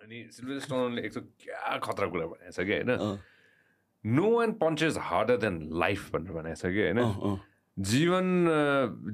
अनि 0.00 0.18
क्या 1.44 1.76
खतरा 1.84 2.06
कुरा 2.06 2.26
भनेको 2.26 2.52
छ 2.52 2.60
कि 2.64 2.72
होइन? 2.72 3.18
No 4.04 4.30
one 4.30 4.52
punches 4.52 4.96
harder 4.98 5.36
than 5.36 5.68
life 5.72 6.10
भनेर 6.12 6.32
भनेको 6.32 6.56
छ 6.56 6.72
कि 6.72 6.80
होइन? 6.80 7.00
जीवन 7.76 8.26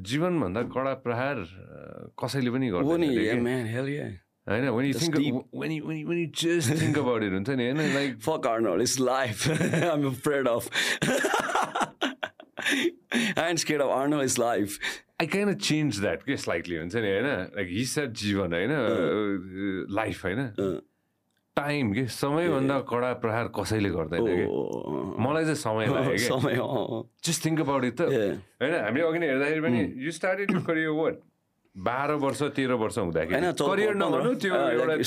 जीवनभन्दा 0.06 0.62
कडा 0.74 0.92
प्रहार 1.06 1.36
कसैले 2.22 2.50
पनि 2.50 2.66
गर्छ 2.70 2.86
नि 3.02 3.08
I 13.38 13.48
ain't 13.48 13.60
scared 13.60 13.80
of 13.80 13.90
Arnold, 13.96 14.24
it's 14.24 14.38
life. 14.38 14.78
I 15.20 15.26
can 15.26 15.52
change 15.54 16.00
that 16.00 16.22
के 16.22 16.36
स्लाइटली 16.36 16.76
हुन्छ 16.76 16.96
नि 16.96 17.10
होइन 17.10 17.26
लाइक 17.56 17.68
हि 17.70 17.84
सेट 17.92 18.10
जीवन 18.22 18.52
होइन 18.52 18.72
लाइफ 19.96 20.24
होइन 20.24 20.40
टाइम 21.56 21.92
के 21.92 22.06
समयभन्दा 22.12 22.78
कडा 22.90 23.12
प्रहार 23.22 23.48
कसैले 23.56 23.90
गर्दैन 23.90 24.26
कि 24.26 24.44
Oh, 24.46 25.20
मलाई 25.26 25.44
चाहिँ 25.44 25.56
समय 25.62 25.86
लाग्यो 25.86 26.18
समय 26.32 26.60
जस्ट 27.24 27.44
थिङ्क 27.44 27.60
अबाउट 27.60 27.84
इट 27.84 27.96
त. 28.00 28.10
होइन 28.60 28.74
हामीले 28.74 29.04
अघि 29.06 29.18
नै 29.18 29.26
हेर्दाखेरि 29.32 29.60
पनि 29.66 29.80
you 30.04 30.12
started 30.18 30.52
you 30.52 30.60
career 30.68 30.90
what 31.00 31.20
बाह्र 31.76 32.12
वर्ष 32.26 32.42
तेह्र 32.56 32.72
वर्ष 32.84 32.98
हुँदाखेरि। 32.98 33.52
करियर 33.64 33.94
नभनु 34.04 34.34
त्यो 34.44 34.54
एउटा. 34.54 35.02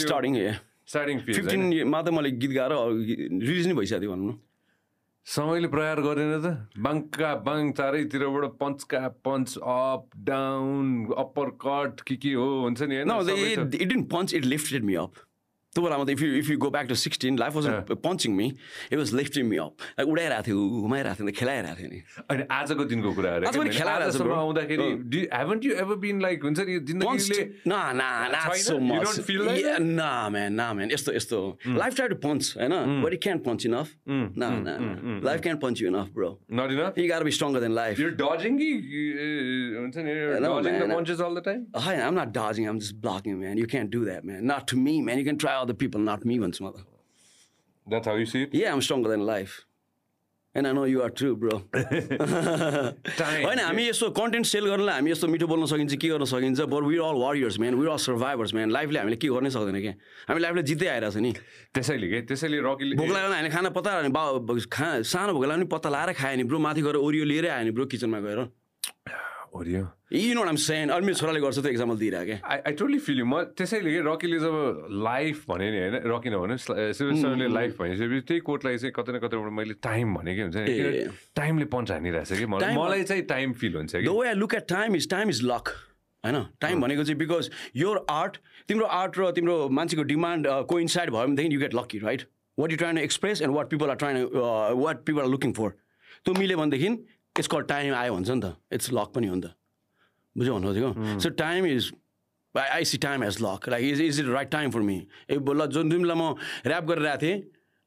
स्टार्टिङ 0.89 1.20
फिल्ड 1.20 1.38
फिफ्टिनमा 1.38 2.02
त 2.02 2.09
मैले 2.17 2.31
गीत 2.41 2.52
गाएर 2.52 2.73
रिलिज 3.45 3.67
नै 3.67 3.73
भइसक्यो 3.78 4.00
थियो 4.02 4.12
भनौँ 4.16 4.34
न 4.34 4.38
समयले 5.29 5.67
प्रहार 5.67 5.99
गरेन 6.01 6.31
त। 6.41 6.81
बाङका 6.81 7.35
बाङ 7.45 7.71
चारैतिरबाट 7.77 8.45
पन्चका 8.57 9.01
punch 9.07 9.57
up 9.61 10.07
down 10.17 11.13
upper 11.17 11.49
cut 11.61 12.02
के 12.02 12.15
के 12.15 12.33
हो 12.33 12.47
हुन्छ 12.61 12.81
नि 12.81 12.95
होइन? 12.95 13.07
No, 13.07 13.21
they, 13.21 13.38
सबै 13.38 13.52
it, 13.53 13.59
छ। 13.59 13.81
it 13.85 15.28
didn't 15.81 16.07
punch, 16.07 16.09
it 16.09 16.09
lifted 16.09 16.09
me 16.09 16.09
up. 16.09 16.09
त्यो 16.09 16.09
बेलामा 16.09 16.09
त 16.09 16.09
if 16.09 16.21
you, 16.21 16.33
if 16.35 16.49
you 16.49 16.57
go 16.57 16.69
back 16.69 16.88
to 16.88 16.95
16, 16.95 17.38
life 17.38 17.55
wasn't 17.55 18.01
punching 18.01 18.35
me, 18.35 18.53
it 18.91 18.97
was 18.97 19.13
lifting 19.13 19.49
me 19.49 19.59
up. 19.59 19.73
Like 19.97 20.08
उडाइरहेको 20.08 20.44
थियो 20.44 20.59
घुमाइरहेको 20.81 21.23
थियो 21.23 21.31
खेलाइरहेको 21.39 21.77
थियो 21.80 21.89
नि 21.89 22.03
अनि 22.30 22.44
आजको 22.52 22.83
दिनको 22.89 23.13
कुरा 23.16 23.30
आज 23.47 23.58
पनि 23.58 23.69
खेलाइरहेको 23.69 24.11
छ, 24.11 24.16
आजसम्म 24.16 24.27
bro. 24.30 24.36
आउँदाखेरि 24.36 25.27
haven't 25.33 25.66
you 25.66 25.73
ever 25.83 25.95
been 26.05 26.21
like 26.21 26.44
हुन्छ 26.44 26.59
नि 26.59 26.80
Punched? 26.80 26.89
जिन्दगीले 26.89 27.49
Nah, 27.66 27.94
nah, 27.94 28.27
not 28.27 28.53
छैन? 28.53 28.63
so 28.63 28.73
You 28.75 28.81
much. 28.81 29.03
don't 29.03 29.23
feel 29.25 29.44
like 29.44 29.61
yeah, 29.61 29.77
that? 29.77 29.81
Nah, 29.81 30.30
man, 30.30 30.55
nah, 30.55 30.73
man. 30.73 30.89
यस्तो 30.89 31.13
यस्तो 31.16 31.39
life 31.77 31.95
tried 31.95 32.09
to 32.09 32.16
punch, 32.16 32.55
होइन 32.58 33.02
but 33.03 33.14
it 33.14 33.21
can't 33.21 33.43
punch 33.43 33.66
enough. 33.66 33.95
Nah, 34.05 34.49
nah, 34.49 34.77
nah. 34.77 35.19
Life 35.30 35.41
can't 35.41 35.59
punch 35.59 35.80
you 35.80 35.88
enough, 35.88 36.11
bro. 36.14 36.39
Not 36.52 36.71
enough 36.71 36.97
You 36.97 37.08
gotta 37.08 37.25
be 37.25 37.31
stronger 37.31 37.59
than 37.59 37.73
life. 37.75 37.99
You're 37.99 38.11
dodging 38.11 38.58
कि 38.59 38.69
uh, 38.75 39.81
हुन्छ 39.81 39.97
नि 39.97 40.39
No, 40.41 40.53
dodging 40.55 40.80
the 40.80 40.88
man. 40.88 40.95
punches 40.97 41.21
all 41.21 41.33
the 41.33 41.41
time 41.41 41.67
Hi, 41.75 41.95
I'm 41.95 42.16
not 42.16 42.33
dodging, 42.33 42.67
I'm 42.67 42.80
just 42.80 43.02
blocking, 43.02 43.39
man. 43.39 43.58
You 43.58 43.67
can't 43.67 43.89
do 43.89 44.05
that, 44.05 44.23
man. 44.25 44.45
Not 44.45 44.67
to 44.67 44.77
me, 44.77 45.02
man. 45.02 45.17
You 45.17 45.25
can 45.25 45.38
try 45.38 45.53
other 45.70 45.80
people, 45.86 46.02
not 46.02 46.25
me 46.25 46.39
once, 46.39 46.62
mother. 46.67 46.86
That's 47.88 48.08
how 48.08 48.16
you 48.16 48.25
see 48.25 48.44
it? 48.44 48.53
Yeah, 48.53 48.73
I'm 48.73 48.81
stronger 48.81 49.09
than 49.09 49.25
life. 49.25 49.66
And 50.56 50.67
I 50.67 50.72
know 50.72 50.84
you 50.84 51.02
are 51.03 51.11
too, 51.11 51.36
bro. 51.42 51.61
होइन 51.73 53.59
हामी 53.59 53.84
यस्तो 53.88 54.09
content 54.20 54.45
sale 54.52 54.66
गर्नलाई 54.66 54.95
हामी 54.95 55.11
यस्तो 55.11 55.28
मिठो 55.34 55.48
बोल्न 55.48 55.66
सकिन्छ 55.72 55.94
के 56.02 56.08
गर्न 56.09 56.26
सकिन्छ 56.31 56.61
but 56.73 56.84
we 56.89 56.98
all 57.06 57.17
warriors 57.22 57.59
man 57.59 57.76
we 57.81 57.86
all 57.86 57.98
survivors 58.06 58.53
man 58.53 58.72
लाइफले 58.72 59.00
हामीले 59.00 59.17
के 59.22 59.28
गर्नै 59.30 59.50
सक्दैन 59.56 59.78
क्या 59.81 59.94
हामी 60.30 60.42
लाइफले 60.42 60.64
जित्दै 60.73 60.88
आइरहेको 60.89 61.14
छ 61.14 61.22
नि। 61.22 61.31
त्यसैले 61.78 62.08
के? 62.09 62.22
त्यसैले 62.33 62.58
रकीले 62.66 62.95
भोक 62.98 63.09
लाग्यो 63.14 63.30
हामीले 63.30 63.50
खाना 63.56 63.70
पत्ता 63.78 63.89
भने 64.02 64.09
बा 64.09 64.23
खा 64.73 64.88
सानो 65.06 65.31
भोक 65.38 65.45
लाग्यो 65.45 65.61
भने 65.61 65.70
पत्ता 65.70 65.89
लाएर 65.95 66.09
खायो 66.17 66.36
नि 66.42 66.44
ब्रो। 66.50 66.58
माथि 66.66 66.81
गएर 66.81 66.98
ओरियो 66.98 67.26
लिएरै 67.30 67.50
आयो 67.54 67.64
नि 67.70 67.72
ब्रो 67.78 67.86
किचनमा 67.94 68.20
गएर। 68.26 68.39
ओरियो 69.55 69.83
यी 70.14 70.33
नो 70.33 70.44
हामी 70.44 70.61
सेन 70.61 70.89
अनि 70.89 71.05
मेरो 71.05 71.17
छोराले 71.19 71.39
गर्छ 71.42 71.59
त 71.59 71.66
एक्जाम्पल 71.66 71.97
दिइरहेको 71.97 72.25
क्या 72.25 72.38
आई 72.53 72.58
आई 72.67 72.73
टोटली 72.80 73.00
फिल 73.08 73.23
म 73.23 73.42
त्यसैले 73.58 73.92
के 73.92 74.00
रकीले 74.08 74.39
जब 74.39 74.55
लाइफ 75.08 75.44
भने 75.50 75.67
नि 75.72 75.80
होइन? 75.80 75.95
रकी 76.14 76.30
नभने 76.30 76.58
सिल्भरले 76.94 77.47
लाइफ 77.53 77.77
भनेपछि 77.81 78.22
त्यही 78.30 78.39
कोटलाई 78.50 78.77
चाहिँ 78.77 78.94
कतै 78.95 79.11
न 79.14 79.20
कतैबाट 79.25 79.52
मैले 79.59 79.73
टाइम 79.83 80.16
भनेकै 80.16 80.42
हुन्छ 80.42 80.55
नि? 80.55 81.05
टाइमले 81.36 81.66
पन्च 81.75 81.92
हानिरहेछ 81.92 82.31
कि? 82.39 82.45
मलाई 82.45 83.03
चाहिँ 83.03 83.23
टाइम 83.33 83.54
फिल 83.61 83.76
हुन्छ 83.76 83.95
द 83.95 84.02
कि 84.02 84.17
way 84.20 84.33
look 84.39 84.55
at 84.55 84.65
time 84.70 84.95
is 84.95 85.10
time 85.10 85.30
is 85.30 85.43
luck 85.52 85.76
होइन? 86.23 86.43
टाइम 86.61 86.81
भनेको 86.81 87.04
चाहिँ 87.04 87.17
बिकज 87.20 87.49
योर 87.76 88.05
आर्ट 88.10 88.37
तिम्रो 88.67 88.86
आर्ट 89.02 89.20
र 89.20 89.31
तिम्रो 89.37 89.58
मान्छेको 89.77 90.04
डिमान्ड 90.16 90.48
को 90.70 90.80
इन्साइड 90.80 91.10
भयो 91.10 91.27
भनेदेखि 91.27 91.55
you 91.55 91.60
get 91.60 91.76
lucky 91.76 91.99
right 92.08 92.27
what 92.58 92.71
you 92.71 92.77
trying 92.77 92.95
to 92.95 93.02
express 93.04 93.42
and 93.42 93.55
what 93.55 93.70
people 93.70 93.89
are 93.89 93.95
trying 94.02 94.26
what 94.81 95.05
people 95.05 95.21
are 95.21 95.27
looking 95.36 95.54
for 95.61 95.70
त्यो 96.26 96.33
मिल्यो 96.39 96.58
भनेदेखि 96.58 96.89
यसको 97.39 97.60
टाइम 97.72 97.94
आयो 97.95 98.14
भन्छ 98.16 98.30
नि 98.30 98.42
त। 98.42 98.55
इट्स 98.73 98.92
लक 98.94 99.11
पनि 99.16 99.27
हो 99.27 99.36
नि 99.36 99.42
त। 99.42 99.55
बुझ्यो 100.36 100.54
भन्नु 100.55 100.67
खोजेको? 100.67 101.20
So 101.20 101.30
time 101.42 101.66
is 101.66 101.92
I 102.55 102.70
I 102.70 102.86
see 102.86 102.98
time 102.98 103.23
as 103.23 103.38
luck 103.42 103.70
like 103.70 103.86
is 103.86 104.02
is 104.02 104.20
it 104.20 104.27
right 104.27 104.50
time 104.52 104.72
for 104.72 104.82
me 104.82 104.98
ए 105.30 105.36
ल 105.38 105.66
जुन 105.67 105.89
जुन 105.89 106.02
बेला 106.02 106.16
म 106.16 106.36
ऱ्याप 106.67 106.83
गरिरहेको 106.86 107.22
थिएँ 107.22 107.38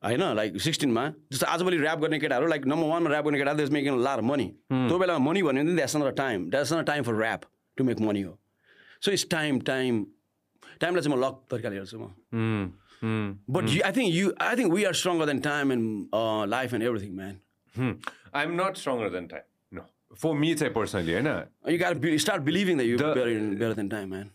होइन 0.02 0.22
लाइक 0.34 0.60
सिक्सटिनमा 0.60 1.02
जस्तो 1.32 1.46
आजभोलि 1.46 1.78
ऱ्याप 1.78 1.98
गर्ने 1.98 2.18
केटाहरू 2.18 2.46
लाइक 2.48 2.66
नम्बर 2.66 2.86
वानमा 2.88 3.10
ऱ्याप 3.10 3.24
गर्ने 3.24 3.38
केटा 3.38 3.52
द्यास 3.54 3.70
मेकिङ 3.70 3.98
लार 4.02 4.20
मनी 4.20 4.46
त्यो 4.70 4.98
बेलामा 4.98 5.24
मनी 5.24 5.42
भन्यो 5.42 5.62
भने 5.62 5.74
that's 5.74 5.96
not 5.96 6.16
time 6.16 6.48
that's 6.50 6.72
not 6.72 6.86
time 6.86 7.02
for 7.04 7.14
rap 7.22 7.40
to 7.76 7.84
make 7.84 8.00
money 8.00 8.22
हो। 8.22 8.38
सो 9.04 9.10
इट्स 9.10 9.26
टाइम 9.30 9.60
टाइम 9.68 10.04
टाइमलाई 10.80 11.02
चाहिँ 11.02 11.16
म 11.16 11.20
लक 11.24 11.34
तरिकाले 11.50 11.76
हेर्छु 11.76 11.98
म। 11.98 12.06
But 13.54 13.64
I 13.84 13.92
think 13.92 14.14
you 14.14 14.32
I 14.40 14.56
think 14.56 14.72
we 14.74 14.84
are 14.84 14.94
stronger 14.94 15.26
than 15.26 15.40
time 15.46 15.72
and 15.72 16.14
life 16.50 16.74
and 16.74 16.84
everything 16.84 17.14
man 17.16 17.34
hmm. 17.76 17.94
I'm 18.34 18.54
not 18.56 18.76
stronger 18.76 19.08
than 19.10 19.28
time. 19.28 19.48
No. 19.72 19.82
For 20.22 20.34
me 20.34 20.54
चाहिँ 20.54 20.74
personally 20.74 21.12
होइन 21.12 21.32
you 21.72 21.78
got 21.78 22.06
start 22.26 22.42
believing 22.42 22.78
the 22.78 22.88
you 22.90 22.98
better 23.00 23.74
than 23.74 23.88
time 23.88 24.08
man 24.08 24.30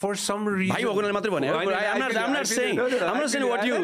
For 0.00 0.16
some 0.20 0.46
reason 0.50 0.70
भाइ 0.70 0.84
भएकोले 0.84 1.10
मात्रै 1.12 1.30
भने 1.32 1.48
I'm 1.48 1.68
not- 2.02 2.16
I'm 2.20 2.32
not 2.34 2.48
saying- 2.50 2.78
I'm 3.08 3.18
not 3.18 3.30
saying 3.34 3.44
what 3.48 3.60
you- 3.66 3.76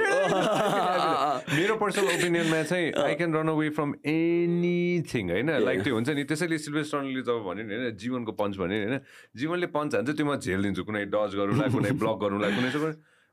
मेरो 1.59 1.77
personal 1.83 2.09
ओपिनियनमा 2.15 2.63
चाहिँ 2.71 2.89
I 3.03 3.15
can 3.21 3.35
run 3.35 3.49
away 3.49 3.69
from 3.77 3.93
anything 4.13 5.31
होइन 5.31 5.51
like 5.67 5.83
त्यो 5.85 5.95
हुन्छ 5.95 6.09
नि 6.19 6.25
त्यसैले 6.33 6.59
सिल्भेस्टनले 6.65 7.23
जब 7.29 7.39
भन्यो 7.47 7.67
नि 7.69 7.75
होइन 7.75 7.97
जीवनको 8.03 8.33
पञ्च 8.41 8.57
भन्यो 8.63 8.79
नि 8.79 8.87
होइन 8.87 9.01
जीवनले 9.43 9.69
पञ्च 9.77 9.95
हान्छ 9.95 10.11
त्यो 10.11 10.27
म 10.27 10.37
झेलिदिन्छु 10.43 10.83
कुनै 10.91 11.05
डज 11.15 11.39
गरौँला 11.43 11.69
कुनै 11.77 11.93
ब्लक 12.03 12.19
गरौँला 12.25 12.51
कुनै 12.57 12.71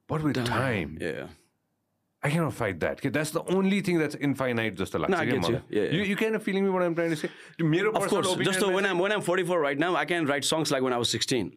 but 0.10 0.20
with 0.30 0.40
time 0.46 0.96
Yeah. 1.02 1.26
I 2.26 2.30
cannot 2.34 2.54
fight 2.60 2.80
that. 2.84 3.02
Okay, 3.02 3.10
that's 3.18 3.32
the 3.32 3.44
only 3.56 3.82
thing 3.82 4.00
that's 4.04 4.16
infinite 4.28 4.76
just 4.76 4.96
like 4.96 5.10
No, 5.10 5.18
I 5.18 5.26
get 5.26 5.48
you. 5.48 5.62
Yeah, 5.70 5.84
yeah. 5.84 5.92
You, 5.98 6.04
you 6.12 6.16
kind 6.16 6.36
of 6.36 6.44
feeling 6.44 6.64
me 6.66 6.72
what 6.78 6.84
I'm 6.88 6.96
trying 6.96 7.12
to 7.12 7.20
say? 7.26 7.30
मेरो 7.76 7.94
Of 8.00 8.08
course, 8.14 8.34
just 8.48 8.60
so 8.60 8.72
when 8.78 8.86
I'm 8.94 9.00
when 9.00 9.12
I'm 9.12 9.22
44 9.22 9.60
right 9.68 9.86
now, 9.86 9.96
I 9.96 10.06
can 10.06 10.26
write 10.26 10.52
songs 10.54 10.72
like 10.72 10.90
when 10.90 10.94
I 10.94 10.98
was 10.98 11.10
16. 11.10 11.54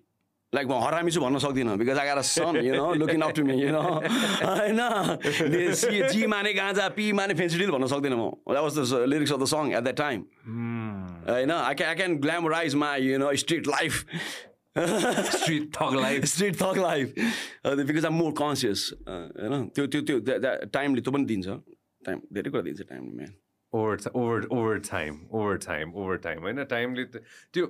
Like 0.57 0.67
म 0.67 0.77
हरामी 0.81 1.11
छु 1.13 1.21
भन्न 1.21 1.39
सक्दिनँ 1.45 1.77
because 1.79 1.99
I 1.99 2.05
got 2.07 2.19
a 2.19 2.23
son, 2.23 2.57
you 2.65 2.73
know, 2.73 2.93
looking 3.01 3.23
up 3.23 3.35
to 3.39 3.43
me, 3.45 3.57
you 3.61 3.73
know. 3.73 4.01
होइन 4.01 5.75
C 5.81 6.09
G 6.09 6.27
माने 6.27 6.53
गाँजा 6.57 6.89
P 6.97 7.11
माने 7.13 7.35
Phensedyl 7.41 7.71
भन्न 7.71 7.87
सक्दिनँ 7.93 8.17
म 8.17 8.55
That 8.55 8.63
was 8.65 8.75
the 8.77 9.07
lyrics 9.07 9.31
of 9.31 9.41
the 9.41 9.47
song 9.47 9.75
at 9.75 9.85
that 9.85 9.99
time. 10.01 10.25
होइन 11.29 11.53
I 11.53 11.75
can 11.75 11.89
I 11.89 11.95
can 11.95 12.19
glamorize 12.19 12.75
my 12.75 12.97
you 12.97 13.19
know 13.19 13.35
street 13.37 13.67
life. 13.67 14.07
street 15.39 15.67
thug 15.77 15.95
life. 15.99 16.25
Street 16.33 16.57
thug 16.63 16.79
life 16.79 17.15
because 17.89 18.07
I'm 18.07 18.15
more 18.15 18.33
conscious 18.39 18.85
होइन 19.09 19.69
त्यो 19.77 19.87
त्यो 19.95 20.01
त्यो 20.09 20.19
टाइमले 20.75 21.01
त्यो 21.01 21.13
पनि 21.13 21.25
दिन्छ 21.33 21.47
टाइम 22.03 22.19
धेरै 22.33 22.51
कुरा 22.51 22.63
दिन्छ 22.69 22.81
टाइमले 22.91 23.15
man 23.17 23.33
ti- 24.03 24.11
over 24.19 24.37
over 24.59 24.77
time 24.91 25.17
over 25.39 25.57
time 25.65 25.89
over 26.03 26.17
time 26.27 26.41
होइन 26.47 26.65
टाइमले 26.71 27.05
त्यो 27.55 27.67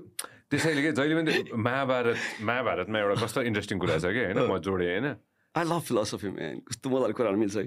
त्यसैले 0.50 0.82
के 0.82 0.92
जहिले 0.98 1.14
पनि 1.22 1.62
महाभारत 1.68 2.16
महाभारतमा 2.50 2.98
एउटा 2.98 3.16
कस्तो 3.24 3.42
इन्ट्रेस्टिङ 3.50 3.78
कुरा 3.78 3.98
छ 3.98 4.12
कि 4.16 4.24
होइन? 4.24 4.38
म 4.38 4.58
जोडेँ 4.68 4.88
होइन? 4.88 5.06
आई 5.54 5.64
लभ 5.64 5.80
फिलोसफी 5.88 6.28
म्यान 6.38 6.56
कस्तो 6.68 6.86
मजाले 6.91 7.12
कुराहरू 7.18 7.38
मिल्छ 7.38 7.56
है। 7.56 7.66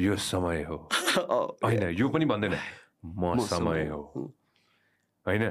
यो 0.00 0.16
समय 0.30 0.62
हो। 0.70 0.76
Oh, 1.34 1.46
होइन 1.64 1.82
यो 2.00 2.08
पनि 2.08 2.24
भन्दैन। 2.32 2.54
म 3.04 3.38
समय 3.46 3.86
हो। 3.92 4.00
होइन? 5.26 5.44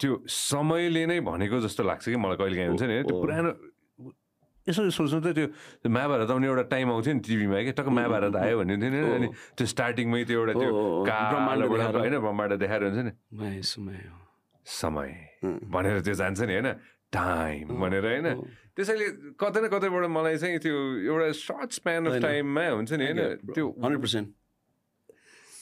त्यो 0.00 0.12
समयले 0.26 1.02
नै 1.06 1.18
भनेको 1.20 1.56
जस्तो 1.66 1.82
लाग्छ 1.90 2.04
कि 2.08 2.16
मलाई 2.16 2.36
कहिले 2.36 2.56
काहीँ 2.56 2.68
हुन्छ 2.68 2.82
नि 2.82 2.96
त्यो 3.08 3.16
पुरानो 3.22 3.50
यसो 4.66 4.80
सोच्नु 4.90 5.18
त 5.22 5.28
त्यो 5.38 5.46
महाभारत 5.86 6.30
आउने 6.30 6.46
एउटा 6.46 6.64
टाइम 6.74 6.86
आउँथ्यो 6.90 7.12
नि 7.14 7.20
टिभीमा 7.22 7.58
क्या 7.66 7.74
टक्क 7.78 7.88
महाभारत 7.96 8.34
आयो 8.36 8.54
भन्ने 8.58 8.76
थियो 8.82 8.90
नि 8.90 8.98
अनि 9.16 9.28
त्यो 9.56 9.66
स्टार्टिङमै 9.72 10.22
त्यो 10.26 10.36
एउटा 10.42 10.54
त्यो। 10.58 10.70
होइन 12.02 12.18
ब्रह्माण्ड 12.18 12.52
देखाएर 12.62 12.82
हुन्छ 12.82 13.00
नि। 13.06 13.12
समय। 14.66 15.10
भनेर 15.70 16.00
त्यो 16.02 16.14
जान्छ 16.18 16.40
नि 16.50 16.52
होइन। 16.58 16.68
टाइम 17.14 17.66
भनेर 17.78 18.04
होइन। 18.10 18.26
त्यसैले 18.74 19.06
कतै 19.38 19.60
न 19.62 19.66
कतैबाट 19.70 20.04
मलाई 20.10 20.36
चाहिँ 20.42 20.58
त्यो 20.58 20.76
एउटा 21.14 21.26
सर्ट 21.46 21.70
स्प्यान 21.78 22.00
अफ 22.10 22.14
टाइममा 22.26 22.64
हुन्छ 22.74 22.92
नि 22.92 23.04
होइन 23.06 23.20
त्यो 23.54 23.64
हन्ड्रेड 23.70 24.00
पर्सेन्ट। 24.02 24.26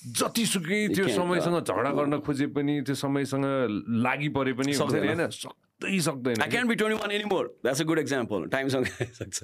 जतिसुकै 0.04 0.80
त्यो 0.94 1.08
समयसँग 1.08 1.56
झगडा 1.64 1.90
गर्न 1.96 2.14
खोजे 2.20 2.46
पनि 2.52 2.80
त्यो 2.84 2.94
समयसँग 2.94 3.44
लागि 4.04 4.28
परे 4.36 4.52
पनि 4.52 4.72
सक्दैन। 4.74 5.04
होइन? 5.08 5.28
सक्दै 5.30 5.98
सक्दैन। 6.08 6.36
I 6.42 6.48
can 6.50 6.68
be 6.68 6.74
twenty 6.74 6.98
one 7.00 7.10
any 7.10 7.24
more 7.32 7.44
that's 7.64 7.80
a 7.80 7.84
good 7.84 7.98
example 7.98 8.40
टाइमसँग 8.52 8.86
सक्छ 9.20 9.38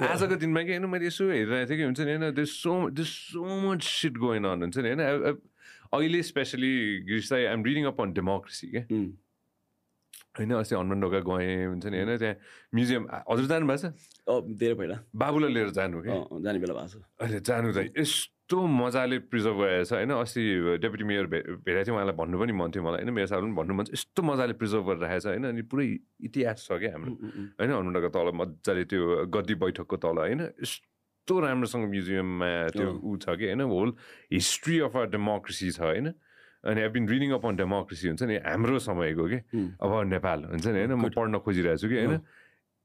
आजको 0.00 0.36
दिनमा 0.36 0.62
कि 0.62 0.70
होइन 0.70 0.86
मैले 0.86 1.06
यसो 1.06 1.24
हेरिरहेको 1.30 1.68
थिएँ 1.70 1.78
कि 1.78 1.84
हुन्छ 1.84 2.00
नि 2.00 2.12
होइन? 2.16 2.34
This 2.34 2.50
so 2.62 2.72
this 2.90 3.10
so 3.32 3.44
much 3.44 3.82
shit 3.84 4.14
going 4.18 4.44
on 4.44 4.60
हुन्छ 4.62 4.78
नि 4.78 4.88
होइन? 4.88 5.00
अहिले 5.92 6.22
specially 6.22 6.72
Greece 7.08 7.32
I'm 7.32 7.64
reading 7.64 7.84
up 7.86 8.00
on 8.00 8.12
democracy 8.12 8.66
के 8.74 8.80
होइन 10.38 10.50
अस्ति 10.54 10.74
हनुमान 10.74 11.00
ढोका 11.00 11.20
गएँ 11.26 11.66
हुन्छ 11.66 11.86
नि 11.90 11.96
होइन 11.98 12.18
त्यहाँ 12.18 12.36
म्युजियम 12.74 13.02
हजुर 13.30 13.46
जानु 13.50 13.66
भएको 13.66 13.78
छ? 13.82 13.86
धेरै 14.54 14.74
पहिला। 14.78 14.96
बाबुलाई 15.10 15.50
लिएर 15.52 15.70
जानु 15.74 15.96
क्या 16.02 16.14
जाने 16.44 16.58
बेला 16.62 16.74
भएको 16.74 16.86
छ। 16.86 17.02
अहिले 17.18 17.40
जानु 17.40 17.68
त 17.74 17.78
यस्तो 17.98 18.56
मजाले 18.66 19.18
प्रिजर्भ 19.26 19.56
गरेको 19.58 19.84
छ 19.84 19.92
होइन 19.98 20.10
अस्ति 20.10 20.42
डेपुटी 20.82 21.04
मेयर 21.10 21.26
भे 21.26 21.38
भेटेको 21.66 21.82
थियो 21.86 21.94
उहाँलाई 21.94 22.14
भन्नु 22.14 22.36
पनि 22.38 22.52
मन 22.54 22.70
थियो 22.70 22.82
मलाई 22.86 23.02
होइन 23.02 23.10
मेयर 23.10 23.26
साहब 23.26 23.42
पनि 23.42 23.54
भन्नु 23.58 23.74
मन 23.74 23.84
छ 23.84 23.94
यस्तो 23.98 24.20
मजाले 24.22 24.54
प्रिजर्भ 24.54 24.84
गरेर 24.86 25.02
राखेको 25.02 25.20
छ 25.20 25.26
होइन 25.34 25.44
अनि 25.50 25.62
पुरै 25.66 25.86
इतिहास 26.30 26.58
छ 26.62 26.78
क्या 26.78 26.90
हाम्रो। 26.94 27.12
होइन 27.58 27.70
हनुमान 27.70 27.92
ढोका 27.94 28.10
तल 28.14 28.30
मजाले 28.38 28.84
त्यो 28.86 29.02
गद्दी 29.34 29.54
बैठकको 29.66 29.96
तल 29.98 30.16
होइन 30.24 30.40
यस्तो 30.62 31.34
राम्रोसँग 31.42 31.84
म्युजियममा 31.90 32.50
त्यो 32.74 32.86
ऊ 33.02 33.10
छ 33.18 33.34
कि 33.34 33.46
होइन 33.50 33.62
whole 33.66 33.90
history 34.30 34.78
of 34.86 34.94
a 34.94 35.04
democracy 35.14 35.70
छ 35.70 35.80
होइन। 35.90 36.14
अनि 36.64 36.80
I 36.80 36.88
been 36.94 37.08
reading 37.08 37.30
up 37.36 37.46
on 37.46 37.56
democracy 37.56 38.08
हुन्छ 38.08 38.22
नि? 38.22 38.36
हाम्रो 38.44 38.78
समयको 38.78 39.24
कि? 39.32 39.38
अब 39.80 39.90
नेपाल 40.12 40.38
हुन्छ 40.52 40.66
नि? 40.66 40.78
होइन? 40.78 40.92
म 40.94 41.08
पढ्न 41.16 41.38
खोजिरहेको 41.40 41.80
छु 41.80 41.88
कि 41.88 41.96
होइन? 41.96 42.20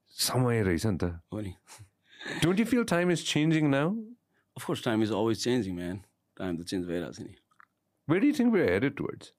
समय 0.10 0.64
रहेछ 0.64 0.86
नि 0.86 0.98
त। 0.98 1.04
Don't 2.44 2.60
you 2.60 2.66
feel 2.66 2.84
time 2.90 3.12
is 3.12 3.26
changing 3.32 3.70
now 3.70 3.88
of course 4.58 4.84
time 4.86 5.04
is 5.04 5.12
always 5.12 5.38
changing 5.44 5.76
man 5.76 5.98
time 6.38 6.54
त 6.58 6.62
चेन्ज 6.72 6.84
भइरहेको 6.88 7.12
छ 7.12 7.20
नि। 7.22 7.34
Where 8.08 8.22
do 8.22 8.32
think 8.40 8.50
we 8.54 8.62
headed 8.74 8.96
towards 8.96 9.34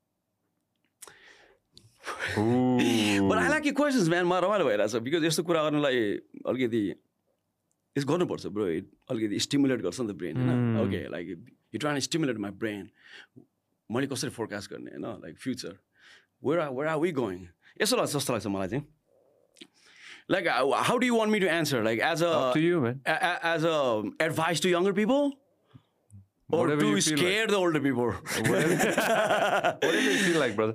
But 2.07 3.39
I 3.39 3.49
like 3.51 3.65
your 3.67 3.75
questions, 3.75 4.09
man. 4.09 4.25
म 4.31 4.39
रमाइलो 4.39 4.65
भइरहेछ। 4.65 4.95
बिकज 5.03 5.25
यस्तो 5.25 5.43
कुरा 5.43 5.63
गर्नुलाई 5.63 5.99
अलिकति 6.47 6.83
यस 7.99 8.05
गर्नुपर्छ 8.07 8.47
ब्रो 8.55 8.65
अलिकति 9.11 9.39
स्टिमुलेट 9.43 9.81
गर्छ 9.83 10.01
नि 10.01 10.13
त 10.13 10.15
ब्रेन 10.15 10.37
होइन? 10.39 10.61
Okay 10.87 11.01
like 11.11 11.27
you 11.75 11.79
try 11.83 12.01
stimulate 12.07 12.39
my 12.47 12.51
brain 12.63 12.85
मैले 13.91 14.07
कसरी 14.07 14.31
फोरकास्ट 14.31 14.71
गर्ने 14.73 14.91
होइन? 14.91 15.07
Like 15.23 15.35
future 15.39 15.75
where 16.45 16.61
are 16.61 16.71
where 16.75 16.89
are 16.91 16.99
we 16.99 17.11
going 17.13 17.41
यसो 17.83 17.97
लाग्छ 17.97 18.13
जस्तो 18.17 18.33
लाग्छ 18.33 18.47
मलाई 18.47 18.69
चाहिँ। 18.69 18.85
Like 20.31 20.45
how 20.49 20.97
do 20.99 21.07
you 21.07 21.17
want 21.17 21.33
me 21.33 21.41
to 21.41 21.47
answer 21.47 21.83
like 21.85 21.99
as 22.13 22.23
a 22.23 22.53
as 23.55 23.65
a 23.65 23.77
advice 24.25 24.63
to 24.63 24.69
younger 24.69 24.93
people. 24.93 25.31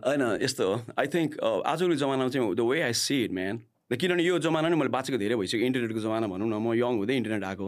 होइन 0.06 0.24
यस्तो 0.42 0.64
हो। 0.68 0.75
आई 1.00 1.07
थिङ्क 1.07 1.40
आजको 1.40 1.96
जमानामा 1.96 2.30
चाहिँ 2.30 2.56
the 2.56 2.60
way 2.69 2.81
I 2.81 2.94
see 3.02 3.24
it 3.24 3.31
man 3.31 3.56
किनभने 3.92 4.24
यो 4.24 4.40
जमाना 4.40 4.68
नै 4.69 4.75
मैले 4.75 4.92
बाँचेको 4.92 5.18
धेरै 5.19 5.36
भइसक्यो। 5.36 5.66
इन्टरनेटको 5.68 6.00
जमाना 6.00 6.28
भनौँ 6.28 6.48
न 6.48 6.54
म 6.60 6.74
यङ 6.75 6.94
हुँदै 7.00 7.16
इन्टरनेट 7.18 7.44
आएको 7.44 7.68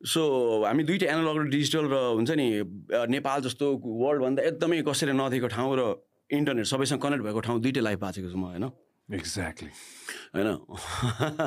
सो 0.00 0.20
हामी 0.64 0.84
दुइटै 0.84 1.06
एनालग 1.06 1.36
र 1.36 1.48
डिजिटल 1.52 1.84
र 1.86 1.96
हुन्छ 2.16 2.30
नि 2.32 2.46
नेपाल 3.10 3.42
जस्तो 3.42 3.66
वर्ल्डभन्दा 3.84 4.42
एकदमै 4.42 4.80
कसैले 4.82 5.12
नदेखेको 5.12 5.48
ठाउँ 5.52 5.74
र 5.76 5.82
इन्टरनेट 6.30 6.66
सबैसँग 6.66 7.00
कनेक्ट 7.00 7.22
भएको 7.22 7.40
ठाउँ 7.40 7.60
दुइटै 7.60 7.80
लाइफ 7.80 7.98
बाँचेको 8.00 8.30
छु 8.32 8.38
म 8.38 8.44
होइन? 8.48 8.64
एक्ज्याक्टली 9.08 9.68
होइन? 10.34 10.48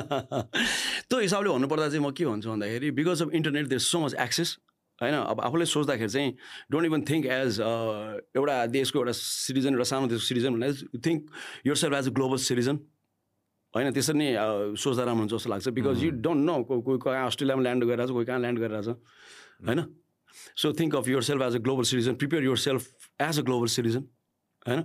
त्यो 1.10 1.18
हिसाबले 1.18 1.50
भन्नुपर्दा 1.50 1.88
चाहिँ 1.88 2.04
म 2.06 2.14
के 2.14 2.24
भन्छु 2.24 2.48
भन्दाखेरि 2.50 2.90
because 2.94 3.22
of 3.22 3.34
internet 3.34 3.66
there 3.66 3.82
so 3.82 3.98
much 4.00 4.14
access 4.22 4.56
होइन? 4.98 5.14
अब 5.16 5.40
आफूले 5.40 5.66
सोच्दाखेरि 5.66 6.10
चाहिँ 6.10 6.30
डोन्ट 6.70 6.86
इभन 6.86 7.00
थिङ्क 7.10 7.26
एज 7.26 7.58
एउटा 7.58 8.56
देशको 8.70 8.98
एउटा 8.98 9.14
सिटिजन 9.18 9.72
एउटा 9.74 9.90
सानो 9.90 10.06
देशको 10.14 10.26
सिटिजन 10.30 10.50
भनेर 10.54 10.72
think 11.02 11.20
yourself 11.76 11.94
as 11.98 12.06
a 12.06 12.14
global 12.14 12.38
citizen 12.46 12.78
होइन 13.74 13.92
त्यसरी 13.92 14.18
नै 14.18 14.28
सोच्दा 14.78 15.02
राम्रो 15.04 15.22
हुन्छ 15.26 15.34
जस्तो 15.34 15.50
लाग्छ। 15.50 15.68
बिकज 15.78 16.02
यु 16.04 16.10
डोन्ट 16.24 16.42
नो 16.48 16.54
कोही 16.64 16.98
कहाँ 17.04 17.26
अस्ट्रेलियामा 17.26 17.62
ल्यान्ड 17.62 17.84
गरिरहेको 17.84 18.10
छ 18.10 18.14
कोही 18.16 18.26
कहाँ 18.26 18.40
ल्यान्ड 18.40 18.58
गरिरहेको 18.62 18.84
छ 18.86 18.96
होइन? 19.66 19.80
So 20.60 20.72
think 20.78 20.94
of 20.94 21.08
yourself 21.22 21.42
as 21.42 21.54
a 21.56 21.60
global 21.66 21.84
citizen 21.90 22.14
prepare 22.22 22.44
yourself 22.66 22.82
as 23.20 23.38
a 23.38 23.42
global 23.48 23.68
citizen 23.76 24.02
होइन? 24.66 24.82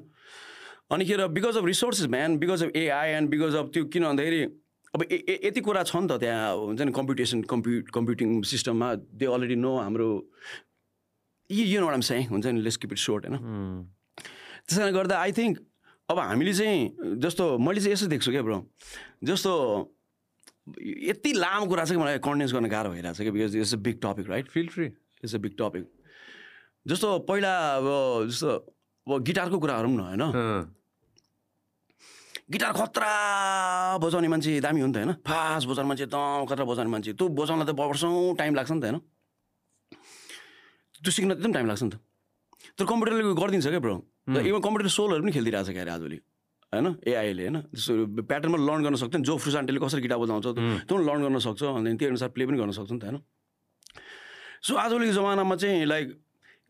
अनिखेर 0.92 1.28
because 1.38 1.58
of 1.58 1.66
resources 1.66 2.08
man 2.10 2.38
because 2.42 2.64
of 2.64 2.70
AI 2.76 3.10
and 3.18 3.30
because 3.30 3.56
of 3.62 3.70
त्यो 3.74 3.86
किन 3.94 4.04
भन्दाखेरि 4.10 4.42
अब 4.94 5.04
यति 5.46 5.62
कुरा 5.62 5.84
छ 5.86 5.96
नि 6.02 6.08
त 6.10 6.18
त्यहाँ 6.26 6.50
हुन्छ 6.58 6.82
नि 6.82 6.92
कम्पिटिसन 6.98 7.42
कम्प्यु 7.46 7.82
कम्प्युटिङ 7.94 8.42
सिस्टममा 8.52 8.88
दे 9.22 9.26
अलरेडी 9.30 9.58
नो 9.62 9.78
हाम्रो 9.78 10.10
यो 11.50 11.78
नट 11.82 12.04
चाहिँ 12.04 12.26
हुन्छ 12.34 12.46
नि 12.46 12.62
लेस 12.66 12.78
किप 12.82 12.92
इट 12.94 13.02
सोर्ट 13.06 13.26
होइन? 13.30 13.38
त्यस 14.66 14.78
कारणले 14.78 14.94
गर्दा 14.98 15.16
आई 15.22 15.32
थिङ्क 15.38 15.58
अब 16.10 16.20
हामीले 16.20 16.54
चाहिँ 16.54 17.18
जस्तो 17.22 17.58
मैले 17.58 17.80
चाहिँ 17.80 17.94
यसो 17.94 18.08
देख्छु 18.08 18.32
क्या 18.32 18.42
ब्रो 18.42 18.58
जस्तो 19.24 19.52
यति 20.82 21.34
लामो 21.34 21.66
कुरा 21.70 21.86
छ 21.86 21.92
कि 21.92 21.98
मलाई 21.98 22.18
कन्डेन्स 22.26 22.54
गर्न 22.54 22.68
गाह्रो 22.70 22.90
भइरहेको 22.92 23.14
छ 23.14 23.22
कि 23.22 23.32
because 23.32 23.56
it's 23.56 23.74
a 23.74 23.78
big 23.78 24.00
topic 24.04 24.30
right 24.30 24.48
feel 24.50 24.68
free 24.74 24.86
it's 25.24 25.36
a 25.36 25.38
big 25.38 25.54
topic 25.60 25.86
जस्तो 26.88 27.08
पहिला 27.30 27.54
अब 27.78 27.86
जस्तो 28.30 28.50
अब 28.50 29.24
गिटारको 29.24 29.58
कुरा 29.60 29.78
गरौँ 29.78 29.94
न 29.94 30.00
होइन? 30.00 30.74
गिटार 32.52 32.74
खतरा 32.74 33.14
बजाउने 34.02 34.28
मान्छे 34.28 34.60
दामी 34.66 34.82
हो 34.82 34.88
नि 34.88 34.94
त 34.94 34.98
होइन? 34.98 35.14
फास्ट 35.22 35.70
बजाउने 35.70 35.88
मान्छे 35.90 36.04
एकदम 36.10 36.46
खतरा 36.50 36.66
बजाउने 36.66 36.92
मान्छे। 36.92 37.14
त्यो 37.14 37.28
बजाउनलाई 37.30 37.68
त 37.70 37.78
वर्षौँ 37.78 38.36
टाइम 38.38 38.56
लाग्छ 38.58 38.72
नि 38.72 38.82
त 38.82 38.86
होइन? 38.86 38.98
त्यो 41.06 41.12
सिक्न 41.14 41.32
एकदम 41.38 41.54
टाइम 41.54 41.68
लाग्छ 41.70 41.84
नि 41.84 41.90
त। 41.94 42.02
तर 42.78 42.86
कम्प्युटरले 42.86 43.34
गरिदिन्छ 43.42 43.68
क्या 43.68 43.80
ब्रो 43.80 43.96
इभन 44.30 44.62
कम्प्युटर 44.62 44.90
सोलहरू 44.92 45.22
पनि 45.24 45.32
खेलिदिरहेको 45.32 45.68
छ 45.68 45.74
क्यारे 45.74 45.92
आजभोलि। 45.92 46.20
होइन? 46.74 46.88
एआईले 47.08 47.44
होइन? 47.48 47.58
जस्तो 47.74 48.24
प्याटर्नमा 48.30 48.58
लर्न 48.62 48.82
गर्न 48.86 48.96
सक्छ 49.02 49.16
नि 49.16 49.26
जो 49.26 49.38
फ्रुसान्टेले 49.42 49.80
कसरी 49.80 50.02
गिटार 50.06 50.20
बजाउँछ 50.22 50.46
त्यो 50.46 50.94
पनि 50.96 51.04
लर्न 51.08 51.22
गर्न 51.26 51.38
सक्छ। 51.48 51.62
अनि 51.64 51.98
त्यही 51.98 52.10
अनुसार 52.14 52.30
प्ले 52.36 52.44
पनि 52.46 52.58
गर्न 52.62 52.72
सक्छ 52.78 52.92
नि 52.92 53.00
त 53.00 53.04
होइन? 53.10 53.18
सो 54.62 54.76
आजभोलिको 54.76 55.14
जमानामा 55.18 55.56
चाहिँ 55.56 55.86
लाइक 55.86 56.08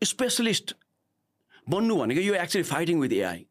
स्पेसलिस्ट 0.02 0.66
बन्नु 1.66 1.94
भनेको 2.00 2.20
यो 2.20 2.34
एक्चुली 2.40 2.64
फाइटिङ 2.64 2.96
विथ 3.00 3.12
एआई 3.12 3.44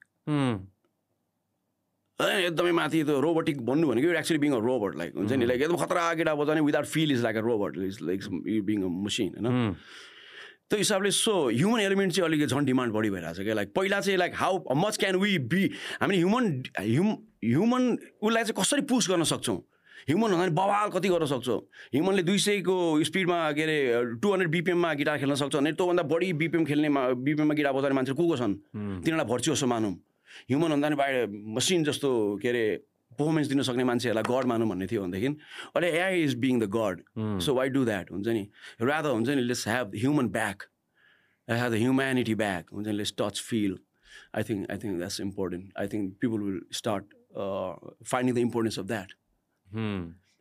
एकदमै 2.20 2.72
माथि 2.76 3.04
त्यो 3.08 3.20
रोबोटिक 3.22 3.62
बन्नु 3.68 3.86
भनेको 3.88 4.08
यो 4.08 4.16
actually 4.20 4.40
being 4.40 4.52
a 4.52 4.60
robot 4.60 4.96
like 4.98 5.12
हुन्छ 5.16 5.32
नि? 5.32 5.46
लाइक 5.46 5.62
एकदम 5.62 5.78
खतरा 5.84 6.04
गिटार 6.20 6.36
बजाउने 6.36 6.62
without 6.66 6.86
feel 6.96 7.12
is 7.12 7.22
like 7.24 7.36
a 7.38 7.44
robot 7.46 7.78
is 7.78 7.98
like 8.02 8.20
you 8.48 8.62
being 8.64 8.84
a 8.84 8.90
machine 9.06 9.30
होइन 9.38 9.76
त्यो 10.70 10.78
हिसाबले 10.78 11.12
सो 11.12 11.34
ह्युमन 11.50 11.80
एलिमेन्ट 11.82 12.14
चाहिँ 12.14 12.28
अलिकति 12.30 12.54
झन् 12.54 12.66
डिमान्ड 12.66 12.94
बढी 12.94 13.10
भइरहेको 13.10 13.34
छ 13.34 13.44
क्या। 13.44 13.54
लाइक 13.54 13.74
पहिला 13.74 14.00
चाहिँ 14.00 14.18
like 14.18 14.34
how 14.36 14.76
much 14.78 14.98
can 14.98 15.16
we 15.18 15.38
be 15.50 15.64
हामीले 16.02 16.18
ह्युमन 16.20 16.46
ह्युम 16.80 17.10
ह्युमन 17.44 17.84
उसलाई 18.22 18.44
चाहिँ 18.44 18.62
कसरी 18.62 18.82
पुस 18.86 19.10
गर्न 19.10 19.24
सक्छौँ? 19.34 19.58
ह्युमन 20.10 20.32
भन्दा 20.32 20.48
बवाल 20.54 20.90
कति 20.94 21.10
गर्न 21.10 21.26
सक्छौँ? 21.26 21.60
ह्युमनले 21.94 22.24
दुई 22.24 22.38
सयको 22.38 23.04
स्पिडमा 23.04 23.40
के 23.58 23.64
अरे 23.64 23.78
टु 24.22 24.32
हन्ड्रेड 24.32 24.52
बिपिएममा 24.52 24.94
गिटार 24.94 25.18
खेल्न 25.18 25.36
सक्छ 25.42 25.56
भने 25.56 25.72
त्योभन्दा 25.74 26.04
बढी 26.06 26.34
बिपिएम 26.38 26.66
खेल्ने 26.66 26.90
बिपिएममा 27.18 27.54
गिटार 27.54 27.74
बजाउने 27.74 27.96
मान्छे 27.96 28.14
को 28.14 28.28
को 28.28 28.38
छन्? 28.38 28.54
तिनीहरूलाई 29.02 29.26
भर्च्यु 29.26 29.54
जस्तो 29.54 29.68
मानौँ। 29.68 29.94
ह्युमन 30.50 30.70
भन्दा 30.70 30.90
बाहिर 30.96 31.28
मसिन 31.58 31.84
जस्तो 31.84 32.10
के 32.42 32.50
अरे 32.50 32.66
पर्फर्मेन्स 33.20 33.48
दिन 33.48 33.62
सक्ने 33.70 33.84
मान्छेहरूलाई 33.92 34.26
गड 34.32 34.46
मानौँ 34.54 34.68
भन्ने 34.70 34.88
थियो 34.92 35.02
भनेदेखि 35.04 35.28
अहिले 35.76 35.90
AI 36.00 36.24
is 36.24 36.34
being 36.46 36.60
the 36.60 36.70
god 36.78 37.04
so 37.46 37.54
why 37.60 37.70
do 37.76 37.86
that 37.92 38.12
हुन्छ 38.12 38.28
नि। 38.28 38.44
रादर 38.82 39.12
हुन्छ 39.18 39.30
नि 39.30 39.42
let's 39.52 39.68
have 39.68 39.96
human 40.04 40.30
back 40.38 40.64
have 41.48 41.72
the 41.72 41.76
humanity 41.84 42.36
back 42.44 42.74
हुन्छ 42.74 42.88
नि 42.88 42.94
let's 42.94 43.14
touch 43.20 43.42
feel 43.50 43.78
I 44.36 44.44
think 44.50 44.72
I 44.72 44.78
think 44.84 44.98
that's 44.98 45.20
important 45.22 45.78
I 45.80 45.88
think 45.94 46.14
people 46.22 46.40
will 46.48 46.62
start 46.80 47.14
finding 48.12 48.34
the 48.36 48.38
importance 48.48 48.80
of 48.80 48.86
that 48.94 49.14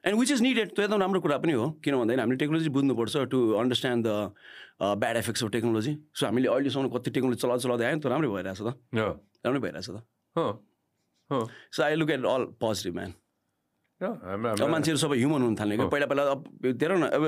and 0.04 0.18
which 0.18 0.30
is 0.32 0.40
needed 0.42 0.74
त्यो 0.74 0.84
एकदम 0.84 1.00
राम्रो 1.00 1.20
कुरा 1.20 1.38
पनि 1.44 1.52
हो 1.52 1.68
किन 1.84 1.94
भन्दाखेरि 1.96 2.20
हामीले 2.20 2.38
टेक्नोलोजी 2.44 2.68
बुझ्नुपर्छ 2.76 3.16
to 3.32 3.40
understand 3.62 4.06
the 4.06 4.94
bad 5.02 5.16
effects 5.16 5.44
of 5.44 5.50
technology 5.56 5.96
so 6.20 6.26
हामीले 6.26 6.48
अहिलेसम्म 6.54 6.88
कति 6.96 7.10
टेक्नोलोजी 7.18 7.40
चलाउँदै 7.42 7.62
चलाउँदै 7.66 7.84
आयो 7.88 7.96
नि 7.96 8.02
त 8.02 8.06
राम्रै 8.14 8.28
भइरहेछ 8.36 8.60
त। 8.62 8.68
राम्रै 9.44 9.60
भइरहेछ 9.66 9.88
त। 9.90 10.04
So 11.32 11.82
I 11.82 11.94
look 11.94 12.10
at 12.10 12.24
all 12.26 12.44
positive 12.60 12.94
man 12.94 13.12
मान्छेहरू 14.70 14.98
सबै 14.98 15.16
ह्युमन 15.18 15.42
हुन 15.42 15.54
थाल्ने 15.60 15.76
क्या। 15.76 15.86
पहिला 15.88 16.06
पहिला 16.06 16.30
अब 16.30 16.40
धेरै 16.80 16.96
न 16.96 17.02
अब 17.02 17.22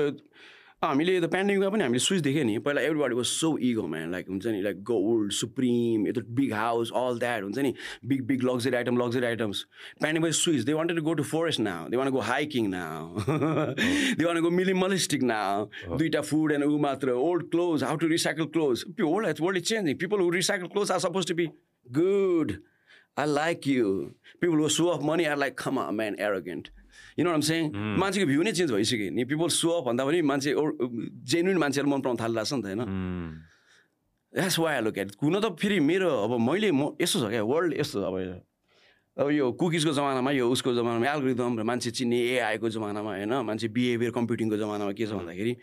हामीले 0.83 1.13
त 1.21 1.27
पेन्डेमिकमा 1.29 1.69
पनि 1.69 1.83
हामीले 1.83 1.99
स्विच 2.01 2.21
देख्यो 2.25 2.43
नि। 2.43 2.57
पहिला 2.65 2.81
everybody 2.81 3.15
was 3.15 3.25
so 3.31 3.49
ego 3.69 3.83
man 3.87 4.11
like 4.11 4.29
हुन्छ 4.29 4.45
नि 4.47 4.61
लाइक 4.61 4.77
गोल्ड 4.83 5.31
सुप्रिम 5.39 6.07
यता 6.07 6.21
बिग 6.39 6.53
हाउस 6.53 6.91
अल 7.01 7.19
द्याट 7.19 7.43
हुन्छ 7.43 7.57
नि। 7.59 7.73
Big 8.09 8.21
big 8.31 8.43
luxury 8.49 8.75
item 8.75 8.97
luxury 8.97 9.25
items 9.25 9.61
pandemic 10.01 10.33
switch 10.33 10.61
they 10.65 10.73
wanted 10.73 10.97
to 10.97 11.03
go 11.03 11.13
to 11.21 11.23
forest 11.33 11.59
now 11.67 11.89
they 11.89 11.97
wanna 12.01 12.09
go 12.17 12.19
hiking 12.31 12.69
now 12.71 13.03
they 14.17 14.25
wanna 14.25 14.41
go 14.41 14.49
minimalistic 14.61 15.23
now 15.33 15.95
दुइटा 15.97 16.21
food 16.31 16.51
and 16.51 16.65
ऊ 16.65 16.77
मात्र 16.87 17.07
old 17.27 17.49
clothes 17.51 17.83
how 17.83 18.01
to 18.01 18.07
recycle 18.15 18.45
clothes 18.57 18.85
world 19.01 19.41
world 19.41 19.57
is 19.57 19.67
changing 19.69 19.93
people 20.05 20.25
who 20.25 20.29
recycle 20.39 20.67
clothes 20.73 20.91
are 20.91 20.99
suppose 21.05 21.27
to 21.27 21.35
be 21.43 21.47
good 21.99 22.57
I 23.17 23.25
like 23.25 23.65
you. 23.65 24.15
People 24.39 24.57
who 24.57 24.69
show 24.69 24.89
off 24.91 25.01
money 25.01 25.27
are 25.27 25.35
like, 25.35 25.55
come 25.55 25.77
on, 25.77 25.95
man, 25.95 26.15
arrogant. 26.17 26.71
You 27.17 27.23
know 27.23 27.31
what 27.31 27.35
I'm 27.35 27.47
saying? 27.47 27.71
मान्छेको 27.99 28.25
view 28.27 28.41
नै 28.47 28.51
change 28.57 28.71
भइसक्यो 28.71 29.11
नि 29.11 29.23
people 29.31 29.49
show 29.51 29.69
off 29.69 29.83
भन्दा 29.85 30.05
पनि 30.05 30.21
मान्छे 30.31 30.53
genuine 31.31 31.57
मान्छेहरू 31.63 31.89
मन 31.91 32.01
पराउनु 32.01 32.19
थालिरहेको 32.21 32.47
छ 32.49 32.53
नि 32.53 32.61
त 32.61 32.65
होइन 32.67 32.81
द्याट्स 34.33 34.57
वाइ 34.63 34.81
लुक 34.81 34.97
एट 35.03 35.09
हुन 35.23 35.39
त 35.39 35.51
फेरि 35.59 35.79
मेरो 35.91 36.09
अब 36.23 36.31
मैले 36.39 36.71
म 36.71 36.95
यस्तो 37.01 37.19
छ 37.19 37.29
क्या 37.35 37.43
वर्ल्ड 37.51 37.71
यस्तो 37.79 37.99
अब 38.07 38.15
अब 39.11 39.27
यो 39.27 39.51
कुकिजको 39.59 39.91
जमानामा 39.91 40.31
यो 40.31 40.47
उसको 40.47 40.71
जमानामा 40.71 41.03
एल्गोरिदम 41.03 41.59
र 41.59 41.63
मान्छे 41.67 41.91
चिन्ने 41.91 42.15
एआईको 42.31 42.69
जमानामा 42.71 43.11
होइन? 43.11 43.33
मान्छे 43.43 43.67
बिहेभियर 43.67 44.11
कम्प्युटिङको 44.15 44.55
जमानामा 44.55 44.91
के 44.95 45.03
छ 45.03 45.11
भन्दाखेरि 45.19 45.53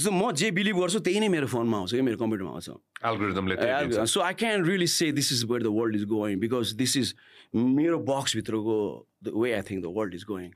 जस्तो 0.00 0.10
म 0.16 0.32
जे 0.32 0.48
बिलिभ 0.56 0.76
गर्छु 0.80 1.04
त्यही 1.04 1.20
नै 1.20 1.28
मेरो 1.28 1.46
फोनमा 1.46 1.76
आउँछ 1.76 1.92
क्या 1.92 2.04
मेरो 2.08 2.16
कम्प्युटरमा 2.16 2.52
आउँछ। 2.56 2.68
एल्गोरिदमले 3.04 4.06
so 4.08 4.20
I 4.24 4.34
can 4.40 4.64
really 4.64 4.88
say 4.88 5.12
this 5.12 5.28
is 5.32 5.44
where 5.44 5.62
the 5.62 5.70
world 5.76 5.94
is 6.00 6.04
going 6.08 6.40
because 6.40 6.72
this 6.80 6.96
is 6.96 7.14
मेरो 7.52 7.98
बक्सभित्रको 8.00 8.76
the 9.24 9.26
way 9.44 9.52
I 9.52 9.62
think 9.68 9.84
the 9.84 9.92
world 9.92 10.14
is 10.16 10.24
going 10.24 10.50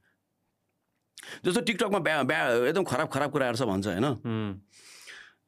जस्तो 1.44 1.60
टिकटकमा 1.60 1.98
ब्या 2.08 2.22
ब्या 2.24 2.40
एकदम 2.72 2.84
खराब 2.88 3.08
खराब 3.12 3.30
कुराहरू 3.36 3.56
छ 3.60 3.68
भन्छ 3.68 3.86
होइन? 3.92 4.08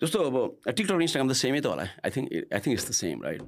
जस्तो 0.04 0.18
अब 0.28 0.36
टिकटक 0.76 1.00
इन्स्टाग्राम 1.00 1.28
त 1.32 1.40
सेमै 1.40 1.60
त 1.64 1.66
होला। 1.72 1.88
I 2.04 2.10
think 2.12 2.52
I 2.52 2.60
think 2.60 2.74
it's 2.76 2.88
the 2.88 2.92
same 3.00 3.22
right 3.24 3.40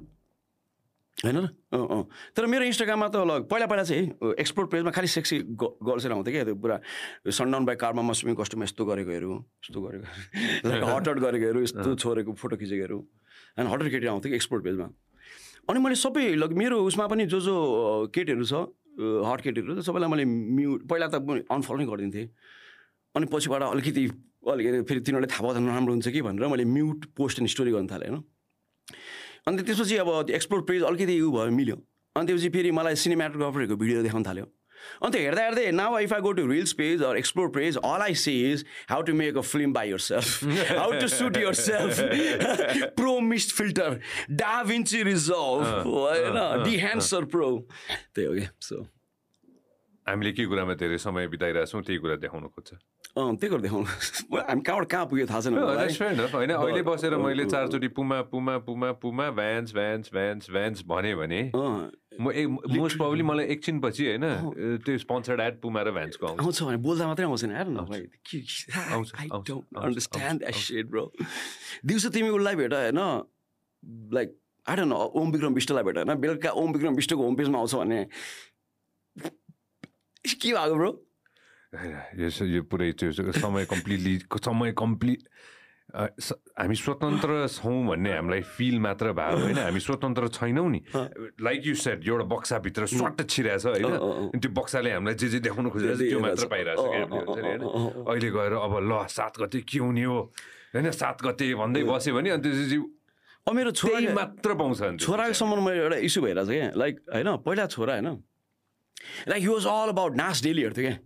होइन 1.23 1.37
र? 1.37 1.47
अँ 1.71 1.87
अँ। 1.95 2.03
तर 2.35 2.45
मेरो 2.45 2.63
इन्स्टाग्राममा 2.67 3.07
त 3.07 3.15
ल 3.23 3.47
पहिला 3.47 3.65
पहिला 3.71 3.83
चाहिँ 3.87 4.35
एक्सप्लोर 4.35 4.67
पेजमा 4.67 4.91
खालि 4.91 5.07
सेक्सी 5.07 5.37
गर्ल्सहरू 5.55 6.15
आउँथ्यो 6.15 6.33
क्या। 6.35 6.43
त्यो 6.43 6.55
पुरा 6.59 6.75
सनडाउन 7.31 7.63
बाई 7.65 7.75
कारमा 7.79 8.01
मस्विङ 8.03 8.35
कस्टुम 8.35 8.63
यस्तो 8.63 8.83
गरेकोहरू 8.83 9.31
यस्तो 9.63 9.79
गरेको 9.79 10.07
लाइक 10.67 10.83
हटट 10.83 11.17
गरेकोहरू 11.23 11.59
यस्तो 11.63 11.95
छोरेको 12.03 12.31
फोटो 12.35 12.55
खिचेकोहरू 12.59 12.97
होइन 12.99 13.67
हटट 13.71 13.87
केटी 13.95 14.07
आउँथ्यो 14.11 14.29
कि 14.29 14.35
एक्सप्लोर 14.35 14.61
पेजमा 14.67 14.87
अनि 15.71 15.79
मैले 15.79 15.95
सबै 15.95 16.35
लग 16.35 16.51
मेरो 16.51 16.83
उसमा 16.83 17.07
पनि 17.07 17.25
जो 17.31 17.39
जो 17.47 17.55
केटीहरू 18.11 18.45
छ 18.45 18.67
हट 18.99 19.39
केटीहरू 19.41 19.81
सबैलाई 19.87 20.09
मैले 20.11 20.25
म्युट 20.27 20.83
पहिला 20.91 21.07
त 21.07 21.23
अनफलो 21.47 21.77
नै 21.79 21.85
गरिदिन्थेँ। 21.87 22.27
अनि 23.15 23.25
पछिबाट 23.31 23.61
अलिकति 23.63 24.03
अलिकति 24.51 24.81
फेरि 24.83 24.99
तिनीहरूले 24.99 25.31
थाहा 25.31 25.41
पाउँदा 25.41 25.59
नराम्रो 25.63 25.93
हुन्छ 25.95 26.07
कि 26.11 26.21
भनेर 26.21 26.47
मैले 26.51 26.65
म्युट 26.67 27.05
पोस्ट 27.15 27.39
एन्ड 27.39 27.49
स्टोरी 27.49 27.71
गर्नु 27.71 27.87
थालेँ 27.87 28.09
होइन? 28.11 28.23
अन्त 29.47 29.61
त्यसपछि 29.65 29.95
अब 30.01 30.29
एक्सप्लोर 30.33 30.61
पेज 30.67 30.83
अलिकति 30.83 31.19
उयो 31.21 31.31
भयो 31.31 31.51
मिल्यो। 31.55 31.75
अनि 32.15 32.27
त्यसपछि 32.27 32.49
फेरि 32.49 32.71
मलाई 32.71 32.95
सिनेमाटोग्राफरहरूको 33.01 33.75
भिडियो 33.81 34.03
देखाउनु 34.03 34.25
थाल्यो। 34.25 34.45
अन्त 35.03 35.15
हेर्दा 35.15 35.43
हेर्दै 35.43 35.71
now 35.71 35.97
if 35.99 36.13
I 36.13 36.21
go 36.21 36.31
to 36.39 36.45
reels 36.47 36.73
page 36.79 37.01
or 37.03 37.17
explore 37.17 37.47
page 37.57 37.77
all 37.77 38.01
I 38.01 38.13
see 38.23 38.33
is 38.51 38.65
how 38.89 39.01
to 39.01 39.13
make 39.21 39.37
a 39.37 39.41
film 39.41 39.73
by 39.73 39.89
yourself 40.07 40.43
how 40.71 40.91
to 40.99 41.07
shoot 41.13 41.37
yourself 41.61 41.93
pro 42.97 43.19
mist 43.29 43.55
filter 43.57 43.99
DaVinci 44.41 45.03
Resolve 45.03 45.87
होइन 45.87 46.37
Dehancer 46.63 47.25
pro 47.35 47.49
त्यही 48.15 48.27
हो 48.27 48.33
क्या 48.33 48.49
so 48.61 48.85
हामीले 50.07 50.31
के 50.37 50.45
कुरामा 50.45 50.73
धेरै 50.77 50.97
समय 51.01 51.27
बिताइरहेछौँ 51.33 51.81
त्यही 51.81 51.99
कुरा 51.99 52.15
देखाउनु 52.21 52.47
खोज्छ। 52.53 52.73
अँ 53.17 53.35
त्यही 53.41 53.49
कुरा 53.49 53.61
देखाउनु 53.65 53.85
हामी 54.49 54.61
कहाँबाट 54.61 54.85
कहाँ 54.85 55.05
पुग्यो 55.09 55.25
थाहा 55.25 55.41
छैन 55.41 55.57
fair 55.97 56.13
enough. 56.13 56.33
होइन? 56.35 56.51
अहिले 56.53 56.81
बसेर 56.85 57.17
मैले 57.17 57.45
चारचोटि 57.49 57.87
Puma 57.97 58.21
Puma 58.29 58.57
Puma 58.69 58.91
Puma 59.01 59.25
Vans 59.33 59.73
Vans 59.73 60.09
Vans 60.13 60.49
Vans 60.51 60.85
भने 60.85 61.13
म 62.21 62.31
एक 62.31 62.47
मोस्ट 62.77 62.97
प्रब्लली 62.97 63.23
मलाई 63.23 63.45
एकछिनपछि 63.57 64.03
होइन 64.05 64.25
त्यो 64.85 64.97
स्पोन्सर्ड 64.97 65.39
एड 65.41 65.53
पुमा 65.61 65.81
र 65.81 65.91
भ्यान्सको 65.91 66.25
आउँछ। 66.27 66.63
भने 66.63 66.77
बोल्दा 66.85 67.07
मात्रै 67.07 67.25
आउँछ 67.25 67.43
ब्रो 70.85 71.11
दिउँसो 71.85 72.09
तिमी 72.09 72.29
उसलाई 72.29 72.55
भेट 72.55 72.73
होइन? 72.73 72.99
लाइक 74.13 74.29
नो 74.85 74.95
ओम 74.95 75.31
विक्रम 75.31 75.53
विष्टलाई 75.53 75.83
भेट 75.83 75.97
होइन? 75.97 76.13
बेलुका 76.21 76.49
ओम 76.51 76.71
विक्रम 76.73 76.93
विष्टको 76.95 77.23
होम 77.23 77.35
पेजमा 77.35 77.57
आउँछ 77.59 77.75
भने 77.75 78.07
के 80.35 80.51
भएको 80.51 80.75
ब्रो 80.75 80.91
होइन, 81.73 82.29
यो 82.47 82.61
पुरै 82.63 82.91
त्यो 82.93 83.11
समय 83.33 83.65
कम्प्लिटली 83.65 84.13
समय 84.39 84.71
कम्प्लिट 84.73 85.21
हामी 85.95 86.75
स्वतन्त्र 86.75 87.47
छौँ 87.47 87.85
भन्ने 87.87 88.11
हामीलाई 88.11 88.41
फिल 88.41 88.79
मात्र 88.79 89.11
भयो 89.13 89.37
होइन 89.37 89.57
हामी 89.59 89.79
स्वतन्त्र 89.79 90.27
छैनौँ 90.29 90.69
नि 90.69 90.81
लाइक 91.39 91.61
यु 91.65 91.73
सेट 91.77 92.07
एउटा 92.07 92.25
बक्साभित्र 92.25 92.85
स्वाट 92.87 93.21
छिरहेछ 93.23 93.65
होइन 93.65 93.85
अँ, 93.85 93.91
अँ। 93.93 94.27
अनि 94.27 94.39
त्यो 94.39 94.51
बक्साले 94.51 94.91
हामीलाई 94.91 95.15
जे 95.15 95.27
जे 95.29 95.39
देखाउनु 95.41 95.69
खोजिरहेछ 95.69 95.99
त्यो 96.01 96.19
मात्र 96.19 96.47
होइन 96.47 97.61
अँ, 97.61 97.69
अँ, 97.69 98.03
अहिले 98.07 98.29
गएर 98.31 98.53
अब 98.57 98.73
ल 98.81 99.05
सात 99.09 99.33
गते 99.39 99.59
के 99.63 99.79
हुने 99.79 100.03
हो 100.03 100.17
होइन 100.73 100.91
सात 100.93 101.21
गते 101.23 101.53
भन्दै 101.55 101.83
बस्यो 101.85 102.11
भने 102.15 102.29
अनि 102.31 102.41
त्यसपछि 102.41 102.79
मेरो 103.47 103.71
छोरा 103.73 103.99
मात्र 104.15 104.53
पाउँछ। 104.55 104.79
छोराको 104.99 105.33
सम्बन्धमा 105.35 105.71
एउटा 105.75 105.97
इस्यु 106.01 106.21
भइरहेछ 106.23 106.49
क्या 106.49 106.69
लाइक 106.75 106.95
होइन 107.13 107.29
पहिला 107.45 107.65
छोरा 107.69 107.93
होइन 107.93 108.09
like 109.27 109.41
he 109.41 109.47
was 109.47 109.65
all 109.67 109.89
about 109.89 110.15
नाच 110.17 110.43
डेली 110.43 110.61
हेर्थ्यो 110.61 110.83
क्या 110.85 110.97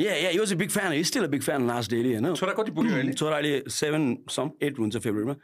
yeah 0.00 0.14
yeah 0.14 0.30
was 0.40 0.52
a 0.52 0.56
big 0.56 0.70
fan 0.70 1.02
still 1.02 1.24
a 1.24 1.26
big 1.34 1.42
fan 1.42 1.62
नाच 1.64 1.90
डेली 1.90 2.12
होइन 2.14 2.34
छोरा 2.34 2.52
कति 2.52 2.70
पुग्यो 2.72 2.94
अहिले 2.94 3.12
छोरा 3.12 3.36
अहिले 3.36 3.62
सेभेन 3.72 4.16
सम 4.30 4.50
एट 4.62 4.78
हुन्छ 4.78 4.96
फेब्रुअरीमा 4.96 5.34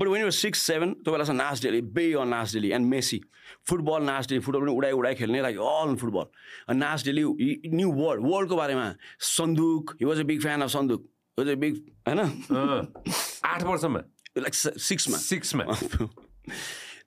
बट 0.00 0.06
वेन 0.08 0.30
सिक्स 0.30 0.58
सेभेन 0.66 0.90
बेलासम्म 1.06 1.36
नाच 1.36 1.62
डेली 1.62 1.80
बे 1.96 2.12
अन 2.22 2.28
नाच 2.28 2.52
डेली 2.54 2.70
एन्ड 2.72 2.86
मेसी 2.86 3.20
फुटबल 3.68 4.02
नाच 4.02 4.28
डेली 4.28 4.40
फुटबल 4.40 4.60
पनि 4.60 4.76
उडाइ 4.76 4.92
उडाइ 4.92 5.14
खेल्ने 5.14 5.40
लाइक 5.42 5.56
अल 5.70 5.96
फुटबल 6.02 6.76
नाच 6.76 7.04
डेली 7.04 7.24
न्यू 7.74 7.92
वर्ल्ड 7.92 8.26
वर्ल्डको 8.26 8.56
बारेमा 8.56 8.86
Sanduk 9.30 9.96
he 10.00 10.04
was 10.06 10.20
a 10.20 10.22
big 10.30 10.40
fan 10.42 10.62
of 10.62 10.70
Sanduk 10.70 11.08
was 11.38 11.48
a 11.48 11.54
big 11.64 11.74
होइन। 12.08 12.20
आठ 13.44 13.62
वर्षमा 13.64 14.00
लाइक 14.38 14.54
सिक्समा 14.54 15.16
सिक्समा 15.18 15.64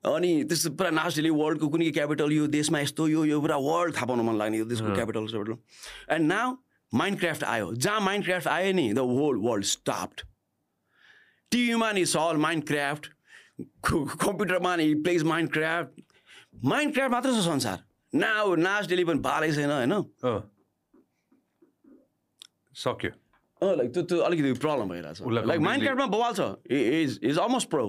अनि 0.03 0.43
त्यस्तो 0.49 0.69
पुरा 0.79 0.89
नाच 0.89 1.15
डेली 1.15 1.29
वर्ल्डको 1.29 1.67
कुनै 1.69 1.91
क्यापिटल 1.91 2.31
यो 2.31 2.47
देशमा 2.47 2.79
यस्तो 2.79 3.07
यो 3.07 3.25
यो 3.25 3.39
पुरा 3.41 3.57
वर्ल्ड 3.59 3.95
थाहा 3.95 4.05
पाउनु 4.05 4.23
मन 4.23 4.37
लाग्ने 4.37 4.57
यो 4.57 4.65
देशको 4.65 4.93
capital 4.95 5.55
and 6.15 6.27
now 6.27 6.55
mind 6.93 7.19
craft 7.19 7.43
आयो। 7.43 7.73
जहाँ 7.75 7.99
माइन्ड 8.01 8.25
क्राफ्ट 8.25 8.47
आयो 8.47 8.73
नि 8.73 8.93
द 8.93 8.99
होल 8.99 9.37
वर्ल्ड 9.47 9.65
स्टाप्ड 9.65 10.21
टिभीमा 11.51 11.91
नि 11.91 12.03
अल 12.19 12.37
माइन्ड 12.37 12.67
क्राफ्ट 12.67 13.11
कम्प्युटरमा 13.85 14.75
नि 14.75 14.93
plays 15.03 15.23
mind 15.31 15.51
craft 15.53 16.01
mind 16.65 16.93
craft 16.93 17.11
मात्र 17.13 17.29
छ 17.31 17.43
संसार। 17.45 17.83
नाउ 18.13 18.55
नाच 18.55 18.87
डेली 18.87 19.03
पनि 19.05 19.19
बालै 19.19 19.51
छैन 19.51 19.71
होइन। 19.71 19.93
सक्यो। 22.75 23.11
अँ 23.61 23.75
लाइक 23.77 23.93
त्यो 23.93 24.03
त्यो 24.03 24.17
अलिकति 24.23 24.53
प्रब्लम 24.63 24.89
भइरहेछ। 24.89 25.21
उसलाई 25.21 25.43
लाइक 25.45 25.61
माइन्ड 25.61 25.83
क्राफ्टमा 25.83 26.05
बवाल 26.07 26.33
छ। 26.33 26.41
Is 26.71 27.19
is 27.23 27.37
almost 27.37 27.69
pro 27.69 27.85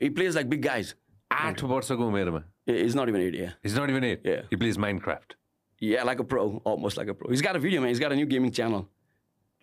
e 0.00 0.08
plays 0.10 0.34
like 0.34 0.48
big 0.50 0.62
guys 0.62 0.94
आठ 1.33 1.63
वर्षको 1.63 2.07
उमेरमा 2.07 2.43
is 2.67 2.97
not 2.97 3.09
even 3.09 3.21
it 3.21 3.35
yeah 3.35 3.51
He's 3.65 3.77
not 3.79 3.93
even 3.93 4.07
eight. 4.09 4.25
Yeah. 4.31 4.47
He 4.53 4.59
plays 4.63 4.79
Minecraft. 4.85 5.35
Yeah, 5.81 6.07
like 6.09 6.21
a 6.21 6.25
pro, 6.31 6.45
almost 6.71 6.97
like 7.01 7.11
a 7.11 7.13
pro. 7.19 7.29
He's 7.33 7.43
got 7.47 7.55
a 7.55 7.59
video, 7.65 7.81
man. 7.83 7.91
He's 7.93 8.01
got 8.05 8.11
a 8.11 8.15
new 8.15 8.29
gaming 8.31 8.51
channel. 8.59 8.81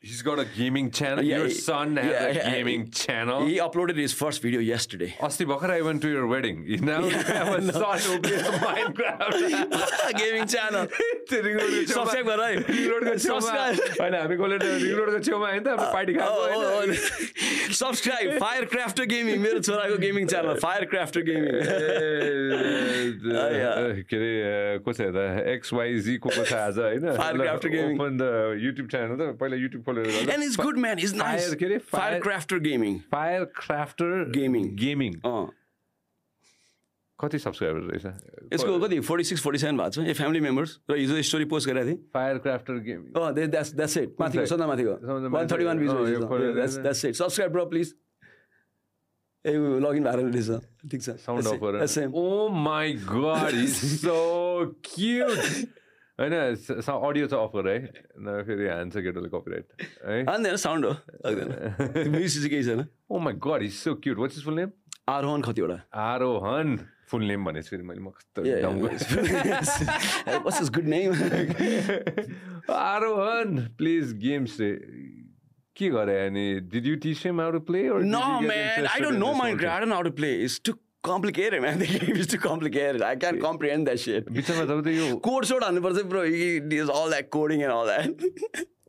He's 0.04 0.24
got 0.24 0.40
a 0.40 0.46
gaming 0.58 0.90
channel. 0.90 1.24
Yeah, 1.24 1.38
Your 1.42 1.50
son 1.52 1.96
has 1.96 2.06
yeah, 2.12 2.24
a 2.26 2.34
yeah, 2.34 2.52
gaming 2.54 2.90
channel. 2.90 3.46
He 3.46 3.58
uploaded 3.60 3.98
his 3.98 4.14
first 4.22 4.42
video 4.42 4.60
yesterday. 4.60 5.10
अस्ति 5.22 5.46
भर्खर 5.46 5.70
I 5.74 5.82
went 5.88 6.02
to 6.06 6.10
your 6.14 6.26
wedding. 6.26 6.64
You 6.66 6.78
now 6.88 7.02
you 7.06 7.12
have 7.28 7.50
a 7.50 7.72
son 7.72 8.00
who 8.06 8.16
plays 8.24 8.42
Minecraft. 8.64 9.36
gaming 10.22 10.48
channel. 10.54 10.88
Subscribe 11.92 12.26
गर 12.32 12.42
है। 12.46 12.56
को 12.64 13.14
छेउमा- 13.18 13.42
Subscribe. 13.42 14.02
होइन 14.02 14.16
हामी 14.16 14.38
गएर 14.42 14.64
ring 14.64 14.98
road 15.02 15.12
को 15.14 15.20
छेउमा 15.30 15.48
होइन 15.52 15.64
त 15.64 15.68
हाम्रो 15.68 15.92
पार्टी 15.94 16.14
खाएको 16.14 16.32
Oh, 16.32 16.50
oh, 16.50 16.82
oh. 16.82 16.88
Subscribe. 17.82 18.32
Firecrafter 18.46 19.06
Gaming. 19.14 19.38
मेरो 19.46 19.60
छोराको 19.70 19.98
gaming 20.06 20.28
channel. 20.34 20.56
Firecrafter 20.66 21.22
Gaming. 21.30 21.56
ए, 23.22 24.04
के 24.10 24.18
अरे 24.18 24.80
को 24.86 24.94
छ 24.94 25.02
यता 25.02 25.24
XYZ 25.62 26.18
को 26.26 26.30
को 26.36 26.44
छ 26.50 26.54
आज 26.66 26.78
होइन 26.88 27.06
Firecrafter 27.22 27.70
Gaming. 27.78 27.96
Open 28.02 28.18
the 28.18 28.34
YouTube 28.66 28.88
channel 28.98 29.16
त 29.22 29.38
पहिला 29.40 29.56
YouTube 29.62 29.84
And 29.98 30.44
he's 30.44 30.56
good, 30.58 30.78
man. 30.78 30.98
He's 30.98 31.14
nice. 31.14 31.48
Fire, 31.48 31.56
के 31.56 31.66
अरे? 31.66 31.80
Fire- 31.80 32.20
Firecrafter 32.20 32.60
Gaming. 32.68 33.00
Fire 33.12 33.44
crafter 33.62 34.32
Gaming. 34.38 34.70
Gaming 34.84 35.16
अँ 35.26 35.50
कति 37.20 37.40
सब्सक्राइबर 37.40 37.80
रहेछ 37.88 38.54
यसको 38.54 38.80
कति 38.80 39.00
फोर्टी 39.08 39.24
सिक्स 39.30 39.42
फोर्टी 39.44 39.60
सेभेन 39.60 39.78
भएको 39.78 39.90
छ 39.96 40.06
ए 40.10 40.14
फ्यामिली 40.20 40.40
मेम्बर्स 40.42 40.78
र 40.90 40.96
हिजो 40.98 41.22
स्टोरी 41.30 41.46
पोस्ट 41.52 41.70
गरेको 41.70 41.88
थिएँ 41.90 41.98
Fire 42.14 42.38
Crafter 42.46 42.78
Gaming 42.88 43.12
Oh, 43.14 43.28
that's 43.34 43.98
it. 44.02 44.16
माथिको 44.20 44.58
माथिको 44.68 45.30
one 45.36 45.48
thirty 45.52 45.66
one 45.66 45.84
it. 47.06 47.16
Subscribe 47.22 47.54
bro 47.58 47.66
please. 47.76 47.94
ए 49.46 49.54
लगइन 49.84 50.04
भएर 50.04 50.20
रहेछ 50.26 50.90
ठिक 50.92 51.02
छ 51.04 51.10
sound 51.22 51.48
off. 51.48 51.98
Oh 52.14 52.50
my 52.66 52.94
god 53.12 53.56
is 53.62 53.76
so 54.02 54.18
cute 54.86 55.80
होइन 56.22 56.34
अडियो 56.34 57.28
चाहिँ 57.28 57.44
अफ 57.46 57.52
गर 57.56 57.68
है। 57.70 57.78
फेरि 58.46 58.68
हान्छ 58.68 58.96
केटोले 59.10 59.30
कपिराइट 59.34 59.66
है? 60.06 60.22
हान्दैन 60.30 60.56
साउन्ड 60.64 60.86
हो। 60.86 60.92
म्युजिक 61.26 62.42
चाहिँ 62.42 62.50
केही 62.50 62.64
छैन। 62.64 62.86
ओ 63.10 63.20
my 63.28 63.34
god 63.48 63.64
is 63.64 63.74
so 63.74 63.96
cute 64.06 64.18
what's 64.18 64.38
is 64.38 64.44
full 64.46 64.56
name 64.62 64.72
Aarohan 65.10 65.42
कतिवटा 65.42 65.78
आरोहन। 66.08 66.78
फुल 67.12 67.24
नेम 67.28 67.46
भनेपछि 67.46 67.70
फेरि 67.70 67.84
मैले 67.84 68.02
म 68.02 68.10
कस्तो 68.16 68.40
his 70.60 70.70
good 70.70 70.88
name? 70.88 71.12
गएँ। 71.12 72.72
आरोहन 72.76 73.50
प्लिज 73.78 74.14
गेम्स 74.22 74.58
के 75.76 75.90
गरे 75.90 76.16
अनि 76.28 76.46
did 76.72 76.86
you 76.86 76.96
teach 77.04 77.26
him 77.26 77.42
how 77.42 77.52
to 77.52 77.60
play 77.72 77.82
no, 78.14 78.24
man. 78.42 78.88
I 78.94 79.00
don't 79.00 79.20
know 79.20 79.34
Minecraft. 79.42 79.74
I 79.74 79.80
don't 79.80 79.90
know 79.90 80.00
how 80.00 80.08
to 80.08 80.16
play. 80.22 80.36
Complicated, 81.04 81.62
man. 81.62 81.80
The 81.84 81.88
game 81.88 82.16
is 82.16 82.28
too 82.28 82.38
complicated. 82.38 83.02
I 83.02 83.16
can't 83.16 83.40
comprehend 83.42 83.88
that 83.88 84.00
shit. 84.00 84.28
बिचमा 84.32 84.66
जब 84.72 84.84
त 84.86 84.88
यो 84.88 85.16
code 85.28 85.46
सोड 85.52 85.64
हान्नुपर्छ 85.64 86.04
bro 86.12 86.24
is 86.24 86.90
all 86.90 87.10
that 87.10 87.30
coding 87.38 87.62
and 87.62 87.74
all 87.74 87.86
that? 87.92 88.12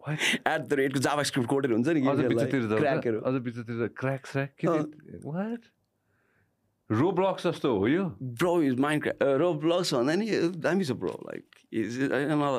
At 0.08 0.66
the 0.68 0.72
रेटको 0.82 1.00
जाभा 1.00 1.22
script 1.30 1.48
कोडेर 1.50 1.72
हुन्छ 1.72 1.88
नि 1.88 2.00
अझ 2.08 2.18
बिचतिर 3.44 3.86
क्र्याक 4.00 4.26
स्र्याक 4.26 4.64
वाट 5.24 5.70
रो 6.90 7.10
ब्लक्स 7.20 7.46
जस्तो 7.46 7.76
हो 7.78 7.86
यो 7.88 8.04
bro 8.42 8.60
is 8.62 8.78
mind 8.86 9.08
row 9.44 9.52
blogs 9.64 9.94
भन्दा 9.94 10.14
नि 10.14 10.26
दामी 10.68 10.84
छ 10.84 10.98
bro 11.04 11.14
like 11.30 11.44
is 11.72 11.98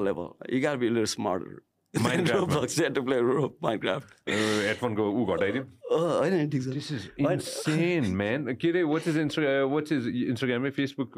level. 0.09 0.35
You 0.49 0.59
gotta 0.61 0.77
be 0.77 0.87
a 0.87 0.91
little 0.91 1.05
smarter. 1.05 1.53
Minecraft, 1.53 1.72
Roblox, 2.33 2.93
to 2.93 3.03
play 3.03 3.19
Ro- 3.21 3.53
Minecraft. 3.61 4.07
हेडफोनको 4.27 5.03
ऊ 5.09 5.25
घटाइदिउँ 5.33 5.65
होइन 5.91 6.49
ठिक 6.49 6.61
छ 6.63 6.67
दिस 6.73 6.91
इज 6.91 7.03
इन्सेन 7.21 8.05
म्यान 8.17 8.53
के 8.61 8.69
अरे 8.69 8.81
what 8.83 9.07
is 9.07 9.17
insta 9.17 9.51
what 9.73 9.91
is 9.91 10.07
इन्स्टाग्राममै 10.29 10.69
Facebook 10.77 11.17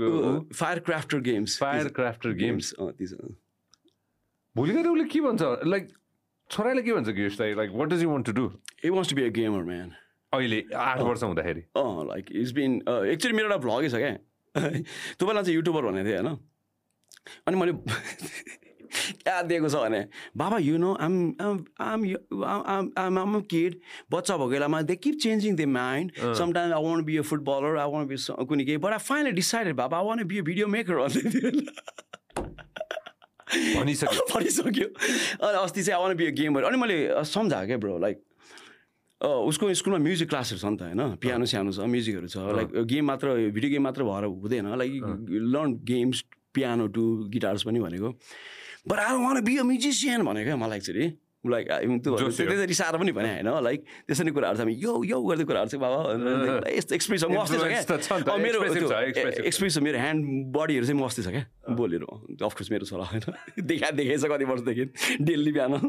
fire 0.54 0.80
crafter 0.90 1.20
games 1.28 1.58
fire 1.60 1.88
crafter 2.00 2.34
games 2.42 2.74
games 2.80 3.14
भोलि 4.56 4.74
गएर 4.74 4.88
उसले 4.88 5.06
के 5.14 5.22
भन्छ 5.22 5.68
लाइक 5.68 5.88
छोराले 6.50 6.82
के 6.82 6.94
भन्छ 6.94 7.10
कि 7.10 7.26
यसलाई 7.26 7.54
like 7.62 7.72
what 7.76 7.90
does 7.90 8.04
you 8.04 8.10
want 8.10 8.26
to 8.26 8.34
do 8.42 8.50
He 8.84 8.92
wants 8.92 9.10
to 9.10 9.16
be 9.16 9.24
a 9.26 9.32
gamer, 9.40 9.64
man. 9.70 9.96
अहिले 10.34 10.64
आठ 10.76 11.00
वर्ष 11.02 11.24
हुँदाखेरि 11.24 11.62
अँ 11.78 12.06
लाइक 12.08 12.32
इज 12.44 12.52
बिन 12.54 12.76
एक्चुली 13.14 13.34
मेरो 13.34 13.48
एउटा 13.50 13.58
भ्लगै 13.66 13.90
छ 13.90 14.04
क्या 14.04 14.14
तपाईँलाई 14.56 15.44
चाहिँ 15.44 15.56
युट्युबर 15.56 15.86
भनेको 15.86 16.10
थिएँ 16.10 16.18
होइन 16.18 16.38
अनि 17.48 17.58
मैले 17.58 17.72
क्या 19.24 19.42
दिएको 19.42 19.70
छ 19.70 19.76
भने 19.76 20.02
बाबा 20.38 20.58
you 20.60 20.78
know 20.78 20.94
um 21.06 21.14
um 21.80 22.00
um 22.98 23.18
um 23.20 23.42
kid 23.52 23.80
बच्चा 24.12 24.34
भएको 24.38 24.50
बेलामा 24.50 24.82
they 24.82 24.96
keep 24.98 25.16
changing 25.22 25.56
the 25.56 25.62
mind 25.72 26.08
sometime 26.38 26.74
I 26.74 26.84
want 26.84 27.06
be 27.06 27.18
a 27.18 27.22
footballer 27.30 27.78
I 27.78 27.90
want 27.92 28.10
be 28.10 28.18
कुनै 28.46 28.64
केही। 28.66 28.78
बट 28.78 28.92
आई 28.92 29.02
फाइनली 29.08 29.32
डिसाइडेड 29.42 29.76
बाबा 29.76 29.96
I 30.00 30.06
want 30.06 30.24
be 30.24 30.38
a 30.40 30.42
video 30.52 30.68
maker 30.68 30.96
भनिसक्यो। 33.76 34.22
भनिसक्यो। 34.34 34.88
अनि 34.88 35.58
अस्ति 35.64 35.82
चाहिँ 35.84 35.98
I 35.98 36.02
want 36.04 36.18
be 36.18 36.26
a 36.26 36.32
gamer 36.40 36.64
अनि 36.70 36.78
मैले 36.78 36.98
सम्झाएँ 37.24 37.68
क्या 37.68 37.78
ब्रो 37.78 37.98
लाइक 38.06 38.18
उसको 39.22 39.74
स्कुलमा 39.74 40.00
म्युजिक 40.06 40.30
क्लासहरू 40.30 40.60
छ 40.60 40.66
नि 40.66 40.78
त 40.78 40.82
होइन? 40.82 41.02
पियानो 41.24 41.46
सानो 41.48 41.72
छ 41.72 41.80
म्युजिकहरू 41.88 42.28
छ। 42.28 42.38
लाइक 42.58 42.70
गेम 42.92 43.06
मात्र 43.08 43.28
भिडियो 43.56 43.72
गेम 43.72 43.84
मात्र 43.84 44.04
भएर 44.04 44.24
हुँदैन। 44.28 44.68
Like 44.78 44.92
learn 45.54 45.70
games 45.88 46.24
piano 46.54 46.88
to 46.94 47.04
guitars 47.32 47.64
पनि 47.64 47.80
भनेको। 47.80 48.10
But 48.88 48.98
I 49.00 49.14
wanna 49.18 49.42
be 49.42 49.58
a 49.58 49.64
musician 49.64 50.24
भनेको 50.26 50.46
क्या 50.46 50.56
मलाई 50.56 50.78
एक्चुली 50.78 51.08
लाइक 51.46 51.68
त्यो। 52.02 52.18
त्यसरी 52.18 52.66
रिसाएर 52.66 52.98
पनि 52.98 53.12
भने 53.12 53.30
होइन? 53.34 53.50
लाइक 53.64 53.80
त्यसरी 54.10 54.32
कुराहरू 54.34 54.58
छ। 54.58 54.60
हामी 54.66 54.74
यो 54.82 55.04
यो 55.06 55.22
गर्दै 55.22 55.46
कुराहरू 55.46 55.70
चाहिँ 55.70 55.82
बाबा 55.82 56.70
यस्तो 56.74 56.96
एक्सप्रेस 56.96 57.22
छ। 57.22 57.24
छ 57.26 58.26
क्या? 58.26 58.38
मेरो। 58.38 58.66
एक्सप्रेस 59.46 59.74
छ 59.78 59.80
मेरो 59.86 59.98
ह्यान्ड 59.98 60.22
बडीहरू 60.58 60.86
चाहिँ 60.86 61.02
मस्ती 61.02 61.22
छ 61.22 61.28
क्या? 61.30 61.46
बोलेर। 61.70 62.04
अफकोर्स 62.42 62.70
मेरो 62.72 62.86
छोरा 62.86 63.06
होइन? 63.06 63.22
देखा 63.70 63.90
देखेछ 63.94 64.26
कति 64.26 64.46
वर्षदेखि। 64.46 64.86
डेली 65.22 65.52
बिहान। 65.52 65.74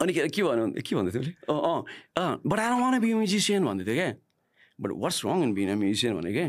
अनि 0.00 0.12
के 0.12 0.42
भन्नु 0.42 0.80
के 0.80 0.92
भन्दै 0.96 1.12
थियो 1.12 1.20
उसले? 1.20 1.32
अँ 1.48 1.60
अँ 1.60 1.80
अँ 2.16 2.40
but 2.46 2.58
I 2.60 2.80
wanna 2.80 3.00
be 3.00 3.14
musician 3.14 3.64
भन्दै 3.64 3.84
थियो 3.84 3.96
क्या? 3.96 4.10
But 4.80 4.90
what's 4.92 5.24
wrong 5.24 5.42
in 5.42 5.52
bin 5.54 5.68
a 5.72 5.74
musician 5.76 6.12
भने 6.20 6.32
क्या 6.32 6.48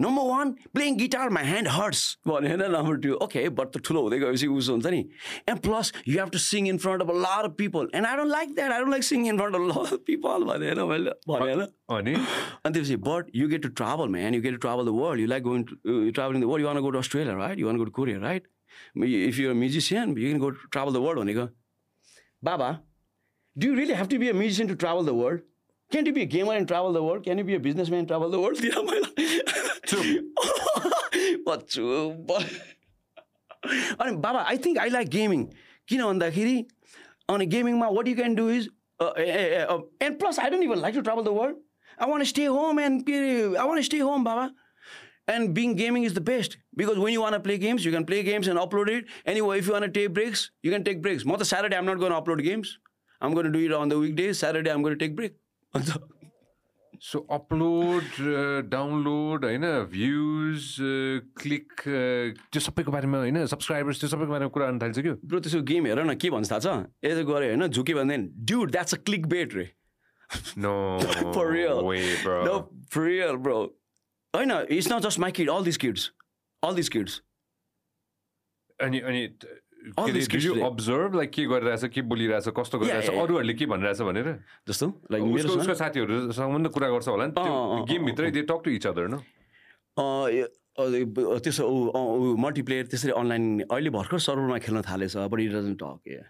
number 0.00 0.24
one 0.28 0.50
playing 0.74 0.96
guitar 0.98 1.30
my 1.36 1.44
hand 1.44 1.68
hurts 1.76 2.02
भनेर 2.28 2.66
नम्बर 2.76 2.96
टू 3.06 3.14
ओके 3.26 3.48
बट 3.60 3.72
त 3.76 3.82
ठुलो 3.88 4.02
हुँदै 4.02 4.18
गएपछि 4.24 4.46
उस 4.56 4.68
हुन्छ 4.70 4.86
नि 4.86 5.00
and 5.48 5.60
plus 5.66 5.92
you 6.08 6.18
have 6.18 6.30
to 6.36 6.42
sing 6.46 6.68
in 6.68 6.78
front 6.84 7.02
of 7.02 7.10
a 7.10 7.18
lot 7.26 7.48
people 7.62 7.90
and 7.94 8.06
I 8.06 8.16
don't 8.16 8.32
like 8.32 8.54
that 8.54 8.72
I 8.72 8.78
don't 8.78 8.90
like 8.90 9.04
sing 9.10 9.26
in 9.28 9.38
front 9.38 9.54
a 9.56 9.62
lot 9.72 9.96
people 10.12 10.44
भनेर 10.52 10.84
मैले 10.92 11.16
भनेर 11.28 11.66
भने 11.90 12.14
अनि? 12.14 12.14
त्यसपछि 12.14 12.96
but 13.08 13.30
you 13.36 13.48
get 13.48 13.62
to 13.62 13.68
travel 13.82 14.16
and 14.18 14.34
you 14.36 14.42
get 14.42 14.54
to 14.54 14.60
travel 14.68 14.84
the 14.86 14.96
world 15.00 15.20
you 15.20 15.26
like 15.34 15.42
go 15.42 15.58
travel 16.10 16.34
good 16.88 16.96
right 17.16 17.58
you 17.58 17.66
want 17.66 17.84
to 17.84 17.90
Korea 18.00 18.18
right 18.20 18.48
if 19.04 19.38
you 19.38 19.54
musician 19.54 20.16
you 20.18 20.26
can 20.26 20.38
go 20.40 20.50
travel 20.50 20.92
the 20.92 20.96
world 21.06 21.20
भनेको। 21.20 21.46
बाबा 22.44 22.68
do 23.56 23.74
really 23.74 23.94
have 23.94 24.08
to 24.10 24.18
be 24.18 24.28
a 24.28 24.32
musician 24.34 24.68
to 24.68 24.74
travel 24.82 25.06
the 25.06 25.16
world 25.20 25.40
Can't 25.90 26.06
you 26.06 26.12
be 26.12 26.22
a 26.22 26.26
gamer 26.26 26.52
and 26.52 26.68
travel 26.68 26.92
the 26.92 27.02
world? 27.02 27.24
Can 27.24 27.38
you 27.38 27.44
be 27.44 27.54
a 27.54 27.60
businessman 27.60 28.00
and 28.00 28.08
travel 28.08 28.30
the 28.30 28.40
world? 28.40 28.60
दिएर 28.60 28.78
मैले 28.90 29.10
बच्चु 31.46 31.82
अनि 34.00 34.16
बाबा 34.16 34.40
I 34.42 34.58
think 34.66 34.78
I 34.78 34.90
like 34.90 35.08
gaming 35.14 35.44
किन 35.88 36.02
भन्दाखेरि 36.02 36.56
अनि 37.30 37.46
गेमिङमा 37.54 37.88
what 37.96 38.08
you 38.08 38.14
can 38.16 38.34
do 38.34 38.48
is 38.50 38.68
and 39.02 40.18
plus 40.20 40.38
I 40.40 40.50
don't 40.50 40.64
even 40.64 40.78
like 40.80 40.94
to 40.94 41.00
travel 41.08 41.24
the 41.24 41.34
world 41.40 41.56
I 42.02 42.10
wanna 42.10 42.24
stay 42.32 42.44
home 42.58 42.80
and 42.80 43.02
के 43.10 43.18
I 43.42 43.66
one 43.68 43.80
stay 43.90 43.98
home 43.98 44.24
बाबा 44.24 44.48
and 45.34 45.50
being 45.58 45.74
gaming 45.82 46.06
is 46.06 46.14
the 46.18 46.22
best 46.30 46.58
because 46.78 47.02
when 47.04 47.14
you 47.14 47.22
wanna 47.22 47.38
play 47.48 47.58
games 47.66 47.86
you 47.86 47.92
can 47.92 48.04
play 48.12 48.22
games 48.30 48.48
and 48.48 48.60
upload 48.60 48.90
it 48.90 49.12
any 49.34 49.40
if 49.58 49.68
you 49.68 49.72
wanna 49.72 49.90
take 49.98 50.14
breaks 50.20 50.48
you 50.64 50.70
can 50.70 50.88
take 50.90 51.02
breaks 51.02 51.26
म 51.26 51.36
त 51.36 51.50
Saturday 51.52 51.76
I'm 51.82 51.90
not 51.90 52.04
gonna 52.06 52.16
upload 52.22 52.40
games 52.48 52.74
I'm 53.20 53.34
gonna 53.34 53.52
do 53.52 53.68
it 53.68 53.78
on 53.82 53.88
the 53.88 54.02
weekday 54.22 54.32
Saturday 54.42 54.70
I'm 54.70 54.82
gonna 54.82 54.96
take 55.04 55.16
break 55.16 55.39
अन्त 55.74 55.88
so 57.02 57.18
upload 57.34 58.08
download 58.70 59.44
होइन 59.44 59.66
views 59.92 60.64
click 61.42 61.82
त्यो 61.86 62.60
सबैको 62.60 62.92
बारेमा 62.92 63.18
होइन 63.18 63.46
subscribers 63.52 64.00
त्यो 64.00 64.08
सबैको 64.14 64.32
बारेमा 64.32 64.50
कुरा 64.56 64.66
गर्न 64.66 64.78
थाल्छ 64.82 64.98
क्या 65.06 65.14
ब्रो 65.24 65.40
त्यसो 65.46 65.60
गेम 65.70 65.86
हेर 65.86 66.02
न 66.04 66.14
के 66.24 66.30
भन्छ 66.30 66.50
थाहा 66.50 66.60
छ 66.66 67.08
यस्तो 67.08 67.24
गऱ्यो 67.32 67.48
होइन 67.54 67.66
झुक्यो 67.68 67.96
भने 67.98 68.18
dude 68.50 68.70
that's 68.76 68.94
a 68.94 68.98
click 69.08 69.26
bait 69.34 69.54
रे 69.54 69.66
no 70.58 70.74
For 71.36 71.46
real. 71.50 71.80
way 71.86 72.02
bro 72.24 72.36
No, 72.44 72.56
for 72.90 73.04
real, 73.04 73.38
bro. 73.38 73.56
I 74.34 74.44
know 74.44 74.58
it's 74.76 74.88
not 74.88 75.02
just 75.02 75.18
my 75.18 75.30
kid. 75.38 75.48
All 75.48 75.64
these 75.68 75.78
kids, 75.84 76.04
all 76.62 76.74
these 76.74 76.92
kids. 76.96 77.16
अनि 78.80 79.00
अनि 79.00 79.22
Today. 79.80 80.60
अब्जर्भ 80.60 81.14
लाइक 81.16 81.30
के 81.32 81.44
गरिरहेछ 81.50 81.84
के 81.94 82.00
बोलिरहेछ 82.04 82.48
कस्तो 82.56 82.78
गरिरहेछ. 82.78 83.08
अरूहरूले 83.10 83.54
के 83.56 83.66
भनिरहेछ 83.66 84.00
भनेर? 84.08 84.28
जस्तो 84.68 84.86
लाइक 85.12 85.22
उसको 85.24 85.34
मेरो 85.34 85.48
उसको 85.60 85.74
साथीहरूसँग 85.74 86.52
पनि 86.54 86.68
कुरा 86.68 86.88
गर्छ 86.94 87.08
होला 87.08 87.26
नि 87.26 87.32
गेमभित्रै 87.88 88.30
they 88.30 88.42
talk 88.50 88.60
to 88.64 88.70
each 88.70 88.86
other 88.92 89.06
न 89.08 89.24
त्यसो 91.44 91.64
ऊ 91.64 92.36
मल्टिप्लेयर 92.44 92.84
त्यसरी 92.92 93.12
अनलाइन 93.20 93.44
अहिले 93.72 93.90
भर्खर 93.96 94.18
सर्भरमा 94.20 94.58
खेल्न 94.64 94.80
थालेछ 94.88 95.16
बट 95.16 95.40
इट 95.40 95.50
डजन्ट 95.52 95.78
टक 95.82 96.00
ए 96.08 96.20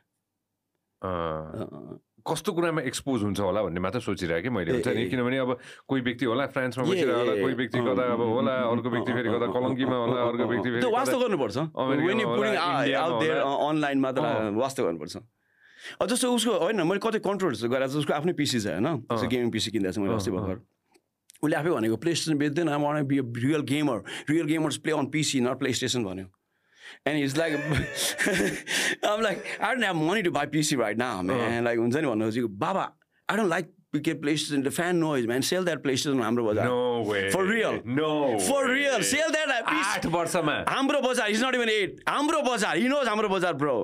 कस्तो 2.31 2.53
कुरामा 2.53 2.81
एक्सपोज 2.91 3.19
हुन्छ 3.23 3.41
होला 3.41 3.61
भन्ने 3.67 3.81
मात्र 3.81 4.01
सोचिरहेको 4.01 4.43
कि 4.43 4.51
मैले। 4.55 4.71
हुन्छ 4.73 4.89
नि। 4.89 5.05
किनभने 5.11 5.37
अब 5.45 5.51
कोही 5.89 6.01
व्यक्ति 6.07 6.25
होला 6.31 6.47
फ्रान्समा 6.55 6.83
ए, 6.85 6.89
बसिरहेको 6.91 7.19
होला 7.21 7.35
कोही 7.43 7.55
व्यक्ति 7.61 7.79
अँ, 7.79 7.85
कता 7.91 8.03
अब 8.15 8.21
अँ, 8.21 8.29
होला 8.31 8.55
अँ, 8.55 8.71
अर्को 8.71 8.89
व्यक्ति 8.91 9.11
अँ, 9.11 9.17
फेरि 9.19 9.29
अँ, 9.29 9.35
कता 9.37 9.47
अँ, 9.47 9.53
कलङ्कीमा 9.55 9.97
अँ, 9.97 10.03
होला 10.07 10.21
अँ, 10.21 10.29
अर्को 10.31 10.43
अँ, 10.43 10.49
व्यक्ति 10.51 10.69
अँ, 10.69 10.75
फेरि 10.81 10.93
वास्तो 10.95 11.17
गर्नुपर्छ। 11.21 11.57
अमेरिकामा 11.59 12.31
होला, 12.31 12.51
इन्डियामा 12.51 13.05
आउट 13.05 13.21
देयर 13.23 13.39
होला। 13.41 13.69
अनलाइन 13.69 13.99
मात्र 14.01 14.21
अँ। 14.21 14.55
वास्तो 14.61 14.81
गर्नुपर्छ। 14.85 15.17
जस्तो 16.11 16.27
उसको 16.35 16.53
होइन 16.61 16.83
मैले 16.87 17.01
कतै 17.01 17.19
कन्ट्रोलहरू 17.25 17.69
गरेर 17.73 17.89
उसको 17.99 18.13
आफ्नै 18.13 18.33
पिसी 18.37 18.59
छ 18.61 18.67
होइन? 18.77 18.87
उसको 19.11 19.27
गेमिङ 19.27 19.51
पिसी 19.51 19.71
किन्दा 19.75 19.91
चाहिँ 19.91 20.05
मैले 20.07 20.17
अस्ति 20.21 20.31
भर्खर। 20.31 20.59
उसले 21.41 21.57
आफै 21.57 21.71
भनेको 21.73 21.97
प्ले 21.97 22.13
स्टेसन 22.15 22.37
बेच्दैन 22.37 22.69
wanna 22.69 23.03
be 23.09 23.17
real 23.45 23.63
gamer 23.65 23.99
real 24.29 24.47
gamers 24.47 24.77
play 24.85 24.93
on 24.93 25.07
PC 25.09 25.41
not 25.41 25.57
PlayStation 25.73 26.05
भन्यो। 26.05 26.27
And 27.07 27.25
is 27.25 27.37
like 27.39 27.55
um 29.09 29.21
like 29.23 29.45
I 29.61 29.75
don't 29.75 29.85
have 29.85 29.97
money 30.11 30.23
to 30.23 30.31
buy 30.39 30.47
PC 30.57 30.77
right 30.77 30.99
now 30.99 31.23
man 31.33 31.65
like 31.65 31.79
हुन्छ 31.79 31.97
नि 31.97 32.07
भन्नु 32.07 32.49
बाबा 32.65 32.83
आई 33.29 33.37
डोन्ट 33.37 33.51
लाइक 33.51 33.73
के 34.05 34.13
PlayStation 34.37 34.63
the 34.63 34.69
fan 34.75 34.97
noise 34.97 35.27
man 35.27 35.41
sell 35.47 35.65
that 35.65 35.83
PlayStation 35.97 36.21
हाम्रो 36.23 36.45
बजार 36.49 36.67
No 36.67 36.83
way. 37.07 37.23
For 37.37 37.45
real. 37.47 37.79
No 38.01 38.11
For 38.49 38.59
way. 38.67 38.75
real. 38.75 39.03
Sell 39.13 39.33
that. 39.37 39.55
आठ 39.77 40.07
वर्षमा 40.19 40.53
हाम्रो 40.69 41.01
बजार 41.09 41.31
इज 41.31 41.43
नट 41.45 41.55
इभन 41.55 41.69
एट 41.69 42.05
हाम्रो 42.09 42.43
बजार 42.53 42.77
हि 42.77 42.89
नोज 42.89 43.09
हाम्रो 43.09 43.29
बजार 43.39 43.55
bro 43.65 43.79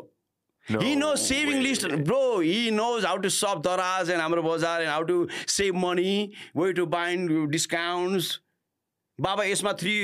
No 0.67 0.79
He 0.83 0.93
knows 1.01 1.25
saving 1.31 1.59
way. 1.59 1.65
list, 1.65 1.85
bro. 2.07 2.21
He 2.45 2.71
knows 2.77 3.05
how 3.09 3.11
to 3.25 3.31
shop 3.35 3.59
Daraz 3.65 4.09
and 4.15 4.23
Amro 4.23 4.43
Bazaar 4.47 4.79
and 4.85 4.89
how 4.93 5.03
to 5.11 5.19
save 5.57 5.77
money, 5.83 6.15
where 6.61 6.73
to 6.79 6.87
find 6.95 7.31
discounts. 7.53 8.31
बाबा 9.19 9.45
यसमा 9.45 9.73
three 9.81 9.95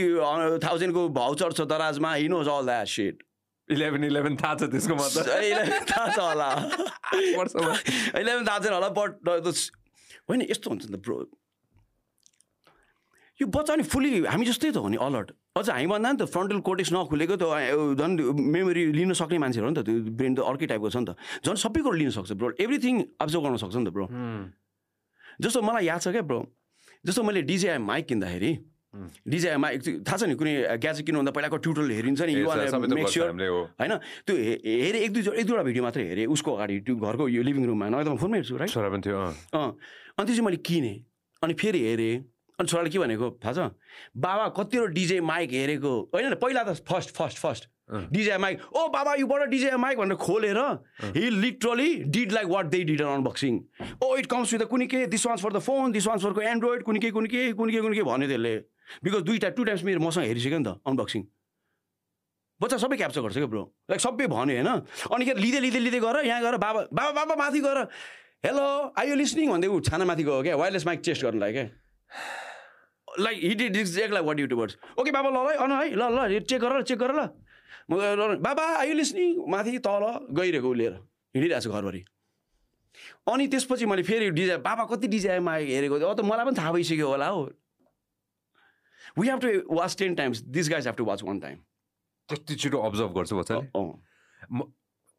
थाउजन्डको 0.65 1.09
voucher 1.17 1.53
छ 1.53 1.61
दराजमा 1.69 2.15
he 2.15 2.29
knows 2.33 2.49
all 2.49 2.65
that 2.67 2.89
shit 2.89 3.23
eleven 3.69 4.05
eleven 4.05 4.37
थाहा 4.37 4.55
छ 4.55 4.63
त्यसको 4.73 4.95
मतलब। 4.95 5.25
Eleven 5.53 5.85
थाहा 5.91 6.07
छ 6.09 6.19
होला। 6.19 6.49
इलेभेन 8.21 8.45
थाहा 8.47 8.59
छैन 8.59 8.73
होला 8.73 8.89
बट 8.97 9.13
होइन 10.29 10.41
यस्तो 10.51 10.71
हुन्छ 10.71 10.85
नि 10.89 10.97
त 10.97 11.01
ब्रो 11.05 11.17
यो 13.41 13.47
बच्चा 13.53 13.77
नि 13.77 13.85
फुल्ली 13.93 14.25
हामी 14.25 14.45
जस्तै 14.49 14.71
त 14.73 14.81
हो 14.81 14.89
नि 14.89 14.97
अलर्ट। 14.97 15.29
अझ 15.61 15.69
हामीभन्दा 15.69 16.09
नि 16.13 16.19
त 16.19 16.25
फ्रन्टल 16.33 16.61
कोटेक्स 16.65 16.93
नखुलेको 16.97 17.37
त 17.37 17.45
झन् 18.01 18.17
मेमोरी 18.57 18.83
लिन 18.97 19.13
सक्ने 19.13 19.39
मान्छेहरू 19.45 19.67
हो 19.69 19.73
नि 19.73 19.77
त 19.77 19.85
त्यो 19.85 20.17
ब्रेन 20.17 20.33
त 20.35 20.49
अर्कै 20.49 20.67
टाइपको 20.73 20.89
छ 20.89 20.97
नि 20.97 21.07
त। 21.13 21.17
झन् 21.45 21.61
सबै 21.61 21.81
कुरो 21.85 21.97
लिन 22.01 22.11
सक्छ 22.17 22.33
ब्रो 22.41 22.57
एभ्रिथिङ 22.65 22.95
अब्जर्भ 23.21 23.43
गर्न 23.45 23.57
सक्छ 23.61 23.77
नि 23.77 23.85
त 23.85 23.91
ब्रो 23.93 24.07
जस्तो 25.45 25.59
मलाई 25.69 25.85
याद 25.93 26.01
छ 26.01 26.17
क्या 26.17 26.25
ब्रो 26.33 26.41
जस्तो 27.05 27.21
मैले 27.29 27.43
डिजेआई 27.53 27.79
माइक 27.93 28.07
किन्दाखेरि 28.09 28.53
माइक 28.93 30.05
थाहा 30.05 30.17
छ 30.17 30.23
नि 30.29 30.35
कुनै 30.37 30.77
ग्याजेट 30.77 31.07
किन्नुभन्दा 31.07 31.33
पहिलाको 31.33 31.57
ट्युटोरियल 31.65 31.93
हेरिन्छ 31.97 32.21
नि। 32.29 32.33
होइन? 33.81 33.93
त्यो 34.27 34.35
हेरेँ 34.37 35.01
एक 35.01 35.13
दुई 35.13 35.23
एक 35.33 35.47
दुईवटा 35.49 35.63
भिडियो 35.65 35.83
मात्रै 35.83 36.05
हेरेँ 36.09 36.27
उसको 36.29 36.51
अगाडि 36.53 36.81
त्यो 36.85 36.97
घरको 36.97 37.29
यो 37.29 37.43
लिभिङ 37.43 37.65
रुममा 37.73 37.89
नभए 37.89 38.05
त 38.05 38.09
म 38.13 38.17
फोनमा 38.21 38.37
हेर्छु 38.37 38.57
राइट 38.61 38.71
छोरा 38.71 38.89
पनि 38.93 39.01
थियो 39.01 39.17
अँ। 39.17 39.33
अनि 40.21 40.25
त्यो 40.29 40.35
चाहिँ 40.37 40.45
मैले 40.45 40.61
किनेँ 40.61 40.97
अनि 41.43 41.55
फेरि 41.57 41.81
हेरेँ। 41.89 42.15
अनि 42.61 42.69
छोराले 42.69 42.91
के 42.93 42.99
भनेको 43.01 43.27
थाहा 43.41 43.53
छ? 43.57 43.73
बाबा 44.13 44.45
कतिवटा 44.61 44.93
डिजे 44.93 45.21
माइक 45.25 45.51
हेरेको। 45.57 45.93
होइन 46.13 46.35
पहिला 46.37 46.63
त 46.69 46.77
first 46.85 47.17
first 47.17 47.39
first. 47.41 47.65
DJ 47.93 48.37
Mike 48.39 48.61
ओ 48.73 48.89
बाबा 48.89 49.15
यु 49.21 49.27
बाट 49.27 49.49
डिजे 49.49 49.77
माइक 49.77 49.99
भनेर 49.99 50.17
खोलेर 50.17 50.59
he 51.17 51.25
literally 51.31 51.91
did 52.09 52.33
like 52.33 52.47
what 52.49 52.67
they 52.73 52.83
did 52.89 53.01
on 53.03 53.09
unboxing 53.21 53.59
oh 54.05 54.17
it 54.17 54.27
comes 54.27 54.53
with 54.53 54.65
कुनै 54.69 54.87
के 54.87 55.07
this 55.13 55.27
ones 55.27 55.43
for 55.43 55.53
the 55.53 55.59
phone 55.61 55.93
this 55.93 56.07
ones 56.07 56.23
फरको 56.23 56.41
Android 56.41 56.83
कुनै 56.83 57.01
के 57.01 57.11
कुनै 57.11 57.29
के 57.29 57.53
कुनै 57.53 57.73
के 57.73 57.81
कुनै 57.81 57.97
के 57.97 58.03
भन्यो 58.03 58.29
त्यसले। 58.29 58.55
बिकज 59.05 59.23
दुईवटा 59.29 59.49
टु 59.57 59.65
टाइम्स 59.65 59.83
मेरो 59.85 60.01
मसँग 60.01 60.25
हेरिसक्यो 60.31 60.59
नि 60.59 60.65
त 60.65 60.81
अनबक्सिङ 60.87 61.23
बच्चा 62.61 62.77
सबै 62.79 62.97
क्याप्चर 62.97 63.21
गर्छ 63.23 63.37
क्या 63.37 63.51
ब्रो 63.53 63.63
लाइक 63.91 64.01
सबै 64.01 64.27
भन्यो 64.31 64.55
होइन? 64.55 64.71
अनि 65.13 65.25
के 65.27 65.35
लिँदै 65.35 65.61
लिँदै 65.61 65.81
लिँदै 65.87 66.01
गएर 66.01 66.17
यहाँ 66.27 66.41
गएर 66.43 66.57
बाबा 66.63 66.81
बाबा 66.93 67.13
बाबा 67.13 67.35
माथि 67.43 67.61
गएर 67.61 67.79
हेलो 68.47 68.67
आई 68.99 69.09
यु 69.09 69.15
लिसनिङ 69.23 69.51
भन्दै 69.51 69.69
ऊ 69.69 69.81
छाना 69.87 70.05
माथि 70.05 70.23
गयो 70.25 70.43
क्या? 70.43 70.57
वायरलेस 70.57 70.87
माइक 70.87 71.01
चेस्ट 71.07 71.23
गर्नुलाई 71.23 71.53
क्या? 71.53 71.67
Like 73.21 73.39
hit 73.43 73.77
is 73.77 73.99
like 73.99 74.25
what 74.25 74.39
YouTubers 74.41 74.77
okay 74.99 75.11
बाबा 75.11 75.29
ल 75.31 75.39
ल 75.47 75.57
अन 75.59 75.73
है? 75.73 75.95
ल 75.95 76.03
ल 76.11 76.41
चेक 76.47 76.61
गर 76.61 76.83
चेक 76.83 76.99
गर 76.99 77.13
ल। 77.15 77.29
म 77.91 78.39
बाबा 78.39 78.65
आयु 78.79 78.95
लिसनिङ 78.95 79.43
माथि 79.51 79.79
तल 79.83 80.05
गइरहेको 80.39 80.69
ऊ 80.71 80.75
लिएर। 80.75 80.95
हिँडिरहेको 81.35 81.63
छु 81.67 81.71
घरभरि। 81.71 82.05
अनि 83.33 83.47
त्यसपछि 83.49 83.87
मैले 83.87 84.03
फेरि 84.07 84.31
डिजाइन 84.31 84.63
बाबा 84.63 84.85
कति 84.87 85.07
डिजाइनमा 85.09 85.55
हेरेको? 85.55 85.95
अब 85.99 86.15
त 86.15 86.23
मलाई 86.23 86.45
पनि 86.47 86.57
थाहा 86.57 86.73
भइसक्यो 86.73 87.09
होला 87.09 87.27
हो। 87.27 87.43
We 89.19 89.29
have 89.29 89.39
to 89.41 89.49
watch 89.77 89.97
ten 89.99 90.15
times 90.15 90.43
this 90.59 90.71
guys 90.71 90.87
have 90.87 90.97
to 90.97 91.05
watch 91.05 91.23
one 91.23 91.41
time 91.41 91.59
त्यति 92.29 92.55
छिटो 92.55 92.79
अब्जर्भ 92.91 93.19
गर्छु 93.19 93.37
बच्चाले 93.39 93.67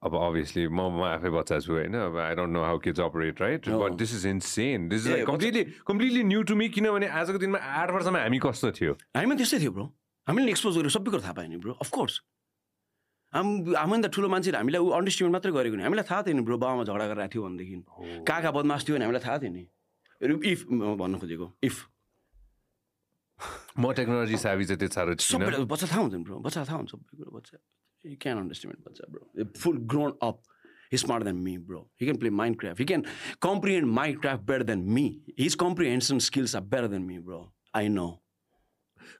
अब 0.03 0.15
अभियसली 0.19 0.67
म 0.67 0.79
म 0.91 1.03
आफै 1.07 1.29
बच्चा 1.31 1.59
छु 1.63 1.71
होइन 1.73 1.93
अब 1.95 2.17
I 2.19 2.35
don't 2.35 2.51
know 2.53 2.63
how 2.63 2.77
kids 2.83 2.99
operate 2.99 3.41
right 3.41 3.69
but 3.69 3.91
this 3.99 4.11
is 4.15 4.25
insane 4.27 4.87
this 4.89 5.07
is 5.07 5.23
completely 5.27 5.63
completely 5.87 6.23
new 6.23 6.43
to 6.43 6.55
me 6.59 6.67
किनभने 6.75 7.07
आजको 7.07 7.37
दिनमा 7.39 7.59
आठ 7.81 7.91
वर्षमा 7.91 8.19
हामी 8.19 8.39
कस्तो 8.43 8.71
थियो? 8.79 8.93
हामी 9.15 9.35
त्यस्तै 9.35 9.59
थियो 9.63 9.71
ब्रो 9.71 9.85
हामीले 10.27 10.51
एक्सपोज 10.51 10.77
गरेर 10.77 10.91
सबै 10.95 11.11
कुरो 11.11 11.23
थाहा 11.23 11.33
पायो 11.39 11.49
नि 11.49 11.57
ब्रो 11.63 11.73
अफकोर्स 11.87 12.19
हाम 13.33 13.47
हामी 13.75 14.01
त 14.03 14.11
ठुलो 14.11 14.27
मान्छेले 14.35 14.57
हामीलाई 14.57 14.81
ऊ 14.83 14.89
अन्डरस्ट्यान्ड 14.99 15.33
मात्रै 15.35 15.51
गरेको 15.55 15.75
नि 15.79 15.83
हामीलाई 15.87 16.05
थाहा 16.11 16.21
थियो 16.27 16.35
नि 16.35 16.43
ब्रो 16.51 16.57
बाबामा 16.63 16.83
झगडा 16.83 17.05
गरेर 17.13 17.27
थियो 17.33 17.43
भनेदेखि। 17.47 17.75
कहाँ 18.27 18.41
कहाँ 18.43 18.53
बदमास 18.59 18.81
थियो 18.83 18.95
भने 18.99 19.05
हामीलाई 19.07 19.23
थाहा 19.23 19.37
थियो 19.39 19.51
नि 19.55 19.63
इफ 20.51 20.59
भन्नु 20.99 21.17
खोजेको। 21.23 21.47
इफ 21.63 21.75
म 23.77 23.91
टेक्नोलोजी 23.99 24.37
साबी 24.37 24.65
चाहिँ 24.65 24.79
त्यो 24.79 24.89
साह्रो 24.95 25.13
सबै 25.17 25.65
बच्चा 25.65 25.87
थाहा 25.87 26.01
हुन्छ 26.01 26.13
नि 26.15 26.23
ब्रो 26.23 26.39
बच्चा 26.39 26.63
थाहा 26.63 26.77
हुन्छ 26.77 26.89
सबै 26.91 27.17
कुरो 27.17 27.31
बच्चा। 27.37 27.57
यु 28.03 28.15
क्यान 28.21 28.37
अन्डरस्ट्यान्ड 28.37 28.79
बच्चा 28.87 29.03
bro. 29.11 29.45
Full 29.59 29.77
grown 29.93 30.17
up 30.23 30.41
smart 30.93 31.23
than 31.23 31.35
me 31.43 31.57
bro 31.67 31.81
he 32.01 32.05
can 32.05 32.17
play 32.17 32.29
Minecraft 32.59 32.79
he 32.79 32.85
can 32.85 33.03
comprehend 33.41 33.87
Minecraft 34.21 34.43
better 34.49 34.63
than 34.63 34.79
me 34.95 35.05
his 35.39 35.55
comprehension 35.65 36.19
skills 36.29 36.55
are 36.55 36.61
better 36.73 36.87
than 36.87 37.01
me 37.01 37.19
bro 37.29 37.41
I 37.75 37.87
know 37.89 38.09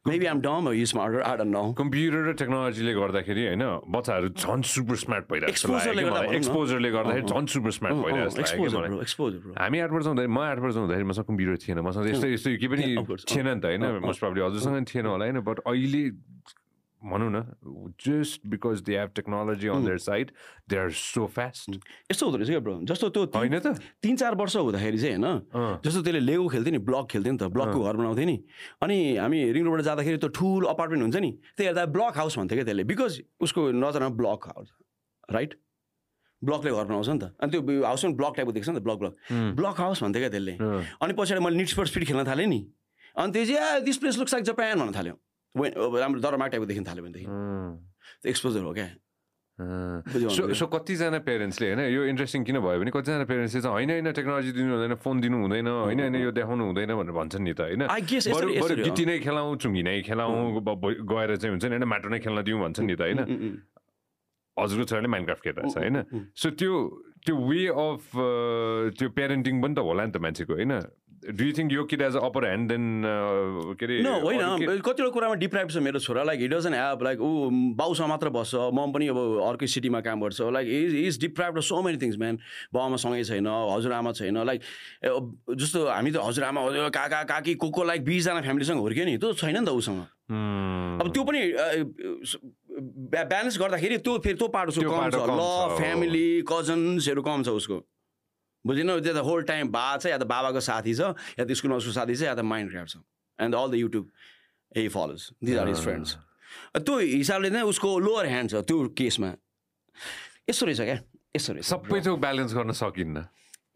maybe 0.08 0.26
um 0.26 0.42
dumb 0.42 0.70
you 0.74 0.86
smarter 0.86 1.22
are 1.22 1.44
no 1.46 1.64
computer 1.74 2.22
र 2.28 2.34
टेक्नोलोजीले 2.42 2.94
गर्दाखेरि 2.94 3.44
होइन 3.48 3.64
बच्चाहरू 3.90 4.28
झन् 4.34 4.64
super 4.74 4.96
smart 5.04 5.24
भइरहेको 5.32 6.34
एक्सपोजरले 6.34 6.90
गर्दाखेरि 6.92 7.26
झन् 7.28 7.48
super 7.54 7.72
smart 7.78 7.96
भइरहेको 8.04 9.54
हामी 9.60 9.80
आठ 9.80 9.92
वर्ष 9.92 10.06
हुँदाखेरि 10.08 10.34
म 10.34 10.40
आठ 10.40 10.60
वर्ष 10.60 10.76
हुँदाखेरि 10.76 11.08
मसँग 11.12 11.26
कम्प्युटर 11.28 11.58
थिएन। 11.64 11.80
मसँग 11.88 12.10
यस्तो 12.10 12.28
यस्तो 12.28 12.50
केही 12.58 12.68
पनि 12.68 12.86
थिएन 13.30 13.48
नि 13.48 13.60
त 13.60 13.66
होइन 13.66 13.84
मोस्ट 14.06 14.20
प्रब्लम 14.20 14.46
हजुरसँग 14.46 14.86
थिएन 14.94 15.06
होला 15.06 15.26
होइन 15.26 15.40
बट 15.42 15.58
अहिले 15.66 16.04
भनौँ 17.04 17.30
न 17.30 17.38
just 18.00 18.48
because 18.48 18.82
they 18.88 18.98
have 18.98 19.10
technology 19.16 19.68
on 19.68 19.86
their 19.86 19.98
side 20.00 20.32
they 20.70 20.78
are 20.78 20.90
so 20.92 21.26
fast 21.28 21.76
यस्तो 22.12 22.26
हुँदो 22.26 22.38
रहेछ 22.38 22.50
क्या 22.50 22.60
ब्रो 22.60 22.80
जस्तो 22.88 23.10
त्यो 23.10 23.24
होइन 23.36 23.60
त। 23.60 23.76
तिन 24.00 24.16
चार 24.16 24.36
वर्ष 24.36 24.56
हुँदाखेरि 24.56 24.98
चाहिँ 24.98 25.18
होइन? 25.20 25.82
जस्तो 25.84 26.02
त्यसले 26.02 26.20
लेगो 26.20 26.48
खेल्थ्यो 26.48 26.72
नि 26.72 26.80
ब्लक 26.80 27.06
खेल्थ्यो 27.12 27.34
नि 27.34 27.40
त 27.40 27.52
ब्लकको 27.52 27.80
घर 27.84 27.96
बनाउँथ्यो 28.00 28.26
नि। 28.26 28.38
अनि 28.84 28.98
हामी 29.20 29.40
रिङ 29.52 29.64
रोडबाट 29.64 29.84
जाँदाखेरि 29.84 30.18
त्यो 30.24 30.30
ठुलो 30.32 30.68
अपार्टमेन्ट 30.72 31.02
हुन्छ 31.04 31.18
नि 31.20 31.32
त्यो 31.60 31.64
हेर्दा 31.68 31.84
ब्लक 31.92 32.14
हाउस 32.18 32.38
भन्थ्यो 32.40 32.56
क्या 32.58 32.66
त्यसले 32.72 32.84
बिकज 32.88 33.14
उसको 33.44 33.62
नजरमा 33.84 34.10
ब्लक 34.16 34.40
हाउस 34.48 34.68
राइट 35.30 35.52
ब्लकले 36.42 36.72
घर 36.72 36.86
बनाउँछ 36.88 37.10
नि 37.10 37.20
त। 37.20 37.26
अनि 37.40 37.50
त्यो 37.52 37.84
हाउस 37.84 38.02
पनि 38.04 38.14
ब्लक 38.20 38.34
टाइपको 38.36 38.52
देख्छ 38.52 38.70
नि 38.70 38.80
त 38.80 38.84
ब्लक 38.84 38.98
ब्लक 39.00 39.14
ब्लक 39.60 39.76
हाउस 39.80 40.04
भन्थ्यो 40.04 40.22
क्या 40.24 40.32
त्यसले। 40.32 40.56
अनि 41.04 41.14
पछाडि 41.20 41.40
मैले 41.44 41.58
निट 41.58 41.70
स्पोर्ट 41.72 41.90
स्पिड 41.90 42.04
खेल्न 42.08 42.24
थालेँ 42.24 42.48
नि। 42.48 42.60
अनि 43.16 43.32
त्यो 43.32 43.44
चाहिँ 43.46 43.82
this 43.84 43.98
place 43.98 44.18
looks 44.20 44.34
like 44.34 44.46
Japan 44.46 44.80
भन्न 44.80 44.92
थाल्यो। 44.92 45.16
राम्रो 45.56 46.20
दरमा 46.20 46.46
टाइपको 46.48 46.66
देखिन 46.66 46.84
थाल्यो 46.84 47.04
भनेदेखि 47.04 48.30
एक्सपोजर 48.30 48.62
हो 48.64 48.74
क्या 48.74 48.90
सो 50.34 50.54
सो 50.58 50.66
कतिजना 50.66 51.20
पेरेन्ट्सले 51.30 51.68
होइन? 51.70 51.82
यो 51.94 52.02
इन्ट्रेस्टिङ 52.10 52.42
किन 52.44 52.58
भयो 52.60 52.80
भने 52.82 52.92
कतिजना 52.92 53.26
पेरेन्ट्सले 53.30 53.62
चाहिँ 53.62 53.74
होइन 53.74 53.90
होइन 53.94 54.12
टेक्नोलोजी 54.18 54.52
दिनु 54.58 54.74
हुँदैन 54.74 54.96
फोन 54.98 55.22
दिनु 55.22 55.38
हुँदैन 55.46 55.68
होइन 55.68 56.00
होइन 56.02 56.16
यो 56.26 56.32
देखाउनु 56.34 56.64
हुँदैन 56.74 56.90
भनेर 56.98 57.14
भन्छन् 57.14 57.44
नि 57.46 57.54
त 57.54 57.62
होइन? 57.70 57.86
गिटी 58.82 59.06
नै 59.06 59.18
खेलाउँ 59.22 59.54
चुङ्गी 59.62 59.84
नै 59.86 60.02
खेलाउँ 60.10 60.58
गएर 61.06 61.30
चाहिँ 61.38 61.52
हुन्छ 61.54 61.66
नि 61.70 61.76
होइन 61.78 61.86
माटो 61.86 62.10
नै 62.10 62.20
खेल्न 62.26 62.42
दिउँ 62.42 62.60
भन्छन् 62.66 62.88
नि 62.90 62.96
त 62.98 63.02
होइन? 63.06 63.22
हजुरको 64.58 64.86
छोराले 64.90 65.10
माइन्डक्राफ्ट 65.14 65.44
खेलिरहेको 65.46 65.70
छ 65.70 65.78
होइन? 65.78 65.98
सो 66.34 66.48
त्यो 66.58 66.74
त्यो 67.24 67.34
वे 67.38 67.62
अफ 67.78 68.04
त्यो 68.98 69.08
पेरेन्टिङ 69.14 69.62
पनि 69.62 69.74
त 69.78 69.80
होला 69.86 70.02
नि 70.06 70.12
त 70.12 70.18
मान्छेको 70.18 70.54
होइन? 70.58 70.74
डु 71.24 71.44
यु 71.44 71.54
थिङ्क 71.58 71.72
यो 71.74 71.84
kid 71.86 72.02
as 72.02 72.16
upper 72.20 72.46
hand 72.46 72.70
than 72.70 72.86
के 73.80 73.86
अरे 73.86 73.98
होइन 74.04 74.82
कतिवटा 74.82 75.10
कुरामा 75.10 75.36
डिप्राइभ 75.44 75.70
छ 75.70 75.78
मेरो 75.88 76.00
छोरा 76.00 76.24
like 76.24 76.40
he 76.40 76.48
doesn't 76.48 76.74
have 76.74 77.04
like 77.04 77.22
ऊ 77.22 77.50
बाउसँग 77.80 78.08
मात्र 78.10 78.30
बस्छ 78.38 78.56
म 78.74 78.92
पनि 78.94 79.08
अब 79.08 79.20
अर्कै 79.50 79.68
सिटीमा 79.68 80.02
काम 80.02 80.22
गर्छ 80.22 80.42
like 80.58 80.68
is 80.70 80.96
is 81.06 81.20
deprive 81.22 81.60
so 81.62 81.82
many 81.82 81.98
things 82.02 82.18
man 82.18 82.40
बाउआमासँगै 82.74 83.24
छैन 83.24 83.48
हजुरआमा 83.48 84.12
छैन 84.20 84.44
लाइक 84.44 84.62
जस्तो 85.64 85.88
हामी 85.88 86.12
त 86.12 86.18
हजुरआमा 86.26 86.62
हजुर 86.68 86.90
काका 86.98 87.24
काकी 87.32 87.56
को 87.56 87.70
को 87.70 87.84
लाइक 87.84 88.06
बिसजना 88.06 88.42
फ्यामिलीसँग 88.42 88.80
हुर्क्यो 88.80 89.06
नि 89.06 89.18
त्यो 89.18 89.34
छैन 89.34 89.58
नि 89.60 89.66
त 89.66 89.70
उसँग। 89.70 90.02
अब 91.02 91.12
त्यो 91.14 91.24
पनि 91.24 91.42
ब्यालेन्स 93.14 93.58
गर्दाखेरि 93.60 93.98
त्यो 93.98 94.18
फेरि 94.20 94.38
त्यो 94.38 94.48
उसको 94.48 94.90
कम 94.90 95.10
छ 95.10 95.18
ल 95.30 95.42
फ्यामिली 95.78 96.28
कजन्सहरू 96.48 97.22
कम 97.22 97.44
छ 97.44 97.50
उसको। 97.62 97.78
बुझेन 98.66 99.00
त्यो 99.00 99.14
त 99.14 99.22
होल 99.28 99.44
टाइम 99.44 99.72
बा 99.72 99.88
छ 99.98 100.06
या 100.14 100.18
त 100.18 100.26
बाबाको 100.28 100.60
साथी 100.60 100.94
छ 100.96 101.14
या 101.40 101.44
त 101.46 101.52
स्कुलमा 101.52 101.78
उसको 101.84 101.92
साथी 102.00 102.16
छ 102.16 102.22
या 102.30 102.36
त 102.36 102.42
माइन्ड 102.48 102.72
क्राफ्ट 102.72 102.90
छ 102.94 102.98
and 103.40 103.56
all 103.56 103.68
the 103.72 103.76
YouTube 103.84 104.06
A 104.78 104.88
follows 104.88 105.22
these 105.44 105.58
are 105.58 105.68
his 105.68 105.82
friends 105.84 106.10
त्यो 106.86 106.98
हिसाबले 107.00 107.50
नै 107.50 107.62
उसको 107.66 107.90
लोवर 108.00 108.26
ह्यान्ड 108.30 108.50
छ 108.50 108.56
त्यो 108.70 108.78
केसमा। 108.94 109.30
यस्तो 110.50 110.66
रहेछ 110.66 110.82
क्या? 110.82 110.98
यस्तो 111.36 111.54
रहेछ। 111.54 111.66
सबै 111.66 112.00
थोक 112.06 112.20
ब्यालेन्स 112.20 112.54
गर्न 112.54 112.72
सकिन्न। 112.78 113.18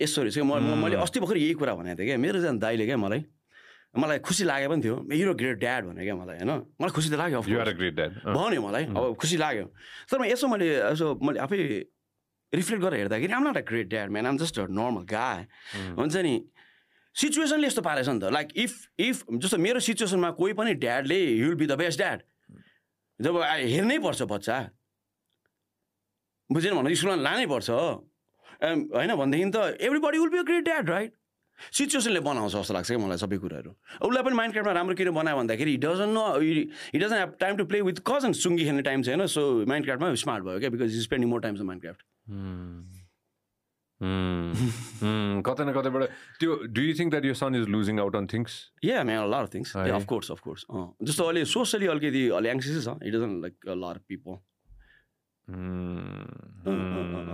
यस्तो 0.01 0.19
रहेछ 0.23 0.37
म 0.45 0.61
मैले 0.77 0.95
अस्ति 1.01 1.19
भर्खर 1.19 1.37
यही 1.41 1.53
कुरा 1.57 1.73
भनेको 1.73 1.97
थिएँ 1.97 2.07
क्या। 2.07 2.17
मेरो 2.21 2.39
जान 2.45 2.55
दाइले 2.61 2.85
क्या 2.85 2.97
मलाई 3.01 3.21
मलाई 3.97 4.19
खुसी 4.21 4.43
लाग्यो 4.45 4.69
पनि 4.69 4.81
थियो। 4.85 4.95
हिरो 5.09 5.33
ग्रेट 5.33 5.57
ड्याड 5.57 5.81
भने 5.89 6.01
क्या 6.05 6.15
मलाई 6.21 6.37
होइन? 6.37 6.51
मलाई 6.77 6.91
खुसी 6.93 7.09
त 7.09 7.15
लाग्यो 7.17 7.41
भन्यो 7.41 8.61
मलाई 8.61 8.83
अब 8.93 9.15
खुसी 9.17 9.37
लाग्यो। 9.41 9.65
तर 10.05 10.17
यसो 10.37 10.45
मैले 10.45 10.67
यसो 10.93 11.17
मैले 11.17 11.39
आफै 11.41 11.57
रिफ्लेक्ट 12.53 12.83
गरेर 12.83 12.99
हेर्दाखेरि 12.99 13.33
I'm 13.33 13.47
not 13.47 13.57
a 13.57 13.61
great 13.69 13.87
dad 13.89 14.09
man 14.11 14.25
I'm 14.27 14.37
just 14.37 14.59
a 14.59 14.65
normal 14.71 15.03
guy 15.11 15.45
हुन्छ 15.97 16.15
नि? 16.17 16.35
सिचुएसनले 17.15 17.67
यस्तो 17.67 17.81
पारेछ 17.81 18.07
नि 18.09 18.19
त. 18.19 18.31
लाइक 18.31 18.47
इफ 18.55 18.73
इफ 18.99 19.25
जस्तो 19.43 19.57
मेरो 19.57 19.79
सिचुएसनमा 19.81 20.31
कोही 20.39 20.53
पनि 20.53 20.73
ड्याडले 20.79 21.19
will 21.43 21.55
be 21.55 21.65
the 21.67 21.77
best 21.77 21.97
dad 21.99 22.19
जब 23.19 23.37
हेर्नै 23.43 23.97
पर्छ 23.99 24.21
बच्चा। 24.31 24.57
बुझेन 26.49 26.73
भने 26.75 26.95
स्कुलमा 26.95 27.15
लानै 27.21 27.45
पर्छ 27.51 27.69
होइन 27.69 29.15
भनेदेखि 29.15 29.49
त 29.51 29.57
everybody 29.99 30.17
will 30.19 30.29
be 30.29 30.37
a 30.37 30.43
great 30.49 30.63
dad 30.63 30.89
right 30.89 31.13
सिचुएसनले 31.73 32.19
बनाउँछ 32.21 32.53
जस्तो 32.53 32.73
लाग्छ 32.73 32.87
क्या 32.87 32.97
मलाई 33.01 33.17
सबै 33.17 33.37
कुराहरू। 33.43 33.71
उसलाई 34.05 34.23
पनि 34.23 34.35
माइन्ड 34.37 34.53
क्राफ्टमा 34.53 34.73
राम्रो 34.77 34.95
किन 34.95 35.09
बनायो 35.11 35.37
भन्दाखेरि 35.37 35.73
doesn't 35.83 36.09
no 36.13 36.25
he 36.37 36.99
doesn't 37.01 37.17
have 37.17 37.33
time 37.39 37.57
to 37.57 37.65
play 37.65 37.81
with 37.89 38.01
cousin 38.07 38.31
सुङ्गी 38.41 38.63
खेल्ने 38.65 38.83
टाइम 38.87 39.03
छैन 39.09 39.25
सो 39.25 39.41
माइन्ड 39.65 39.85
क्राफ्टमा 39.85 40.13
स्मार्ट 40.23 40.43
भयो 40.45 40.59
क्या 40.59 40.69
because 40.69 40.95
is 40.95 41.03
spending 41.03 41.29
more 41.29 41.41
times 41.41 41.61
Minecraft 41.81 42.05
कतै 45.47 45.63
न 45.65 45.71
कतैबाट 45.73 46.03
त्यो 46.39 46.51
डु 46.75 46.81
यु 46.81 46.93
थिङ्क 46.97 47.09
द्याट 47.11 47.25
यो 47.25 47.33
son 47.33 47.55
is 47.55 47.65
losing 47.75 47.95
out 47.99 48.15
on 48.15 48.25
things 48.33 48.51
yeah 48.83 49.03
man 49.09 49.25
lot 49.31 49.43
of 49.47 49.51
things 49.53 49.69
of course 49.77 50.27
of course 50.35 50.61
जस्तो 51.07 51.23
अहिले 51.23 51.41
सोसियली 51.55 51.87
अलिकति 51.95 52.23
अलि 52.39 52.47
एङ्सियसै 52.53 52.81
छ 52.85 52.89
it 53.07 53.11
doesn't 53.15 53.31
like 53.47 53.55
lot 53.83 53.97
people 54.11 54.33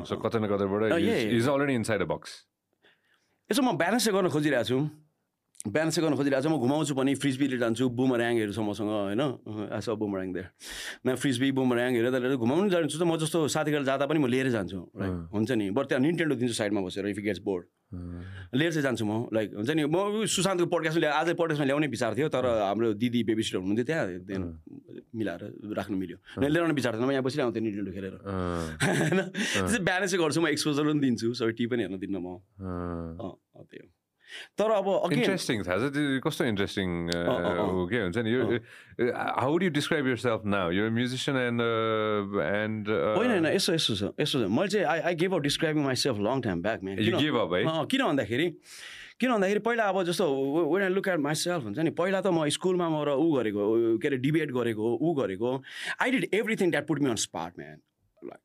so 0.08 0.14
कतै 0.24 0.40
न 0.40 0.46
कतैबाट 0.54 0.82
is 1.02 1.46
already 1.50 1.74
inside 1.82 2.02
a 2.02 2.10
box 2.14 2.32
यसो 3.50 3.62
म 3.62 3.78
ब्यालेन्स 3.78 4.06
गर्न 4.16 4.30
खोजिरहेको 4.30 4.70
छु। 4.70 4.78
ब्यालेन्स 5.63 5.95
चाहिँ 5.95 6.04
गर्न 6.04 6.15
खोजिरहेको 6.19 6.43
छु 6.43 6.49
म 6.52 6.60
घुमाउँछु 6.60 6.93
पनि 6.93 7.15
फ्रिजबीले 7.15 7.58
जान्छु 7.58 7.88
बुमऱ्याङहरू 7.95 8.52
छ 8.52 8.60
मसँग 8.67 8.84
होइन? 8.84 9.21
एस 9.71 9.88
अ 9.88 9.95
बुमऱ्याङ 9.95 10.30
देयर 10.36 10.47
म 11.08 11.15
फ्रिजबी 11.15 11.56
बुमऱ्याङहरू 11.56 12.04
यता 12.04 12.36
घुमाउनु 12.36 12.67
जान्छु 12.67 12.99
त 12.99 13.04
म 13.08 13.15
जस्तो 13.15 13.47
साथीहरू 13.47 13.88
जाँदा 13.88 14.04
पनि 14.04 14.19
म 14.19 14.28
लिएर 14.28 14.52
जान्छु 14.52 14.76
लाइक 14.76 15.32
हुन्छ 15.32 15.52
नि? 15.56 15.71
बरु 15.71 15.88
त्यहाँ 15.88 16.04
निन्टेन्डो 16.04 16.36
दिन्छु 16.36 16.56
साइडमा 16.60 16.84
बसेर 16.84 17.08
इफ 17.08 17.19
गेट्स 17.23 17.39
बोर्ड 17.47 17.63
लिएर 18.60 18.71
चाहिँ 18.76 18.84
जान्छु 18.91 19.06
म 19.08 19.32
लाइक 19.32 19.47
हुन्छ 19.56 19.71
नि? 19.71 19.84
म 19.88 20.28
सुशान्तको 20.28 20.67
पोडकास्टमा 20.67 21.08
आजै 21.23 21.34
पोडकास्टमा 21.39 21.65
ल्याउने 21.71 21.88
विचार 21.95 22.12
थियो 22.19 22.28
तर 22.28 22.43
हाम्रो 22.43 22.99
दिदी 22.99 23.23
बेबी 23.23 23.43
सिटर 23.47 23.63
हुनुहुन्थ्यो 23.63 23.88
त्यहाँ 23.88 24.43
मिलाएर 25.15 25.41
राख्नु 25.80 25.95
मिल्यो। 25.95 26.17
ल्याउने 26.43 26.76
विचार 26.76 26.91
थिएन 26.99 27.08
म 27.08 27.12
यहाँ 27.15 27.23
बसिरहन्थेँ 27.23 27.63
निन्टेन्डो 27.63 27.91
खेलेर। 27.95 28.13
होइन? 28.99 29.19
त्यसै 29.32 29.80
ब्यालेन्सै 29.80 30.17
गर्छु 30.19 30.39
म 30.43 30.52
एक्सपोजर 30.52 30.84
पनि 30.91 30.99
दिन्छु 31.08 31.28
सबै 31.39 31.56
टी 31.56 31.65
पनि 31.71 31.88
हेर्न 31.88 31.95
दिन्न 32.04 32.19
म। 32.19 32.36
त्यही 33.63 33.80
हो। 33.80 34.03
तर 34.58 34.72
अब 34.72 34.88
इन्ट्रेस्टिङ 35.12 35.64
थाहा 35.64 35.78
छ 35.78 35.94
त्यो 35.94 36.20
कस्तो 36.24 36.46
इन्ट्रेस्टिङ 36.46 36.90
के 37.92 38.00
हुन्छ 38.00 38.18
नि 38.18 38.32
यो 38.32 38.42
how 39.14 39.58
do 39.58 39.70
describe 39.72 40.08
yourself 40.24 40.42
now 40.48 40.72
यो 40.72 40.90
म्युजिसियन 40.92 41.38
एन्ड 41.44 41.62
एन्ड 42.48 42.90
होइन 42.90 43.32
होइन 43.32 43.46
यसो 43.54 43.74
यसो 43.74 43.96
छ 43.96 44.12
यसो 44.20 44.42
छ 44.42 44.50
मैले 44.50 44.74
चाहिँ 44.74 44.86
I 44.88 45.00
I 45.12 45.16
give 45.22 45.36
up 45.36 45.48
describing 45.48 45.84
myself 46.02 46.26
long 46.28 46.42
time 46.42 46.62
back 46.64 46.84
man 46.84 47.24
give 47.24 47.40
up 47.46 47.54
है 47.54 47.64
किन 47.88 48.04
भन्दाखेरि 48.04 48.50
किन 49.20 49.32
भन्दाखेरि 49.32 49.60
पहिला 49.66 49.84
अब 49.90 50.04
जस्तो 50.04 50.26
when 50.74 50.84
I 50.84 50.90
look 50.90 51.08
at 51.08 51.20
myself 51.42 51.64
हुन्छ 51.64 51.80
नि 51.80 51.96
पहिला 51.96 52.22
त 52.22 52.28
म 52.34 52.50
स्कुलमा 52.50 52.90
म 52.90 53.06
ऊ 53.16 53.32
गरेको 53.38 53.98
के 53.98 54.08
अरे 54.08 54.18
डिबेट 54.26 54.52
गरेको 54.52 54.94
ऊ 54.98 55.14
गरेको 55.22 55.56
I 56.02 56.12
did 56.12 56.30
everything 56.34 56.72
that 56.72 56.88
put 56.88 57.00
me 57.00 57.10
on 57.10 57.22
spot 57.24 57.60
man 57.60 57.78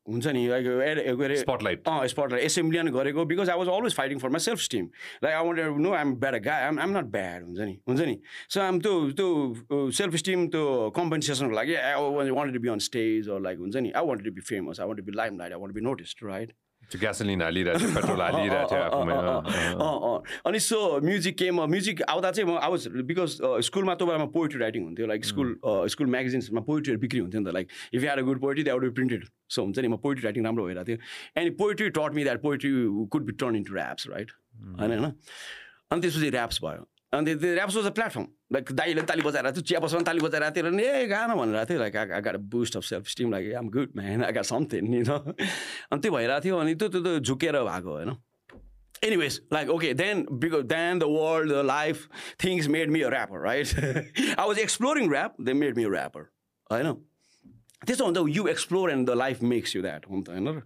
हुन्छ 0.09 0.27
नि 0.27 0.45
के 0.67 0.73
अरे 0.89 1.35
स्पटलाइट 1.37 1.87
अँ 1.87 2.07
स्पटलाइट 2.07 2.43
एसेम्ब्लियन 2.43 2.89
गरेको 2.91 3.25
because 3.25 3.49
I 3.49 3.57
was 3.57 3.67
always 3.75 3.95
fighting 3.95 4.19
for 4.19 4.29
myself 4.45 4.59
esteem 4.61 4.89
like 5.23 5.35
I 5.35 5.45
want 5.45 5.79
no 5.87 5.93
I'm 5.93 6.13
bad 6.19 6.41
guy 6.43 6.63
I'm 6.65 6.79
I'm 6.79 6.97
not 6.97 7.11
bad 7.17 7.43
हुन्छ 7.43 7.59
नि 7.59 7.77
हुन्छ 7.89 8.01
नि. 8.01 8.19
सो 8.49 8.61
आइम 8.61 8.79
त्यो 8.79 8.93
त्यो 9.19 9.89
सेल्फ 10.01 10.15
स्टिम 10.23 10.47
त्यो 10.55 10.65
कम्पन्सेसनको 10.95 11.55
लागि 11.55 11.75
I 11.75 12.29
want 12.29 12.53
to 12.53 12.59
be 12.59 12.69
on 12.69 12.79
stage 12.87 13.29
like 13.47 13.59
हुन्छ 13.59 13.75
नि 13.75 13.91
I 13.91 14.05
want 14.07 14.23
to 14.23 14.31
be 14.31 14.41
famous 14.49 14.79
I 14.79 14.87
want 14.87 14.99
to 14.99 15.05
be 15.05 15.17
limelight 15.39 15.53
I 15.53 15.59
want 15.59 15.75
be 15.75 15.81
noticed 15.81 16.25
right 16.27 16.53
gasoline 16.95 17.41
हालिरहेको 17.41 17.79
थियो 17.79 17.95
पेट्रोल 17.95 18.21
हालिरहेको 18.21 18.67
थियो 18.69 20.13
अनि 20.45 20.59
सो 20.59 20.79
म्युजिक 21.01 21.35
केम 21.37 21.61
म्युजिक 21.67 22.01
आउँदा 22.03 22.31
चाहिँ 22.31 22.49
म 22.49 22.57
आवाज 22.59 22.87
बिकज 23.05 23.37
स्कुलमा 23.65 23.95
त्यो 23.95 24.07
बेलामा 24.07 24.25
पोइट्री 24.31 24.59
राइटिङ 24.59 24.83
हुन्थ्यो 24.83 25.07
लाइक 25.07 25.25
स्कुल 25.25 25.55
स्कुल 25.87 26.07
म्यागजिन्समा 26.07 26.61
पोइट्रीहरू 26.63 26.99
बिक्री 26.99 27.19
हुन्थ्यो 27.19 27.41
नि 27.41 27.45
त 27.45 27.53
like 27.53 27.67
if 27.93 28.03
you 28.03 28.09
are 28.09 28.19
a 28.19 28.25
good 28.25 28.41
poetry 28.41 28.63
that 28.63 28.81
be 28.81 28.89
printed 28.97 29.25
so 29.49 29.63
हुन्छ 29.63 29.79
नि 29.79 29.87
म 29.87 29.97
पोइट्री 29.99 30.23
राइटिङ 30.23 30.45
राम्रो 30.45 30.65
भइरहेको 30.65 30.87
थियो 30.87 31.43
and 31.43 31.57
poetry 31.57 31.89
taught 31.91 32.13
me 32.15 32.23
that 32.23 32.41
poetry 32.41 32.71
could 33.11 33.25
be 33.25 33.37
turn 33.37 33.55
into 33.55 33.75
raps 33.75 34.07
right 34.09 34.31
होइन 34.79 34.91
होइन 34.91 35.05
अनि 35.05 36.01
त्यसपछि 36.01 36.29
ऱ्याप्स 36.31 36.63
भयो 36.63 36.87
अनि 37.13 37.35
त्यो 37.35 37.55
raps 37.55 37.75
was 37.75 37.85
a 37.85 37.95
platform 38.01 38.27
like 38.51 38.71
दाइले 38.71 39.01
ताली 39.01 39.21
बजाइरहेको 39.21 39.55
थियो 39.55 39.63
चिया 39.63 39.79
बसमा 39.79 40.01
ताली 40.01 40.19
बजाइरहेको 40.19 40.55
थियो 40.55 40.65
र 40.65 40.79
ए 40.79 41.05
भनेर 41.07 41.35
भनिरहेको 41.35 41.69
थियो 41.69 41.79
like 41.79 41.95
a 41.95 42.19
good 42.19 42.37
boost 42.49 42.77
of 42.77 42.83
self 42.85 43.07
esteem 43.07 43.31
like 43.31 43.53
um 43.55 43.69
good 43.69 43.91
man 43.95 44.23
a 44.23 44.31
good 44.31 44.49
something 44.49 44.89
नि 44.89 45.01
अनि 45.05 45.99
त्यो 46.01 46.11
भइरहेको 46.11 46.43
थियो 46.45 46.57
अनि 46.59 46.75
त्यो 46.75 46.89
त्यो 46.89 47.19
झुकेर 47.19 47.59
भएको 47.63 47.91
होइन 47.91 48.15
anyways 49.03 49.41
like 49.53 49.69
okay 49.69 49.93
then 49.95 50.25
because 50.41 50.65
then 50.71 50.99
the 50.99 51.11
world 51.11 51.51
the 51.51 51.65
life 51.65 52.07
things 52.43 52.67
made 52.77 52.89
me 52.91 53.01
a 53.01 53.09
rapper 53.09 53.43
right 53.43 53.67
I 53.83 54.47
was 54.47 54.59
exploring 54.59 55.13
rap 55.13 55.35
they 55.41 55.53
made 55.61 55.77
me 55.77 55.83
a 55.83 55.93
rapper 55.93 56.25
होइन 56.69 56.93
त्यस्तो 57.85 58.05
हुन्छ 58.05 58.25
you 58.37 58.47
explore 58.55 58.91
and 58.91 59.09
the 59.09 59.21
life 59.23 59.45
makes 59.53 59.75
you 59.75 59.81
that 59.81 60.09
हुन्छ 60.09 60.29
होइन 60.29 60.47
र 60.49 60.65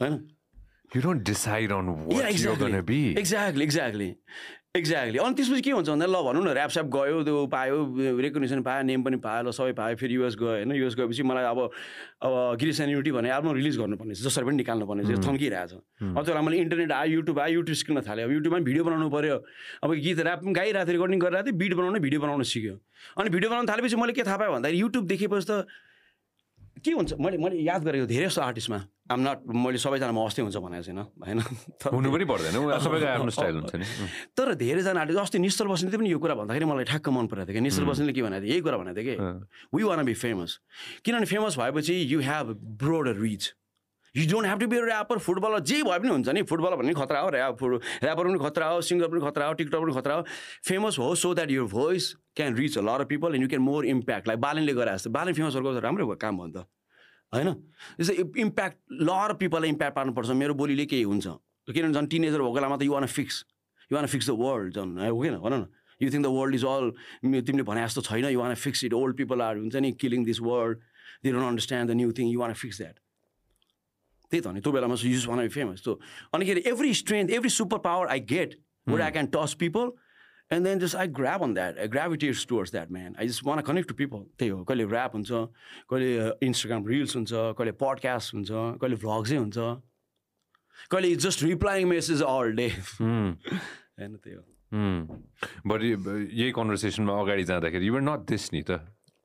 होइन 0.00 0.20
you 0.94 1.00
don't 1.00 1.22
decide 1.22 1.72
on 1.72 2.06
what 2.06 2.16
yeah, 2.16 2.28
exactly. 2.28 2.44
you're 2.44 2.56
going 2.56 2.72
to 2.72 2.82
be. 2.82 3.16
Exactly, 3.16 3.62
exactly. 3.62 4.18
Exactly 4.76 5.18
अनि 5.18 5.34
त्यसपछि 5.34 5.62
के 5.66 5.70
हुन्छ 5.74 5.88
भन्दा 5.90 6.06
ल 6.06 6.14
भनौँ 6.22 6.42
न 6.46 6.48
ऱ्यापस्याप 6.54 6.86
गयो 6.94 7.22
त्यो 7.26 7.46
पायो 7.50 7.76
रेकग्नेसन 8.22 8.62
पायो 8.62 8.82
नेम 8.86 9.02
पनि 9.02 9.16
पायो 9.18 9.42
ल 9.42 9.50
सबै 9.50 9.74
पायो 9.74 9.98
फेरि 9.98 10.14
युएस 10.14 10.38
गयो 10.38 10.62
होइन? 10.62 10.72
युएस 10.78 10.94
गएपछि 10.94 11.22
मलाई 11.26 11.44
अब 11.50 11.58
अब 12.22 12.54
गिरिस 12.54 12.80
युनिटी 12.80 13.10
भने 13.10 13.30
आफ्नो 13.34 13.50
रिलिज 13.58 13.78
गर्नुपर्ने 13.82 14.14
छ 14.14 14.22
जसरी 14.30 14.46
पनि 14.46 14.56
निकाल्नुपर्ने 14.62 15.02
छ 15.10 15.18
थन्किरहेको 15.26 15.74
छ। 15.74 16.14
अब 16.14 16.22
त्यो 16.22 16.42
मैले 16.46 16.62
इन्टरनेट 16.62 16.92
आयो 17.02 17.10
युट्युब 17.18 17.38
आयो 17.42 17.54
युट्युब 17.58 17.76
स्क्रिनमा 17.82 18.02
थाल्यो। 18.06 18.30
अब 18.30 18.32
युट्युबमा 18.38 18.62
भिडियो 18.70 18.84
बनाउनु 18.86 19.10
पऱ्यो 19.10 19.36
अब 19.82 19.90
गीत 20.06 20.18
ऱ्याप 20.22 20.38
पनि 20.46 20.54
गाइरहेको 20.54 20.86
थियो 20.86 20.94
रेकर्डिङ 21.02 21.18
गरिरहेको 21.18 21.50
थिएँ 21.50 21.58
भिडियो 21.58 21.76
बनाउनु 21.82 21.98
भिडियो 22.06 22.20
बनाउनु 22.22 22.44
सिक्यो। 22.46 22.74
अनि 23.18 23.28
भिडियो 23.34 23.50
बनाउनु 23.50 23.66
थालेपछि 23.74 23.96
मैले 23.98 24.14
के 24.14 24.22
थाहा 24.22 24.38
पाएँ 24.38 24.54
भन्दाखेरि 24.54 24.78
युट्युब 24.86 25.04
देखेपछि 25.10 25.46
त 25.50 25.66
के 26.78 26.90
हुन्छ? 26.90 27.12
मैले 27.20 27.36
मैले 27.38 27.56
याद 27.60 27.84
गरेको 27.84 28.06
धेरै 28.06 28.26
जस्तो 28.26 28.40
आर्टिस्टमा 28.40 28.78
आम 29.10 29.20
नट 29.20 29.38
मैले 29.50 29.78
सबैजना 29.78 30.12
म 30.14 30.22
अस्ति 30.24 30.42
हुन्छ 30.42 30.56
भनेको 30.56 30.82
छैन 30.86 30.98
होइन 31.02 31.38
हुनु 31.92 32.08
पनि 32.14 32.24
पर्दैन 32.30 32.54
सबैको 32.56 33.06
आफ्नो 33.20 33.30
स्टाइल 33.34 33.54
हुन्छ 33.60 33.74
नि। 33.74 33.84
तर 34.38 34.54
धेरैजना 34.54 35.00
आर्टिस्ट 35.00 35.20
अस्ति 35.20 35.38
निश्चल 35.44 35.66
बस्ने 35.66 35.90
पनि 35.98 36.10
यो 36.10 36.18
कुरा 36.22 36.34
भन्दाखेरि 36.40 36.64
मलाई 36.64 36.84
ठ्याक्क 36.88 37.08
मन 37.10 37.26
परेको 37.26 37.46
थियो 37.50 37.54
कि। 37.58 37.60
निश्चल 37.60 37.84
बस्नेले 37.90 38.12
के 38.14 38.22
भनेको 38.22 38.42
थियो? 38.46 38.52
यही 38.54 38.60
कुरा 38.64 38.76
भनेको 38.80 38.96
थियो 39.02 39.16
कि 39.18 39.76
वी 39.76 39.82
वान 39.82 40.04
बी 40.06 40.14
फेमस 40.14 40.50
किनभने 41.04 41.26
फेमस 41.26 41.58
भएपछि 41.58 41.94
you 42.14 42.20
have 42.22 42.46
broader 42.80 43.18
reach 43.18 43.44
you 44.16 44.26
don't 44.30 44.46
have 44.46 44.58
to 44.60 44.66
be 44.66 44.76
rapper 44.76 45.18
footballer 45.18 45.60
जे 45.70 45.82
भए 45.82 45.98
पनि 45.98 46.08
हुन्छ 46.08 46.28
नि 46.34 46.42
फुटबल 46.50 46.74
भन्ने 46.76 46.94
खतरा 46.94 47.20
हो 47.20 47.28
ऱ्याप 47.30 47.58
फुट 47.58 47.82
ऱ्यापर 48.04 48.26
पनि 48.26 48.38
खतरा 48.42 48.66
हो 48.68 48.80
सिङ्गर 48.82 49.08
पनि 49.08 49.20
खतरा 49.20 49.46
हो 49.46 49.52
टिकटक 49.54 49.78
पनि 49.78 49.92
खतरा 49.94 50.14
हो। 50.14 50.22
फेमस 50.66 50.98
हो 50.98 51.14
so 51.14 51.34
that 51.34 51.50
your 51.50 51.68
voice 51.70 52.14
can 52.36 52.54
reach 52.56 52.78
a 52.78 52.82
lot 52.82 53.00
of 53.00 53.08
people 53.08 53.34
and 53.34 53.42
you 53.42 53.48
can 53.48 53.62
more 53.62 53.86
impact 53.86 54.28
like 54.28 54.40
बालनले 54.40 54.74
गरे 54.74 54.94
जस्तो। 54.94 55.10
बालन 55.10 55.32
फेमसहरूको 55.32 55.78
राम्रै 55.86 56.04
भयो 56.04 56.16
काम 56.18 56.42
त। 56.50 56.66
होइन? 57.34 57.48
जस्तै 58.00 58.14
इम्प्याक्ट 58.42 58.78
लर 59.06 59.34
पिपललाई 59.38 59.70
इम्प्याक्ट 59.70 59.96
पार्नुपर्छ। 59.96 60.30
मेरो 60.42 60.54
बोलीले 60.58 60.86
केही 60.90 61.02
हुन्छ। 61.06 61.26
किनभने 61.70 61.94
झन् 61.94 62.10
टिनेजर 62.10 62.42
भएको 62.42 62.54
बेलामा 62.58 62.76
त 62.76 62.82
you 62.82 62.92
wanna 62.92 63.06
fix 63.06 63.44
you 63.90 63.94
wanna 63.94 64.06
fix 64.10 64.26
the 64.26 64.34
world 64.34 64.74
झन्। 64.74 64.98
हो 65.06 65.20
किन 65.22 65.38
भन 65.38 65.54
न। 65.54 65.66
You 66.02 66.10
think 66.10 66.24
the 66.26 66.30
world 66.34 66.54
is 66.58 66.64
all 66.66 66.90
तिमीले 67.46 67.62
भने 67.62 67.86
जस्तो 67.86 68.02
छैन। 68.10 68.26
You 68.34 68.40
wanna 68.42 68.54
fix 68.58 68.84
it 68.90 68.94
old 68.98 69.16
people 69.22 69.38
are 69.46 69.62
हुन्छ 69.62 69.76
नि 69.86 69.92
killing 70.02 70.24
this 70.26 70.40
world 70.42 70.82
they 71.22 71.30
don't 71.30 71.46
understand 71.46 71.90
the 71.90 71.94
new 71.94 72.10
thing 72.18 72.26
you 72.34 72.40
wanna 72.40 72.52
fix 72.58 72.82
that 72.82 72.98
त्यही 74.30 74.42
त 74.42 74.46
नि 74.54 74.60
त्यो 74.60 74.72
बेलामा 74.72 74.94
युज 75.02 75.26
वान 75.28 75.38
बी 75.38 75.48
फेमस 75.54 75.82
त्यो 75.84 75.94
अनि 76.32 76.46
के 76.46 76.52
अरे 76.52 76.62
every 76.70 76.94
strength 77.00 77.30
every 77.38 77.50
super 77.50 77.78
power 77.84 78.06
I 78.14 78.20
get 78.30 78.54
where 78.88 79.02
I 79.02 79.10
can 79.10 79.26
touch 79.34 79.54
people 79.62 79.90
and 80.52 80.66
then 80.66 80.78
just 80.78 80.96
I 80.96 81.06
grab 81.18 81.42
on 81.42 81.54
that 81.54 81.78
I 81.78 81.88
gravitates 81.88 82.46
towards 82.48 82.70
that 82.72 82.90
man 82.92 83.14
I 83.18 83.28
just 83.28 83.46
wanna 83.46 83.60
connect 83.68 83.88
to 83.88 83.94
people 83.94 84.24
त्यही 84.38 84.50
हो 84.50 84.62
कहिले 84.64 84.84
rap 84.84 85.12
हुन्छ 85.14 85.30
कहिले 85.90 86.10
Instagram 86.46 86.86
reels 86.86 87.16
हुन्छ 87.16 87.32
कहिले 87.58 87.72
podcast 87.82 88.34
हुन्छ 88.34 88.50
कहिले 88.80 88.96
भ्लग्सै 89.04 89.36
हुन्छ 89.36 89.58
कहिले 90.90 91.14
just 91.26 91.42
replying 91.42 91.88
message 91.88 92.22
all 92.22 92.52
day 92.56 92.68
होइन 92.70 94.16
त्यही 94.16 94.34
हो। 94.36 94.42
बट 95.66 95.82
यही 95.82 96.50
कन्भर्सेसनमा 96.56 97.20
अगाडि 97.20 97.44
जाँदाखेरि 97.44 97.86
युआर 97.86 98.02
नट 98.02 98.20
दिस 98.30 98.52
नि 98.52 98.62
त। 98.62 98.70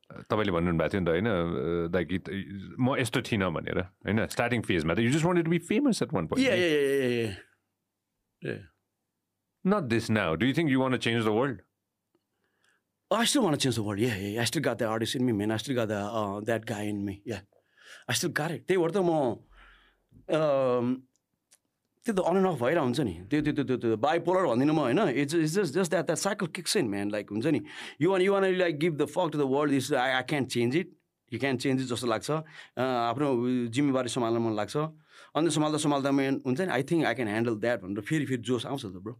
तपाईँले 0.10 0.52
भन्नुभएको 0.52 0.90
थियो 0.90 1.02
नि 1.02 1.06
त 1.06 1.10
होइन 1.10 1.28
लाइक 1.92 2.08
गीत 2.08 2.26
म 2.78 2.96
यस्तो 2.98 3.22
थिइनँ 3.24 3.52
भनेर 3.52 3.80
होइन 3.80 4.26
स्टार्टिङ 4.28 4.62
फेजमा 4.64 4.94
त 4.94 5.00
you 5.00 5.12
just 5.12 5.26
to 5.26 5.50
be 5.50 5.60
famous 5.66 6.02
at 6.02 6.14
one 6.14 6.28
point 6.28 6.46
not 9.66 9.84
this 9.90 10.10
now 10.12 10.36
do 10.36 10.46
you 10.46 10.54
think 10.54 10.72
you 10.72 10.82
wanna 10.82 10.98
change 11.00 11.26
the 11.26 11.30
world 11.32 11.58
I 13.12 13.26
still 13.26 13.42
wanna 13.42 13.56
change 13.56 13.76
the 13.76 13.82
world 13.82 14.02
yeah 14.02 14.14
I 14.14 14.46
still 14.46 14.64
got 14.64 14.78
the 14.78 14.84
artist 14.92 15.16
in 15.16 15.24
me 15.24 15.34
man 15.34 15.52
I 15.52 15.58
still 15.58 15.76
got 15.76 15.92
that 16.46 16.66
guy 16.66 16.90
in 16.90 17.02
me 17.04 17.22
yeah 17.28 17.38
I 18.10 18.16
still 18.16 18.32
gotta 18.38 18.58
त्यही 18.60 18.78
भएर 18.78 18.92
त 18.92 18.98
म 19.02 19.12
त्यो 22.06 22.14
त 22.14 22.20
on 22.22 22.38
and 22.38 22.48
off 22.48 22.58
भइरहेको 22.62 22.86
हुन्छ 22.86 23.00
नि। 23.02 23.14
त्यो 23.30 23.42
त्यो 23.42 23.64
त्यो 23.66 23.78
त्यो 23.82 23.98
बाइपोलर 23.98 24.46
भन्दिनँ 24.46 24.74
म 24.74 24.80
होइन। 24.86 25.00
It's 25.26 25.34
it's 25.36 25.54
just 25.58 25.74
just 25.74 25.92
that 25.92 26.06
that 26.06 26.20
cycle 26.22 26.48
kicks 26.54 26.78
in 26.78 26.88
man 26.90 27.10
like 27.12 27.26
हुन्छ 27.34 27.46
नि। 27.50 27.62
You 28.02 28.12
wanna 28.12 28.22
you 28.22 28.32
wanna 28.34 28.46
like 28.46 28.78
give 28.80 28.94
the 29.02 29.06
fuck 29.10 29.28
to 29.34 29.38
the 29.42 29.50
world 29.50 29.74
is 29.74 29.94
I 29.94 30.12
I 30.12 30.24
can 30.30 30.46
change 30.56 30.76
it 30.76 30.94
you 31.32 31.40
can 31.40 31.58
change 31.66 31.82
it 31.82 31.88
जस्तो 31.90 32.08
लाग्छ। 32.08 32.30
आफ्नो 32.78 33.28
जिम्मेवारी 33.74 34.10
सम्हाल्न 34.16 34.38
मन 34.46 34.54
लाग्छ। 34.56 34.76
अन्त 35.36 35.50
सम्हाल्दा 35.58 35.80
सम्हाल्दा 35.86 36.12
मेन 36.12 36.42
हुन्छ 36.46 36.60
नि 36.62 36.72
I 36.78 36.84
think 36.92 37.06
I 37.06 37.14
can 37.16 37.30
handle 37.34 37.56
that 37.66 37.82
भनेर 37.82 38.02
फेरि 38.06 38.26
फेरि 38.26 38.42
जोस 38.46 38.66
आउँछ 38.70 38.86
त 38.86 39.02
ब्रो। 39.02 39.16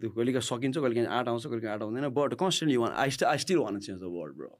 त्यो 0.00 0.08
कहिले 0.10 0.40
सकिन्छ 0.40 0.76
कहिले 0.78 0.94
काहीँ 0.94 1.08
आँट 1.20 1.28
आउँछ 1.28 1.46
कहिले 1.46 1.68
आँट 1.68 1.82
आउँदैन। 1.82 2.08
But 2.16 2.34
constantly 2.40 2.76
wanna 2.80 2.92
I 2.96 3.10
still 3.12 3.28
I 3.28 3.38
still 3.44 3.58
wanna 3.58 3.78
change 3.78 4.00
the 4.00 4.08
world 4.16 4.36
bro 4.40 4.52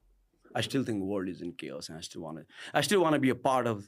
I 0.53 0.63
still 0.63 0.83
think 0.83 0.99
the 0.99 1.07
world 1.09 1.29
is 1.29 1.43
in 1.43 1.53
chaos 1.53 1.89
and 1.89 1.97
I 1.97 2.01
still 2.03 2.23
want 2.23 2.39
to 2.39 2.45
I 2.75 2.81
still 2.81 3.03
want 3.03 3.15
to 3.15 3.21
be 3.25 3.31
a 3.31 3.37
part 3.37 3.67
of 3.73 3.85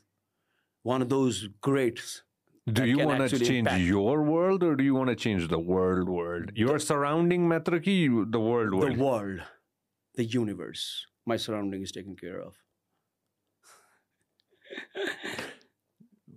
Do 2.66 2.84
you 2.86 2.98
want 3.04 3.28
to 3.28 3.38
change 3.38 3.66
impact. 3.66 3.82
your 3.82 4.22
world 4.22 4.62
or 4.62 4.76
do 4.76 4.84
you 4.84 4.94
want 4.94 5.10
to 5.10 5.16
change 5.16 5.48
the 5.48 5.58
world 5.58 6.08
world? 6.08 6.52
Your 6.54 6.74
the, 6.74 6.80
surrounding 6.80 7.48
matraki, 7.48 8.30
the 8.30 8.38
world 8.38 8.74
world. 8.74 8.96
The 8.96 9.02
world. 9.02 9.40
The 10.14 10.24
universe. 10.24 11.06
My 11.26 11.36
surrounding 11.36 11.82
is 11.82 11.90
taken 11.90 12.14
care 12.16 12.40
of. 12.40 12.54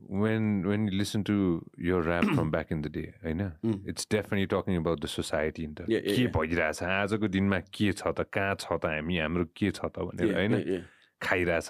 when 0.07 0.65
when 0.67 0.87
you 0.87 0.97
listen 0.97 1.23
to 1.23 1.35
your 1.77 2.01
rap 2.01 2.23
from 2.35 2.49
back 2.51 2.71
in 2.71 2.81
the 2.81 2.89
day 2.89 3.05
होइन 3.23 3.41
it's 3.89 4.07
definitely 4.11 4.45
talking 4.53 4.75
about 4.77 4.99
the 5.01 5.05
society 5.13 5.65
नि 5.67 5.73
त 5.79 5.85
के 5.89 6.25
भइरहेछ 6.35 6.83
आजको 6.97 7.27
दिनमा 7.35 7.59
के 7.77 7.91
छ 7.91 8.13
त 8.19 8.25
कहाँ 8.37 8.55
छ 8.63 8.77
त 8.83 8.91
हामी 8.95 9.17
हाम्रो 9.17 9.45
के 9.61 9.71
छ 9.71 9.89
त 9.95 10.05
भनेर 10.09 10.35
होइन 10.35 10.83
खाइरहेछ 11.27 11.69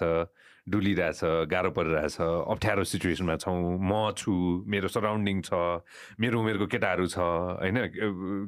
डुलिरहेछ 0.66 1.46
गाह्रो 1.46 1.70
परिरहेछ। 1.70 2.16
अप्ठ्यारो 2.20 2.82
सिचुएसनमा 2.84 3.36
छौँ 3.38 3.78
म 3.78 4.10
छु 4.18 4.32
मेरो 4.66 4.88
सराउन्डिङ 4.90 5.36
छ 5.46 5.82
मेरो 6.18 6.36
उमेरको 6.42 6.66
केटाहरू 6.66 7.06
छ 7.06 7.18
होइन? 7.62 7.76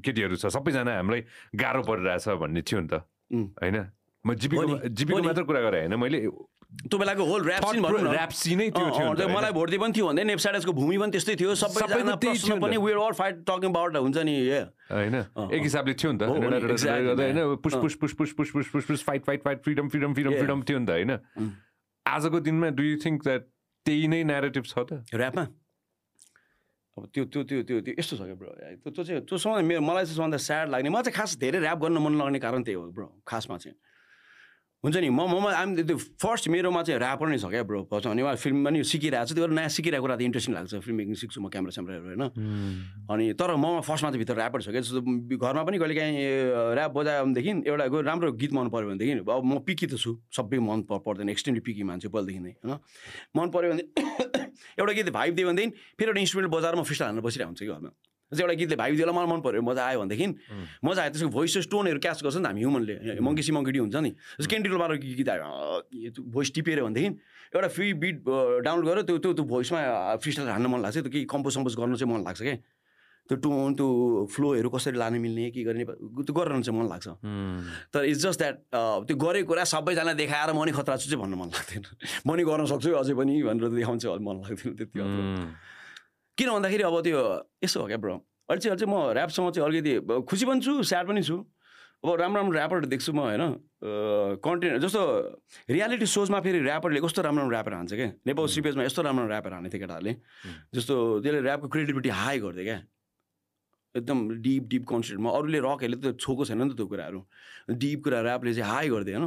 केटीहरू 0.03 0.37
छ 0.37 0.51
सबैजना 0.51 0.99
हामीलाई 0.99 1.23
गाह्रो 1.55 1.83
परिरहेछ 1.87 2.29
भन्ने 2.43 2.63
थियो 2.67 2.81
नि 2.83 2.89
त। 2.91 2.95
होइन? 3.33 3.77
म 4.25 4.35
जिपीको 4.35 4.91
जिपीको 4.91 5.23
मात्र 5.23 5.43
कुरा 5.47 5.61
गरेँ 5.63 5.81
होइन? 5.87 5.95
मैले 5.95 6.19
त्यो 6.69 6.99
बेलाको 7.01 7.25
होल 7.25 7.41
ऱ्याप 7.49 7.65
सिन 7.65 7.81
भनौँ 7.81 8.01
न। 8.03 8.13
ऱ्याप 8.13 8.33
सिनै 8.35 8.69
थियो 8.77 9.29
मलाई 9.33 9.53
भोट 9.57 9.71
पनि 9.79 9.93
थियो 9.95 10.07
भन्दै 10.11 10.25
नेप्साइडसको 10.29 10.73
भूमि 10.77 10.97
पनि 11.01 11.11
त्यस्तै 11.17 11.35
थियो। 11.41 11.55
सबैजना 11.55 12.15
प्रश्न 12.21 12.61
पनि 12.61 12.77
where 12.77 12.99
all 12.99 13.15
fight 13.17 13.37
talking 13.49 13.71
about 13.73 13.97
हुन्छ 13.97 14.19
नि 14.29 14.35
होइन? 14.93 15.17
एक 15.49 15.63
हिसाबले 15.65 15.95
थियो 15.97 16.13
नि 16.13 16.19
त। 16.19 16.23
होइन? 16.29 17.57
Push 17.63 17.75
push 17.79 17.95
push 17.97 18.13
push 18.13 18.31
push 18.37 18.51
push 18.53 18.69
push 18.69 18.85
push 18.85 19.01
fight 19.07 19.25
fight 19.25 19.41
fight 19.47 19.59
freedom 19.65 19.89
freedom 19.89 20.13
freedom 20.13 20.33
freedom 20.35 20.61
थियो 20.69 20.79
नि। 20.79 20.87
त 20.87 20.91
होइन 20.91 21.13
आजको 22.15 22.41
दिनमा 22.49 22.69
डु 22.79 22.83
यु 22.83 22.97
थिङ्क 23.05 23.23
द्याट 23.25 23.43
त्यही 23.87 24.07
नै 24.13 24.23
नेरेटिभ 24.33 24.65
छ 24.65 24.75
त? 24.89 24.91
ऱ्यापमा 25.15 25.45
अब 26.97 27.05
त्यो 27.15 27.25
त्यो 27.33 27.43
त्यो 27.49 27.63
त्यो 27.69 27.81
त्यो 27.87 27.95
यस्तो 27.99 28.15
छ 28.19 28.23
क्या 28.29 28.37
ब्रो 28.41 28.51
त्यो 28.83 28.91
त्यो 28.91 29.05
चाहिँ 29.05 29.21
त्योसँग 29.29 29.63
मेरो 29.71 29.81
मलाई 29.81 30.05
चाहिँ 30.05 30.17
सबभन्दा 30.17 30.39
स्याड 30.49 30.67
लाग्ने 30.75 30.91
मलाई 30.91 31.05
चाहिँ 31.07 31.17
खास 31.19 31.31
धेरै 31.39 31.59
ऱ्याप 31.63 31.79
गर्न 31.85 31.99
मन 32.05 32.15
लाग्ने 32.19 32.39
कारण 32.43 32.63
त्यही 32.67 32.77
हो 32.79 32.91
ब्रो 32.97 33.07
खासमा 33.23 33.57
चाहिँ। 33.63 33.77
हुन्छ 34.85 34.97
नि 34.97 35.09
म 35.11 35.27
ममा 35.27 35.51
आम 35.59 35.75
त्यो 35.75 35.97
फर्स्ट 36.23 36.49
मेरोमा 36.55 36.83
चाहिँ 36.87 37.01
ऱ्यापर 37.03 37.27
नै 37.29 37.39
छ 37.43 37.51
क्या 37.51 37.63
ब्रो 37.67 37.83
अनि 37.91 38.23
उहाँ 38.23 38.35
फिल्म 38.39 38.63
पनि 38.63 38.79
सिकिरहेको 38.87 39.27
छ 39.27 39.35
त्यो 39.35 39.47
नयाँ 39.51 39.69
सिकिरहेको 39.75 40.03
कुरा 40.07 40.15
त 40.15 40.23
इन्ट्रेस्टिङ 40.23 40.55
लाग्छ 40.55 40.75
फिल्म 40.87 40.97
मेकिङ 41.03 41.15
सिक्छु 41.19 41.39
म 41.43 41.51
क्यामेरा 41.51 41.73
स्यामराहरू 41.75 42.07
होइन? 42.07 42.23
अनि 43.11 43.25
तर 43.35 43.51
ममा 43.59 43.81
फर्स्टमा 43.83 44.11
चाहिँ 44.15 44.23
भित्र 44.23 44.39
ऱ्यापर 44.39 44.63
छ 44.63 44.71
क्या 44.71 44.83
जस्तो 44.87 45.03
घरमा 45.35 45.63
पनि 45.67 45.79
कहिले 45.83 45.95
काहीँ 45.99 46.15
ऱ्याप 46.79 46.93
बजायो 46.95 47.25
भनेदेखि 47.27 47.51
एउटा 47.67 48.01
राम्रो 48.07 48.33
गीत 48.39 48.53
मन 48.55 48.71
पऱ्यो 48.71 48.87
भनेदेखि 48.95 49.13
अब 49.27 49.43
म 49.43 49.59
पिकी 49.67 49.87
त 49.91 49.99
छु 49.99 50.15
सबै 50.31 50.63
मन 50.63 50.87
पर्दैन 50.87 51.29
एक्सट्रिमली 51.35 51.63
पिकी 51.67 51.83
मान्छे 51.83 52.09
पहिलादेखि 52.15 52.39
नै 52.39 52.55
होइन? 52.63 52.79
मन 53.35 53.47
पऱ्यो 53.51 53.75
भने 53.75 53.83
एउटा 54.79 54.93
गीत 54.95 55.11
भाइब 55.11 55.35
दियो 55.35 55.47
भनेदेखि 55.51 55.71
फेरि 55.99 56.09
एउटा 56.15 56.21
इन्स्ट्रुमेन्ट 56.23 56.55
बजाएर 56.55 56.75
म 56.79 56.83
फिस्टा 56.87 57.05
हाल्नु 57.11 57.23
बसिरहेको 57.27 57.51
हुन्छ 57.51 57.67
कि 57.67 57.73
घरमा। 57.75 57.91
जस्तै 58.29 58.43
एउटा 58.45 58.55
गीतले 58.61 58.77
भाइ 58.77 58.97
दिएला 58.97 59.13
मलाई 59.13 59.29
मन 59.33 59.41
पऱ्यो 59.41 59.63
मजा 59.65 59.83
आयो 59.89 59.99
भनेदेखि 60.05 60.27
मजा 60.85 61.01
आयो। 61.03 61.11
त्यसको 61.13 61.29
भोइस 61.33 61.69
टोनहरू 61.73 62.01
क्याच 62.05 62.19
गर्छ 62.25 62.37
नि 62.37 62.43
त 62.43 62.47
हामी 62.53 62.61
ह्युमनले 62.61 62.95
मङ्की 63.25 63.53
मङ्की 63.57 63.79
हुन्छ 63.79 63.97
नि। 64.05 64.11
जस्तो 64.41 64.49
क्यान्डिलबाट 64.53 64.91
गीत 65.01 65.29
आयो। 65.33 65.49
भोइस 66.29 66.49
टिपेर 66.55 66.83
भनेदेखि 66.85 67.09
एउटा 67.57 67.69
फ्री 67.73 67.87
बिट 68.05 68.17
डाउनलोड 68.65 68.87
गरेर 68.89 69.03
त्यो 69.09 69.17
त्यो 69.25 69.33
त्यो 69.33 69.45
भोइसमा 69.49 69.81
फ्रिस्टाइल 70.21 70.49
हान्नु 70.53 70.69
मन 70.69 70.81
लाग्छ। 70.85 70.97
त्यो 71.09 71.13
केही 71.13 71.25
कम्पोज 71.25 71.53
सम्पोज 71.57 71.75
गर्नु 71.81 71.97
चाहिँ 71.97 72.13
मन 72.13 72.25
लाग्छ 72.29 72.41
क्या। 72.43 72.57
त्यो 73.29 73.37
टोन 73.45 73.75
त्यो 73.77 73.89
फ्लोहरू 74.33 74.69
कसरी 74.73 74.97
लानु 74.97 75.21
मिल्ने 75.21 75.51
के 75.53 75.61
गर्ने 75.65 75.85
त्यो 75.85 76.33
गरेर 76.33 76.61
चाहिँ 76.65 76.77
मन 76.81 76.89
लाग्छ। 76.89 77.07
तर 77.93 78.05
इट्स 78.09 78.21
जस्ट 78.25 78.39
द्याट 78.41 78.57
त्यो 79.09 79.17
गरेको 79.17 79.49
कुरा 79.49 79.65
सबैजना 79.73 80.13
देखाएर 80.21 80.53
म 80.53 80.65
नि 80.65 80.73
खतरा 80.73 80.97
छु 80.97 81.13
चाहिँ 81.13 81.21
भन्नु 81.25 81.37
मन 81.37 81.49
लाग्दैन। 81.53 81.85
म 82.27 82.29
नि 82.37 82.45
गर्न 82.45 82.65
सक्छु 82.73 82.89
अझै 82.93 83.15
पनि 83.17 83.33
भनेर 83.45 83.69
देखाउनु 83.69 84.01
चाहिँ 84.01 84.21
मन 84.21 84.37
लाग्दैन 84.45 84.73
त्यति 84.81 84.97
किन 86.39 86.49
भन्दाखेरि 86.55 86.83
अब 86.87 86.97
त्यो 87.03 87.21
यसो 87.65 87.81
हो 87.83 87.87
क्या 87.87 87.99
ब्रो 87.99 88.15
अहिले 88.49 88.61
चाहिँ 88.63 88.73
अहिले 88.73 88.87
चाहिँ 88.87 88.95
म 88.95 88.97
ऱ्यापसँग 89.13 89.51
चाहिँ 89.53 89.67
अलिकति 89.69 90.23
खुसी 90.25 90.45
पनि 90.47 90.61
छु 90.63 90.83
स्याड 90.87 91.07
पनि 91.11 91.23
छु। 91.23 91.37
अब 91.99 92.15
राम्रो 92.15 92.39
राम्रो 92.39 92.59
ऱ्यापरहरू 92.59 92.87
देख्छु 92.87 93.13
म 93.13 93.21
होइन? 93.27 93.43
कन्टेन्ट 94.39 94.79
जस्तो 94.87 95.03
रियालिटी 95.67 96.07
सोजमा 96.07 96.39
फेरि 96.47 96.59
ऱ्यापरले 96.63 97.01
कस्तो 97.03 97.23
राम्रो 97.27 97.43
राम्रो 97.43 97.57
ऱ्यापर 97.59 97.73
हान्छ 97.75 97.93
क्या? 97.93 98.09
नेपाल 98.23 98.47
सिपेजमा 98.55 98.83
यस्तो 98.87 99.03
राम्रो 99.03 99.27
ऱ्यापर 99.27 99.53
हाने 99.53 99.69
थियो 99.69 99.83
केटाहरूले। 99.83 100.15
जस्तो 100.79 100.95
त्यसले 101.27 101.41
ऱ्यापको 101.43 101.67
क्रेडिबिलिटी 101.75 102.11
हाई 102.15 102.39
गर्थ्यो 102.39 102.65
क्या। 102.65 102.79
एकदम 103.99 104.19
डिप 104.39 104.63
डिप 104.71 104.85
कन्सेप्टमा 104.87 105.31
अरूले 105.35 105.59
रकहरूले 105.59 105.97
त 105.99 106.15
छोएको 106.23 106.43
छैन 106.47 106.63
नि 106.63 106.71
त 106.71 106.77
त्यो 106.79 106.87
कुराहरू। 106.87 107.21
डिप 107.83 107.99
कुरा 108.05 108.19
ऱ्यापले 108.23 108.55
चाहिँ 108.55 108.71
हाई 108.71 108.87
गरिदियो 108.95 109.19
होइन? 109.19 109.27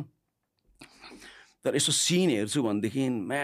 तर 1.61 1.75
यसो 1.75 1.91
सिन 1.91 2.29
हेर्छु 2.39 2.63
भनेदेखि 2.63 3.03
म्या 3.09 3.43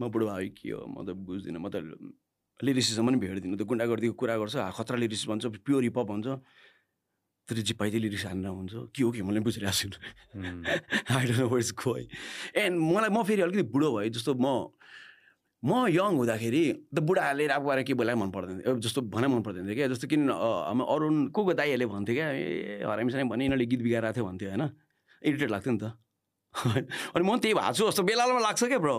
म 0.00 0.08
बुढो 0.08 0.26
भाइ 0.26 0.48
के 0.56 0.70
हो? 0.72 0.86
म 0.88 1.04
त 1.04 1.12
बुझ्दिनँ। 1.12 1.60
म 1.60 1.68
त 1.68 1.76
लिरिसिजम 2.60 3.06
पनि 3.06 3.16
भेट्दिनँ। 3.20 3.56
त्यो 3.56 3.66
गुन्डागर्दीको 3.68 4.14
कुरा 4.16 4.36
गर्छ 4.40 4.56
खतरा 4.76 4.96
लिरिस 4.96 5.28
भन्छ 5.28 5.44
प्योर 5.64 5.82
हिपहप 5.84 6.06
भन्छ 6.08 6.28
तर 7.48 7.56
जिपाइदै 7.66 7.98
लिरिक्स 7.98 8.24
हानेर 8.26 8.48
हुन्छ। 8.48 8.74
के 8.94 9.02
हो 9.02 9.10
कि 9.10 9.22
मैले 9.22 9.40
बुझिरहेको 9.42 9.88
छु 9.90 10.00
आई 11.12 11.24
डोन्ट 11.26 11.40
नो 11.40 11.48
वर्ड्स 11.48 11.70
खोइ 11.82 12.02
एन्ड 12.56 12.74
मलाई 12.78 13.10
म 13.10 13.22
फेरि 13.26 13.42
अलिकति 13.42 13.64
बुढो 13.74 13.88
भएँ 13.96 14.10
जस्तो 14.14 14.34
म 14.38 14.70
म 15.62 15.86
यङ 15.92 16.16
हुँदाखेरि 16.16 16.62
त 16.94 16.98
बुढाहरूले 17.04 17.46
राप 17.52 17.62
गरेर 17.68 17.84
के 17.84 17.94
बोलाए 17.94 18.16
मन 18.16 18.30
पर्दैन 18.32 18.80
जस्तो 18.80 19.00
भने 19.12 19.28
मन 19.28 19.42
पर्दैन 19.44 19.66
थियो 19.68 19.76
क्या। 19.76 19.88
जस्तो 19.92 20.06
किन 20.08 20.30
हाम्रो 20.32 20.84
अरुण 20.88 21.16
को 21.36 21.40
को 21.44 21.52
दाईहरूले 21.52 21.86
भन्थ्यो 21.86 22.14
क्या? 22.16 22.28
ए 22.32 22.80
हरामीसँग 22.80 23.28
भने 23.28 23.44
यिनीहरूले 23.44 23.66
गीत 23.68 23.80
बिगाएर 23.84 24.12
थियो 24.16 24.24
भन्थ्यो 24.24 24.48
होइन? 24.48 24.64
इरिटेट 25.20 25.50
लाग्थ्यो 25.50 25.72
नि 25.76 25.80
त। 25.84 25.92
अनि 27.14 27.24
म 27.28 27.36
त्यही 27.44 27.54
भएको 27.54 27.72
छु 27.76 27.84
जस्तो 27.92 28.02
बेलामा 28.08 28.40
लाग्छ 28.40 28.64
क्या 28.72 28.78
bro 28.80 28.96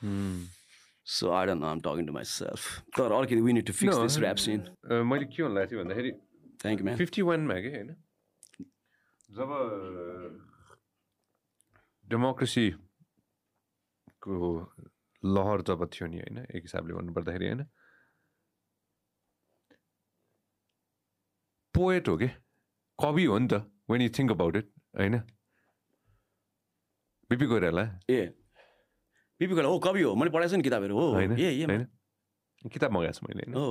so 0.00 1.30
I 1.32 1.46
don't 1.46 1.60
know 1.60 1.66
I'm 1.68 1.80
talking 1.80 2.06
to 2.06 2.12
myself 2.30 2.60
तर 2.96 3.12
अलिकति 3.12 3.40
we 3.40 3.52
need 3.52 3.66
to 3.66 3.72
fix 3.74 3.96
this 3.98 4.18
rap 4.18 4.38
scene 4.38 4.60
मैले 5.06 5.24
के 5.26 5.42
भन्नु 5.42 5.54
लाग्थ्यो 5.54 5.78
भन्दाखेरि 5.78 6.12
थ्याङ्क 6.60 6.80
यू 6.80 6.84
म्याम 6.84 6.98
फिफ्टी 6.98 7.22
वानमा 7.24 7.56
कि 7.60 7.70
होइन 7.70 7.90
जब 9.30 9.48
डेमोक्रेसीको 12.08 12.82
लहर 15.22 15.62
जब 15.62 15.80
थियो 15.88 16.06
नि 16.08 16.18
होइन 16.18 16.38
एक 16.40 16.62
हिसाबले 16.62 16.94
भन्नुपर्दाखेरि 16.94 17.46
होइन 17.46 17.62
पोएट 21.74 22.08
हो 22.08 22.16
कि 22.16 22.28
कवि 22.98 23.24
हो 23.26 23.38
नि 23.38 23.48
त 23.48 23.54
when 23.90 24.00
you 24.02 24.10
think 24.12 24.30
about 24.32 24.54
it 24.56 24.68
होइन 24.96 25.16
बिपी 27.30 27.46
कोइराला 27.46 27.84
ए 28.10 28.20
बिपी 29.40 29.52
कोइराला 29.54 29.68
हो 29.68 29.78
कवि 29.78 30.02
हो 30.02 30.14
मैले 30.14 30.30
पढाएको 30.30 30.50
छु 30.50 30.56
नि 30.56 30.62
किताबहरू 30.62 30.94
हो 30.98 31.06
होइन 31.14 31.86
किताब 32.74 32.90
मगाएको 32.92 33.12
छु 33.18 33.26
मैले 33.28 33.42
होइन 33.44 33.54
हो 33.54 33.66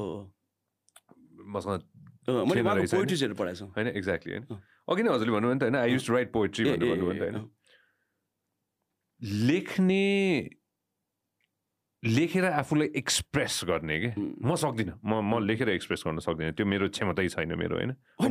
मसँग 1.56 1.82
मैले? 2.28 2.88
पोइट्रिजहरू 2.92 3.36
पढाएको 3.36 3.58
छु 3.60 3.66
होइन 3.76 3.88
एक्ज्याक्टली 3.88 4.32
होइन। 4.34 4.46
अघि 4.88 5.02
नै 5.04 5.10
हजुरले 5.14 5.32
भन्नुभयो 5.36 5.54
नि 5.54 5.60
त 5.60 5.64
होइन 5.64 5.76
I 5.76 5.92
use 5.92 6.08
to 6.08 6.14
write 6.14 6.28
a, 6.28 6.32
भन्नुभयो 6.78 7.12
नि 7.12 7.20
त 7.20 7.22
होइन। 7.24 7.38
लेख्ने 9.48 10.04
लेखेर 12.06 12.46
आफूलाई 12.46 12.90
एक्सप्रेस 12.96 13.62
गर्ने 13.68 14.00
कि. 14.00 14.08
म 14.46 14.56
सक्दिनँ। 14.56 15.00
म 15.06 15.22
म 15.22 15.46
लेखेर 15.46 15.70
एक्सप्रेस 15.70 16.04
गर्न 16.08 16.20
सक्दिनँ। 16.20 16.54
त्यो 16.54 16.66
मेरो 16.66 16.90
क्षमतै 16.90 17.28
छैन 17.28 17.58
मेरो 17.58 17.76
होइन? 17.76 17.94
म 18.22 18.28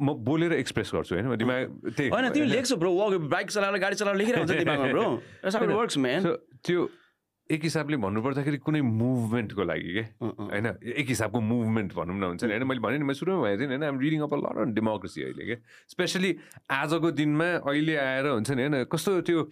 म 0.00 0.14
बोलेर 0.20 0.52
एक्सप्रेस 0.52 0.90
गर्छु 0.94 1.14
होइन? 1.14 1.26
म 1.26 1.36
दिमाग 1.36 1.80
त्यही 1.96 2.10
होइन 2.10 2.28
तिमी 2.28 2.46
लेख्छौ 2.46 2.76
ब्रो। 2.76 3.18
बाइक 3.18 3.50
चलाएर 3.50 3.76
गाडी 3.76 3.96
चलाएर 3.96 4.16
लेखिरहेको 4.16 4.52
दिमागमा 4.52 4.86
ब्रो। 4.86 5.20
त्यो 6.64 6.90
एक 7.50 7.64
हिसाबले 7.64 7.96
भन्नुपर्दाखेरि 7.96 8.56
कुनै 8.56 8.80
मुभमेन्टको 8.80 9.64
लागि 9.64 9.92
के? 9.92 10.00
होइन? 10.20 10.76
एक 10.84 11.08
हिसाबको 11.08 11.40
मुभमेन्ट 11.40 11.94
भनौँ 11.94 12.16
न 12.16 12.24
हुन्छ 12.24 12.44
नि 12.44 12.52
होइन? 12.52 12.68
मैले 12.68 12.80
भने 12.80 12.98
नि 12.98 13.04
मैले 13.04 13.16
सुरुमा 13.16 13.42
भनेको 13.42 13.60
थिएँ 13.60 13.68
होइन? 13.68 13.84
I'm 13.84 13.98
reading 13.98 14.20
up 14.20 14.34
lot 14.34 14.60
on 14.60 14.72
democracy 14.72 15.22
अहिले 15.22 15.44
के? 15.44 15.56
स्पेसली 15.88 16.36
आजको 16.70 17.10
दिनमा 17.10 17.64
अहिले 17.64 17.96
आएर 17.96 18.28
हुन्छ 18.28 18.50
नि 18.50 18.62
होइन? 18.62 18.84
कस्तो 18.84 19.20
त्यो 19.20 19.48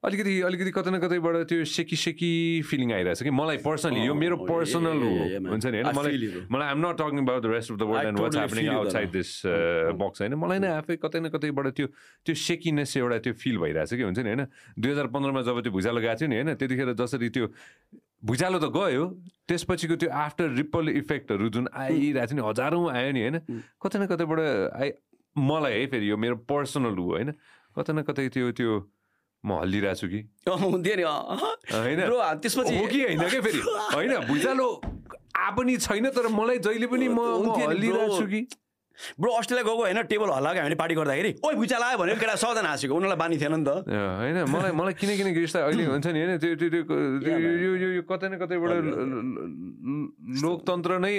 अलिकति 0.00 0.40
अलिकति 0.48 0.70
कतै 0.72 0.90
न 0.90 0.98
कतैबाट 0.98 1.36
त्यो 1.44 1.64
सेकी 1.68 1.96
सेकी 1.96 2.30
फिलिङ 2.64 2.92
आइरहेछ 2.92 3.22
कि? 3.22 3.30
मलाई 3.30 3.56
पर्सनली 3.60 4.00
यो 4.08 4.14
मेरो 4.16 4.36
पर्सनल 4.48 4.96
हो. 4.96 5.12
हुन्छ 5.44 5.66
नि 5.66 5.76
होइन? 5.76 5.92
मलाई. 5.92 6.16
मलाई 6.48 6.68
I'm 6.72 6.78
not 6.80 6.96
talking 6.96 7.18
about 7.20 7.42
the 7.42 7.46
rest 7.52 7.72
of 7.72 7.76
the 7.76 7.82
world 7.84 8.08
and 8.08 8.18
what's 8.20 8.36
happening 8.36 8.68
outside. 8.80 9.10
This 9.12 9.30
box 10.00 10.20
होइन? 10.24 10.34
मलाई 10.40 10.58
नै 10.64 10.70
आफै 10.80 10.96
कतै 11.04 11.20
न 11.20 11.28
कतैबाट 11.28 11.66
त्यो 11.76 11.86
त्यो 12.24 12.34
सेकिनेस 12.34 12.96
एउटा 12.96 13.18
त्यो 13.28 13.32
फिल 13.36 13.56
भइरहेछ 13.60 13.92
कि? 13.92 14.02
हुन्छ 14.08 14.18
नि 14.24 14.30
होइन? 14.32 14.44
दुई 14.80 14.90
हजार 14.90 15.06
पन्ध्रमा 15.12 15.42
जब 15.44 15.60
त्यो 15.68 15.72
भुइँचालो 15.76 16.00
गएको 16.00 16.16
थियो 16.16 16.28
नि 16.32 16.36
होइन? 16.40 16.54
त्यतिखेर 16.56 16.92
जसरी 16.96 17.28
त्यो 17.36 17.46
भुइँचालो 18.24 18.56
त 18.56 18.72
गयो 18.72 19.04
त्यसपछिको 19.52 19.96
त्यो 20.00 20.08
आफ्टर 20.08 20.48
रिपल 20.56 20.88
इफेक्टहरू 20.96 21.48
जुन 21.52 21.68
आइरहेको 21.76 22.24
थियो 22.24 22.40
नि 22.40 22.48
हजारौँ 22.48 22.84
आयो 22.88 23.10
नि 23.12 23.20
होइन? 23.20 23.36
कतै 23.76 23.96
न 24.00 24.08
कतैबाट 24.08 24.40
आइ 24.80 24.88
मलाई 25.36 25.72
है 25.76 25.86
फेरि 25.92 26.08
यो 26.08 26.16
मेरो 26.16 26.40
पर्सनल 26.48 26.96
हो 26.96 27.04
होइन? 27.20 27.36
कतै 27.76 27.92
न 27.92 28.00
कतै 28.08 28.28
त्यो 28.32 28.48
त्यो 28.56 28.72
म 29.44 29.52
हल्लिरहेको 29.60 29.96
छु 30.00 30.06
कि 30.08 30.20
हुन्थ्यो 30.62 30.94
नि। 30.96 31.04
होइन 31.04 32.00
त्यसपछि 32.40 32.74
हो 32.76 32.86
कि 32.86 32.98
होइन 33.02 33.20
क्या 33.28 33.40
फेरि 33.40 33.60
होइन 33.94 34.12
भुइँचालो 34.28 34.66
आ 35.36 35.50
पनि 35.56 35.76
छैन 35.84 36.08
तर 36.16 36.28
मलाई 36.28 36.58
जहिले 36.60 36.86
पनि 36.86 37.08
म 37.08 37.20
हल्लिरहेको 37.56 38.18
छु. 38.18 38.26
कि 38.26 38.40
ब्रो 39.16 39.30
अस्ट्रेलिया 39.32 39.64
गएको 39.64 39.80
होइन 39.80 40.02
टेबल 40.12 40.30
हल्लाएको 40.30 40.60
हामीले 40.60 40.76
पार्टी 40.76 40.94
गर्दाखेरि 40.94 41.30
ओइ 41.40 41.54
भुइँचा 41.56 41.78
लाग्यो 41.78 41.98
भने 41.98 42.14
केटा 42.20 42.34
सबजना 42.36 42.68
हाँसेको 42.68 42.94
उनीहरूलाई 42.94 43.16
बानी 43.16 43.36
थिएन 43.40 43.54
नि 43.56 43.64
त 43.64 43.88
होइन 43.88 44.36
मलाई 44.52 44.72
मलाई 44.76 44.94
किन 45.00 45.10
किन 45.16 45.28
गिर्छ 45.34 45.56
अहिले 45.56 45.84
हुन्छ 45.88 46.06
नि 46.06 46.18
होइन 46.20 46.36
त्यो 46.36 46.52
त्यो. 46.60 46.84
यो 47.96 48.02
कतै 48.04 48.28
न 48.28 48.36
कतैबाट 48.44 48.72
लोकतन्त्र 50.44 50.98
नै 51.00 51.14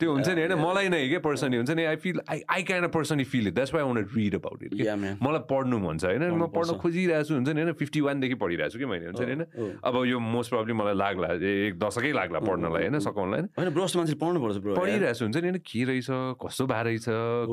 त्यो 0.00 0.12
हुन्छ 0.12 0.28
नि 0.28 0.40
होइन 0.40 0.54
मलाई 0.60 0.88
नै 0.88 1.00
के 1.08 1.18
पर्सनली 1.20 1.56
हुन्छ 1.56 1.70
नि 1.76 1.84
I 1.84 1.96
feel 2.00 2.20
I 2.26 2.40
I 2.48 2.62
of 2.62 2.90
personally 2.90 3.24
feel 3.24 3.46
it 3.48 3.54
that's 3.54 3.74
why 3.74 3.84
want 3.84 4.16
read 4.16 4.34
about 4.34 4.62
it. 4.62 4.72
मलाई 5.20 5.42
पढ्नु 5.50 5.78
मन 5.78 5.98
छ 5.98 6.04
होइन 6.04 6.24
म 6.32 6.46
पढ्न। 6.56 6.78
खोजिरहेको 6.80 7.24
छु 7.28 7.34
हुन्छ 7.34 7.48
नि 7.48 7.60
होइन 7.60 7.72
फिफ्टी 7.80 8.00
वानदेखि 8.00 8.36
पढिरहेको 8.40 8.72
छु 8.72 8.78
कि 8.78 8.86
मैले 8.88 9.06
हुन्छ 9.12 9.20
नि 9.20 9.34
होइन. 9.34 9.78
अब 9.84 9.94
यो 10.08 10.18
मोस्ट 10.18 10.50
प्रब्लम 10.50 10.76
मलाई 10.80 10.94
लाग्ला 10.96 11.28
एक 11.36 11.78
दशकै 11.78 12.12
लाग्ला 12.12 12.40
पढ्नलाई 12.40 12.82
होइन 12.88 12.98
सकाउनलाई 12.98 13.40
होइन। 13.40 13.48
होइन 13.58 13.70
ब्रो 13.76 13.84
जस्तो 13.84 13.98
मान्छेले 14.00 14.20
पढ्नुपर्छ 14.24 14.56
पढिरहेको 14.80 15.14
छु 15.14 15.24
हुन्छ 15.24 15.36
नि 15.36 15.48
होइन 15.50 15.58
के 15.60 15.80
रहेछ 15.90 16.08
कस्तो 16.40 16.64
भए 16.72 16.82
रहेछ 16.88 17.06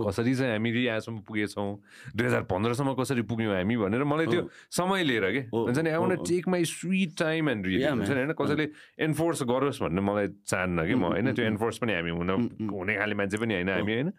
कसरी 0.07 0.33
चाहिँ 0.39 0.51
हामीले 0.53 0.81
यहाँसम्म 0.88 1.17
पुगेछौँ 1.27 1.69
दुई 2.15 2.25
हजार 2.27 2.43
पन्ध्रसम्म 2.47 2.93
कसरी 3.01 3.23
पुग्यौँ 3.27 3.53
हामी 3.55 3.75
भनेर 3.83 4.03
मलाई 4.07 4.27
त्यो 4.27 4.41
समय 4.71 5.03
लिएर 5.03 5.25
के 5.36 5.41
हुन्छ 5.51 5.77
नि 5.79 5.89
I 5.89 5.97
want. 5.97 6.27
Take 6.27 6.47
my 6.47 6.63
sweet 6.65 7.12
time 7.19 7.49
and 7.49 7.65
read 7.67 7.83
हुन्छ 7.83 8.10
नि 8.10 8.15
होइन 8.15 8.33
कसैले 8.39 8.65
एन्फोर्स 9.03 9.43
गरोस् 9.51 9.81
भन्ने 9.83 10.01
मलाई 10.01 10.27
चाहन्न 10.47 10.88
कि 10.88 10.95
म 10.95 11.03
होइन 11.12 11.33
त्यो 11.33 11.45
एन्फोर्स 11.45 11.77
पनि 11.83 11.93
हामी 11.93 12.12
हुन 12.17 12.29
हुने 12.38 12.95
खाले 12.97 13.15
मान्छे 13.15 13.38
पनि 13.38 13.54
होइन 13.54 13.69
हामी 13.69 13.93
होइन 13.93 14.12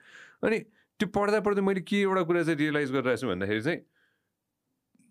अनि 0.42 0.58
त्यो 1.00 1.08
पढ्दा 1.10 1.40
पढ्दै 1.40 1.62
मैले 1.62 1.80
के 1.82 2.00
एउटा 2.00 2.22
कुरा 2.22 2.42
चाहिँ 2.42 2.58
रियलाइज 2.58 2.92
गरिरहेको 2.92 3.20
छु 3.20 3.28
भन्दाखेरि 3.28 3.62
चाहिँ 3.62 3.80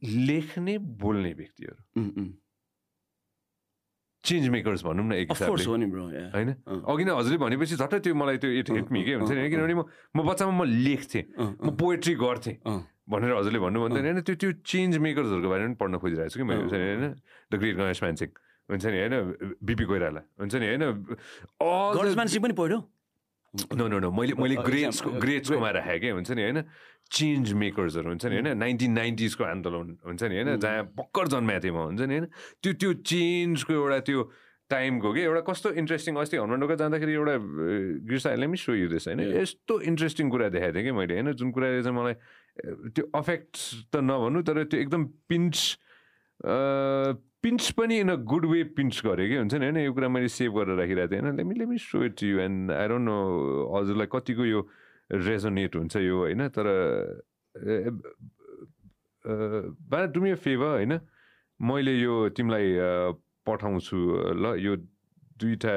लेख्ने 0.02 0.78
बोल्ने 0.98 1.34
व्यक्तिहरू 1.34 2.28
चेन्ज 4.24 4.50
मेकर्स 4.50 4.84
भनौँ 4.84 5.06
न 5.06 5.14
एक 5.16 5.32
हिसाबले 5.32 5.64
होइन 5.64 6.50
अघि 6.84 7.04
नै 7.04 7.14
हजुरले 7.14 7.38
भनेपछि 7.38 7.76
झट्टै 7.78 8.00
त्यो 8.00 8.16
मलाई 8.16 8.38
त्यो 8.38 8.52
इट 8.54 8.70
हिट 8.72 8.92
मी 8.92 9.04
के 9.04 9.14
हुन्छ 9.16 9.32
नि 9.32 9.50
किनभने 9.50 9.74
म 9.74 9.84
म 10.14 10.28
बच्चामा 10.28 10.54
म 10.54 10.64
लेख्थेँ 10.64 11.24
म 11.38 11.76
पोएट्री 11.76 12.16
गर्थेँ 12.18 12.56
भनेर 13.08 13.32
हजुरले 13.34 13.60
भन्नु 13.60 13.80
भन्दैन 13.82 14.06
होइन 14.06 14.22
त्यो 14.22 14.36
त्यो 14.36 14.52
चेन्ज 14.66 14.98
मेकर्सहरूको 15.00 15.50
बारेमा 15.50 15.68
पनि 15.70 15.80
पढ्न 15.80 15.96
खोजिरहेको 15.98 16.30
छु 16.30 16.40
कि 16.40 16.46
मैले 16.46 16.60
हुन्छ 16.60 16.74
नि 16.74 16.86
होइन 16.86 17.16
द 17.52 17.54
ग्रेट 17.56 17.76
गणेश 17.78 18.04
मानसिङ 18.04 18.30
हुन्छ 18.70 18.86
नि 18.86 18.98
होइन 18.98 19.16
बिपी 19.64 19.86
कोइराला 19.86 20.22
हुन्छ 20.36 20.56
नि 20.56 20.68
होइन 20.68 20.84
मान्छे 22.16 22.40
पनि 22.40 22.54
पढ्यो 22.54 22.80
नो 23.74 23.88
नो 23.88 24.00
नो 24.00 24.12
मैले 24.12 24.34
मैले 24.38 24.56
ग्रेट्सको 24.62 25.10
ग्रेट्सकोमा 25.24 25.70
राखेँ 25.78 26.00
कि 26.00 26.10
हुन्छ 26.10 26.32
नि 26.32 26.42
होइन? 26.42 26.64
चेन्ज 27.12 27.54
मेकर्सहरू 27.54 28.08
हुन्छ 28.10 28.26
नि 28.26 28.36
होइन? 28.36 28.58
नाइन्टिन 28.58 28.92
नाइन्टिजको 28.92 29.44
आन्दोलन 29.44 29.98
हुन्छ 30.06 30.24
नि 30.24 30.36
होइन? 30.36 30.60
जहाँ 30.60 30.84
भर्खर 30.98 31.28
जन्मेको 31.34 31.64
थिएँ 31.64 31.74
म 31.74 31.80
हुन्छ 31.88 32.02
नि 32.02 32.14
होइन? 32.18 32.28
त्यो 32.64 32.74
त्यो 32.74 32.94
चेन्जको 33.08 33.74
एउटा 33.74 34.00
त्यो 34.10 34.22
टाइमको 34.68 35.14
कि 35.14 35.22
एउटा 35.22 35.42
कस्तो 35.48 35.70
इन्ट्रेस्टिङ 35.80 36.16
अस्ति 36.20 36.38
हनुमानडोका 36.38 36.76
जाँदाखेरि 36.76 37.14
एउटा 37.14 37.36
गिर्साहरूले 38.12 38.48
पनि 38.48 38.58
सो 38.60 38.74
यु 38.76 38.88
होइन? 38.92 39.20
यस्तो 39.40 39.74
इन्ट्रेस्टिङ 39.88 40.30
कुरा 40.30 40.48
देखाएको 40.52 40.76
थिएँ 40.76 40.84
कि 40.84 40.92
मैले 40.92 41.14
होइन? 41.16 41.32
जुन 41.40 41.52
कुराले 41.56 41.84
चाहिँ 41.84 41.96
मलाई 41.96 42.16
त्यो 42.92 43.04
अफेक्ट 43.16 43.52
त 43.92 43.96
नभन्नु 44.04 44.42
तर 44.44 44.64
त्यो 44.68 44.80
एकदम 44.84 45.04
पिन्च 45.32 45.56
पिन्च 47.48 47.70
पनि 47.80 47.98
in 48.04 48.10
a 48.12 48.16
good 48.28 48.46
way 48.52 48.64
pinch 48.76 49.02
गरेँ 49.06 49.28
कि? 49.30 49.36
हुन्छ 49.40 49.54
नि? 49.56 49.66
होइन 49.66 49.78
यो 49.80 49.94
कुरा 49.96 50.08
मैले 50.12 50.28
सेभ 50.28 50.52
गरेर 50.52 50.76
राखिरहेको 50.76 51.12
थिएँ। 51.12 51.22
होइन 51.24 51.38
let me 51.38 51.56
let me 51.56 51.78
show 51.80 52.04
it 52.04 52.24
you 52.24 52.40
and 52.44 52.72
I 52.76 52.88
don't 52.92 53.06
know 53.08 53.18
हजुरलाई 53.72 54.08
कतिको 54.12 54.46
यो 54.46 54.60
रेजोनेट 55.16 55.76
हुन्छ 55.76 55.96
यो 56.04 56.18
होइन? 56.18 56.48
तर 56.52 56.68
बा 59.88 60.06
डुमी 60.12 60.34
फेभर 60.36 60.68
होइन? 60.68 61.00
मैले 61.60 61.94
यो 62.04 62.36
तिमीलाई 62.36 62.68
पठाउँछु 63.48 63.98
ल 64.44 64.60
यो 64.60 64.76
दुईवटा 65.40 65.76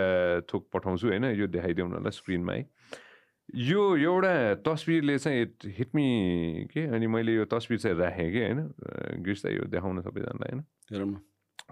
थोक 0.51 0.69
पठाउँछु 0.75 1.07
होइन? 1.07 1.25
यो 1.39 1.47
देखाइदेऊ 1.47 1.87
न 1.87 2.03
ल 2.03 2.11
स्क्रिनमा 2.11 2.53
है। 2.53 2.67
यो 3.55 3.81
एउटा 3.97 4.33
तस्विरले 4.67 5.19
चाहिँ 5.19 5.43
इट 5.43 5.55
हिटमी 5.79 6.67
के? 6.75 6.87
अनि 6.91 7.07
मैले 7.07 7.35
यो 7.35 7.45
तस्विर 7.47 7.79
चाहिँ 7.79 7.97
राखेँ 7.99 8.31
कि? 8.33 8.41
होइन? 8.43 8.61
गिर्स 9.23 9.47
यो 9.47 9.71
देखाउन 9.71 10.01
सबैजनालाई 10.03 10.59
होइन? 10.59 11.15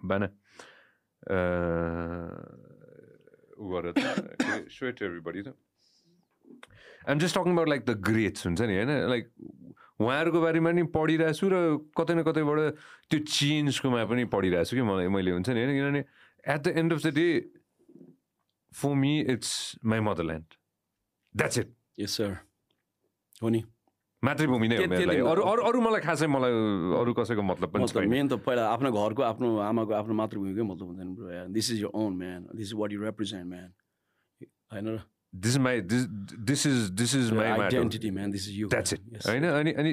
बाना 0.05 0.29
ऊ 3.59 3.71
गरेर 3.71 4.69
स्वेट 4.71 5.03
एभ्रिबडी 5.03 5.43
त 5.43 5.55
I'm 7.09 7.19
just 7.19 7.39
talking 7.39 7.53
about 7.53 7.69
like 7.69 7.85
the 7.85 7.97
greats 8.03 8.47
हुन्छ 8.47 8.61
नि 8.63 8.77
होइन 8.77 8.91
लाइक 9.09 9.31
उहाँहरूको 10.01 10.41
बारेमा 10.41 10.71
नि 10.73 10.83
पढिरहेको 10.95 11.35
छु 11.35 11.49
र 11.49 11.57
कतै 11.97 12.15
न 12.15 12.23
कतैबाट 12.23 12.59
त्यो 13.11 13.19
चेन्जकोमा 13.29 14.05
पनि 14.07 14.25
पढिरहेको 14.31 14.71
छु 14.71 14.77
कि 14.77 14.83
मलाई 14.83 15.09
मैले 15.11 15.31
हुन्छ 15.33 15.49
नि 15.49 15.61
होइन 15.61 15.75
किनभने 15.75 16.03
at 16.45 16.61
the 16.61 16.75
end 16.77 16.93
of 16.93 17.01
the 17.03 17.15
day 17.15 17.29
for 18.73 18.95
me 18.97 19.13
it's 19.35 19.51
my 19.85 20.01
motherland 20.03 20.55
that's 21.35 21.59
it 21.59 21.75
yes 21.99 22.17
sir 22.17 22.37
हो 23.43 23.49
नि 23.49 23.65
मातृभूमि 24.25 24.69
नै 24.69 24.77
हो 24.77 24.87
मेरो 24.91 25.27
अरू 25.31 25.43
अरू 25.51 25.63
अरू 25.63 25.79
मलाई 25.81 26.01
खासै 26.03 26.27
मलाई 26.27 26.53
अरू 27.01 27.13
कसैको 27.15 27.43
मतलब 27.43 27.69
पनि 27.71 27.87
छैन। 27.87 28.09
मेन 28.11 28.29
त 28.29 28.43
पहिला 28.43 28.63
आफ्नो 28.75 28.91
घरको 28.91 29.23
आफ्नो 29.23 29.49
आमाको 29.63 29.93
आफ्नो 29.95 30.15
मातृभूमिकै 30.21 30.63
मतलब 30.63 30.87
हुँदैन 30.91 31.09
bro 31.15 31.47
this 31.55 31.71
is 31.73 31.79
your 31.83 31.91
own 31.95 32.13
man 32.19 32.41
this 32.51 32.67
is 32.67 32.75
what 32.83 32.93
you 32.93 32.99
represent 33.03 33.47
man 33.47 33.71
होइन 34.75 34.87
र? 34.95 34.99
This 35.35 35.55
is 35.55 35.59
my 35.63 35.81
this 35.87 36.03
this 36.51 36.67
is 36.67 36.79
this 36.99 37.15
is 37.15 37.33
my 37.39 37.47
identity 37.47 38.11
man 38.11 38.31
this 38.31 38.49
is 38.49 38.59
you 38.59 38.69
that's 38.69 38.93
it 38.93 39.01
होइन 39.27 39.45
अनि 39.45 39.73
अनि 39.73 39.93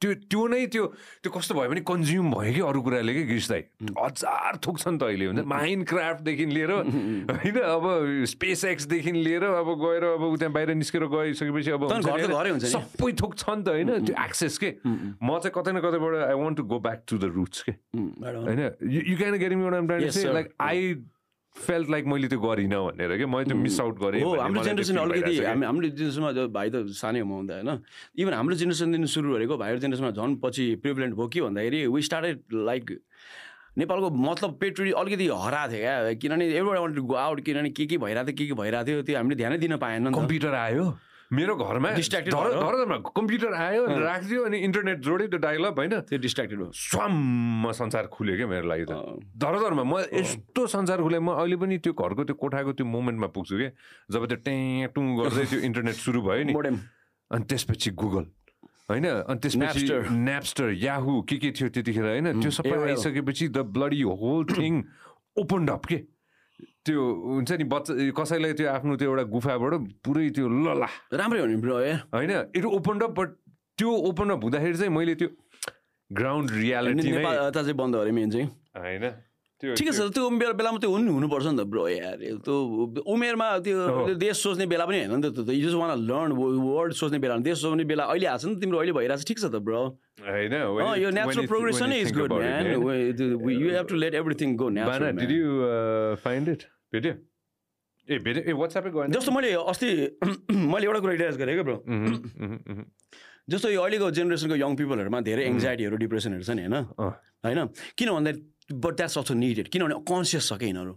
त्यो 0.00 0.14
त्यो 0.30 0.46
नै 0.46 0.66
त्यो 0.70 0.84
त्यो 1.22 1.30
कस्तो 1.34 1.54
भयो 1.54 1.68
भने 1.70 1.82
कन्ज्युम 1.82 2.30
भयो 2.30 2.52
कि 2.54 2.60
अरू 2.70 2.80
कुराले 2.82 3.12
कि 3.14 3.22
गिर्सदाई 3.34 3.62
हजार 3.98 4.58
थोक 4.62 4.78
छ 4.78 4.88
नि 4.88 4.98
त 4.98 5.02
अहिले 5.02 5.26
हुन्छ। 5.26 5.42
माइन्ड 5.42 5.82
क्राफ्टदेखि 5.90 6.44
लिएर 6.54 6.70
होइन 6.70 7.58
अब 7.58 7.84
स्पेस 8.30 8.64
एक्सदेखि 8.64 9.12
लिएर 9.12 9.44
अब 9.58 9.68
गएर 9.82 10.04
अब 10.14 10.22
त्यहाँ 10.38 10.52
बाहिर 10.54 10.74
निस्केर 10.78 11.04
गइसकेपछि 11.10 11.70
अब 11.74 11.82
सबै 11.98 13.10
थोक 13.18 13.34
छ 13.34 13.44
नि। 13.50 13.62
त 13.66 13.68
होइन 13.74 14.06
त्यो 14.06 14.14
एक्सेस 14.14 14.58
के? 14.62 14.70
म 14.86 15.38
चाहिँ 15.42 15.52
कतै 15.58 15.72
न 15.74 15.82
कतैबाट 15.82 16.14
I 16.30 16.36
want 16.38 16.56
to 16.56 16.64
go 16.70 16.78
back 16.78 17.02
to 17.02 17.18
the 17.18 17.34
roots 17.34 17.58
के। 17.66 17.72
होइन 17.98 18.60
you 18.86 19.14
can 19.18 19.34
getting 19.42 19.58
like 20.38 20.54
I 20.62 20.94
felt 21.58 21.90
like 21.90 22.06
मैले 22.06 22.28
त्यो 22.28 22.40
गरिनँ 22.40 22.80
भनेर 22.86 23.16
कि? 23.18 23.26
मैले 23.26 23.44
त्यो 23.44 23.56
मिस 23.58 23.80
आउट 23.80 23.98
गरेँ 23.98 24.22
हो 24.22 24.34
हाम्रो 24.38 24.62
जेनेरेसन 24.64 24.96
अलिकति 24.98 25.34
हामी 25.44 25.66
हाम्रो 25.66 25.88
जेनेरेसनमा 25.88 26.30
भाइ 26.54 26.70
त 26.70 26.86
सानै 26.94 27.20
हुँदा 27.20 27.54
होइन। 27.54 27.70
इभन 28.18 28.32
हाम्रो 28.32 28.54
जेनेरेसनदेखि 28.62 29.12
सुरु 29.14 29.34
गरेको 29.34 29.56
भाइहरू 29.58 29.80
जेनेरेसनमा 29.80 30.10
झन् 30.14 30.36
पछि 30.44 30.64
प्रिभिलेन्ट 30.82 31.14
भयो 31.18 31.28
के 31.28 31.40
भन्दाखेरि 31.42 31.86
वी 31.86 32.02
स्टार्टेड 32.08 32.36
लाइक 32.70 32.84
नेपालको 33.78 34.10
मतलब 34.10 34.50
पेट्रोल 34.60 34.90
अलिकति 34.90 35.26
हराएको 35.28 35.72
थियो 35.72 35.80
क्या। 35.80 36.12
किनभने 36.18 36.44
एउटा 36.58 37.02
गो 37.02 37.14
आउट 37.14 37.40
किनभने 37.46 37.70
के 37.70 37.86
के 37.86 37.96
भइरहेको 37.98 38.26
थियो 38.26 38.36
के 38.38 38.46
के 38.46 38.54
भइरहेको 38.58 38.86
थियो 38.86 39.02
त्यो 39.02 39.16
हामीले 39.16 39.36
ध्यानै 39.38 39.58
दिन 39.58 39.76
पाएन 39.78 40.10
कम्प्युटर 40.14 40.54
आयो। 40.54 40.84
मेरो 41.28 41.54
घरमा 41.60 41.88
कम्प्युटर 43.04 43.52
आयो 43.52 43.84
राखिदियो 44.00 44.44
अनि 44.48 44.58
इन्टरनेट 44.64 44.98
जोड्यो 45.04 45.26
त्यो 45.28 45.38
डाइलअप 45.38 45.78
होइन। 45.78 46.00
त्यो 46.08 46.18
डिस्ट्राक्टेड 46.24 46.58
भयो। 46.58 46.72
स्वाम 46.72 47.72
संसार 47.76 48.06
खुल्यो 48.08 48.36
क्या 48.36 48.46
मेरो 48.48 48.64
लागि 48.64 48.84
त। 48.88 48.92
धर 49.36 49.54
धरमा 49.60 49.84
म 49.84 50.08
यस्तो 50.08 50.66
संसार 50.72 51.04
खुलेँ 51.04 51.20
म 51.20 51.36
अहिले 51.36 51.56
पनि 51.60 51.78
त्यो 51.84 51.92
घरको 51.92 52.24
त्यो 52.24 52.36
कोठाको 52.40 52.72
त्यो 52.80 52.86
मोमेन्टमा 52.88 53.28
पुग्छु 53.36 53.56
कि 53.60 53.68
जब 54.08 54.24
त्यो 54.24 54.38
ट्याँ 54.40 54.88
टुङ 54.96 55.04
गर्दै 55.20 55.44
त्यो 55.52 55.60
इन्टरनेट 55.68 55.96
सुरु 56.00 56.20
भयो 56.24 56.44
नि। 56.48 56.52
अनि 56.56 57.44
त्यसपछि 57.44 57.90
गुगल 57.92 58.24
होइन? 58.88 59.06
अनि 59.28 59.38
त्यसपछि 59.44 59.84
न्यापस्टर 60.08 60.68
याहु 60.80 61.12
के 61.28 61.36
के 61.44 61.50
थियो 61.52 61.68
त्यतिखेर 61.76 62.04
होइन? 62.08 62.40
त्यो 62.40 62.50
सबै 62.56 62.72
आइसकेपछि 62.88 63.52
the 63.52 63.68
bloody 63.76 64.00
whole 64.00 64.44
thing 64.48 64.72
open 65.44 65.68
up 65.76 65.84
के? 65.92 65.98
त्यो 66.84 67.00
हुन्छ 67.04 67.52
नि 67.52 67.64
बच्चा 67.64 67.92
कसैलाई 68.16 68.52
त्यो 68.52 68.68
आफ्नो 68.68 68.96
त्यो 68.96 69.10
एउटा 69.10 69.22
गुफाबाट 69.22 69.72
पुरै 70.04 70.28
त्यो 70.30 70.48
लला 70.48 70.88
राम्रै 71.12 71.40
हो 71.40 71.46
नि 71.46 71.56
ब्रो 71.56 71.76
होइन 72.14 72.30
इट 72.54 72.64
ओपन 72.64 73.00
अप 73.00 73.12
बट 73.20 73.28
त्यो 73.78 73.90
ओपन 74.10 74.30
अप 74.30 74.44
हुँदाखेरि 74.44 74.76
चाहिँ 74.78 74.92
मैले 74.92 75.14
त्यो 75.14 75.28
ग्राउन्ड 76.10 76.50
रियालिटी 76.50 77.12
चाहिँ 77.12 77.72
बन्द 77.72 77.96
गरेँ 77.96 78.12
मेन 78.12 78.30
चाहिँ। 78.30 78.46
होइन। 78.76 79.27
ठिकै 79.58 79.90
छ 79.90 80.06
त्यो 80.14 80.22
उमेर 80.30 80.52
बेलामा 80.54 80.78
त्यो 80.78 80.90
हुनु 80.94 81.10
हुनुपर्छ 81.18 81.46
नि 81.50 81.56
त 81.58 81.62
ब्रो 81.66 81.82
यार। 81.90 82.18
त्यो 82.46 82.54
उमेरमा 83.10 83.46
त्यो 83.66 84.14
देश 84.14 84.36
सोच्ने 84.38 84.66
बेला 84.70 84.84
पनि 84.86 84.98
होइन 85.02 85.18
नि 85.18 85.30
त 85.34 85.50
यु 85.50 85.74
वान 85.74 85.90
लर्न 85.98 86.30
वर्ल्ड 86.38 86.92
सोच्ने 86.94 87.18
बेला। 87.18 87.42
देश 87.42 87.58
सोच्ने 87.66 87.84
बेला 87.90 88.04
अहिले 88.06 88.26
आएको 88.30 88.38
छ 88.38 88.44
नि 88.46 88.56
तिम्रो 88.62 88.78
अहिले 88.78 88.92
भइरहेको 88.94 89.18
छ। 89.18 89.26
ठिक 89.26 89.38
छ 89.42 89.50
त 89.50 89.58
ब्रो। 89.58 89.82
होइन 90.22 90.54
यो 91.02 91.08
natural 91.10 91.46
progression 91.50 91.92
is 91.92 92.12
good 92.14 92.32
man 92.38 92.66
you 92.70 93.68
have 93.74 93.86
to 93.90 93.96
let 93.98 94.14
everything 94.14 94.54
go 94.62 94.68
natural 94.78 95.18
did 95.18 95.30
you 95.30 95.46
find 96.22 96.48
it 96.54 96.62
भेट्यो 96.94 97.12
ए 98.08 98.18
भेट्यो 98.24 98.42
ए 98.46 98.52
वाट्सएपै 98.62 98.90
गयो 98.94 99.10
जस्तो 99.18 99.30
मैले 99.34 99.52
अस्ति 99.58 99.88
मैले 100.72 100.86
एउटा 100.86 101.00
कुरा 101.02 101.12
रियलाइज 101.18 101.36
गरेँ 101.42 101.54
क्या 101.58 101.66
ब्रो। 101.66 101.76
जस्तो 103.50 103.68
यो 103.74 103.80
अहिलेको 103.82 104.06
जेनेरेसनको 104.16 104.56
यङ 104.60 104.76
पिपलहरूमा 104.76 105.20
धेरै 105.26 105.44
एङ्जाइटीहरू 105.50 105.96
डिप्रेसनहरू 106.04 106.44
छ 106.46 106.50
नि 106.56 106.62
होइन? 106.68 106.76
होइन? 107.48 107.60
किन 107.96 108.08
भन्दाखेरि 108.14 108.40
बट 108.70 108.94
द्याट्स 108.94 109.18
अल्सो 109.18 109.34
निडेड 109.36 109.68
किनभने 109.68 109.94
कन्सियस 110.04 110.48
छ 110.48 110.52
क्या 110.54 110.68
यिनीहरू 110.68 110.92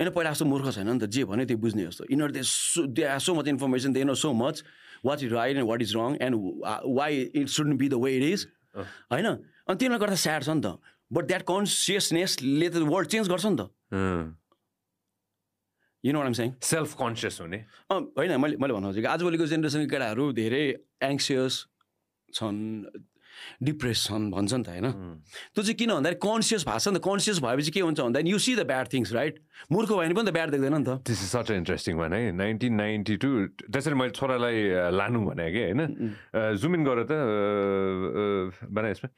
होइन 0.00 0.10
पहिला 0.10 0.30
जस्तो 0.30 0.44
मूर्ख 0.46 0.70
छैन 0.70 0.88
नि 0.88 0.98
त 0.98 1.04
जे 1.08 1.24
भने 1.24 1.44
त्यो 1.46 1.58
बुझ्ने 1.58 1.84
जस्तो 1.84 2.04
यिनीहरू 2.06 2.32
they 2.32 2.42
so 2.44 2.86
they 2.88 3.02
are 3.08 3.18
so 3.20 3.34
much 3.34 3.48
information 3.48 3.92
they 3.92 4.04
know 4.04 4.14
so 4.16 4.32
much 4.34 4.62
what 5.04 5.22
is 5.22 5.32
right 5.32 5.56
and 5.56 5.68
what 5.68 5.82
is 5.82 5.96
wrong 5.96 6.16
and 6.20 6.34
why 6.92 7.20
it 7.34 7.48
should 7.50 7.74
be 7.76 7.88
the 7.88 8.00
way 8.02 8.16
it 8.16 8.22
is 8.24 8.46
होइन 8.76 9.26
अनि 9.26 9.76
तिनीहरूले 9.76 9.98
गर्दा 9.98 10.16
स्याड 10.20 10.42
छ 10.44 10.48
नि 10.50 10.60
त 10.60 10.78
बट 11.10 11.24
द्याट 11.26 11.42
कन्सियसनेसले 11.46 12.68
त 12.68 12.84
वर्ल्ड 12.86 13.08
चेन्ज 13.10 13.28
गर्छ 13.28 13.46
नि 13.46 13.56
त 13.56 14.34
you 16.04 16.12
know 16.12 16.24
am 16.24 16.32
सेङ 16.34 16.52
self 16.62 16.94
conscious 16.96 17.40
हुने 17.40 17.64
होइन 17.90 18.36
मैले 18.40 18.56
मैले 18.56 18.74
भन्नु 18.74 18.88
खोजेको 18.88 19.08
आजभोलिको 19.08 19.46
जेनेरेसनको 19.46 19.90
केटाहरू 19.90 20.32
धेरै 20.34 20.64
एङ्सियस 21.04 21.60
छन् 22.28 22.58
डिप्रेस 23.62 23.98
छन् 24.06 24.30
भन्छ 24.30 24.52
नि 24.54 24.64
त 24.64 24.68
होइन? 24.68 24.86
त्यो 25.54 25.62
चाहिँ 25.62 25.76
किन 25.78 25.90
भन्दाखेरि 25.94 26.20
कन्सियस 26.20 26.62
भएको 26.64 26.78
छ 26.78 26.88
नि 26.88 26.98
त। 26.98 27.04
कन्सियस 27.04 27.38
भएपछि 27.44 27.70
के 27.70 27.80
हुन्छ 27.80 28.00
भन्दा 28.00 28.20
you 28.24 28.38
see 28.38 28.52
the 28.56 28.62
bad 28.66 28.86
things 28.92 29.12
right 29.12 29.34
मूर्ख 29.72 29.88
भयो 29.88 29.98
भने 29.98 30.14
पनि 30.14 30.26
त 30.28 30.32
ब्याड 30.34 30.48
देख्दैन 30.54 30.74
नि 30.74 30.84
त। 30.84 30.90
दिस 31.04 31.18
इज 31.22 31.28
सच 31.34 31.50
इन्ट्रेस्टिङ 31.50 31.94
भने 31.98 32.16
है 32.16 32.32
नाइन्टिन 32.32 32.72
नाइन्टी 32.74 33.14
टू 33.20 33.28
त्यसरी 33.68 33.94
मैले 33.94 34.12
छोरालाई 34.14 34.56
लानु 34.94 35.20
भने 35.24 35.46
कि 35.52 35.62
होइन? 35.70 35.80
जुमिन 36.60 36.80
गर 36.84 36.98
त 37.04 37.12
बना 38.68 38.88
यसमा। 38.90 39.08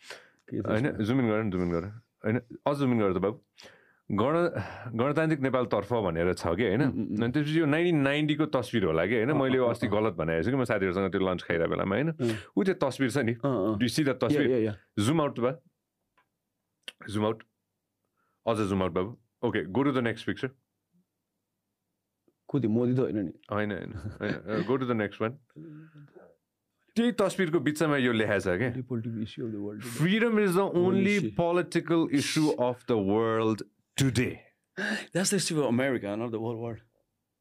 होइन? 0.67 0.87
जुमिन 1.03 1.25
गर 1.29 1.39
जुमिन 1.51 1.71
गर। 1.75 1.85
होइन? 2.25 2.37
अझ 2.67 2.77
जुमिन 2.79 2.99
गर 3.01 3.13
त 3.13 3.19
बाबु। 3.23 3.39
गण 4.11 4.35
गणतान्त्रिक 4.99 5.41
नेपालतर्फ 5.43 5.93
भनेर 6.07 6.33
छ 6.33 6.55
कि 6.55 6.63
होइन? 6.63 6.83
अनि 6.83 7.31
त्यसपछि 7.33 7.59
यो 7.59 7.67
नाइन्टिन 7.67 7.99
नाइन्टीको 8.03 8.47
तस्विर 8.55 8.85
होला 8.87 9.07
कि 9.07 9.15
होइन? 9.19 9.33
मैले 9.35 9.59
अस्ति 9.67 9.87
गलत 9.91 10.15
भनेको 10.15 10.43
छु 10.47 10.51
कि 10.51 10.57
म 10.57 10.65
साथीहरूसँग 10.65 11.11
त्यो 11.11 11.21
लन्च 11.27 11.43
खाइरहेको 11.43 11.71
बेलामा 11.75 11.95
होइन? 11.97 12.11
ऊ 12.55 12.61
त्यो 12.63 12.75
तस्विर 12.87 13.11
छ 13.11 13.19
नि 13.27 13.35
सिधा 13.91 14.15
तस्विर। 14.23 14.79
जुम 15.03 15.21
आउट 15.21 15.41
बा। 15.43 15.53
जुम 17.11 17.25
आउट 17.27 17.43
अझ 18.47 18.57
जुम 18.71 18.83
आउट 18.83 18.93
बाबु। 18.95 19.11
Okay 19.43 19.65
go 19.75 19.83
to 19.83 19.93
the 19.93 20.07
next 20.07 20.27
picture 20.27 20.49
कति 22.49 22.69
मोदी 22.71 22.95
त 22.95 22.99
होइन 23.11 23.19
नि। 23.27 23.33
होइन 23.51 23.71
होइन 24.23 24.63
go 24.71 24.77
to 24.77 24.87
the 24.87 25.03
next 25.03 25.23
one 25.23 25.33
त्यही 26.97 27.13
तस्विरको 27.21 27.59
बिचमा 27.61 27.97
यो 27.99 28.13
लेखाएको 28.13 28.41
छ 28.41 28.55
क्या। 28.55 28.71
Freedom 29.99 30.39
is 30.41 30.57
the 30.57 30.59
only 30.81 31.19
political 31.37 32.07
issue 32.15 32.45
of 32.65 32.87
the 32.87 32.93
world 33.09 33.63
today. 33.97 34.43
That's 35.13 35.31
the 35.31 35.37
issue 35.37 35.63
of 35.63 35.69
America, 35.69 36.17
not 36.17 36.31
the 36.31 36.39
whole 36.39 36.57
world. 36.57 36.79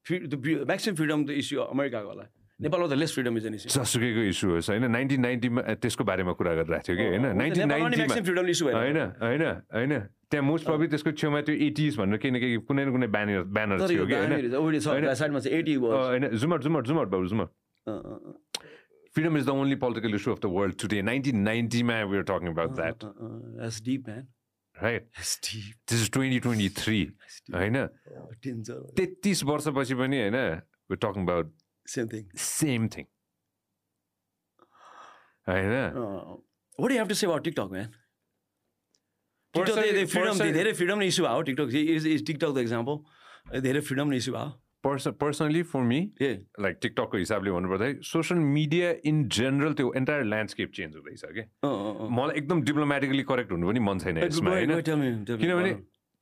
The 0.06 0.66
maximum 0.66 0.96
freedom 0.96 1.26
the 1.26 1.38
issue 1.38 1.62
of 1.62 1.72
America 1.72 1.98
होला 2.08 2.28
नेपालमा 2.62 2.88
त 2.88 2.94
less 2.96 3.14
freedom 3.14 3.38
is 3.38 3.46
an 3.46 3.54
issue 3.54 3.70
जसुकैको 3.72 4.22
issue 4.32 4.50
होस् 4.50 4.70
होइन 4.72 4.86
nineteen 4.92 5.22
नाइन्टीमा 5.22 5.62
त्यसको 5.84 6.04
बारेमा 6.08 6.34
कुरा 6.40 6.54
गरिरहेको 6.60 6.84
थियो 6.88 6.98
कि 6.98 7.04
होइन? 7.12 7.26
नाइन्टिन 7.42 7.68
नाइन्टीमा 7.68 8.16
फ्रिडम 8.16 8.46
इस्यु 8.54 8.66
होइन 8.72 8.98
होइन 9.24 9.44
होइन. 9.76 9.94
त्यहाँ 10.32 10.46
मोस्ट 10.46 10.66
प्रब्ली 10.66 10.88
त्यसको 10.94 11.12
छेउमा 11.20 11.40
त्यो 11.50 11.56
एटिज 11.68 11.94
भनेर 12.00 12.18
केही 12.24 12.32
न 12.32 12.34
केही 12.40 12.58
कुनै 12.70 12.84
न 12.86 12.88
कुनै 12.96 13.08
ब्यानर 13.16 13.44
ब्यानर 13.58 13.76
थियो 13.92 14.04
कि 14.08 14.14
होइन? 14.16 14.32
जुमट 16.40 16.60
जुमट 16.64 16.84
जुमट 16.88 17.08
बाबु 17.12 17.26
freedom 19.16 19.36
is 19.38 19.46
the 19.46 19.54
only 19.54 19.76
political 19.82 20.14
issue 20.14 20.32
of 20.32 20.40
the 20.42 20.50
world 20.50 20.78
today. 20.78 21.02
1990, 21.02 21.84
man, 21.84 22.10
we 22.10 22.18
were 22.18 22.24
talking 22.24 22.50
about 22.50 22.72
Uh, 22.72 22.76
that, 22.80 23.04
uh, 23.04 23.68
uh, 23.68 23.72
right? 24.82 25.04
That's 25.18 25.38
deep. 25.48 25.76
This 25.88 26.02
is 26.02 26.10
2023, 26.10 27.12
होइन. 27.56 27.78
तेत्तिस 28.98 29.44
वर्षपछि 29.52 29.96
पनि 29.96 30.20
होइन 30.22 30.62
talking 30.98 31.28
about 31.28 31.52
Same 31.94 32.08
thing. 32.08 32.26
same 32.38 32.88
thing. 32.96 33.08
होइन 35.50 35.76
Uh, 36.02 36.38
to 37.08 37.16
say 37.16 37.28
about 37.28 37.44
TikTok, 37.44 37.72
man? 37.72 37.94
TikTok, 39.54 39.76
Personally- 39.76 39.92
they, 39.92 40.00
they 40.00 40.06
freedom, 40.14 40.32
personally- 40.32 40.54
धेरै 40.54 40.74
freedom 40.74 41.02
issue 41.02 41.26
भयो 41.26 41.44
TikTok. 41.50 41.74
Is, 41.74 42.06
is 42.06 42.24
TikTok 42.30 42.54
the 42.56 42.64
example? 42.68 42.98
धेरै 43.68 43.82
freedom 43.90 44.12
issue 44.14 44.34
भयो. 44.34 44.50
Purse 44.86 45.08
personally 45.22 45.62
for 45.74 45.82
me 45.90 46.00
Yeah. 46.22 46.38
Like 46.66 46.78
टिकटकको 46.82 47.18
हिसाबले 47.18 47.52
भन्नुपर्दाखेरि 47.52 48.00
social 48.12 48.40
media 48.60 48.94
in 49.12 49.16
general 49.40 49.74
त्यो 49.82 49.88
entire 49.98 50.24
landscape 50.24 50.72
change 50.80 50.96
हुँदैछ 50.96 51.24
कि. 51.38 51.44
मलाई 52.20 52.38
एकदम 52.38 52.62
डिप्लोमेटिकली 52.70 53.24
करेक्ट 53.34 53.52
हुनु 53.52 53.66
पनि 53.68 53.80
मन 53.90 53.98
छैन 54.06 54.18
यसमा 54.18 54.52
होइन. 54.52 54.72
किनभने 54.86 55.74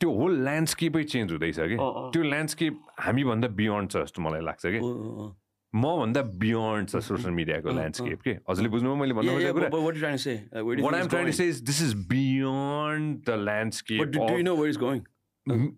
त्यो 0.02 0.10
होल 0.18 0.34
ल्यान्डस्केपै 0.44 1.04
चेन्ज 1.14 1.28
हुँदैछ 1.32 1.60
कि। 1.60 1.78
त्यो 2.16 2.22
ल्यान्डस्केप 2.24 2.74
हामीभन्दा 3.00 3.48
बियोन्ड 3.62 3.86
छ 3.92 3.96
जस्तो 4.08 4.20
मलाई 4.28 4.42
लाग्छ 4.50 4.64
कि 4.66 4.80
uh. 4.80 5.30
मभन्दा 5.74 6.22
बियोन्ड 6.42 6.90
छ 6.90 6.96
सोसियल 7.06 7.34
मिडियाको 7.34 7.70
ल्यान्डस्केप 7.78 8.20
के 8.22 8.32
हजुरले 8.50 8.70
बुझ्नुभयो 8.74 8.96
मैले 8.96 9.14
भन्नु 9.20 9.32
खोजेको 9.34 9.54
कुरा 9.54 9.70
but 9.76 9.82
what 9.86 9.94
are 9.94 10.00
you 10.00 11.08
trying 15.64 15.78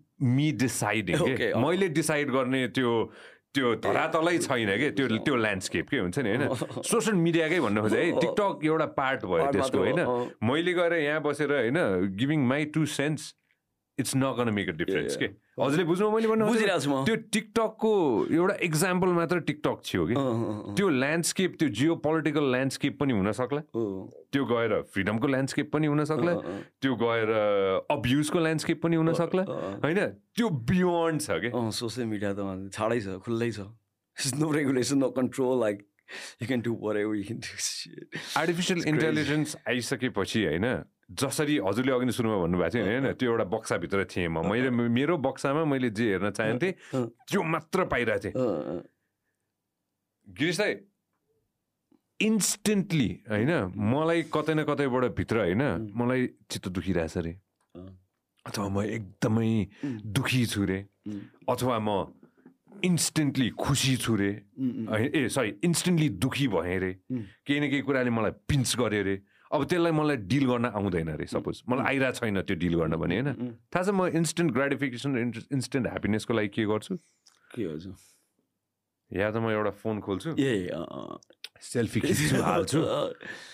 Oh. 1.54 1.60
मैले 1.66 1.88
डिसाइड 1.88 2.30
गर्ने 2.30 2.66
त्यो 2.68 2.92
त्यो 3.54 3.74
धरातलै 3.84 4.38
छैन 4.38 4.70
कि 4.78 4.90
त्यो 4.90 5.06
oh. 5.08 5.24
त्यो 5.24 5.36
ल्यान्डस्केप 5.36 5.88
के 5.88 5.98
हुन्छ 5.98 6.18
नि 6.18 6.36
होइन? 6.36 6.82
सोसल 6.82 7.14
मिडियाकै 7.24 7.60
भन्नु 7.60 7.82
खोजेँ 7.82 8.04
है 8.04 8.12
टिकटक 8.20 8.64
एउटा 8.64 8.86
पार्ट 8.96 9.24
भयो 9.24 9.50
त्यसको 9.52 9.78
होइन? 9.78 10.00
Oh. 10.04 10.28
मैले 10.42 10.72
गएर 10.72 10.92
यहाँ 10.92 11.20
बसेर 11.22 11.52
होइन 11.52 11.78
giving 12.16 12.46
my 12.48 12.64
two 12.76 12.86
cents 12.96 13.34
it's 13.98 14.16
not 14.16 14.36
gonna 14.36 14.48
make 14.54 14.68
a 14.68 14.72
difference 14.76 15.16
के 15.16 15.26
हजुरले 15.60 15.84
बुझ्नु 15.84 16.10
मैले 16.10 16.28
भन्नु? 16.28 16.46
बुझिरहेको 16.46 16.80
छु 16.84 16.90
म। 16.90 17.04
त्यो 17.08 17.16
टिकटकको 17.32 17.92
एउटा 18.28 18.54
इक्जाम्पल 18.68 19.08
मात्र 19.18 19.40
टिकटक 19.48 19.78
थियो 19.88 20.02
कि 20.06 20.14
त्यो 20.76 20.88
ल्यान्डस्केप 20.88 21.56
त्यो 21.58 21.68
जियो 21.80 21.94
पोलिटिकल 22.04 22.44
ल्यान्डस्केप 22.52 22.98
पनि 23.00 23.12
हुन 23.16 23.32
सक्ला. 23.32 23.60
त्यो 24.32 24.44
गएर 24.52 24.72
फ्रिडमको 24.92 25.26
ल्यान्डस्केप 25.26 25.72
पनि 25.72 25.86
हुन 25.86 26.04
सक्ला। 26.12 26.34
त्यो 26.82 26.94
गएर 27.02 27.28
अब्युजको 27.96 28.38
ल्यान्डस्केप 28.46 28.82
पनि 28.84 28.96
हुन 28.96 29.12
सक्ला। 29.16 29.42
होइन? 29.84 30.00
त्यो 30.36 30.48
बियोन्ड 30.68 31.20
छ 31.20 31.40
कि 31.40 31.48
सोसियल 31.80 32.06
मिडिया 32.12 32.32
त 32.36 32.68
छाडै 32.76 33.00
छ 33.00 33.16
खुल्लै 33.24 33.50
छ। 33.56 33.60
No 34.36 34.52
regulation 34.52 34.98
no 34.98 35.08
control 35.16 35.60
like 35.60 35.76
you 36.42 36.46
can 36.46 36.60
do 36.68 36.72
whatever 37.00 37.16
you 37.16 37.24
can 37.24 37.40
do 37.40 37.52
artificial 38.40 38.84
intelligence 38.92 39.56
आइसकेपछि 39.68 40.44
होइन? 40.44 40.66
जसरी 41.06 41.56
हजुरले 41.62 41.92
अघि 41.92 42.06
नै 42.06 42.12
सुरुमा 42.12 42.36
भन्नुभएको 42.42 42.70
थियो 42.74 42.84
होइन? 42.84 43.06
त्यो 43.14 43.30
एउटा 43.30 43.44
बक्साभित्र 43.46 44.04
थिएँ 44.10 44.28
म। 44.28 44.42
मैले 44.42 44.70
मेरो 44.70 45.16
बक्सामा 45.22 45.62
मैले 45.64 45.90
जे 45.94 46.04
हेर्न 46.18 46.30
चाहन्थेँ। 46.34 46.72
त्यो 47.30 47.42
मात्र 47.42 47.84
पाइरहेको 47.86 48.22
थिएँ। 48.26 48.34
गिरिश 50.26 50.56
दाई 50.58 50.72
इन्स्टेन्टली 52.20 53.10
होइन? 53.30 53.52
मलाई 53.70 54.22
कतै 54.34 54.54
न 54.58 54.64
कतैबाट 54.66 55.04
भित्र 55.14 55.36
होइन? 55.46 55.62
मलाई 55.94 56.26
चित्त 56.50 56.68
दुखिरहेछ 56.74 57.16
अरे। 57.18 57.32
अथवा 58.46 58.66
म 58.66 58.82
एकदमै 58.82 59.50
दुखी 60.10 60.42
छु 60.46 60.64
रे। 60.66 60.78
अथवा 61.46 61.78
म 61.78 61.88
इन्स्टेन्टली 62.82 63.48
खुसी 63.54 63.96
छु 63.96 64.14
रे। 64.16 64.30
ए 65.14 65.28
सरी 65.30 65.50
इन्स्टेन्टली 65.64 66.08
दुखी 66.18 66.46
भएँ 66.50 66.78
रे। 66.78 66.92
केही 67.46 67.58
न 67.60 67.70
केही 67.70 67.82
कुराले 67.86 68.10
मलाई 68.10 68.30
पिन्च 68.50 68.74
गर्यो 68.76 69.02
रे। 69.06 69.16
अब 69.52 69.64
त्यसलाई 69.64 69.92
मलाई 69.92 70.16
डिल 70.26 70.44
गर्न 70.46 70.66
आउँदैन 70.74 71.08
रे 71.16 71.26
सपोज। 71.26 71.62
मलाई 71.68 71.84
आइरहेको 71.86 72.18
छैन 72.18 72.40
त्यो 72.42 72.56
डिल 72.56 72.74
गर्न 72.80 72.96
भने 72.96 73.14
होइन? 73.20 73.54
थाहा 73.70 73.82
छ 73.82 73.88
म 73.94 74.10
इन्स्टेन्ट 74.10 74.50
ग्राटिफिकेसन 74.52 75.10
इन्स्टेन्ट 75.52 75.86
ह्याप्पिनेसको 75.86 76.32
लागि 76.34 76.48
के 76.50 76.64
गर्छु? 76.66 76.94
के 77.54 77.62
हजुर 77.62 77.94
या 79.10 79.30
त 79.30 79.38
म 79.38 79.54
एउटा 79.54 79.70
फोन 79.70 80.02
खोल्छु। 80.02 80.34
ए 80.34 80.66
सेल्फी 81.62 82.00
खिच्छु 82.00 82.42
हाल्छु। 82.42 82.78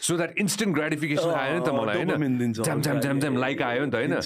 सो 0.01 0.16
द्याट 0.16 0.32
इन्स्टेन्ट 0.40 0.72
ग्राटिफिकेसन 0.74 1.28
आयो 1.28 1.53
नि 1.55 1.61
त 1.61 1.68
मलाई 1.76 1.97
होइन? 2.01 2.40
झ्याम 2.57 2.80
झ्याम 2.80 2.99
झ्याम 3.01 3.18
झ्याम 3.20 3.36
लाइक 3.36 3.62
आयो 3.62 3.84
नि 3.84 3.90
त 3.93 3.95
होइन। 4.01 4.16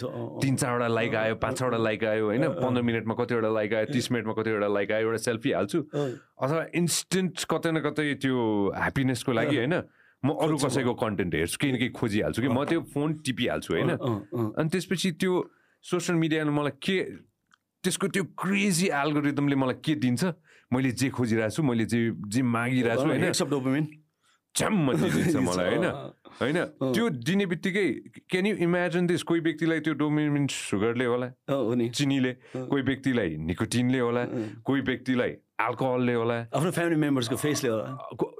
तिन 0.43 0.55
चारवटा 0.57 0.89
लाइक 0.89 1.15
आयो 1.15 1.35
पाँच 1.43 1.59
छवटा 1.59 1.79
लाइक 1.83 2.05
आयो 2.05 2.25
होइन? 2.31 2.47
पन्ध्र 2.63 2.83
मिनटमा 2.83 3.15
कतिवटा 3.19 3.51
लाइक 3.59 3.75
आयो 3.75 3.87
तिस 3.91 4.07
मिनटमा 4.15 4.33
कतिवटा 4.39 4.69
लाइक 4.71 4.91
आयो 4.93 5.07
एउटा 5.11 5.21
सेल्फी 5.27 5.51
हाल्छु। 5.53 5.79
अथवा 5.83 6.63
इन्स्टेन्ट 6.79 7.45
कतै 7.51 7.71
न 7.75 7.83
कतै 7.83 8.07
त्यो 8.23 8.39
ह्याप्पिनेसको 8.79 9.33
लागि 9.35 9.57
होइन? 9.67 9.75
म 10.27 10.35
अरू 10.43 10.57
कसैको 10.59 10.95
कन्टेन्ट 10.99 11.35
हेर्छु 11.35 11.59
केही 11.63 11.73
न 11.73 11.77
केही 11.79 11.91
खोजिहाल्छु 11.95 12.43
कि 12.43 12.49
म 12.49 12.65
त्यो 12.67 12.81
फोन 12.95 13.09
टिपिहाल्छु 13.23 13.71
होइन? 13.75 13.91
अनि 14.59 14.69
त्यसपछि 14.75 15.11
त्यो 15.23 15.33
सोसियल 15.85 16.19
मिडियाले 16.19 16.51
मलाई 16.51 16.75
के 16.83 16.97
त्यसको 17.85 18.07
त्यो 18.11 18.25
क्रेजी 18.43 18.87
एल्गोरिदमले 18.91 19.57
मलाई 19.63 19.79
के 19.87 19.95
दिन्छ? 20.03 20.25
मैले 20.73 20.91
जे 20.99 21.09
खोजिरहेको 21.15 21.55
छु 21.55 21.63
मैले 21.63 21.85
जे 21.87 22.01
जे 22.35 22.43
मागिरहेको 22.43 23.03
छु 23.03 23.09
होइन? 23.09 23.23
झ्याम्म 24.57 24.93
दिन्छ 24.99 25.37
मलाई 25.49 25.67
होइन? 25.77 25.87
होइन? 26.41 26.59
त्यो 26.97 27.05
दिने 27.29 27.47
बित्तिकै 27.47 27.87
क्यान 28.29 28.47
यु 28.47 28.55
इमेजिन 28.67 29.07
दिस 29.07 29.23
कोही 29.23 29.41
व्यक्तिलाई 29.47 29.81
त्यो 29.87 29.95
डोमिन 30.01 30.47
सुगरले 30.51 31.05
होला। 31.07 31.29
चिनीले। 31.93 32.33
कोही 32.67 32.83
व्यक्तिलाई 32.83 33.37
निकोटिनले 33.47 34.01
होला। 34.01 34.23
कोही 34.67 34.81
व्यक्तिलाई 34.91 35.33
अल्कोहलले 35.59 36.15
होला 36.15 36.35
आफ्नो 36.53 36.71
फ्यामिली 36.71 37.01
मेम्बर्सको 37.01 37.37
फेसले 37.37 37.69
होला 37.69 37.89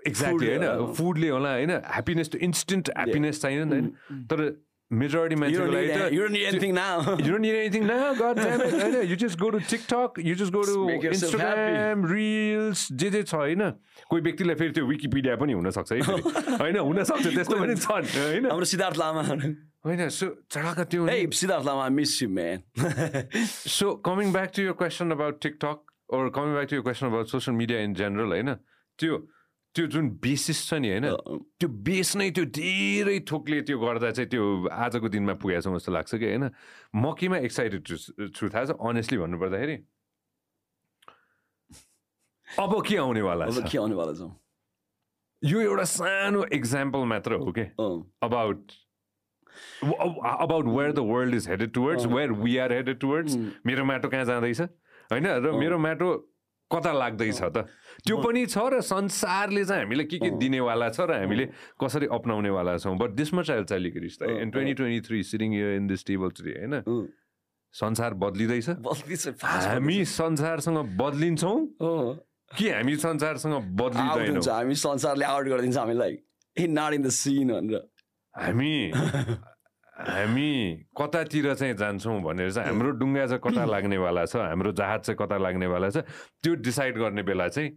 एक्ज्याक्टली 0.07 0.49
होइन 0.57 0.93
फुडले 0.93 1.29
होला 1.31 1.53
होइन 1.53 1.71
ह्याप्पिनेस 1.71 2.29
त्यो 2.33 2.41
इन्स्टेन्ट 2.45 2.91
ह्याप्पिनेस 2.97 3.45
नि 3.45 3.59
त 3.59 3.73
होइन 3.73 4.27
तर 4.31 4.41
मेजोरिटी 4.91 5.35
मान्छेको 5.35 5.67
लागि 5.67 5.89
त 5.89 6.13
Reels, 12.13 12.81
जे 12.95 13.11
जे 13.11 13.23
छ 13.23 13.35
होइन 13.35 13.63
कोही 14.11 14.23
व्यक्तिलाई 14.23 14.55
फेरि 14.55 14.73
त्यो 14.79 14.87
विकिपिडिया 14.87 15.37
पनि 15.43 15.53
हुनसक्छ 15.59 15.93
है। 15.93 16.01
होइन 16.63 16.79
हुनसक्छ 16.79 17.27
त्यस्तो 17.27 17.57
पनि 17.57 17.75
छन् 17.83 18.07
होइन। 18.15 18.47
हाम्रो 18.47 18.71
सिद्धार्थ 18.75 18.97
लामा 18.99 19.23
होइन 19.87 20.09
सो 20.09 20.27
चढाका 20.53 20.85
त्यो 20.85 21.09
Lama, 21.67 21.83
I 21.83 21.91
miss 21.91 22.15
you, 22.23 22.31
man. 22.31 22.63
So 23.67 23.95
coming 24.07 24.33
back 24.33 24.51
to 24.57 24.63
your 24.63 24.73
question 24.79 25.11
about 25.19 25.43
TikTok 25.43 25.86
or 26.09 26.31
coming 26.31 26.53
back 26.55 26.69
to 26.71 26.77
your 26.77 26.83
question 26.83 27.07
about 27.07 27.27
social 27.29 27.57
media 27.57 27.79
in 27.83 27.95
general 27.95 28.31
होइन 28.33 28.55
त्यो 28.99 29.17
त्यो 29.75 29.87
जुन 29.93 30.09
बेसिस 30.25 30.59
छ 30.69 30.75
नि 30.81 30.89
होइन? 30.91 31.07
त्यो 31.61 31.69
बेस 31.69 32.15
नै 32.17 32.31
त्यो 32.37 32.45
धेरै 32.59 33.19
थोकले 33.31 33.61
त्यो 33.69 33.79
गर्दा 33.79 34.11
चाहिँ 34.11 34.29
त्यो 34.31 34.45
आजको 34.73 35.09
दिनमा 35.13 35.35
पुगेको 35.43 35.61
छ 35.61 35.75
जस्तो 35.77 35.93
लाग्छ 35.93 36.15
कि 36.15 36.27
होइन? 36.27 36.45
म 36.97 37.13
केमा 37.19 37.37
एक्साइटेड 37.49 37.83
छु 38.33 38.49
थाहा 38.49 38.65
छ? 38.65 38.71
अनेस्टली 38.81 39.19
भन्नुपर्दाखेरि 39.19 39.77
अब 42.49 42.73
के 42.89 42.97
आउनेवाला 42.97 43.47
छ? 43.51 43.69
के 43.73 43.79
आउनेवाला 43.79 44.13
छ? 44.15 44.31
यो 45.43 45.61
एउटा 45.61 45.85
सानो 45.85 46.45
एक्जाम्पल 46.57 47.05
मात्र 47.13 47.33
हो 47.45 47.53
कि? 47.53 47.65
अँ, 47.77 47.97
about 48.23 48.73
w- 49.83 50.21
about 50.47 50.67
where 50.77 50.93
the 50.93 51.03
world 51.03 51.35
is 51.35 51.47
headed 51.47 51.73
towards, 51.75 52.07
where 52.07 52.33
we 52.33 52.57
are 52.65 52.71
headed 52.73 53.01
towards. 53.01 53.37
मेरो 53.67 53.85
माटो 53.85 54.09
कहाँ 54.09 54.25
जाँदैछ? 54.25 54.61
होइन? 55.13 55.27
र 55.27 55.53
मेरो 55.53 55.79
माटो 55.79 56.09
कता 56.71 56.93
लाग्दैछ 56.93 57.43
त? 57.43 57.67
त्यो 58.07 58.17
पनि 58.23 58.47
छ 58.47 58.59
र 58.59 58.81
संसारले 58.83 59.65
चाहिँ 59.65 59.83
हामीलाई 59.83 60.07
के 60.11 60.19
के 60.19 60.31
दिनेवाला 60.35 60.89
छ 60.91 61.01
र 61.07 61.23
हामीले 61.23 61.45
कसरी 61.79 62.07
अप्नाउनेवाला 62.11 62.77
छौँ? 62.83 62.97
But 62.99 63.11
this 63.15 63.35
much 63.35 63.51
I'll 63.51 63.65
चालिगिरिस 63.71 64.23
in 64.23 64.51
twenty 64.51 64.75
twenty 64.75 65.01
three 65.07 65.23
sitting 65.23 65.55
in 65.55 65.87
this 65.87 66.07
table 66.07 66.31
today 66.35 66.53
होइन। 66.59 66.75
संसार 67.75 68.15
बदलिँदैछ। 68.15 68.69
हामी 69.55 70.05
संसारसँग 70.05 70.79
बदलिन्छौँ। 70.99 71.59
कि 72.59 72.69
हामी 72.71 72.97
संसारसँग 72.97 73.55
बदलिँदैनौँ? 73.81 74.43
हामी 74.43 74.75
संसारले 74.75 75.25
आउट 75.25 75.47
गरिदिन्छ 75.47 75.77
हामीलाई। 75.77 76.15
नट 76.57 76.93
इन 76.95 77.03
द 77.03 77.09
सिन 77.11 77.53
भनेर। 77.53 77.83
हामी 78.35 78.75
हामी 79.97 80.85
कतातिर 80.93 81.55
चाहिँ 81.55 81.75
जान्छौँ 81.75 82.21
भनेर 82.23 82.51
चाहिँ 82.53 82.69
हाम्रो 82.69 82.91
डुङ्गा 83.01 83.27
चाहिँ 83.27 83.41
कता 83.41 83.65
लाग्नेवाला 83.65 84.25
छ 84.27 84.37
हाम्रो 84.37 84.73
जहाज 84.73 85.01
चाहिँ 85.01 85.17
कता 85.17 85.37
लाग्नेवाला 85.41 85.89
छ 85.91 85.97
त्यो 86.45 86.55
डिसाइड 86.61 86.99
गर्ने 86.99 87.23
बेला 87.25 87.49
चाहिँ 87.49 87.71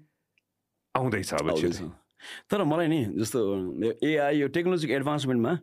आउँदैछ 0.95 1.34
अब। 1.34 1.47
तर 2.51 2.63
मलाई 2.63 2.88
नि 2.88 2.99
जस्तो 3.15 3.39
एआई 4.03 4.39
यो 4.39 4.47
टेक्नोलोजीको 4.51 4.93
एडभान्समेन्टमा 4.93 5.53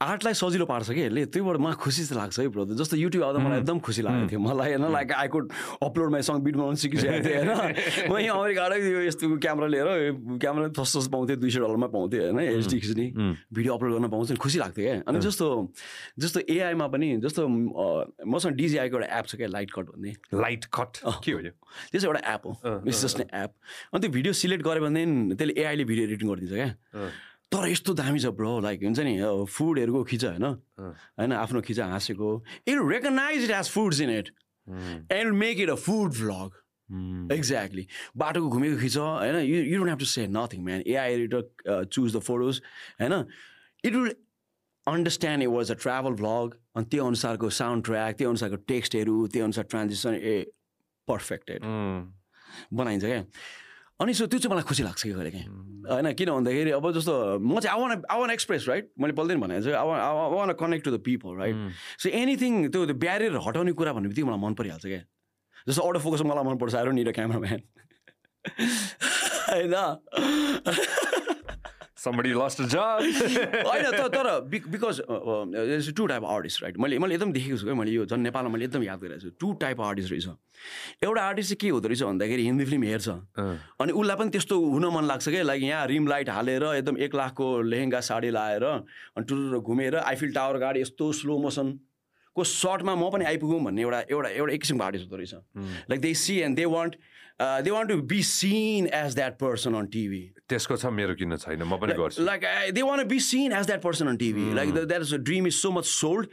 आर्टलाई 0.00 0.34
सजिलो 0.34 0.64
पार्छ 0.64 0.96
कि 0.96 1.00
यसले? 1.00 1.24
त्यहीबाट 1.28 1.56
मलाई 1.60 1.76
खुसी 1.76 2.04
चाहिँ 2.08 2.16
लाग्छ 2.16 2.38
है 2.40 2.48
ब्रदर 2.48 2.74
जस्तो 2.80 2.96
युट्युब 2.96 3.20
आउँदा 3.20 3.40
मलाई 3.44 3.58
एकदम 3.60 3.78
खुसी 3.84 4.00
लागेको 4.00 4.28
थियो। 4.32 4.40
मलाई 4.40 4.72
होइन 4.72 4.88
like 4.96 5.12
I 5.12 5.28
could 5.28 5.52
upload 5.84 6.08
my 6.10 6.22
song 6.24 6.40
beat 6.40 6.56
बनाउनु 6.56 6.76
सिकिसकेको 6.80 7.20
थिएँ 7.20 7.36
होइन। 7.36 8.08
म 8.08 8.16
यहाँ 8.16 8.32
अमेरिकाबाट 8.32 8.80
यो 8.80 9.00
यस्तो 9.04 9.28
क्यामेरा 9.44 9.68
लिएर 9.68 9.88
क्यामेरा 10.40 10.72
सस्तो 10.72 11.12
पाउँथेँ 11.12 11.36
दुई 11.36 11.50
सय 11.52 11.60
डलरमा 11.60 11.88
पाउँथेँ 11.92 12.20
होइन 12.32 12.40
एचडी 12.40 12.80
खिच्ने। 12.80 13.06
भिडियो 13.52 13.72
अपलोड 13.76 13.92
गर्न 13.92 14.08
पाउँछ 14.08 14.40
खुसी 14.40 14.58
लाग्थ्यो 14.64 14.84
क्या। 14.88 14.96
अनि 15.04 15.20
जस्तो 15.20 15.46
जस्तो 16.16 16.38
एआईमा 16.48 16.86
पनि 16.88 17.08
जस्तो 17.20 17.44
मसँग 18.24 18.56
डिजिआईको 18.56 18.96
एउटा 18.96 19.08
एप 19.20 19.24
छ 19.28 19.36
क्या 19.36 19.52
लाइट 19.52 19.68
कट 19.68 19.84
भन्ने। 19.92 20.12
लाइट 20.32 20.64
कट 20.72 20.92
के 21.20 21.32
हो 21.32 21.40
त्यो 21.44 22.00
चाहिँ 22.00 22.08
एउटा 22.08 22.22
एप 22.24 22.42
हो 22.48 22.52
जस्ट 22.88 23.20
एप 23.20 23.50
अनि 23.92 24.00
त्यो 24.00 24.10
भिडियो 24.16 24.32
सिलेक्ट 24.32 24.64
गऱ्यो 24.64 24.80
भनेदेखि 24.80 25.36
त्यसले 25.36 25.60
एआईले 25.60 25.84
भिडियो 25.84 26.04
एडिटिङ 26.08 26.28
गरिदिन्छ 26.32 26.56
क्या। 26.56 26.72
तर 27.52 27.68
यस्तो 27.68 27.92
दामी 27.98 28.18
छ 28.20 28.26
ब्रो 28.38 28.58
लाइक 28.60 28.82
हुन्छ 28.84 29.00
नि 29.06 29.14
फुडहरूको 29.50 30.02
खिच 30.10 30.24
होइन? 30.24 30.44
होइन 31.18 31.32
आफ्नो 31.34 31.60
खिच 31.66 31.80
हाँसेको। 31.80 32.28
It 32.68 32.78
recognise 32.90 33.44
it 33.44 33.50
as 33.50 33.70
foods 33.74 34.00
in 34.00 34.10
it 34.10 34.30
and 35.12 35.34
make 35.34 35.60
it 35.60 35.70
a 35.70 35.74
food 35.74 36.12
vlog 36.18 36.58
exactly 37.32 37.86
बाटोको 38.16 38.48
घुमेको 38.48 38.78
खिच 38.80 38.96
होइन? 38.96 39.36
You 39.36 39.56
you 39.62 39.78
don't 39.78 39.90
have 39.90 39.98
to 39.98 40.10
say 40.12 40.26
nothing 40.26 40.64
man 40.64 40.82
AI 40.86 41.12
editor 41.14 41.84
choose 41.84 42.16
the 42.16 42.20
photos 42.28 42.60
होइन? 43.00 43.14
It 43.84 43.94
will 43.94 44.14
understand 44.86 45.42
it 45.42 45.48
was 45.48 45.70
a 45.70 45.74
travel 45.82 46.12
vlog 46.22 46.56
अनि 46.76 46.86
त्यो 46.90 47.06
अनुसारको 47.06 47.50
sound 47.58 47.84
track 47.84 48.16
त्यो 48.18 48.28
अनुसारको 48.28 48.56
टेक्स्टहरू 48.70 49.26
त्यो 49.34 49.44
अनुसार 49.44 49.64
ट्रान्जेक्सन 49.74 50.14
ए 50.14 50.36
पर्फेक्टेड 51.08 51.64
बनाइन्छ 52.74 53.04
क्या? 53.04 53.24
अनि 54.00 54.12
सो 54.14 54.26
त्यो 54.26 54.38
चाहिँ 54.40 54.52
मलाई 54.52 54.64
खुसी 54.64 54.82
लाग्छ 54.82 55.02
कि 55.02 55.12
कहिले 55.12 55.30
काहीँ। 55.30 55.48
होइन 55.90 56.12
किन 56.16 56.30
भन्दाखेरि 56.30 56.70
अब 56.72 56.84
जस्तो 56.96 57.14
म 57.38 57.60
चाहिँ 57.60 57.76
आवान 57.76 58.02
आवान 58.10 58.30
एक्सप्रेस 58.30 58.68
राइट 58.68 58.90
मैले 59.00 59.12
बोल्दैन 59.12 59.40
भने 59.40 59.60
चाहिँ 59.62 59.76
आवा 59.76 59.96
I wanna 60.00 60.52
connect 60.56 60.84
to 60.84 60.90
the 60.96 61.00
people 61.04 61.36
right 61.36 61.56
so 62.00 62.08
anything 62.08 62.52
त्यो 62.72 62.80
त्यो 62.86 62.96
ब्यारियर 62.96 63.36
हटाउने 63.46 63.72
कुरा 63.76 63.92
भन्ने 63.92 64.08
बित्तिकै 64.08 64.28
मलाई 64.28 64.40
मन 64.40 64.54
परिहाल्छ 64.56 64.86
क्या। 64.86 65.02
जस्तो 65.68 65.82
अटो 65.82 65.98
फोकस 66.00 66.22
मलाई 66.24 66.44
मनपर्छ 66.48 66.74
आएर 66.74 66.88
निर 66.96 67.12
क्यामराम्यान 67.12 67.60
होइन। 69.52 69.74
Somebody 72.00 72.30
lost 72.32 72.60
a 72.60 72.66
job. 72.74 73.00
होइन 73.68 73.90
तर 73.92 74.08
तर 74.14 74.26
because 74.50 75.92
to 75.96 76.06
type 76.06 76.24
artist 76.34 76.62
right 76.62 76.78
मैले 76.84 76.98
मैले 76.98 77.14
एकदम 77.14 77.32
देखेको 77.32 77.56
छु 77.56 77.64
क्या 77.64 77.74
मैले 77.80 77.92
यो 77.92 78.06
झन् 78.06 78.22
नेपालमा 78.28 78.50
मैले 78.54 78.64
एकदम 78.64 78.82
याद 78.82 79.00
गरिरहेको 79.00 79.28
छु। 79.28 79.36
टु 79.40 79.52
टाइप 79.60 79.80
आर्टिस्ट 79.88 80.10
रहेछ। 80.12 80.26
एउटा 81.04 81.22
आर्टिस्ट 81.22 81.48
चाहिँ 81.50 81.60
के 81.60 81.68
हुँदो 81.68 81.88
रहेछ 81.88 82.02
भन्दाखेरि 82.02 82.42
हिन्दी 82.46 82.64
फिल्म 82.72 82.82
हेर्छ। 82.92 83.08
अनि 83.84 83.92
उसलाई 83.92 84.16
पनि 84.16 84.30
त्यस्तो 84.36 84.56
हुन 84.72 84.86
मन 84.96 85.04
लाग्छ 85.12 85.28
क्या 85.28 85.42
लाइक 85.50 85.62
यहाँ 85.62 85.86
रिम 85.92 86.08
लाइट 86.08 86.28
हालेर 86.38 86.64
एकदम 86.72 86.96
एक 87.04 87.14
लाखको 87.20 87.46
लेहेङ्गा 87.68 88.00
साडी 88.08 88.30
लाएर 88.38 88.64
अनि 88.64 89.24
टुटुरो 89.24 89.60
घुमेर 89.60 89.96
आइफिल 90.00 90.32
टावर 90.40 90.58
गाडी 90.64 90.80
यस्तो 90.80 91.12
स्लो 91.20 91.38
मोसनको 91.44 92.44
सर्टमा 92.56 92.94
म 92.94 93.10
पनि 93.12 93.24
आइपुगौँ 93.36 93.60
भन्ने 93.68 93.82
एउटा 93.82 94.00
एउटा 94.10 94.28
एउटा 94.40 94.52
एक 94.54 94.60
किसिमको 94.60 94.84
आर्टिस्ट 94.84 95.04
हुँदो 95.04 95.16
रहेछ। 95.16 95.34
Like 95.90 96.00
they 96.00 96.14
see 96.24 96.40
and 96.48 96.56
they 96.56 96.64
want 96.76 96.96
they 97.40 97.70
want 97.70 97.90
to 97.90 97.96
be 98.04 98.22
seen 98.22 98.86
as 98.94 99.14
that 99.14 99.38
person 99.38 99.74
on 99.74 99.86
TV 99.92 100.22
त्यसको 100.48 100.76
छ 100.76 100.86
मेरो 100.92 101.14
किन 101.14 101.36
छैन 101.36 101.62
म 101.62 101.76
पनि 101.80 101.94
गर्छु। 101.96 102.22
Like 102.24 102.72
they 102.74 102.82
want 102.82 103.06
be 103.08 103.20
seen 103.20 103.52
as 103.52 103.66
that 103.66 103.82
person 103.82 104.08
on 104.08 104.16
TV 104.16 104.52
like 104.54 104.74
that 104.74 105.02
is 105.02 105.14
dream 105.28 105.46
is 105.46 105.54
so 105.54 105.70
much 105.72 105.84
sold 105.92 106.28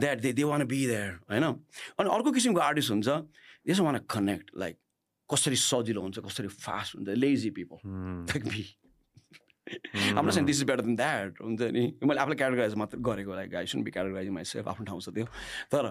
that 0.00 0.20
they 0.20 0.32
they 0.32 0.44
wanna 0.44 0.64
be 0.66 0.86
there 0.86 1.10
होइन? 1.30 1.44
अनि 1.98 2.08
अर्को 2.10 2.32
किसिमको 2.32 2.60
आर्टिस्ट 2.60 2.90
हुन्छ 2.90 3.08
देस 3.66 3.80
वान 3.80 3.98
कनेक्ट 4.10 4.50
लाइक 4.58 4.78
कसरी 5.28 5.56
सजिलो 5.56 6.00
हुन्छ 6.02 6.18
कसरी 6.28 6.48
फास्ट 6.62 6.96
हुन्छ 6.96 7.08
lazy 7.18 7.50
people 7.58 7.76
like 8.30 8.44
be 8.46 8.64
Not 10.14 10.34
saying 10.34 10.46
this 10.46 10.58
is 10.58 10.64
better 10.64 10.82
than 10.82 10.96
that. 10.96 11.38
हुन्छ 11.40 11.62
नि 11.74 11.82
मैले 12.02 12.20
आफूलाई 12.20 12.36
क्याटेगराइज 12.36 12.74
मात्र 12.82 12.98
गरेको 13.08 13.34
like 13.34 13.54
I 13.54 13.66
soon 13.72 13.82
be 13.82 13.90
categorising 13.90 14.32
my 14.34 14.44
self 14.68 14.84
ठाउँ 14.86 15.00
छ 15.00 15.08
त्यो 15.14 15.26
तर 15.72 15.90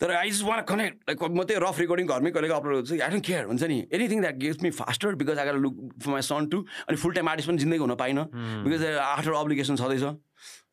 तर 0.00 0.10
I 0.10 0.30
just 0.30 0.44
wanna 0.44 0.60
connect 0.70 0.96
like 1.08 1.22
म 1.22 1.42
त्यही 1.44 1.60
रफ 1.64 1.78
रेकर्डिङ 1.80 2.06
घरमै 2.06 2.30
कहिले 2.36 2.48
अपलोड 2.54 2.74
हुन्छ 2.76 2.92
आई 2.92 3.10
डोन्ट 3.14 3.26
केयर 3.26 3.44
हुन्छ 3.50 3.62
नि 3.72 3.78
anything 3.92 4.20
that 4.20 4.36
gives 4.44 4.62
me 4.62 4.70
faster 4.78 5.14
because 5.20 5.38
I 5.38 5.52
look 5.66 5.74
for 6.04 6.10
my 6.10 6.22
son 6.28 6.46
too 6.54 6.64
अनि 6.88 6.96
फुल 7.04 7.12
टाइम 7.14 7.28
आर्टिस्ट 7.28 7.48
पनि 7.50 7.58
जिन्दगी 7.64 7.80
हुन 7.84 7.94
पाइनँ. 8.02 8.24
बिकज 8.64 8.84
आफ्टर 8.98 9.32
अब्लिगेसन 9.44 9.76
छँदैछ। 9.76 10.02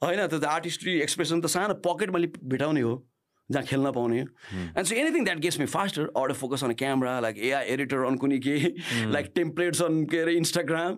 होइन 0.04 0.28
त्यो 0.28 0.40
आर्टिस्ट्री 0.56 0.94
एक्सप्रेसन 1.08 1.42
त 1.42 1.52
सानो 1.56 1.74
पकेट 1.88 2.10
मैले 2.16 2.28
भेटाउने 2.54 2.82
हो 2.82 2.94
जहाँ 3.50 3.66
खेल्न 3.72 3.92
पाउने 3.92 4.20
and 4.20 4.86
so 4.86 4.96
anything 4.96 5.26
that 5.26 5.40
gets 5.46 5.60
me 5.60 5.68
faster 5.76 6.16
or 6.16 6.34
focus 6.40 6.64
on 6.64 6.74
camera 6.80 7.20
like 7.28 7.44
AI 7.50 7.76
editor 7.76 8.08
on 8.08 8.16
कुनै 8.24 8.40
के 8.48 8.56
लाइक 9.12 9.32
टेम्प्लेट्स 9.36 9.82
अन 9.90 10.06
के 10.14 10.22
अरे 10.22 10.34
इन्स्टाग्राम 10.44 10.98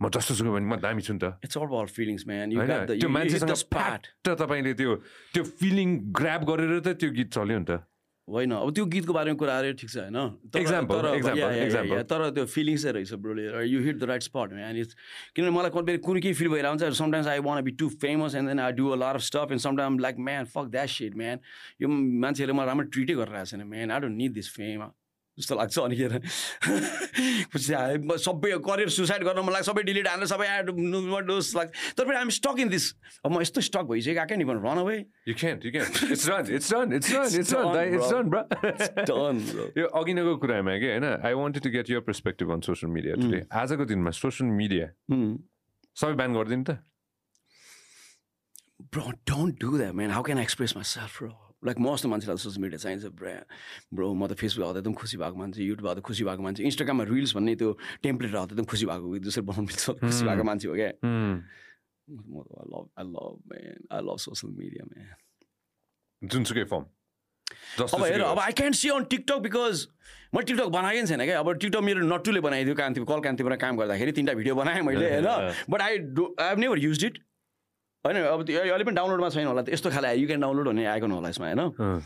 म 0.00 0.08
जस्तो 0.08 0.32
सुकै 0.34 0.50
भने 0.50 0.64
म 0.64 0.76
दामी 0.80 1.02
छु 1.04 1.12
नि 1.12 1.20
त। 1.20 1.24
होइन? 2.56 2.68
त्यो 3.00 3.08
मान्छेसँग 3.12 3.52
तपाईँले 4.40 4.72
त्यो 4.74 4.90
त्यो 5.34 5.42
फिलिङ 5.60 5.88
ग्राप 6.16 6.40
गरेर 6.48 6.80
त 6.80 6.88
त्यो 6.96 7.10
गीत 7.12 7.28
चल्यो 7.36 7.58
नि 7.60 7.64
त। 7.68 7.84
होइन? 8.28 8.52
अब 8.54 8.70
त्यो 8.70 8.84
गीतको 8.86 9.12
बारेमा 9.12 9.36
कुराहरू 9.36 9.72
ठिक 9.76 9.90
छ 9.90 9.96
होइन? 10.06 10.16
तर- 12.06 12.32
त्यो 12.32 12.44
फिलिङ्स 12.46 12.84
रहेछ 12.86 13.12
ब्रोले। 13.20 13.44
You 13.66 13.78
hit 13.82 13.96
the 13.98 14.04
right 14.06 14.22
spot 14.22 14.52
and 14.54 14.78
it's 14.78 14.94
किनभने 15.34 15.50
मलाई 15.50 15.70
कहिले 15.74 15.98
कुनै 15.98 16.20
केही 16.20 16.34
फिल 16.38 16.48
भइरहेको 16.48 16.70
हुन्छ 16.70 16.96
sometimes 16.96 17.28
I 17.28 17.38
wanna 17.42 17.60
be 17.66 17.70
too 17.76 17.88
famous 18.00 18.34
and 18.34 18.48
then 18.48 18.60
I 18.60 18.72
do 18.72 18.86
a 18.88 18.96
lot 18.96 19.14
of 19.18 19.22
stuff 19.28 19.48
and 19.50 19.60
sometime 19.60 19.98
like 19.98 20.16
man 20.16 20.44
fuck 20.46 20.66
that 20.70 20.88
set 20.88 21.16
man 21.16 21.36
यो 21.82 21.88
मान्छेहरूले 22.24 22.56
मलाई 22.56 22.66
राम्रो 22.66 22.86
ट्रिटै 22.88 23.14
गरिरहेको 23.20 23.50
छैन 23.52 23.66
man 23.66 23.90
I 23.90 24.00
don't 24.00 24.16
need 24.16 24.32
this 24.32 24.48
fame 24.54 24.80
जस्तो 25.40 25.54
लाग्छ 25.60 25.78
अनिखेर 25.78 26.12
पछि 27.52 27.72
आयो, 27.80 28.16
सबै 28.26 28.50
करियर 28.68 28.88
सुसाइड 28.96 29.22
गर्न 29.24 29.40
मन 29.46 29.52
लाग्छ 29.56 29.66
सबै 29.70 29.82
डिलिट 29.88 30.06
हालेर 30.08 30.28
सबै 30.32 30.46
डोस 31.30 31.54
लाग्छ 31.56 31.70
तर 31.96 32.04
पनि 32.04 32.16
आइम 32.20 32.30
स्टक 32.38 32.58
इन 32.64 32.68
दिस 32.76 32.86
अब 33.24 33.30
म 33.32 33.40
यस्तो 33.40 33.60
स्टक 33.70 33.84
भइसक्यो 33.90 34.22
आकै 34.22 34.36
नि 34.36 34.44
run 34.44 34.78
away 34.84 34.98
you 35.30 35.34
can't. 35.34 35.64
It's 35.64 36.26
done, 36.26 36.46
it's 36.48 36.68
done, 36.68 36.92
it's 36.92 37.10
done, 37.12 37.30
it's 37.40 37.50
done, 37.50 37.74
done, 37.74 37.94
it's 37.94 38.08
bro. 38.08 38.22
done, 38.22 38.28
bro. 38.30 38.42
Done 39.10 39.40
bro 39.50 39.64
यो 39.80 39.86
अघि 40.00 40.12
नैको 40.14 40.36
कुरामा 40.44 40.76
कि 40.82 40.86
होइन 40.90 41.04
I 41.24 41.32
wanted 41.40 41.62
to 41.62 41.70
get 41.76 41.90
your 41.90 42.00
perspective 42.08 42.52
on 42.52 42.60
social 42.68 42.92
media 42.92 43.14
today 43.24 43.40
आजको 43.62 43.84
दिनमा 43.92 44.10
सोसियल 44.20 44.50
मिडिया 44.60 44.86
सबै 45.96 46.14
ban 46.22 46.34
गरिदिनु 46.38 46.64
त 46.70 46.78
bro, 48.92 49.12
don't 49.30 49.58
do 49.62 49.78
that, 49.78 49.94
man. 49.94 50.10
How 50.10 50.22
can 50.22 50.38
I 50.38 50.42
express 50.42 50.74
myself, 50.74 51.18
bro? 51.18 51.49
Like 51.64 51.76
म 51.78 51.92
जस्तो 51.92 52.08
मान्छेलाई 52.08 52.36
सोसियल 52.40 52.62
मिडिया 52.62 52.78
चाहिन्छ 52.80 53.04
ब्रो 53.20 53.32
ब्रो 53.92 54.06
म 54.14 54.26
त 54.26 54.32
फेसबुक 54.40 54.64
आउँदा 54.64 54.80
एकदम 54.80 54.94
खुसी 54.96 55.16
भएको 55.20 55.36
मान्छे 55.36 55.60
युट्युब 55.62 55.86
आउँदा 55.88 56.02
खुसी 56.08 56.24
भएको 56.24 56.42
मान्छे 56.42 56.64
इन्स्टाग्राममा 56.64 57.04
रिल्स 57.12 57.36
भन्ने 57.36 57.54
त्यो 57.60 57.70
टेम्प्लेट 58.02 58.34
आउँदा 58.34 58.52
एकदम 58.54 58.66
खुसी 58.70 58.86
भएको 58.88 59.18
जसरी 59.28 59.44
बनाउनु 59.44 59.66
मिल्छ 59.68 59.84
खुसी 60.00 60.24
भएको 60.24 60.44
मान्छे 60.48 60.68
हो 60.68 60.74
क्या। 60.80 60.92
म 62.10 62.40
त 62.40 62.48
I 62.56 62.64
love 62.64 62.86
I 62.96 63.04
love 63.04 63.34
man 63.52 63.80
I 63.92 64.00
love 64.08 64.18
social 64.24 64.52
media 64.56 64.84
man 64.88 65.12
जुनसुकै 66.22 66.64
फर्म 66.72 66.84
अब 67.84 68.02
हेर 68.04 68.22
अब 68.24 68.38
I 68.40 68.52
can 68.56 68.72
see 68.72 68.88
on 68.90 69.04
TikTok 69.10 69.38
because 69.44 69.86
मैले 70.34 70.44
टिकटक 70.46 70.68
बनाएकै 70.74 71.06
छैन 71.06 71.24
क्या। 71.24 71.38
अब 71.38 71.52
टिकटक 71.60 71.82
मेरो 71.82 72.06
नटुले 72.06 72.40
बनाइदियो 72.40 72.74
कान्ति 72.80 73.04
कल 73.04 73.20
कान्तिबाट 73.20 73.60
काम 73.60 73.76
गर्दाखेरि 73.76 74.12
तिनवटा 74.16 74.34
भिडियो 74.38 74.54
बनाएँ 74.54 74.82
मैले 74.86 75.06
होइन। 75.10 75.28
But 75.70 75.80
I 75.82 75.98
do 76.14 76.24
I 76.38 76.48
have 76.48 76.58
never 76.58 76.78
use 76.78 77.04
it 77.04 77.18
होइन 78.04 78.16
अब 78.16 78.42
त्यो 78.48 78.60
अहिले 78.60 78.84
पनि 78.84 78.96
डाउनलोडमा 78.96 79.28
छैन 79.36 79.46
होला 79.46 79.62
यस्तो 79.72 79.90
खाले 79.96 80.14
यु 80.20 80.26
क्यान 80.26 80.40
डाउनलोड 80.40 80.66
भन्ने 80.68 80.84
आएको 80.92 81.06
होला 81.14 81.28
यसमा 81.28 81.46
होइन? 81.46 82.00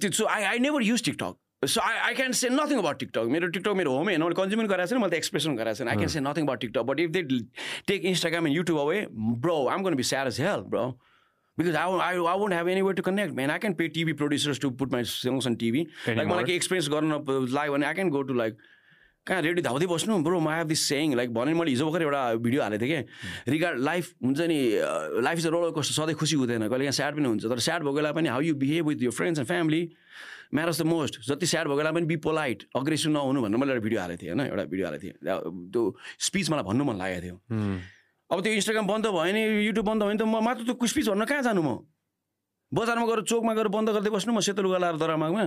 त्यो 0.00 0.10
so 0.18 0.26
I 0.26 0.42
I 0.50 0.58
never 0.66 0.82
use 0.82 1.04
TikTok 1.04 1.66
so 1.68 1.80
I 1.80 1.96
I 2.08 2.14
can 2.14 2.32
say 2.38 2.48
nothing 2.50 2.78
about 2.78 2.98
TikTok 2.98 3.26
मेरो 3.34 3.48
टिकटक 3.56 3.74
मेरो 3.80 3.92
होम 3.96 4.08
होइन 4.08 4.22
मैले 4.22 4.34
कन्ज्युमर 4.42 4.66
गराएको 4.74 4.90
छैन 4.90 5.00
मैले 5.00 5.10
त 5.10 5.18
एक्सप्रेसन 5.22 5.56
गराएको 5.56 5.78
छैन। 5.78 5.88
I 5.88 5.96
can 5.96 6.14
say 6.14 6.20
nothing 6.20 6.44
about 6.44 6.60
TikTok 6.60 6.82
but 6.92 7.00
if 7.00 7.10
they 7.16 7.22
take 7.88 8.04
Instagram 8.12 8.46
and 8.46 8.56
YouTube 8.56 8.78
away 8.78 9.06
bro 9.46 9.56
I'm 9.74 9.82
gonna 9.82 9.94
be 9.94 10.02
sad 10.12 10.26
as 10.34 10.40
hell 10.40 10.70
bro 10.76 10.86
because 11.58 11.76
I, 11.80 11.82
I, 12.04 12.14
I 12.30 12.32
won't 12.38 12.54
have 12.54 12.68
anywhere 12.70 12.94
to 12.98 13.02
connect, 13.08 13.34
man. 13.34 13.50
I 13.56 13.58
can 13.64 13.74
pay 13.80 13.86
TV 13.96 14.14
producers 14.20 14.60
to 14.62 14.70
put 14.78 14.94
my 14.94 15.02
songs 15.10 15.46
on 15.50 15.56
TV. 15.60 15.82
Like 15.90 16.08
Anymore? 16.12 16.26
मलाई 16.30 16.44
केही 16.44 16.56
experience 16.60 16.88
गर्न 16.94 17.46
live 17.52 17.72
भने 17.72 17.86
I 17.86 17.94
can 17.98 18.08
go 18.14 18.22
to 18.30 18.34
like 18.40 18.56
कहाँ 19.24 19.40
ready 19.42 19.62
धाउँदै 19.64 19.86
बस्नु? 19.88 20.20
Bro 20.20 20.36
म 20.40 20.48
have 20.52 20.68
this 20.68 20.80
song 20.84 21.16
like 21.16 21.32
भने 21.32 21.56
मैले 21.56 21.70
हिजो 21.72 21.84
भर्खर 21.88 22.02
एउटा 22.04 22.22
भिडियो 22.44 22.60
हालेको 22.62 22.84
थिएँ 22.84 23.02
कि। 23.02 23.50
रिगार्ड 23.50 23.78
लाइफ 23.80 24.04
हुन्छ 24.20 24.40
नि 24.52 24.58
लाइफ 25.24 25.38
इज 25.38 25.46
अ 25.46 25.50
रोलर 25.50 25.72
कस्तो 25.72 25.92
सधैँ 25.96 26.14
खुसी 26.14 26.36
हुँदैन। 26.36 26.68
कहिले 26.68 26.84
यहाँ 26.84 26.92
स्याड 26.92 27.12
पनि 27.16 27.28
हुन्छ। 27.32 27.44
तर 27.48 27.58
स्याड 27.58 27.80
भएको 27.88 27.96
बेला 27.96 28.12
पनि 28.12 28.28
how 28.28 28.40
you 28.44 28.54
behave 28.54 28.84
with 28.84 29.02
your 29.08 29.16
friends 29.16 29.38
and 29.40 29.48
family 29.48 29.82
matters 30.54 30.80
the 30.80 30.84
most 30.84 31.14
जति 31.24 31.46
स्याड 31.48 31.64
भएको 31.72 31.76
बेला 31.76 31.90
पनि 31.96 32.06
बी 32.06 32.16
पोलाइट 32.20 32.68
अग्रेसिभ 32.76 33.12
नहुनु 33.16 33.40
भनेर 33.48 33.56
मैले 33.56 33.72
एउटा 33.72 33.84
भिडियो 33.84 34.00
हालेको 34.00 34.20
थिएँ 34.22 34.32
होइन? 34.36 34.44
एउटा 34.44 34.64
भिडियो 34.68 34.86
हालेको 34.86 35.02
थिएँ। 35.02 35.16
त्यो 35.72 35.82
स्पिच 36.20 36.50
मलाई 36.52 36.64
भन्नु 36.68 36.84
मन 36.84 36.96
लागेको 37.00 37.20
थियो। 37.24 37.36
अब 38.28 38.38
त्यो 38.44 38.52
इन्स्टाग्राम 38.60 38.86
बन्द 38.92 39.06
भयो 39.08 39.24
भने 39.24 39.40
युट्युब 39.72 39.86
बन्द 39.88 40.00
भयो 40.04 40.10
भने 40.12 40.20
त 40.20 40.28
म 40.28 40.36
मात्र 40.44 40.62
त्यो 40.68 40.76
स्पिच 40.84 41.08
भन्न 41.08 41.24
कहाँ 41.24 41.42
जानु 41.48 41.62
म? 41.64 41.80
बजारमा 42.76 43.06
गएर 43.08 43.20
चोकमा 43.24 43.52
गएर 43.56 43.68
बन्द 43.72 43.88
गर्दै 43.88 44.10
बस्नु 44.12 44.36
म 44.36 44.40
सेतो 44.44 44.60
लुगा 44.62 44.78
लाएर 44.84 44.96
दरामागमा? 45.00 45.44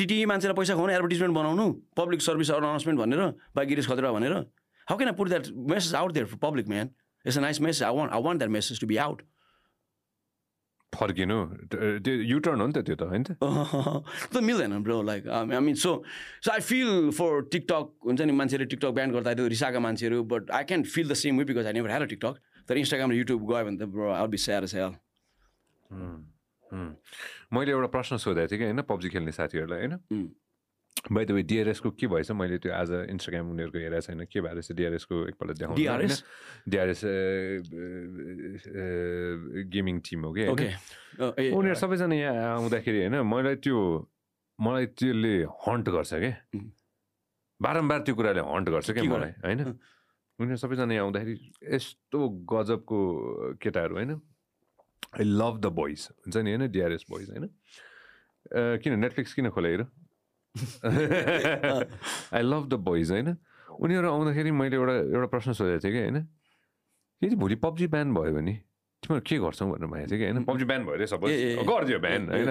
टिटी 0.00 0.16
मान्छेलाई 0.26 0.56
पैसा 0.56 0.74
खुवाउने 0.74 0.94
एडभर्टिजमेन्ट 0.94 1.34
बनाउनु 1.36 1.66
पब्लिक 1.96 2.20
सर्भिस 2.22 2.50
अनाउन्समेन्ट 2.58 3.00
भनेर 3.00 3.22
बा 3.56 3.62
गिरिस 3.72 3.86
खतरा 3.88 4.12
भनेर। 4.12 4.32
How 4.88 4.96
can 4.96 5.08
I 5.08 5.16
put 5.18 5.28
that 5.28 5.44
message 5.72 5.94
out 5.94 6.12
there 6.12 6.38
public 6.42 6.68
man 6.68 6.86
it's 7.24 7.38
a 7.38 7.40
nice 7.40 7.60
message 7.60 7.82
I 7.88 7.96
want 7.96 8.12
I 8.12 8.22
want 8.22 8.38
that 8.40 8.50
message 8.56 8.80
to 8.80 8.86
be 8.86 8.96
out 9.04 9.22
फर्किनु। 10.92 11.36
त्यो 11.74 12.14
युटर्न 12.14 12.60
हो 12.60 12.66
नि 12.66 12.72
त 12.72 12.78
त्यो 12.86 12.96
त 12.98 13.02
होइन 13.10 13.22
त? 13.22 14.40
मिल्दैन 14.48 14.82
bro 14.82 14.96
like 15.02 15.28
I 15.28 15.60
mean 15.66 15.74
so 15.82 15.92
so 16.44 16.50
I 16.52 16.60
feel 16.70 17.10
for 17.18 17.46
TikTok 17.52 17.84
हुन्छ 18.06 18.20
नि 18.20 18.32
मान्छेले 18.40 18.64
टिकटक 18.72 18.90
ब्यान 18.96 19.10
गर्दा 19.14 19.34
त्यो 19.34 19.46
रिसाएका 19.54 19.80
मान्छेहरू 19.86 20.18
but 20.32 20.50
I 20.50 20.64
can 20.72 20.82
feel 20.96 21.06
the 21.08 21.14
same 21.22 21.38
way 21.38 21.44
because 21.52 21.66
I 21.66 21.72
never 21.78 21.90
had 21.94 22.02
a 22.02 22.10
TikTok 22.14 22.34
तर 22.68 22.74
इन्स्टाग्राम 22.82 23.10
र 23.10 23.14
युट्युब 23.22 23.46
गयो 23.52 23.64
भने 23.70 23.78
त 23.78 23.88
ब्रो 23.94 24.10
आई 24.16 24.26
बी 24.34 24.38
स्याल 24.48 24.66
मैले 26.72 27.70
एउटा 27.70 27.88
प्रश्न 27.88 28.16
सोधेको 28.16 28.48
थिएँ 28.50 28.58
कि 28.58 28.64
होइन 28.64 28.82
पब्जी 28.86 29.08
खेल्ने 29.10 29.32
साथीहरूलाई 29.32 29.78
होइन? 29.78 29.98
बाई 31.12 31.24
द 31.24 31.30
वे 31.30 31.42
डिआरएसको 31.42 31.90
के 31.96 32.06
भएछ? 32.06 32.30
मैले 32.30 32.58
त्यो 32.60 32.72
आज 32.72 32.90
इन्स्टाग्राम 33.10 33.50
उनीहरूको 33.50 33.78
हेरेको 33.78 34.00
छैन। 34.06 34.24
के 34.26 34.40
भएर 34.40 34.60
चाहिँ 34.60 34.76
डिआरएसको 34.76 35.16
एकपल्ट 35.28 35.58
देखाउनु 35.58 35.76
डिआरएस 36.68 37.00
गेमिङ 39.72 40.00
टिम 40.04 40.20
हो 40.24 40.32
कि 40.34 40.44
उनीहरू 41.50 41.74
सबैजना 41.74 42.14
यहाँ 42.14 42.54
आउँदाखेरि 42.54 42.98
होइन 43.00 43.16
मलाई 43.24 43.56
त्यो 43.64 43.78
मलाई 44.58 44.86
त्यसले 44.92 45.34
हन्ट 45.66 45.86
गर्छ 45.88 46.12
क्या 46.14 46.34
बारम्बार 47.60 48.00
त्यो 48.04 48.14
कुराले 48.14 48.40
हन्ट 48.40 48.68
गर्छ 48.68 48.90
क्या 48.90 49.04
मलाई 49.04 49.32
होइन? 49.44 49.60
उनीहरू 50.38 50.56
सबैजना 50.56 50.94
यहाँ 50.94 51.04
आउँदाखेरि 51.04 51.34
यस्तो 51.74 52.18
गजबको 52.52 52.98
केटाहरू 53.62 53.94
no? 53.96 54.20
I 55.20 55.24
love 55.24 55.60
the 55.60 55.66
boys 55.74 56.08
हुन्छ 56.10 56.36
नि 56.36 56.50
होइन? 56.54 56.70
डिआरएस 56.70 57.04
बोइज 57.10 57.30
होइन? 57.30 57.46
किन? 58.82 58.98
नेटफ्लिक्स 58.98 59.34
किन 59.34 59.48
खोलेर 59.50 59.80
I 62.34 62.42
love 62.42 62.68
the 62.68 62.74
boys 62.88 63.10
no? 63.10 63.36
उनीहरू 63.80 64.08
आउँदाखेरि 64.10 64.50
मैले 64.50 64.76
एउटा 64.76 64.94
एउटा 65.14 65.26
प्रश्न 65.34 65.52
सोधेको 65.52 65.80
थिएँ 65.84 65.92
कि 65.92 66.00
होइन? 66.00 66.26
यदि 67.22 67.36
भोलि 67.36 67.56
पब्जी 67.64 67.86
ब्यान 67.86 68.14
भयो 68.14 68.32
भने? 68.34 68.54
तिमीहरू 69.02 69.22
के 69.26 69.36
गर्छौ 69.40 69.66
भनेर 69.66 69.88
भनेको 69.88 70.10
थिएँ 70.10 70.18
कि 70.20 70.24
होइन? 70.24 70.44
पब्जी 70.44 70.64
ब्यान 70.64 70.84
भयो 70.84 70.94
अरे 70.94 71.06
सपोज 71.06 71.30
गरिदियो 71.68 71.98
ब्यान 72.00 72.28
होइन? 72.30 72.50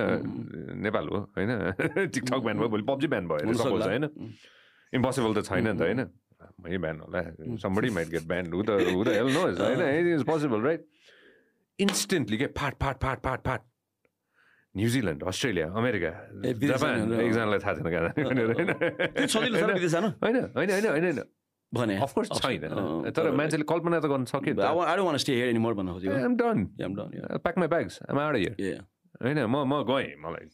नेपाल 0.85 1.05
हो 1.09 1.19
होइन? 1.37 1.51
टिकटक 2.13 2.39
ब्यान 2.45 2.57
भयो 2.59 2.69
भोलि 2.69 2.83
पब्जी 2.89 3.07
ब्यान 3.13 3.27
भयो 3.27 3.37
अरे 3.45 3.53
सपोज 3.61 3.81
होइन? 3.81 4.03
इम्पोसिबल 4.93 5.31
त 5.37 5.45
छैन 5.45 5.67
नि 5.67 5.73
त 5.77 5.81
होइन? 5.85 6.01
मै 6.63 6.77
ब्यान 6.77 6.97
होला। 7.05 7.21
Somebody 7.61 7.89
might 7.93 8.09
get 8.09 8.25
ban 8.27 8.45
who 8.53 8.61
the 8.63 8.79
who 8.89 9.03
the 9.03 9.07
hell 9.19 9.29
knows 9.35 9.61
होइन? 9.61 9.81
It 9.99 10.05
is 10.15 10.23
possible 10.25 10.61
right 10.65 10.81
instantly 11.79 12.37
के 12.37 12.47
फाट 12.57 12.75
फाट 12.81 13.01
फाट 13.01 13.23
फाट 13.23 13.45
फाट 13.45 13.61
न्युजिल्यान्ड 14.75 15.23
अस्ट्रेलिया 15.23 15.67
अमेरिका 15.73 16.11
जापान 16.63 17.13
एकजनालाई 17.15 17.59
थाहा 17.59 17.73
छैन 17.73 17.89
कहाँ 17.89 18.09
होइन 20.19 20.37
होइन 20.55 20.71
होइन 20.71 20.85
होइन 20.85 21.05
होइन 21.05 21.21
भने 21.73 21.97
अफकोर्स 21.97 22.29
छैन 22.41 23.11
तर 23.11 23.31
मान्छेले 23.31 23.63
कल्पना 23.63 23.99
त 23.99 24.05
गर्न 24.05 24.25
सक्यो 24.25 24.53
प्याक 27.39 27.57
माई 27.57 27.67
ब्याग्स 27.67 27.99
होइन 29.19 29.39
म 29.45 29.63
म 29.65 29.83
गएँ 29.85 30.15
मलाई 30.17 30.45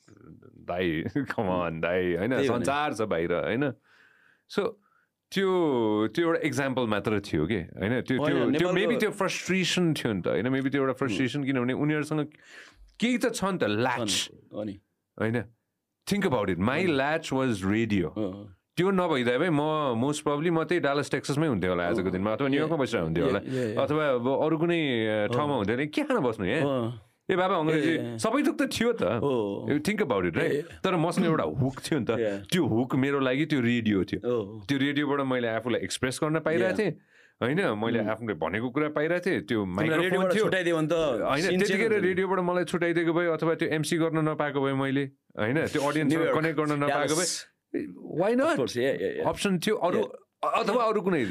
दाई 0.65 1.23
कमान 1.31 1.79
दाई 1.81 2.15
होइन 2.15 2.41
संसार 2.45 2.93
छ 2.93 3.07
बाहिर 3.07 3.33
होइन 3.35 3.71
सो 4.49 4.63
त्यो 5.31 5.49
त्यो 6.15 6.23
एउटा 6.27 6.39
इक्जाम्पल 6.47 6.85
मात्र 6.87 7.19
थियो 7.25 7.45
कि? 7.49 7.59
होइन 7.79 7.93
त्यो 8.07 8.17
त्यो 8.25 8.35
त्यो 8.59 8.71
मेबी 8.73 8.95
त्यो 9.01 9.11
फ्रस्ट्रेसन 9.11 9.93
थियो 9.97 10.11
नि 10.13 10.21
त 10.21 10.27
होइन? 10.31 10.47
मेबी 10.55 10.69
त्यो 10.69 10.81
एउटा 10.81 10.95
फ्रस्ट्रेसन 11.01 11.43
किनभने 11.43 11.73
उनीहरूसँग 11.73 12.21
केही 12.99 13.17
त 13.17 13.25
छ 13.33 13.43
नि 13.51 13.57
त 13.57 13.63
ल्याच 13.67 14.11
होइन? 15.17 15.37
Think 16.07 16.23
about 16.29 16.49
it 16.49 16.59
my 16.61 16.81
latch 16.87 17.25
was 17.33 17.65
radio 17.65 18.07
त्यो 18.75 18.91
नभइदिए 18.91 19.37
भए 19.39 19.49
म 19.49 19.95
मोस्ट 19.97 20.23
प्रब्ली 20.23 20.49
म 20.51 20.63
त्यही 20.69 20.79
डालस 20.83 21.07
टेक्ससमै 21.11 21.47
हुन्थ्यो 21.47 21.71
होला 21.71 21.83
आजको 21.89 22.09
दिनमा 22.11 22.31
अथवा 22.35 22.47
न्युयोर्कमा 22.51 22.77
बसिरहेको 22.83 23.07
हुन्थ्यो 23.07 23.25
होला। 23.25 23.39
अथवा 23.83 24.03
अब 24.19 24.27
अरू 24.45 24.55
कुनै 24.61 24.79
ठाउँमा 25.33 25.55
हुन्थ्यो 25.55 25.75
भने 25.75 25.85
के 25.95 26.01
खान 26.05 26.17
बस्नु 26.21 26.45
यहाँ? 26.45 26.63
ए 27.29 27.35
बाबा 27.35 27.55
अङ्ग्रेजी 27.57 27.93
सबै 28.19 28.41
थुक 28.43 28.55
त 28.55 28.65
थियो 28.69 28.89
त 28.93 29.81
थिङ्क 29.81 30.01
अबाउट 30.03 30.25
इट 30.27 30.37
राइट 30.37 30.73
तर 30.79 30.95
मसँग 30.99 31.25
एउटा 31.25 31.45
हुक 31.57 31.81
थियो 31.81 31.99
नि 31.99 32.05
त 32.05 32.45
त्यो 32.47 32.65
हुक 32.69 32.95
मेरो 32.97 33.19
लागि 33.21 33.45
त्यो 33.47 33.61
रेडियो 33.63 34.03
थियो 34.05 34.35
त्यो 34.63 34.77
रेडियोबाट 34.79 35.25
मैले 35.27 35.49
आफूलाई 35.55 35.81
एक्सप्रेस 35.83 36.19
गर्न 36.21 36.39
पाइरहेको 36.41 36.77
थिएँ 36.79 36.93
होइन 37.41 37.61
मैले 37.75 38.03
आफूले 38.07 38.33
भनेको 38.37 38.69
कुरा 38.71 38.89
पाइरहेको 38.91 39.25
थिएँ 39.25 39.41
त्यो 39.43 39.65
माइक्रोफोन 39.71 40.29
थियो 40.31 40.45
होइन 40.45 41.59
त्यतिखेर 41.59 41.97
रेडियोबाट 41.99 42.39
मलाई 42.43 42.63
छुट्याइदिएको 42.65 43.13
भए 43.13 43.27
अथवा 43.33 43.55
त्यो 43.55 43.69
एमसी 43.73 43.97
गर्न 43.97 44.25
नपाएको 44.25 44.61
भए 44.61 44.73
मैले 44.75 45.05
होइन 45.37 45.65
त्यो 45.67 45.81
अडियन्स 45.83 46.13
कनेक्ट 46.31 46.57
गर्न 46.57 46.77
नपाएको 46.79 47.15
भए 47.15 47.27
वाइ 48.15 48.35
नट 48.35 49.25
अप्सन 49.25 49.59
थियो 49.59 49.75
अरू 49.83 50.05
अथवा 50.59 50.83
अरू 50.85 51.01
कुनै 51.01 51.23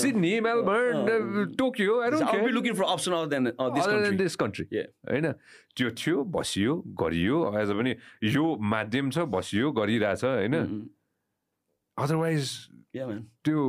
Sydney 0.00 0.32
Melbourne 0.46 1.54
Tokyo 1.58 1.94
looking 2.56 2.74
for 2.74 2.84
option 2.94 3.12
this 4.18 4.36
country 4.42 4.66
होइन? 5.10 5.32
त्यो 5.76 5.90
थियो 6.02 6.24
बसियो 6.36 6.72
गरियो 7.02 7.38
एज 7.60 7.70
पनि 7.78 7.92
यो 8.34 8.44
माध्यम 8.74 9.10
छ 9.10 9.26
बसियो 9.36 9.72
गरिरहेछ 9.72 10.24
होइन? 10.24 10.54
अदरवाइज 11.96 12.44
त्यो 13.44 13.62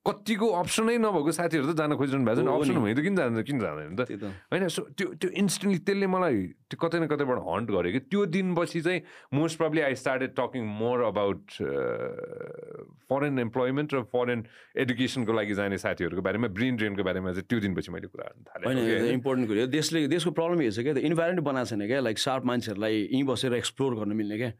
कतिको 0.00 0.46
अप्सनै 0.56 0.96
नभएको 0.96 1.32
साथीहरू 1.36 1.66
त 1.70 1.76
जान 1.76 1.92
खोजिरहनु 2.00 2.24
भएको 2.24 2.40
छ 2.40 2.48
अप्सन 2.48 2.76
भयो 2.80 2.94
त 2.96 3.00
किन 3.04 3.14
जाँदैन? 3.20 3.42
किन 3.44 3.58
जाँदैन 3.60 3.92
त? 4.00 4.00
होइन 4.48 4.68
सो 4.72 4.82
त्यो 4.96 5.06
त्यो 5.20 5.28
इन्स्टेन्टली 5.36 5.80
त्यसले 5.84 6.06
मलाई 6.08 6.36
त्यो 6.72 6.76
कतै 6.80 6.98
न 7.00 7.06
कतैबाट 7.12 7.38
हन्ट 7.44 7.68
गरेँ 7.68 7.92
कि। 7.92 8.00
त्यो 8.08 8.20
दिनपछि 8.32 8.80
चाहिँ 8.80 9.00
most 9.36 9.60
probably 9.60 9.80
I 9.84 9.94
started 10.00 10.32
talking 10.40 10.64
more 10.64 11.04
about 11.04 11.44
foreign 13.12 13.38
employment 13.44 13.88
र 13.94 14.02
फरेन 14.08 14.40
एडुकेसनको 14.88 15.32
लागि 15.36 15.54
जाने 15.60 15.76
साथीहरूको 15.84 16.22
बारेमा 16.24 16.48
ब्रेन 16.48 16.80
ड्रेनको 16.80 17.02
बारेमा 17.04 17.36
चाहिँ 17.36 17.44
त्यो 17.44 17.60
दिनपछि 17.60 17.92
मैले 17.92 18.08
कुरा 18.08 18.24
गर्नु 18.24 18.72
थालेँ 18.72 19.20
इम्पोर्टेन्ट 19.20 19.48
कुरो 19.52 19.68
देशले 19.68 20.08
देशको 20.08 20.30
प्रब्लम 20.32 20.64
हेर्छ 20.64 20.80
क्या। 20.80 20.96
इन्भाइरोमेन्ट 20.96 21.44
बनाएको 21.44 21.68
छैन 21.76 21.86
क्या। 21.86 22.00
लाइक 22.08 22.18
सार्प 22.24 22.44
मान्छेहरूलाई 22.48 22.96
यहीँ 23.04 23.24
बसेर 23.28 23.52
एक्सप्लोर 23.60 24.00
गर्न 24.00 24.16
मिल्ने 24.16 24.36
क्या। 24.40 24.52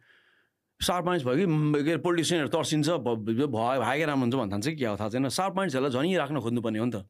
सार्प 0.81 1.05
माइन्स 1.07 1.24
भयो 1.24 1.37
कि 1.37 1.85
के 1.85 1.91
अरे 1.93 2.01
पोलिटिसियनहरू 2.01 2.49
तर्सिन्छ 2.49 2.89
भयो 3.05 3.47
भागेर 3.53 4.07
राम्रो 4.09 4.24
हुन्छ 4.24 4.35
भन्दा 4.35 4.59
चाहिँ 4.64 4.76
के 4.78 4.87
हो 4.87 4.97
थाहा 4.97 5.09
छैन। 5.12 5.28
सार्प 5.28 5.55
माइन्सहरूलाई 5.57 5.93
झन् 5.93 6.16
राख्न 6.16 6.41
खोज्नुपर्ने 6.41 6.78
हो 6.78 6.87
नि 6.89 6.93
त। 6.93 7.05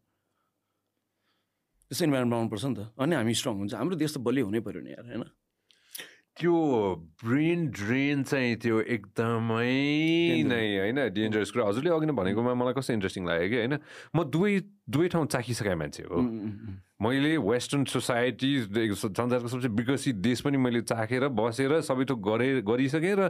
त्यस्तो 1.90 2.04
इन्भाइरोमेन्ट 2.04 2.32
बनाउनुपर्छ 2.34 2.64
नि 2.66 2.74
त। 2.74 2.80
अनि 2.98 3.14
हामी 3.14 3.34
स्ट्रङ 3.34 3.54
हुन्छ। 3.62 3.74
हाम्रो 3.74 3.96
देश 3.96 4.10
त 4.14 4.18
बलियो 4.18 4.44
हुनै 4.46 4.60
पऱ्यो 4.66 4.82
नि 4.82 4.90
यार 4.90 5.06
होइन? 5.06 5.22
त्यो 6.36 6.54
ब्रेन 7.22 7.66
ड्रेन 7.70 8.22
चाहिँ 8.22 8.56
त्यो 8.56 8.80
एकदमै 8.80 10.42
नै 10.46 10.66
होइन 10.78 10.98
डेन्जरस 11.12 11.50
कुरा। 11.50 11.64
हजुरले 11.68 11.90
अघि 11.90 12.06
नै 12.06 12.14
भनेकोमा 12.16 12.54
मलाई 12.54 12.74
कस्तो 12.78 12.92
इन्ट्रेस्टिङ 12.92 13.26
लाग्यो 13.26 13.48
कि 13.50 13.56
होइन 13.56 13.74
म 14.14 14.24
दुवै 14.24 14.52
दुवै 14.88 15.08
ठाउँ 15.08 15.26
चाखिसकेँ 15.26 15.74
मान्छे 15.74 16.02
हो। 16.08 16.22
मैले 17.02 17.36
वेस्टर्न 17.36 17.84
सोसाइटी 17.92 18.50
संसारको 18.94 19.48
सबसे 19.48 19.68
विकसित 19.68 20.16
देश 20.20 20.40
पनि 20.46 20.56
मैले 20.56 20.80
चाखेर 20.86 21.28
बसेर 21.28 21.80
सबै 21.80 22.04
थोक 22.08 22.20
गरे 22.20 22.48
गरिसकेँ 22.62 23.14
र 23.16 23.22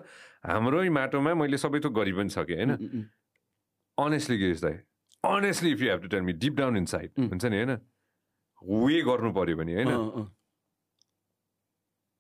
हाम्रै 0.47 0.89
माटोमा 0.91 1.35
मैले 1.35 1.59
सबै 1.59 1.81
थोक 1.81 1.95
गरि 1.99 2.13
पनि 2.13 2.31
सकेँ 2.31 2.57
होइन। 2.57 2.71
अनेस्टली 3.99 4.37
दाइ 4.61 4.77
honestly 5.25 5.71
if 5.73 5.81
you 5.83 5.89
have 5.91 6.01
to 6.03 6.09
tell 6.09 6.23
me 6.23 6.33
deep 6.39 6.55
down 6.57 6.77
inside 6.93 7.11
हुन्छ 7.19 7.45
नि 7.45 7.57
होइन? 7.57 7.73
वे 8.63 9.03
गर्नु 9.03 9.31
पऱ्यो 9.33 9.57
भने 9.57 9.75
होइन। 9.75 9.91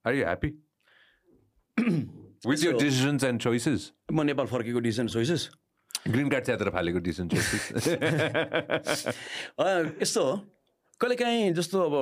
Are 0.05 0.14
you 0.14 0.24
happy 0.24 0.51
with 1.81 2.64
your 2.64 2.72
decisions 2.74 3.24
and 3.24 3.41
choices 3.41 3.91
म 4.12 4.22
नेपाल 4.24 4.47
फर्केको 4.49 4.81
डिसिजन 4.81 5.07
चोइसेस 5.09 5.49
ग्रिन 6.09 6.28
कार्ड 6.31 6.45
च्यातेर 6.45 6.70
फालेको 6.70 6.99
डिसिजन 7.01 7.28
चोइसेस 7.28 7.89
यस्तो 10.01 10.22
हो 10.22 10.37
कहिलेकाहीँ 11.01 11.53
जस्तो 11.55 11.83
अब 11.83 11.95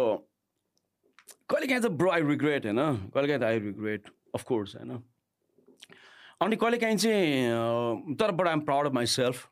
कहिलेकाहीँ 1.51 1.83
त 1.83 1.87
ब्रो 1.95 2.11
आई 2.11 2.23
रिग्रेट 2.25 2.67
होइन 2.67 2.81
कहिलेकाहीँ 3.09 3.41
त 3.41 3.45
आई 3.45 3.59
रिग्रेट 3.61 4.11
अफकोर्स 4.35 4.75
होइन 4.77 4.99
अनि 6.41 6.57
कहिलेकाहीँ 6.57 6.97
चाहिँ 6.99 8.17
तर 8.17 8.31
but 8.33 8.47
I'm 8.47 8.61
proud 8.63 8.87
of 8.87 8.93
myself 9.13 9.47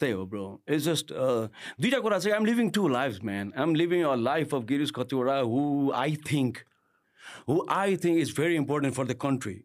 त्यही 0.00 0.12
हो 0.12 0.24
ब्रो 0.26 0.46
इट्स 0.68 0.84
जस्ट 0.84 1.12
दुइटा 1.12 1.98
कुरा 2.00 2.18
चाहिँ 2.18 2.34
I'm 2.34 2.46
living 2.46 2.70
to 2.70 2.88
life 2.88 3.18
man 3.24 3.52
I'm 3.56 3.74
living 3.74 4.02
a 4.04 4.14
life 4.22 4.54
of 4.54 4.64
गिरिज 4.64 4.90
कतिवटा 4.96 5.38
who 5.52 5.62
I 5.96 6.16
think 6.32 6.58
who 7.46 7.64
I 7.68 7.96
think 7.96 8.18
is 8.18 8.30
very 8.30 8.56
important 8.56 8.94
for 8.94 9.04
the 9.04 9.14
country, 9.14 9.56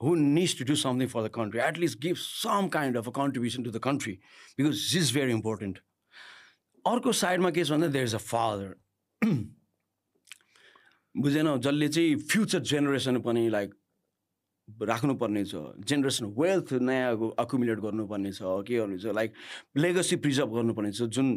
who 0.00 0.16
needs 0.16 0.54
to 0.54 0.64
do 0.64 0.76
something 0.76 1.08
for 1.08 1.22
the 1.22 1.30
country, 1.30 1.60
at 1.60 1.76
least 1.78 2.00
give 2.00 2.18
some 2.18 2.70
kind 2.70 2.96
of 2.96 3.06
a 3.06 3.12
contribution 3.12 3.64
to 3.64 3.70
the 3.70 3.80
country, 3.80 4.20
because 4.56 4.76
this 4.92 5.02
is 5.02 5.10
very 5.10 5.32
important. 5.32 5.80
अर्को 6.86 7.12
साइडमा 7.12 7.50
के 7.50 7.64
छ 7.64 7.70
भन्दा 7.70 7.86
there 7.92 8.04
is 8.04 8.14
a 8.14 8.18
father 8.30 8.74
बुझेन 11.14 11.46
जसले 11.64 11.88
चाहिँ 11.88 12.16
future 12.28 12.60
generation 12.70 13.18
पनि 13.24 13.48
like 13.48 13.70
राख्नुपर्ने 14.90 15.44
छ 15.44 15.54
जेनेरेसन 15.88 16.24
वेल्थ 16.38 16.72
नयाँ 16.88 17.32
अकुमुलेट 17.44 17.78
गर्नुपर्ने 17.86 18.32
छ 18.32 18.42
के 18.68 18.76
गर्नु 18.76 18.98
छ 19.00 19.14
लाइक 19.16 19.32
लेगसी 19.84 20.16
प्रिजर्भ 20.26 20.50
गर्नुपर्ने 20.56 20.92
छ 20.92 21.08
जुन 21.16 21.28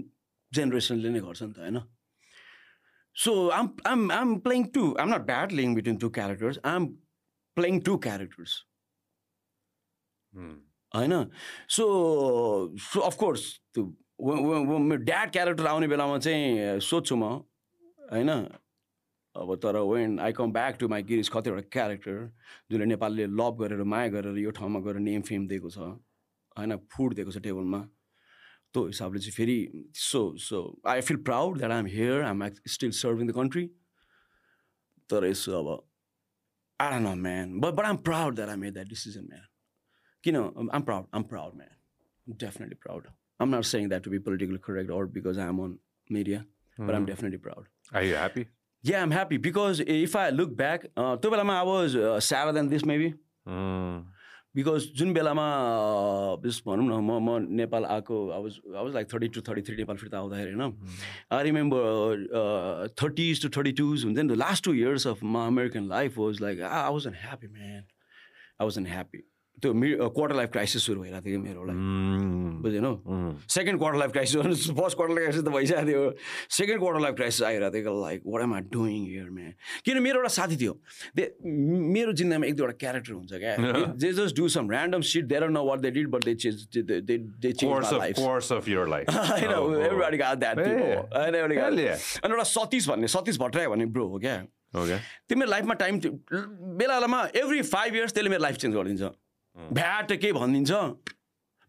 जेनेरेसनले 0.51 1.09
नै 1.15 1.19
गर्छ 1.23 1.41
नि 1.43 1.53
त 1.53 1.59
होइन 1.63 1.79
So 3.17 3.51
I'm 3.51 3.73
I'm 3.85 4.11
I'm 4.11 4.39
playing 4.41 4.71
two. 4.71 4.87
I'm 4.99 5.09
not 5.09 5.25
battling 5.25 5.75
between 5.75 5.97
two 5.97 6.09
characters. 6.11 6.59
I'm 6.63 6.87
playing 7.57 7.81
two 7.81 7.99
characters. 7.99 8.63
Hmm. 10.33 10.55
होइन 10.91 11.13
सो 11.69 11.85
सो 12.81 12.99
अफकोर्स 12.99 13.41
त्यो 13.73 13.83
मेरो 14.79 14.95
ड्याड 15.03 15.31
क्यारेक्टर 15.31 15.65
आउने 15.67 15.87
बेलामा 15.87 16.17
चाहिँ 16.17 16.79
सोध्छु 16.81 17.15
म 17.15 17.23
होइन 18.11 18.29
अब 19.35 19.55
तर 19.63 19.77
when 19.89 20.19
I 20.19 20.33
come 20.33 20.51
back 20.51 20.77
to 20.79 20.87
my 20.87 21.03
गिरिज 21.09 21.29
कतिवटा 21.33 21.61
क्यारेक्टर 21.75 22.15
जसले 22.71 22.85
नेपालले 22.85 23.25
लभ 23.41 23.59
गरेर 23.61 23.83
माया 23.93 24.07
गरेर 24.15 24.37
यो 24.37 24.51
ठाउँमा 24.59 24.79
गएर 24.87 24.99
नेम 25.09 25.21
फेम 25.29 25.47
दिएको 25.47 25.69
छ 25.69 25.91
होइन 26.57 26.77
फुड 26.95 27.13
दिएको 27.19 27.31
छ 27.31 27.43
टेबलमा 27.49 27.81
त्यो 28.77 28.85
हिसाबले 28.93 29.19
चाहिँ 29.25 29.35
फेरि 29.39 29.59
so 30.05 30.23
so 30.45 30.61
I 30.95 31.01
feel 31.09 31.17
proud 31.31 31.57
that 31.57 31.71
I 31.71 31.79
am 31.79 31.91
here 31.97 32.21
I 32.21 32.31
am 32.31 32.47
still 32.77 32.91
serving 33.01 33.27
the 33.27 33.37
country 33.41 33.67
तर 35.09 35.25
यसो 35.25 35.59
अब 35.59 35.75
I 36.87 36.99
know 37.09 37.15
man 37.27 37.59
but 37.59 37.73
but 37.81 37.85
I'm 37.91 37.97
proud 38.09 38.35
that 38.35 38.49
I 38.49 38.65
made 38.65 38.73
that 38.73 38.87
decision 38.95 39.29
man 39.29 39.45
you 40.27 40.33
know, 40.33 40.53
I'm, 40.57 40.69
I'm 40.73 40.83
proud. 40.83 41.05
I'm 41.13 41.23
proud, 41.23 41.55
man. 41.55 41.69
I'm 42.27 42.33
definitely 42.33 42.75
proud. 42.75 43.07
I'm 43.39 43.49
not 43.49 43.65
saying 43.65 43.89
that 43.89 44.03
to 44.03 44.09
be 44.09 44.19
politically 44.19 44.57
correct 44.57 44.89
or 44.89 45.07
because 45.07 45.37
I'm 45.37 45.59
on 45.59 45.79
media, 46.09 46.45
but 46.77 46.95
I'm 46.95 47.05
definitely 47.05 47.37
proud. 47.37 47.67
Are 47.93 48.03
you 48.03 48.15
happy? 48.15 48.47
Yeah, 48.83 49.01
I'm 49.01 49.11
happy 49.11 49.37
because 49.37 49.79
if 49.79 50.15
I 50.15 50.29
look 50.29 50.55
back, 50.55 50.85
uh, 50.97 51.15
त्यो 51.17 51.31
बेलामा 51.31 51.59
I 51.59 51.63
was 51.63 51.95
uh, 51.95 52.19
sadder 52.19 52.51
than 52.51 52.69
this 52.69 52.85
Hmm. 54.55 54.59
because 54.59 54.87
जुन 54.99 55.13
बेलामा 55.13 55.45
uh, 55.45 56.37
just 56.43 56.65
भनौँ 56.65 56.85
न 56.87 56.99
म 57.03 57.19
म 57.21 57.37
नेपाल 57.61 57.85
आएको 57.85 58.17
I 58.33 58.39
was 58.39 58.59
I 58.75 58.81
was 58.81 58.93
like 58.93 59.09
30 59.09 59.29
to 59.29 59.41
33 59.41 59.77
Nepal 59.77 59.97
फिर्ता 59.97 60.17
आउँदाखेरि 60.17 60.53
होइन 60.53 60.73
I 61.31 61.41
remember 61.43 61.81
uh, 62.33 62.87
30s 63.03 63.41
to 63.41 63.49
32s 63.49 64.03
and 64.03 64.17
then 64.17 64.27
the 64.27 64.35
last 64.35 64.63
two 64.63 64.73
years 64.73 65.05
of 65.05 65.21
my 65.21 65.47
American 65.47 65.87
life 65.87 66.17
was 66.17 66.41
like 66.41 66.59
I, 66.59 66.87
I 66.87 66.89
wasn't 66.89 67.15
happy 67.15 67.47
man 67.47 67.83
I 68.59 68.63
wasn't 68.63 68.87
happy 68.87 69.25
त्यो 69.61 69.73
quarter 70.15 70.35
life 70.35 70.49
crisis 70.51 70.81
सुरु 70.85 71.01
भइरहेको 71.01 71.25
थियो 71.25 71.39
कि 71.39 71.47
मेरो 71.47 71.61
लागि. 71.65 71.79
बुझेन 72.63 72.85
second 73.49 73.79
quarter 73.79 73.99
life 73.99 74.11
crisis 74.11 74.35
first 74.79 74.95
quarter 74.97 75.13
life 75.15 75.23
crisis 75.25 75.43
त 75.43 75.49
भइसकेको 75.55 75.85
थियो। 75.87 76.01
सेकेन्ड 76.57 76.79
क्वार्टर 76.81 77.01
लाइफ 77.01 77.15
क्राइसिस 77.15 77.43
आइरहेको 77.49 77.77
थियो 77.77 77.93
like 78.01 78.19
what 78.25 78.41
am 78.43 78.53
I 78.53 78.61
doing 78.75 79.01
here 79.05 79.29
man 79.37 79.53
किन 79.85 80.01
मेरो 80.03 80.17
एउटा 80.19 80.31
साथी 80.37 80.57
थियो। 80.61 80.73
दे 81.15 81.23
मेरो 81.95 82.11
जिन्दगीमा 82.21 82.45
एक 82.47 82.55
दुईवटा 82.55 82.75
क्यारेक्टर 82.85 83.13
हुन्छ 83.13 83.31
क्या। 83.33 83.55
They 84.03 84.11
just 84.19 84.35
do 84.37 84.47
some 84.57 84.71
random 84.71 85.01
shit 85.13 85.25
there 85.33 85.49
know 85.49 85.63
what 85.65 85.79
they 85.79 85.91
did 85.97 86.07
but 86.15 86.21
they 86.23 86.33
they 86.33 87.51
change 87.51 87.73
of 87.77 87.97
life 87.97 88.15
it. 90.57 91.79
yeah. 91.79 91.97
अनि 92.23 92.31
एउटा 92.31 92.43
सतीश 92.43 92.87
भन्ने 92.89 93.07
सतीश 93.07 93.37
भट्टराई 93.39 93.67
भन्ने 93.67 93.85
ब्रो 93.97 94.07
हो 94.07 94.19
क्या। 94.19 94.35
Okay. 94.75 94.99
तिम्रो 95.29 95.47
लाइफमा 95.49 95.73
टाइम 95.81 95.99
बेला 95.99 96.99
बेलामा 96.99 97.19
एभ्री 97.35 97.61
फाइभ 97.61 97.95
इयर्स 97.95 98.13
त्यसले 98.13 98.29
मेरो 98.29 98.41
लाइफ 98.43 98.55
चेन्ज 98.57 98.75
गरिदिन्छ। 98.75 99.03
भ्याट 99.57 100.11
केही 100.13 100.31
भनिदिन्छ 100.33 100.71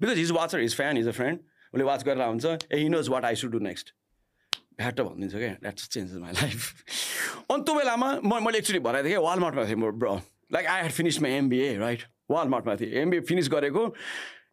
because 0.01 0.16
his 0.18 0.30
watcher 0.32 0.61
his 0.61 0.74
fan 0.76 0.97
his 0.97 1.09
uh 1.09 1.12
friend 1.12 1.39
उसले 1.74 1.84
वाच 1.84 2.05
गरेर 2.05 2.26
हुन्छ 2.26 2.57
ए 2.72 2.78
he 2.78 2.89
knows 2.89 3.09
what 3.09 3.24
I 3.24 3.34
should 3.43 3.53
do 3.53 3.59
next 3.68 3.95
VAT 4.80 5.01
भनिदिन्छ 5.01 5.34
क्या 5.34 5.53
द्याट्स 5.62 5.89
चेन्ज 5.89 6.14
माई 6.18 6.32
लाइफ 6.32 6.72
अनि 7.51 7.62
त्यो 7.62 7.74
बेलामा 7.74 8.12
म 8.24 8.43
मैले 8.45 8.59
एक्चुली 8.59 8.78
भराएको 8.80 9.09
थिएँ 9.09 9.16
कि 9.16 9.24
वालमार्टमा 9.24 9.64
थिएँ 9.68 9.76
म 9.76 9.91
bro 9.99 10.14
like 10.53 10.66
I 10.66 10.82
had 10.82 10.93
finish 10.93 11.20
my 11.22 11.32
MBA 11.39 11.76
right 11.78 12.03
वालमार्टमा 12.30 12.76
थिएँ 12.76 12.93
एमबिए 13.03 13.20
फिनिस 13.30 13.49
गरेको 13.51 13.86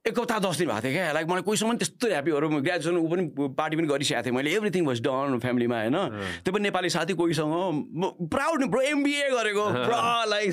एक 0.05 0.19
हप्ता 0.19 0.37
दस 0.37 0.57
दिन 0.61 0.69
भएको 0.69 0.81
थियो 0.85 0.93
क्या। 0.93 1.11
लाइक 1.17 1.25
मलाई 1.25 1.41
कोहीसम्म 1.49 1.81
त्यस्तो 1.81 2.07
ह्याप्पीहरू 2.13 2.61
ग्रेजुएसन 2.61 2.93
ऊ 2.93 3.07
पनि 3.09 3.23
पार्टी 3.57 3.75
पनि 3.77 3.87
गरिसकेको 3.89 4.21
थिएँ 4.21 4.33
मैले। 4.37 4.53
एभ्रिथिङ 4.53 4.85
वाज 4.85 5.01
डन 5.01 5.41
फ्यामिलीमा 5.41 5.77
होइन? 5.81 5.97
त्यो 6.45 6.53
पनि 6.53 6.63
नेपाली 6.69 6.89
साथी 6.93 7.13
कोहीसँग 7.17 8.29
प्राउड 8.29 8.69
ब्रो 8.69 8.81
एमबिए 8.85 9.33
गरेको। 9.33 9.65
Bro 9.65 9.97
like 10.29 10.49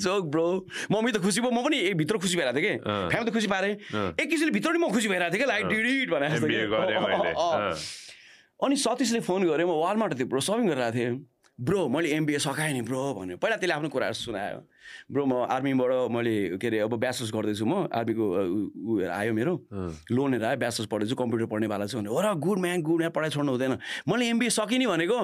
joke 0.00 0.24
bro 0.32 0.48
mummy 0.88 1.12
त 1.12 1.20
खुसी 1.20 1.44
भयो 1.44 1.52
म 1.52 1.60
पनि 1.60 1.92
भित्र 1.92 2.16
खुसी 2.24 2.40
भइरहेको 2.40 2.56
थिएँ 2.56 2.72
कि। 2.72 2.88
फ्यामिली 3.12 3.28
त 3.28 3.32
खुसी 3.36 3.48
पारेँ। 3.52 3.72
एक 4.16 4.28
किसिमले 4.32 4.52
भित्र 4.56 4.68
पनि 4.72 4.80
म 4.80 4.88
खुसी 4.88 5.08
भइरहेको 5.12 5.32
थिएँ 5.36 5.44
कि 5.44 5.48
लाइक 5.52 5.64
डिडिट 5.76 6.08
भनेर। 6.16 6.40
अनि 8.64 8.76
सतीशले 8.80 9.20
फोन 9.28 9.44
गरेँ 9.44 9.68
म 9.68 9.76
वालमार्ट 9.76 10.16
थियो 10.16 10.28
ब्रो 10.32 10.40
सपिङ 10.40 10.72
गरिरहेको 10.72 10.96
थिएँ। 10.96 11.12
ब्रो 11.60 11.88
मैले 11.92 12.08
एमबिए 12.16 12.40
सकाएँ 12.40 12.72
नि 12.72 12.80
ब्रो 12.88 13.00
भन्यो। 13.20 13.36
पहिला 13.36 13.56
त्यसले 13.60 13.76
आफ्नो 13.76 13.88
कुराहरू 13.92 14.16
सुनायो। 14.24 14.64
ब्रो 15.12 15.24
म 15.26 15.32
आर्मीबाट 15.50 16.10
मैले 16.10 16.34
के 16.58 16.66
अरे 16.66 16.78
अब 16.86 16.94
ब्याचलर्स 16.94 17.32
गर्दैछु 17.34 17.66
म 17.66 17.86
आर्मीको 17.92 18.24
आयो 19.10 19.32
मेरो। 19.34 19.54
लोन 20.10 20.32
हेरेर 20.34 20.48
आयो 20.48 20.58
ब्याचलर्स 20.58 20.88
पढ्दैछु 20.88 21.14
कम्प्युटर 21.16 21.46
पढ्नेवाला 21.46 21.86
छु। 21.86 21.98
भने 21.98 22.10
हो 22.10 22.20
र 22.20 22.34
गुड 22.34 22.58
म्यान 22.58 22.82
गुड 22.82 22.98
म्यान 23.00 23.12
पढाइ 23.14 23.30
छोड्नु 23.30 23.52
हुँदैन। 23.52 23.78
मैले 24.08 24.24
एमबिए 24.34 24.50
सकेँ 24.50 24.78
नि 24.78 24.86
भनेको। 24.86 25.20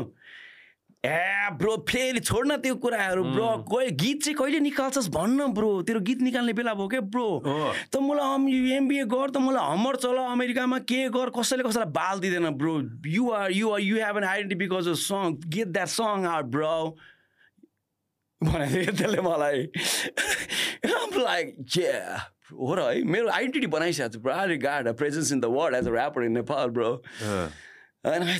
ए 1.03 1.51
ब्रो 1.59 1.77
फेरि 1.83 2.21
छोड्न 2.23 2.57
त्यो 2.63 2.75
कुराहरू 2.79 3.23
ब्रो 3.35 3.67
कोही 3.67 3.91
गीत 3.99 4.23
चाहिँ 4.23 4.37
कहिले 4.39 4.59
निकाल्छस् 4.63 5.11
भन्न 5.11 5.51
ब्रो 5.51 5.83
तेरो 5.83 5.99
गीत 5.99 6.21
निकाल्ने 6.23 6.53
बेला 6.55 6.75
भयो 6.79 6.87
क्या 6.89 7.01
ब्रो। 7.11 7.43
त 7.91 7.99
मलाई 7.99 8.79
एमबिए 8.79 9.05
गर 9.11 9.35
त 9.35 9.43
मलाई 9.43 9.67
हमर 9.67 9.97
चल 9.99 10.17
अमेरिकामा 10.31 10.79
के 10.87 11.11
कर 11.11 11.35
कसैले 11.35 11.67
कसैलाई 11.67 11.91
बाल 11.91 12.23
दिँदैन 12.23 12.55
bro 12.55 12.75
you 13.03 13.31
are 13.35 13.51
you 13.51 13.99
have 13.99 14.17
an 14.23 14.25
identity 14.31 14.59
because 14.63 14.95
of 14.95 15.03
song 15.03 15.35
get 15.51 15.75
that 15.75 15.91
song 15.91 16.27
are 16.31 16.43
bro 16.55 16.95
भनेको 18.51 18.77
थियो 18.77 18.93
त्यसले 19.01 19.21
मलाई 19.29 19.59
लाइक 21.23 21.47
हो 22.53 22.75
र 22.75 22.79
है 22.89 23.03
मेरो 23.17 23.29
आइडेन्टिटी 23.41 23.69
बनाइसकेको 23.75 24.13
छु 24.15 24.21
bro 24.21 24.33
I 24.35 24.57
got 24.69 24.89
a 24.89 24.93
presence 25.03 25.33
in 25.33 25.41
the 25.41 25.45
world 25.59 25.75
as 25.77 25.87
a 25.89 25.93
rapper 25.93 26.21
in 26.25 26.33
Nepal 26.39 26.69
bro 26.79 26.91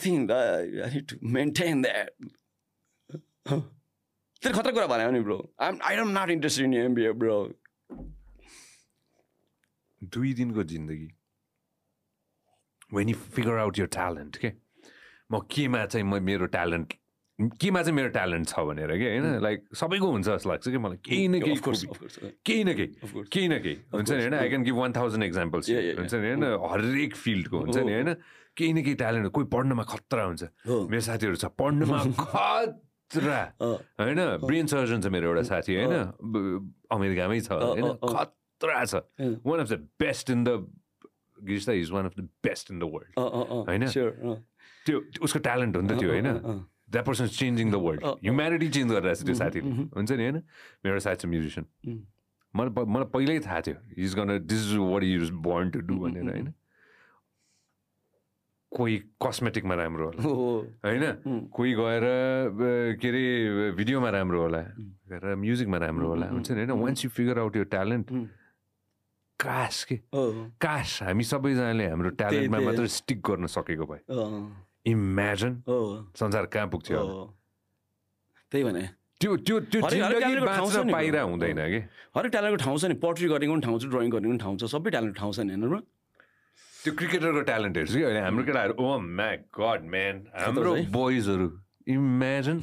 think 0.03 0.29
that 0.29 0.47
I 0.85 0.87
need 0.93 1.07
to 1.11 1.17
maintain 1.35 1.83
that. 1.83 2.09
तेरो 4.43 4.55
खतरा 4.55 4.73
कुरा 4.73 4.87
भन्यो 4.93 5.11
नि 5.11 5.21
bro 5.27 5.37
I'm 5.63 5.79
I 5.91 5.97
am 6.05 6.11
not 6.19 6.31
interested 6.31 6.65
in 6.67 6.75
MBA 6.75 7.13
bro 7.23 7.37
दुई 10.03 10.33
दिनको 10.41 10.63
जिन्दगी। 10.73 11.09
When 12.95 13.09
you 13.09 13.15
figure 13.37 13.59
out 13.59 13.79
your 13.79 13.87
talent 13.99 14.37
के 14.45 14.53
म 15.33 15.41
केमा 15.51 15.85
चाहिँ 15.87 16.07
म 16.07 16.23
मेरो 16.31 16.47
ट्यालेन्ट 16.57 16.89
केमा 17.51 17.83
चाहिँ 17.83 17.97
मेरो 17.97 18.09
ट्यालेन्ट 18.13 18.49
छ 18.49 18.61
भनेर 18.67 18.91
कि 18.99 19.07
होइन? 19.09 19.39
लाइक 19.43 19.65
सबैको 19.75 20.07
हुन्छ 20.13 20.27
जस्तो 20.29 20.49
लाग्छ 20.51 20.69
कि 20.69 20.79
मलाई। 20.79 20.97
केही 21.05 21.29
न 21.29 21.41
केही. 21.41 21.57
केही 22.45 22.65
न 22.65 22.73
केही. 22.75 22.89
केही 23.33 23.49
न 23.49 23.59
केही। 23.63 23.77
हुन्छ 23.93 24.11
नि 24.11 24.21
होइन? 24.23 24.35
I 24.35 24.49
can 24.49 24.63
give 24.63 24.77
one 24.77 24.93
thousand 24.93 25.25
examples 25.25 25.71
हुन्छ 25.71 26.15
नि 26.15 26.29
होइन? 26.29 26.45
हरेक 26.73 27.17
फिल्डको 27.17 27.57
हुन्छ 27.59 27.77
नि 27.77 27.93
होइन? 27.93 28.15
केही 28.57 28.73
न 28.73 28.83
केही 28.85 28.95
ट्यालेन्ट 28.95 29.27
कोही 29.33 29.47
पढ्नमा 29.49 29.83
खतरा 29.89 30.25
हुन्छ। 30.25 30.43
हो। 30.69 30.77
मेरो 30.89 31.01
साथीहरू 31.09 31.37
छ 31.37 31.45
पढ्नुमा 31.57 31.99
खतरा। 32.23 33.41
होइन? 33.61 34.21
ब्रेन 34.45 34.67
सर्जन 34.67 35.01
छ 35.01 35.07
मेरो 35.13 35.29
एउटा 35.33 35.43
साथी 35.49 35.73
होइन? 35.81 35.95
अमेरिकामै 36.93 37.41
छ 37.41 37.53
होइन। 37.53 37.89
खतरा 38.03 38.85
छ। 38.85 38.95
One 39.45 39.59
of 39.61 39.69
the 39.73 39.89
best 39.99 40.31
in 40.31 40.45
the 40.45 40.51
गिरिस्ता 41.39 41.73
is 41.73 41.91
one 41.91 42.07
of 42.07 42.15
the 42.19 42.29
best 42.45 42.71
in 42.71 42.79
the 42.79 42.85
world 42.93 43.11
होइन? 43.19 43.89
त्यो 44.87 44.97
उसको 45.23 45.39
ट्यालेन्ट 45.39 45.77
हो 45.77 45.83
नि 45.83 45.89
त 45.89 45.99
त्यो 45.99 46.11
होइन? 46.11 46.29
That 46.93 47.05
person 47.07 47.27
changing 47.41 47.71
the 47.73 47.75
world 47.85 48.05
humanity 48.05 48.69
change 48.69 48.89
गरिरहेको 48.93 49.21
छ 49.21 49.27
त्यो 49.27 49.35
साथीले 49.35 49.71
हुन्छ 49.97 50.11
नि 50.13 50.23
होइन? 50.23 50.43
मेरो 50.85 50.99
साथी 51.01 51.23
छ 51.23 51.27
म्युजिसियन. 51.35 51.67
मलाई 52.55 52.85
मलाई 52.95 53.09
पहिल्यै 53.13 53.41
थाहा 53.47 53.61
थियो 53.67 53.77
is 53.99 54.15
gonna 54.17 54.29
this 54.47 54.61
is 54.71 54.77
what 54.79 55.03
is 55.05 55.31
born 55.47 55.71
to 55.71 55.81
do 55.89 55.95
भनेर 56.03 56.29
होइन? 56.33 56.53
कोही 58.73 58.97
कस्मेटिकमा 59.23 59.75
राम्रो 59.75 60.05
होला। 60.09 60.23
होइन? 60.85 61.49
कोही 61.53 61.73
गएर 61.77 62.05
के 63.01 63.09
अरे 63.09 63.25
भिडियोमा 63.77 64.11
राम्रो 64.11 64.41
होला 64.43 64.61
गएर 65.13 65.35
म्युजिकमा 65.37 65.79
राम्रो 65.79 66.09
होला 66.09 66.27
हुन्छ 66.29 66.51
नि 66.51 66.59
होइन? 66.59 66.71
वान्स 66.83 67.05
यु 67.05 67.11
फिगर 67.11 67.39
आउट 67.39 67.57
यो 67.57 67.65
ट्यालेन्ट 67.75 68.07
कास 69.39 69.85
के? 69.85 69.97
कास 70.65 71.03
हामी 71.03 71.25
सबैजनाले 71.25 71.87
हाम्रो 71.89 72.11
ट्यालेन्टमा। 72.21 72.59
मात्र 72.65 72.87
स्टिक 72.97 73.21
गर्न 73.29 73.47
सकेको 73.53 73.87
भए। 73.87 74.01
इमेजिन 74.87 75.53
संसार 76.17 76.47
कहाँ 76.53 76.69
पुग्थ्यो? 76.69 76.99
त्यही 78.53 78.65
भने। 78.65 78.83
त्यो 79.21 79.37
त्यो 79.47 79.57
त्यो 79.71 79.81
ब्रो। 79.81 80.47
हुँदैन 81.31 81.61
कि? 81.71 81.81
हरेक 82.17 82.31
ट्यालेन्टको 82.33 82.59
ठाउँ 82.65 82.79
छ 82.79 82.85
नि। 82.91 82.95
पोट्री 82.99 83.27
गरेको 83.31 83.53
पनि 83.55 83.63
ठाउँ 83.63 83.79
छ 83.79 83.85
ड्रइङ 83.87 84.11
गरेको 84.11 84.29
पनि 84.29 84.39
ठाउँ 84.43 84.57
छ 84.59 84.65
सबै 84.75 84.91
ट्यालेन्ट 84.91 85.17
ठाउँ 85.19 85.33
छ 85.33 85.47
नि 85.47 85.55
ब्रो? 85.63 85.79
त्यो 86.83 86.93
क्रिकेटरको 86.99 87.41
ट्यालेन्ट 87.47 87.77
हेर्छु 87.79 87.95
कि? 87.95 88.03
अहिले 88.03 88.21
हाम्रो 88.27 88.43
केटाहरू 88.43 88.73
ओ 88.75 88.99
म्या 88.99 89.31
गड 89.55 89.81
म्यान 89.95 90.15
हाम्रो? 90.35 90.75
बोइजहरू 90.91 91.47
इमेजिन 91.87 92.59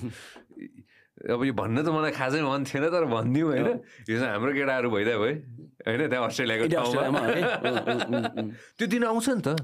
अब 1.20 1.39
यो 1.43 1.53
भन्न 1.55 1.78
त 1.84 1.88
मलाई 1.95 2.11
खासै 2.15 2.39
मन 2.43 2.63
थिएन 2.67 2.84
तर 2.91 3.03
भनिदिउँ 3.07 3.47
होइन? 3.47 3.67
यो 4.07 4.15
चाहिँ 4.20 4.32
हाम्रो 4.36 4.51
केटाहरू 4.59 4.88
भइदियो 4.91 5.17
भयो 5.20 5.36
होइन 5.88 6.01
त्यहाँ 6.11 6.28
अस्ट्रेलियाको। 6.28 6.65
त्यो 8.76 8.86
दिन 8.88 9.03
आउँछ 9.07 9.28
नि 9.30 9.41
त। 9.47 9.55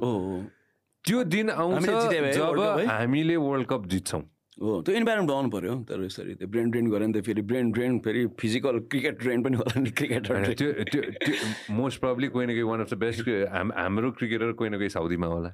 त्यो 1.07 1.23
दिन 1.23 1.49
आउँछ 1.49 1.85
जब? 1.85 2.85
हामीले 2.89 3.35
वर्ल्ड 3.35 3.67
कप 3.67 3.85
जित्छौँ। 3.87 4.21
हो 4.55 4.81
त्यो 4.87 4.95
इन्भाइरोमेन्ट 4.95 5.29
बनाउनु 5.29 5.49
पऱ्यो 5.51 5.73
तर 5.89 6.03
यसरी 6.05 6.33
त्यो 6.39 6.47
ब्रेन 6.47 6.69
ड्रेन 6.71 6.85
गऱ्यो 6.87 6.99
भने 6.99 7.19
त 7.19 7.23
फेरि 7.25 7.41
ब्रेन 7.43 7.71
ड्रेन 7.75 7.99
फेरि 8.05 8.25
फिजिकल 8.39 8.79
क्रिकेट 8.91 9.19
ड्रेन 9.19 9.43
पनि 9.43 9.55
होला 9.59 9.79
नि 9.79 9.91
क्रिकेटर 9.91 10.31
होइन, 10.31 10.53
त्यो 10.55 10.71
त्यो 10.91 11.01
त्यो 11.25 11.75
मोस्ट 11.75 11.99
प्रब्ली 11.99 12.27
कोही 12.31 12.45
न 12.47 12.49
कोही 12.55 12.63
वान 12.71 12.79
अफ 12.81 12.89
द 12.93 12.97
बेस्ट 13.03 13.29
हाम 13.51 13.71
हाम्रो 13.75 14.11
क्रिकेटर 14.15 14.51
कोही 14.55 14.69
न 14.69 14.77
कोही 14.79 14.89
साउदीमा 14.95 15.27
होला। 15.27 15.51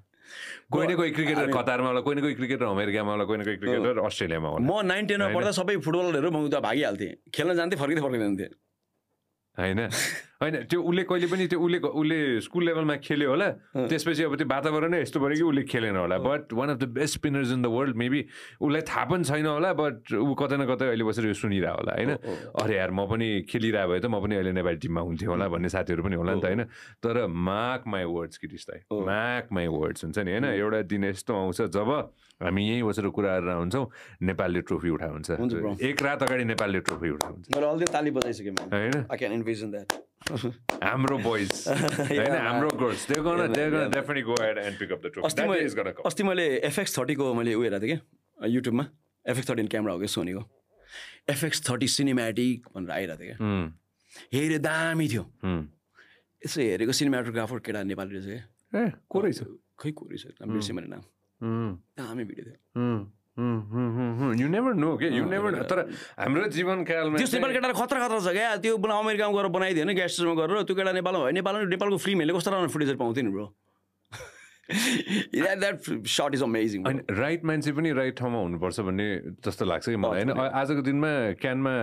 कोही 0.72 0.88
न 0.88 0.96
कोही 0.96 1.12
क्रिकेटर 1.18 1.52
कतारमा 1.52 1.88
होला 1.88 2.02
कोही 2.06 2.16
न 2.16 2.22
कोही 2.22 2.36
क्रिकेटर 2.40 2.66
अमेरिकामा 2.66 3.12
होला 3.12 3.24
कोही 3.26 3.40
न 3.40 3.44
कोही 3.44 3.58
क्रिकेटर 3.58 4.00
अस्ट्रेलियामा 4.06 4.50
होला। 4.50 4.64
म 4.70 4.86
नाइन 4.88 5.06
टेनमा 5.10 5.28
पढ्दा 5.36 5.52
सबै 5.60 5.76
फुटबलहरू 5.82 6.32
म 6.32 6.46
उता 6.48 6.60
भागिहाल्थेँ। 6.62 7.12
खेल्न 7.34 7.54
जान्थेँ 7.58 7.80
फर्किँदै 7.82 8.02
फर्किँदै 8.06 8.50
होइन। 9.58 9.80
होइन 10.42 10.56
त्यो 10.66 10.82
उसले 10.82 11.04
कहिले 11.06 11.28
पनि 11.30 11.46
त्यो 11.48 11.60
उसले 11.62 11.78
उसले 11.86 12.18
स्कुल 12.42 12.64
लेभलमा 12.66 12.96
खेल्यो 13.06 13.30
होला 13.30 13.50
त्यसपछि 13.78 14.24
अब 14.26 14.36
त्यो 14.42 14.48
वातावरण 14.50 14.92
नै 14.92 15.02
यस्तो 15.02 15.20
भयो 15.22 15.36
कि 15.38 15.44
उसले 15.46 15.64
खेलेन 15.70 15.96
होला। 16.02 16.18
But 16.18 16.54
one 16.58 16.70
of 16.74 16.78
the 16.82 16.86
best 16.98 17.14
spinners 17.22 17.52
in 17.54 17.62
the 17.62 17.70
world 17.70 17.96
maybe 18.02 18.22
उसलाई 18.58 18.82
थाहा 18.90 19.06
पनि 19.06 19.24
छैन 19.24 19.46
होला 19.46 19.74
बट 19.78 20.14
ऊ 20.18 20.34
कतै 20.34 20.58
न 20.58 20.66
कतै 20.66 20.86
अहिले 20.90 21.04
बसेर 21.06 21.26
यो 21.30 21.34
सुनिरह 21.38 21.72
होला 21.78 21.94
होइन? 21.94 22.12
अरे 22.58 22.76
यार 22.76 22.92
म 22.92 23.06
पनि 23.06 23.28
खेलिरहेको 23.46 23.90
भए 23.92 24.00
त 24.02 24.06
म 24.10 24.18
पनि 24.18 24.36
अहिले 24.42 24.52
नेपाली 24.58 24.78
टिममा 24.82 25.02
हुन्थेँ 25.06 25.30
होला 25.30 25.46
भन्ने 25.54 25.70
साथीहरू 25.70 26.02
पनि 26.10 26.16
होला 26.18 26.34
नि 26.34 26.42
त 26.42 26.46
होइन? 26.50 26.64
तर 27.06 27.16
मार्क 27.30 27.84
माई 27.86 28.04
वर्ड्स 28.10 28.38
किटिसलाई 28.42 28.80
मार्क 28.90 29.46
माई 29.54 29.68
वर्ड्स 29.70 30.04
हुन्छ 30.10 30.18
नि 30.26 30.32
होइन? 30.32 30.46
एउटा 30.58 30.82
दिन 30.90 31.04
यस्तो 31.14 31.32
आउँछ 31.38 31.62
जब 31.78 31.90
हामी 32.42 32.62
यहीँ 32.70 32.84
बसेर 32.90 33.14
कुरा 33.14 33.30
गरेर 33.40 33.62
हुन्छौँ 33.62 33.86
नेपालले 34.26 34.62
ट्रोफी 34.66 34.90
उठाउँछ 34.90 35.30
एक 35.86 36.02
रात 36.02 36.24
अगाडि 36.26 36.44
नेपालले 36.50 36.80
ट्रोफी 36.90 37.10
उठाउँछ 37.14 37.54
होइन? 38.74 39.06
हाम्रो 40.84 41.18
बोइज 41.18 41.52
होइन 41.68 42.32
हाम्रो 42.32 42.70
definitely 42.70 44.24
go 44.30 44.36
ahead 44.40 44.58
and 44.64 44.78
pick 44.80 44.92
up 44.96 45.02
the 45.02 45.10
trophy. 45.10 45.26
अस्ति 45.26 45.44
मैले 45.50 45.70
gonna 45.70 45.94
come. 45.98 46.06
अस्ति 46.06 46.24
मैले 46.24 46.46
एफएक्स 46.70 46.98
थर्टीको 46.98 47.34
मैले 47.34 47.54
उयो 47.54 47.64
हेरेको 47.64 47.86
थिएँ 47.86 47.98
क्या 47.98 48.48
युट्युबमा? 48.48 48.86
एफएक्स 49.26 49.50
थर्टिन 49.50 49.68
क्यामेरा 49.68 49.94
हो 49.94 50.00
क्या 50.00 50.08
सोनीको 50.16 50.44
एफएक्स 51.30 51.70
थर्टी 51.70 51.88
सिनेमेटिक 51.98 52.68
भनेर 52.76 52.92
आइरहेको 52.92 53.24
थियो 53.24 53.36
क्या 53.38 53.48
Hmm, 53.48 53.68
हेरे 54.34 54.58
दामी 54.60 55.08
थियो. 55.10 55.24
यसो 56.46 56.62
हेरेको 56.62 56.92
सिनेमाटोग्राफर 57.00 57.60
केटा 57.66 57.84
नेपाली 57.84 58.18
रहेछ 58.18 58.28
क्या 58.72 58.82
ए 58.82 58.92
को 59.10 59.20
रहेछ? 59.22 59.40
खै 59.80 59.92
को 59.92 60.06
रहेछ? 60.10 60.24
नाम 60.42 60.54
बिर्सेँ 60.54 60.76
मैले 60.76 60.88
नाम। 60.88 61.04
दामी 61.98 62.24
भिडियो 62.24 62.46
थियो। 62.46 62.58
You 63.38 64.48
never 64.50 64.74
know 64.76 64.98
के 64.98 65.10
never 65.26 65.52
know. 65.52 65.64
तर 65.64 65.80
हाम्रो 66.20 66.48
जीवनकालमा 66.52 67.18
त्यो 67.18 67.28
नेपाल 67.28 67.52
चाहिँ- 67.52 67.56
केटा 67.56 67.72
खतरा 67.74 68.00
खतरा 68.04 68.20
छ 68.20 68.34
क्या 68.34 68.50
त्यो 68.60 68.78
बना 68.78 68.96
अमेरिकामा 69.00 69.32
गएर 69.34 69.48
बनाइदियो 69.50 69.86
होइन 69.86 69.96
ग्यास्टमा 69.96 70.34
गएर 70.36 70.64
त्यो 70.64 70.76
केटा 70.76 70.92
नेपालमा 70.92 71.20
भयो 71.22 71.32
नेपालमा 71.40 71.64
नेपालको 71.72 71.98
फिल्महरूले 71.98 72.34
कस्तो 72.38 72.52
राम्रो 72.52 72.72
फुटेजहरू 72.76 73.00
पाउँथ्यो 73.00 73.24
नि 73.24 73.32
bro 73.32 73.48
that 74.72 75.76
shot 76.08 76.32
is 76.36 76.44
amazing 76.44 76.80
होइन 76.86 77.00
राइट 77.14 77.42
मान्छे 77.46 77.72
पनि 77.72 77.92
राइट 77.94 78.16
ठाउँमा 78.20 78.40
हुनुपर्छ 78.42 78.80
भन्ने 78.84 79.08
जस्तो 79.40 79.64
लाग्छ 79.66 79.86
कि 79.90 79.96
मलाई 79.96 80.24
होइन 80.24 80.30
आजको 80.52 80.82
दिनमा 80.84 81.12
क्यानमा 81.40 81.74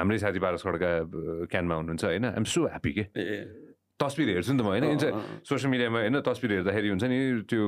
हाम्रै 0.00 0.18
साथी 0.18 0.38
पारस 0.40 0.62
खड्का 0.64 0.90
क्यानमा 1.46 1.74
हुनुहुन्छ 1.74 2.04
होइन 2.04 2.24
आइम 2.32 2.44
सो 2.48 2.60
ह्याप्पी 2.66 2.92
के 2.92 3.04
तस्बिर 4.00 4.28
हेर्छु 4.32 4.52
नि 4.52 4.58
त 4.58 4.62
म 4.64 4.68
होइन 4.72 4.84
सोसियल 5.44 5.70
मिडियामा 5.70 5.98
होइन 6.00 6.20
तस्बिर 6.24 6.50
हेर्दाखेरि 6.52 6.88
हुन्छ 6.88 7.04
नि 7.04 7.18
त्यो 7.44 7.64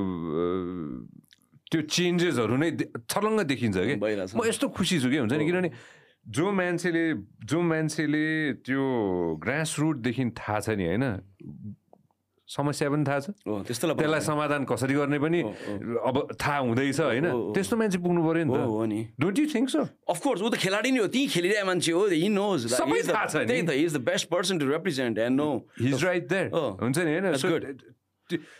त्यो 1.71 1.81
चेन्जेसहरू 1.87 2.55
नै 2.57 2.69
छर्लङ्ग 3.07 3.39
देखिन्छ 3.51 3.77
कि? 3.77 3.95
म 3.99 4.41
यस्तो 4.47 4.65
खुसी 4.71 4.99
छु 4.99 5.09
कि 5.09 5.17
हुन्छ 5.23 5.33
नि? 5.33 5.45
किनभने 5.45 5.69
जो 6.23 6.45
मान्छेले 6.51 7.03
जो 7.43 7.59
मान्छेले 7.61 8.25
त्यो 8.63 8.83
ग्रास 9.43 9.69
रुटदेखि 9.79 10.23
थाहा 10.39 10.59
छ 10.59 10.69
नि 10.79 10.85
होइन? 10.87 11.05
समस्या 12.43 12.89
पनि 12.91 13.03
थाहा 13.07 13.19
छ। 13.19 13.27
हो 13.47 13.63
त्यस्तोलाई 13.65 13.95
त्यसलाई 13.97 14.21
समाधान 14.21 14.61
कसरी 14.69 14.93
गर्ने 14.93 15.19
पनि 15.19 15.39
अब 15.41 16.15
थाहा 16.37 16.57
हुँदैछ 16.63 16.99
होइन? 16.99 17.25
त्यस्तो 17.55 17.75
मान्छे 17.75 17.97
पुग्नु 18.03 18.21
पऱ्यो 18.23 18.43
नि 18.45 18.51
हो 18.51 18.55
त। 18.55 18.67
हो 18.67 18.85
नि। 18.85 19.01
Don't 19.19 19.39
you 19.39 19.45
think 19.51 19.67
so 19.73 19.81
of course 19.83 20.39
ऊ 20.43 20.49
त 20.53 20.55
खेलाडी 20.61 20.91
नै 20.91 20.99
हो 21.01 21.07
त्यहीँ 21.07 21.27
खेलिरहेको 21.33 21.65
मान्छे 21.67 21.91
हो 21.91 22.03
हि 22.13 22.29
नोज 22.29 22.59
सबै 22.77 22.99
थाहा 23.09 23.25
छ 23.25 23.35
नि। 23.47 23.67
त 23.67 23.71
is 23.73 23.91
the 23.97 23.99
best 24.05 24.25
person 24.29 24.59
to 24.59 24.65
represent 24.69 25.17
and 25.17 25.35
know 25.39 25.49
his 25.81 26.03
right 26.03 26.23
there 26.29 26.45
हुन्छ 26.83 26.97
नि 26.99 27.11
होइन. 27.19 27.35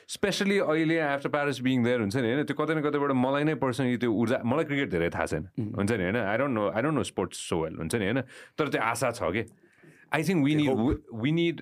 स्पेसली 0.10 0.58
अहिले 0.60 1.00
आफ्टर 1.00 1.30
प्यारिस 1.30 1.60
बिङ 1.64 1.84
देयर 1.84 2.00
हुन्छ 2.00 2.16
नि 2.16 2.28
होइन? 2.28 2.44
त्यो 2.46 2.56
कतै 2.60 2.74
न 2.76 2.82
कतैबाट 2.84 3.12
मलाई 3.16 3.44
नै 3.44 3.56
पर्सनली 3.64 3.98
त्यो 3.98 4.12
ऊर्जा 4.12 4.42
मलाई 4.46 4.66
क्रिकेट 4.66 4.90
धेरै 4.92 5.10
थाहा 5.10 5.26
छैन 5.26 5.50
हुन्छ 5.58 5.92
नि 5.92 6.04
होइन? 6.04 6.18
I 6.18 6.38
don't 6.38 6.54
know 6.54 6.70
I 6.70 6.82
don't 6.82 6.98
know 6.98 7.04
sports 7.04 7.50
so 7.50 7.62
well 7.64 7.76
हुन्छ 7.80 7.96
नि 7.96 8.06
होइन? 8.06 8.22
तर 8.58 8.68
त्यो 8.70 8.82
आशा 8.82 9.12
छ 9.12 9.32
कि 9.34 9.44
I 10.14 10.24
think 10.24 10.46
we 10.46 10.56
need 10.56 10.70
we 11.22 11.32
need 11.32 11.62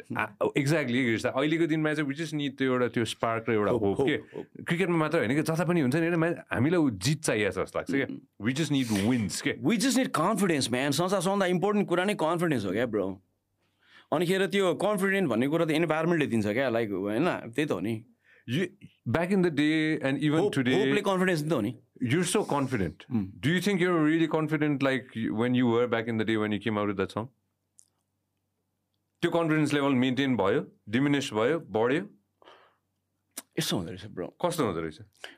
exactly 0.57 1.01
अहिलेको 1.15 1.67
दिनमा 1.71 1.93
चाहिँ 1.93 2.07
वी 2.09 2.15
जस्ट 2.19 2.33
निड 2.35 2.57
त्यो 2.57 2.73
एउटा 2.73 2.87
त्यो 2.97 3.05
स्पार्क 3.15 3.49
र 3.49 3.53
एउटा 3.53 3.71
होप 3.71 4.01
के 4.01 4.17
क्रिकेटमा 4.63 4.97
मात्र 4.97 5.23
होइन 5.23 5.35
कि 5.35 5.41
जता 5.47 5.63
पनि 5.63 5.81
हुन्छ 5.81 5.95
नि 5.95 6.07
होइन? 6.11 6.35
हामीलाई 6.51 6.91
जित 6.99 7.23
चाहिएको 7.23 7.51
छ 7.51 7.63
जस्तो 7.63 7.79
लाग्छ 7.79 7.91
क्या 7.95 8.07
वी 8.45 8.53
जस्ट 8.59 8.71
निड 8.71 8.87
विन्स 9.07 9.41
के 9.41 9.55
we 9.63 9.77
just 9.87 9.97
need 9.97 10.09
confidence 10.19 10.71
man 10.71 10.91
संसार 10.99 11.21
सबभन्दा 11.21 11.45
इम्पोर्टेन्ट 11.55 11.87
कुरा 11.87 12.03
नै 12.11 12.15
कन्फिडेन्स 12.19 12.65
हो 12.65 12.71
क्या 12.71 12.85
ब्रो 12.91 13.07
अनिखेर 14.11 14.45
त्यो 14.53 14.73
कन्फिडेन्ट 14.83 15.29
भन्ने 15.29 15.47
कुरा 15.47 15.65
त 15.65 15.71
इन्भाइरोमेन्टले 15.71 16.27
दिन्छ 16.27 16.47
क्या 16.47 16.69
लाइक 16.69 16.89
होइन? 16.91 17.27
त्यही 17.55 17.67
त 17.67 17.71
हो 17.71 17.79
नि। 17.79 17.95
Back 19.07 19.31
in 19.31 19.41
the 19.41 19.47
day 19.55 19.69
and 20.03 20.23
even 20.23 20.49
today 20.55 21.01
confidence 21.01 21.41
त 21.43 21.53
हो 21.53 21.61
नि। 21.61 21.71
You 22.13 22.23
so 22.29 22.41
confident 22.51 23.05
do 23.43 23.49
you 23.49 23.59
think 23.67 23.81
you 23.81 23.89
really 24.05 24.27
confident 24.33 24.83
like 24.83 25.03
when 25.41 25.55
you 25.55 25.67
were 25.67 25.85
back 25.93 26.09
in 26.09 26.17
the 26.17 26.25
day 26.27 26.35
when 26.43 26.53
you 26.53 26.59
केमा 26.63 26.83
रुध 26.89 27.01
सङ 27.13 27.25
त्यो 29.21 29.31
कन्फिडेन्स 29.31 29.73
लेभल 29.73 29.93
मेन्टेन 30.03 30.35
भयो? 30.37 30.61
Diminish 30.89 31.33
भयो? 31.33 31.59
बढ्यो 31.77 32.03
यस्तो 33.57 33.77
हुँदो 33.77 33.91
रहेछ 33.91 34.05
ब्रो। 34.15 34.27
कस्तो 34.39 34.63
हुँदो 34.65 34.81
रहेछ? 34.81 34.97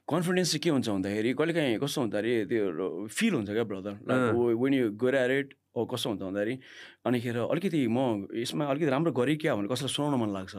कन्फिडेन्स 0.09 0.49
चाहिँ 0.51 0.61
के 0.63 0.69
हुन्छ 0.69 0.87
भन्दाखेरि 0.89 1.33
कहिले 1.33 1.53
काहीँ 1.53 1.77
कस्तो 1.81 2.01
अरे 2.13 2.33
त्यो 2.45 3.07
फिल 3.09 3.33
हुन्छ 3.33 3.49
क्या 3.49 3.63
ब्रदर। 3.65 3.93
लाइक 4.05 4.37
वेन 4.61 4.73
यु 4.73 4.85
गोर 5.01 5.15
एट 5.15 5.57
ओ 5.73 5.85
कस्तो 5.89 6.09
हुन्छ 6.09 6.21
भन्दाखेरि 6.21 6.55
अनिखेर 7.09 7.37
अलिकति 7.49 7.81
म 7.89 8.29
यसमा 8.37 8.65
अलिकति 8.69 8.91
राम्रो 8.93 9.11
गरेँ 9.17 9.37
क्या 9.41 9.55
भने 9.57 9.67
कसैलाई 9.67 9.93
सुनाउन 9.97 10.13
मन 10.21 10.29
लाग्छ। 10.29 10.55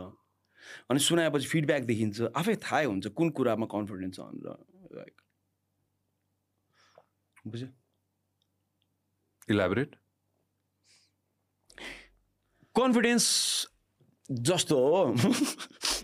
अनि 0.91 0.99
सुनाएपछि 0.99 1.47
फिडब्याक 1.47 1.83
देखिन्छ। 1.87 2.35
आफै 2.35 2.55
थाहै 2.59 2.85
हुन्छ 2.91 3.07
कुन 3.15 3.31
कुरामा 3.39 3.67
कन्फिडेन्स 3.71 4.17
छ 4.17 4.21
भनेर 4.21 4.99
लाइक 4.99 5.15
बुझ्यो? 7.47 7.69
इलाबोरेट 9.51 9.91
कन्फिडेन्स 12.75 13.27
जस्तो 14.31 14.75
हो। 14.75 15.15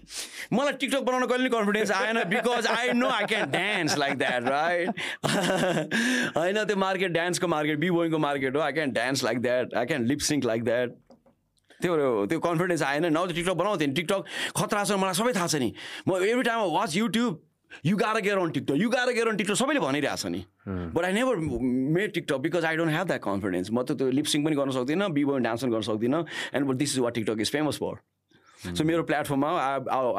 मलाई 0.52 0.72
टिकटक 0.80 1.02
बनाउन 1.02 1.26
कहिले 1.26 1.48
पनि 1.48 1.56
कन्फिडेन्स 1.56 1.90
आएन 1.92 2.22
because 2.30 2.66
I 2.76 2.92
know 2.94 3.08
I 3.10 3.24
can 3.32 3.50
dance 3.50 3.98
like 3.98 4.18
that 4.18 4.48
right 4.48 4.88
होइन 6.36 6.64
त्यो 6.64 6.76
मार्केट 6.86 7.12
डान्सको 7.12 7.46
मार्केट 7.48 7.78
बी 7.78 7.90
बोइङको 7.90 8.18
मार्केट 8.26 8.56
हो 8.56 8.60
I 8.62 8.72
can 8.72 8.92
dance 8.92 9.24
like 9.24 9.38
that 9.42 9.74
I 9.74 9.86
can 9.86 10.04
lip 10.06 10.20
sync 10.30 10.44
like 10.44 10.64
that 10.64 10.88
त्यो 11.82 12.26
त्यो 12.30 12.38
कन्फिडेन्स 12.40 12.82
आएन 12.82 13.04
न 13.06 13.26
त 13.26 13.34
टिकटक 13.34 13.56
बनाउँथेँ 13.56 13.86
नि 13.86 13.94
टिकटक 13.94 14.24
खतरा 14.56 14.84
छ 14.84 14.98
मलाई 15.00 15.14
सबै 15.20 15.32
थाहा 15.32 15.46
छ 15.46 15.62
नि। 15.62 15.72
म 16.08 16.16
every 16.16 16.42
time 16.42 16.60
watch 16.74 16.96
YouTube 16.96 17.40
you 17.86 17.96
got 17.96 18.20
there 18.20 18.38
on 18.38 18.50
TikTok 18.50 18.76
you 18.76 18.88
got 18.90 19.12
there 19.12 19.28
on 19.28 19.36
TikTok 19.36 19.56
सबैले 19.56 19.80
भनिरहेको 19.80 20.16
छ 20.16 20.26
नि 20.26 20.44
but 20.66 21.04
I 21.04 21.12
never 21.12 21.36
made 21.96 22.12
TikTok 22.14 22.38
because 22.46 22.64
I 22.64 22.76
don't 22.76 22.92
have 22.92 23.06
that 23.06 23.22
confidence 23.24 23.70
म 23.72 23.82
त 23.82 23.96
त्यो 23.96 24.10
लिपसिङ 24.18 24.44
पनि 24.44 24.56
गर्न 24.60 24.70
सक्दिनँ 24.76 25.10
बी 25.16 25.24
बोइङ 25.24 25.42
डान्स 25.42 25.62
पनि 25.64 25.72
गर्न 25.72 25.86
सक्दिनँ। 25.88 26.24
And 26.54 26.74
this 26.76 26.90
is 26.94 26.98
what 27.00 27.14
TikTok 27.14 27.40
is 27.40 27.50
famous 27.52 27.78
for 27.78 27.94
so 28.60 28.84
मेरो 28.84 29.02
प्लेटफर्ममा 29.08 29.50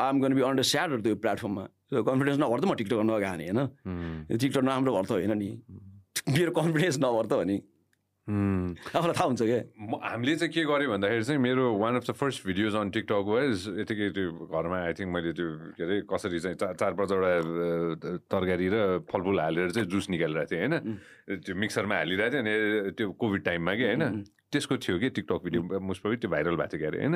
आम 0.02 0.22
गर्न 0.22 0.34
बी 0.34 0.42
अन्डर 0.42 0.66
स्याडर 0.66 1.00
त्यो 1.06 1.16
प्लेटफर्ममा 1.22 1.66
सो 1.94 2.04
कन्फिडेन्स 2.04 2.40
नभएर 2.42 2.60
त 2.60 2.66
म 2.66 2.74
टिकटक 2.82 3.06
नगएको 3.06 3.36
नि 3.38 3.46
होइन? 3.50 3.60
टिकटक 4.38 4.64
नराम्रो 4.66 4.92
भएर 4.96 5.06
त 5.06 5.12
होइन 5.12 5.34
नि? 5.38 5.50
मेरो 6.38 6.52
कन्फिडेन्स 6.58 6.98
नभएर 7.04 7.26
त 7.30 7.34
हो 7.38 7.44
नि 7.44 7.58
आफूलाई 8.32 9.14
थाहा 9.18 9.28
हुन्छ 9.28 9.42
क्या 9.44 9.60
हामीले 10.08 10.36
चाहिँ 10.40 10.54
के 10.54 10.64
गर्यो 10.64 10.90
भन्दाखेरि 10.94 11.24
चाहिँ 11.26 11.42
मेरो 11.42 11.64
one 11.78 11.96
of 12.00 12.06
the 12.06 12.12
first 12.16 12.46
videos 12.48 12.76
on 12.78 12.90
TikTok 12.96 13.26
was 13.28 13.56
यतिकै 13.82 14.10
त्यो 14.16 14.30
घरमा 14.46 14.78
आई 14.88 14.94
थिङ्क 14.94 15.10
मैले 15.12 15.32
त्यो 15.36 15.48
के 15.78 15.84
अरे 15.84 15.96
कसरी 16.06 16.40
चाहिँ 16.40 16.56
चार 16.62 16.74
चार 16.80 16.92
पाँचवटा 16.96 18.18
तरकारी 18.32 18.68
र 18.72 18.78
फलफुल 19.10 19.40
हालेर 19.42 19.72
चाहिँ 19.76 19.88
जुस 19.90 20.10
निकालिरहेको 20.10 20.50
थिएँ 20.54 20.62
होइन? 20.62 20.76
त्यो 21.44 21.54
मिक्सरमा 21.60 21.96
हालिरहेको 21.98 22.32
थिएँ 22.32 22.42
अनि 22.46 22.92
त्यो 22.96 23.06
कोभिड 23.20 23.42
टाइममा 23.42 23.74
कि 23.76 23.86
होइन? 23.90 24.04
त्यसको 24.54 24.78
थियो 24.78 24.96
कि 25.02 25.10
टिकटक 25.18 25.42
भिडियो 25.44 25.80
मोस्ट 25.82 26.02
प्रब्ली 26.02 26.18
त्यो 26.22 26.30
भाइरल 26.32 26.56
भएको 26.62 26.72
थियो 26.72 26.82
क्यारे 26.82 26.98
होइन? 27.02 27.16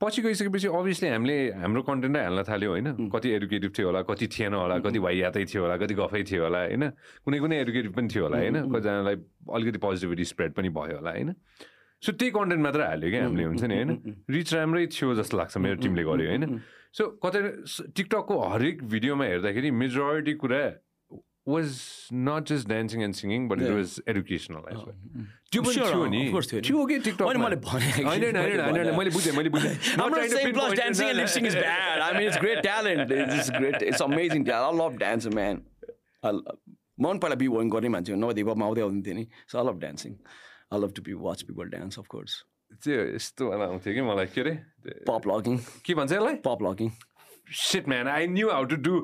पछि 0.00 0.22
गइसकेपछि 0.22 0.68
अभियसली 0.68 1.08
हामीले 1.08 1.36
हाम्रो 1.62 1.82
कन्टेन्टै 1.82 2.20
हाल्न 2.22 2.42
थाल्यो 2.44 2.70
होइन। 2.70 3.08
कति 3.08 3.28
एडुकेटिभ 3.30 3.72
थियो 3.78 3.86
होला 3.88 4.02
कति 4.02 4.26
थिएन 4.26 4.54
होला 4.54 4.78
कति 4.84 4.98
वाइयातै 4.98 5.44
थियो 5.46 5.62
होला 5.62 5.76
कति 5.76 5.94
गफै 5.94 6.22
थियो 6.30 6.42
होला 6.44 6.60
होइन? 6.66 6.84
कुनै 7.24 7.38
कुनै 7.38 7.56
एडुकेटिभ 7.62 7.92
पनि 7.94 8.08
थियो 8.10 8.22
होला 8.24 8.38
होइन? 8.38 8.56
कतिजनालाई 8.74 9.16
अलिकति 9.54 9.78
पोजिटिभिटी 9.78 10.24
स्प्रेड 10.24 10.52
पनि 10.54 10.68
भयो 10.68 10.96
होला 10.98 11.10
होइन? 11.10 11.30
सो 12.02 12.12
त्यही 12.12 12.30
कन्टेन्ट 12.36 12.62
मात्र 12.62 12.80
हाल्यो 12.84 13.10
क्या 13.10 13.22
हामीले 13.24 13.44
हुन्छ 13.44 13.64
नि 13.64 13.74
होइन? 13.74 13.90
रिच 14.30 14.54
राम्रै 14.54 14.86
थियो 14.92 15.14
जस्तो 15.14 15.34
लाग्छ 15.38 15.56
मेरो 15.62 15.76
टिमले 15.82 16.02
गर्यो 16.04 16.28
होइन? 16.28 16.44
सो 16.92 17.02
कतै 17.22 17.40
टिकटकको 17.96 18.34
हरेक 18.50 18.82
भिडियोमा 18.84 19.24
हेर्दाखेरि 19.24 19.70
मेजोरिटी 19.70 20.34
कुरा 20.42 20.62
was 21.46 21.78
not 22.28 22.48
just 22.52 22.68
dancing 22.68 23.02
and 23.02 23.14
singing 23.14 23.48
but 23.48 23.62
it 23.62 23.70
was 23.70 23.96
educational 24.08 24.62
as 24.72 24.76
well 24.76 25.26
त्यो 25.52 25.62
पनि 25.62 25.74
Sure, 25.74 25.88
थियो 25.88 26.04
of 26.04 26.10
नि 26.10 26.22
course 26.32 26.48
थियो 26.52 26.86
कि 26.86 26.98
टिकटक 26.98 27.22
होइन, 27.22 27.40
मैले 27.40 27.56
भने 27.64 27.90
होइन 28.04 28.36
होइन 28.36 28.60
होइन 28.60 28.94
मैले 28.98 29.10
बुझेँ 29.10 29.32
मैले 29.36 29.50
बुझेँ 29.56 29.74
Not 29.96 30.14
not 30.14 30.24
it, 30.24 30.78
dancing 30.78 31.08
and 31.08 31.18
no, 31.18 31.22
lip 31.22 31.28
sync 31.34 31.46
is 31.50 31.54
bad. 31.56 32.00
I 32.06 32.08
mean, 32.16 32.28
it's 32.30 32.40
great 32.44 32.62
talent. 32.62 33.12
It's 33.18 33.50
great. 33.50 33.82
It's 33.90 34.00
amazing 34.02 34.46
talent. 34.50 34.74
I 34.74 34.78
love 34.82 34.98
dancing, 35.04 35.34
man. 35.34 35.62
I, 36.22 36.30
lo- 36.30 36.56
म 36.96 37.06
पनि 37.06 37.18
पहिला 37.18 37.36
बी 37.38 37.46
वङ 37.52 37.70
गर्ने 37.70 37.88
मान्छे 37.92 38.12
हो 38.12 38.18
नभए 38.18 38.40
हिपमा 38.40 38.66
आउँदै 38.66 38.82
आउँथेँ 38.82 39.14
नि 39.14 39.24
so 39.52 39.58
I 39.58 39.64
love 39.68 39.78
dancing 39.80 40.12
I 40.72 40.80
love 40.80 40.92
to 40.96 41.02
be 41.08 41.14
watch 41.22 41.42
people 41.48 41.70
dance 41.72 41.98
of 41.98 42.06
course 42.12 42.36
त्यो 42.84 42.98
यस्तो 43.14 43.48
वाला 43.50 43.64
आउँथ्यो 43.72 43.94
कि 43.94 44.02
मलाई 44.08 44.26
के 44.34 44.40
अरे 44.40 44.52
पप 45.08 45.26
लकिङ 45.30 45.58
के 45.86 45.94
भन्छ 46.00 46.12
यसलाई 46.12 46.36
pop 46.46 46.62
locking 46.66 46.90
shit 47.62 47.88
man 47.88 48.08
I 48.08 48.26
knew 48.36 48.50
how 48.50 48.64
to 48.72 48.76
do 48.86 48.94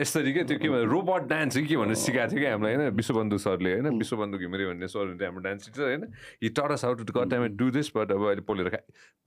यसरी 0.00 0.32
के 0.32 0.42
त्यो 0.44 0.58
के 0.58 0.68
भन्छ 0.68 0.88
रोबोट 0.90 1.22
डान्स 1.28 1.56
कि 1.56 1.76
भनेर 1.76 1.94
सिकाएको 1.96 2.30
थियो 2.32 2.40
कि 2.40 2.46
हामीलाई 2.46 2.74
होइन? 2.74 2.90
विश्वबन्धु 2.96 3.38
सरले 3.38 3.72
होइन? 3.72 3.86
विश्वबन्धु 3.98 4.38
घिमिरे 4.38 4.64
भन्ने 4.66 4.88
सर 4.88 5.06
हुन्थ्यो 5.08 5.26
हाम्रो 5.26 5.42
डान्स 5.46 5.60
टिचर 5.66 5.82
होइन? 5.82 6.02
He 6.42 6.48
taught us 6.58 6.84
how 6.84 6.94
to 6.94 7.04
got 7.12 7.30
time 7.30 7.42
do 7.56 7.70
this 7.78 7.88
but 7.96 8.12
अब 8.12 8.22
अहिले 8.26 8.44
पोलेर 8.50 8.68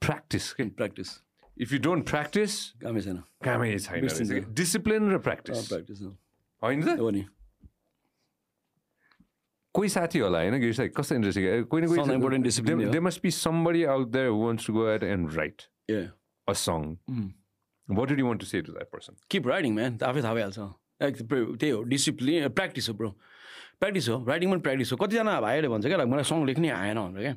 प्र्याक्टिस 0.06 0.52
के 0.52 0.64
practice 0.78 1.08
if 1.56 1.72
you 1.72 1.78
don't 1.88 2.08
practice 2.10 2.52
कामै 2.82 3.00
छैन। 3.00 3.16
कामै 3.44 3.76
छैन 3.78 4.54
डिसिप्लिन 4.54 5.10
र 5.10 5.18
प्र्याक्टिस 5.18 5.68
प्र्याक्टिस 5.68 6.02
होइन 6.62 6.78
नि। 7.18 7.24
कोही 9.74 9.88
साथी 9.88 10.18
होला 10.18 10.38
होइन? 10.38 10.54
गिर्सा 10.60 10.86
कस्तो 10.94 11.14
इन्ट्रेस्टिङ 11.14 11.64
कोही 11.64 11.82
न 11.82 11.86
कोही 11.86 11.98
yeah. 12.00 12.92
They 12.92 13.00
must 13.00 13.22
be 13.22 13.30
somebody 13.30 13.82
out 13.96 14.08
there 14.12 14.28
who 14.28 14.38
wants 14.44 14.66
to 14.66 14.72
go 14.72 14.88
at 14.90 15.02
end 15.04 15.34
right 15.34 15.62
a 15.90 16.52
song 16.62 16.80
what 17.98 18.08
do 18.08 18.14
you 18.18 18.26
want 18.26 18.40
to 18.40 18.46
say 18.46 18.60
to 18.62 18.72
that 18.72 18.88
person 18.92 19.12
keep 19.30 19.46
riding 19.48 19.72
man 19.74 19.98
आफै 20.10 20.22
थाहा 20.22 20.34
भइहाल्छ 20.34 20.58
त्यही 21.00 21.70
हो 21.70 21.82
डिसिप्लिन 21.92 22.48
प्र्याक्टिस 22.56 22.88
हो 22.88 22.94
bro 22.94 23.10
practice 23.80 24.08
हो 24.08 24.16
writing 24.28 24.48
पनि 24.52 24.60
practice 24.66 24.92
हो 24.92 24.96
कतिजना 25.04 25.40
भाइहरूले 25.40 25.68
भन्छ 25.74 25.86
क्या 25.86 26.04
मलाई 26.04 26.24
सङ 26.30 26.44
लेख्नै 26.46 26.68
आएन 26.70 26.98
भनेर 27.00 27.22
क्या। 27.22 27.34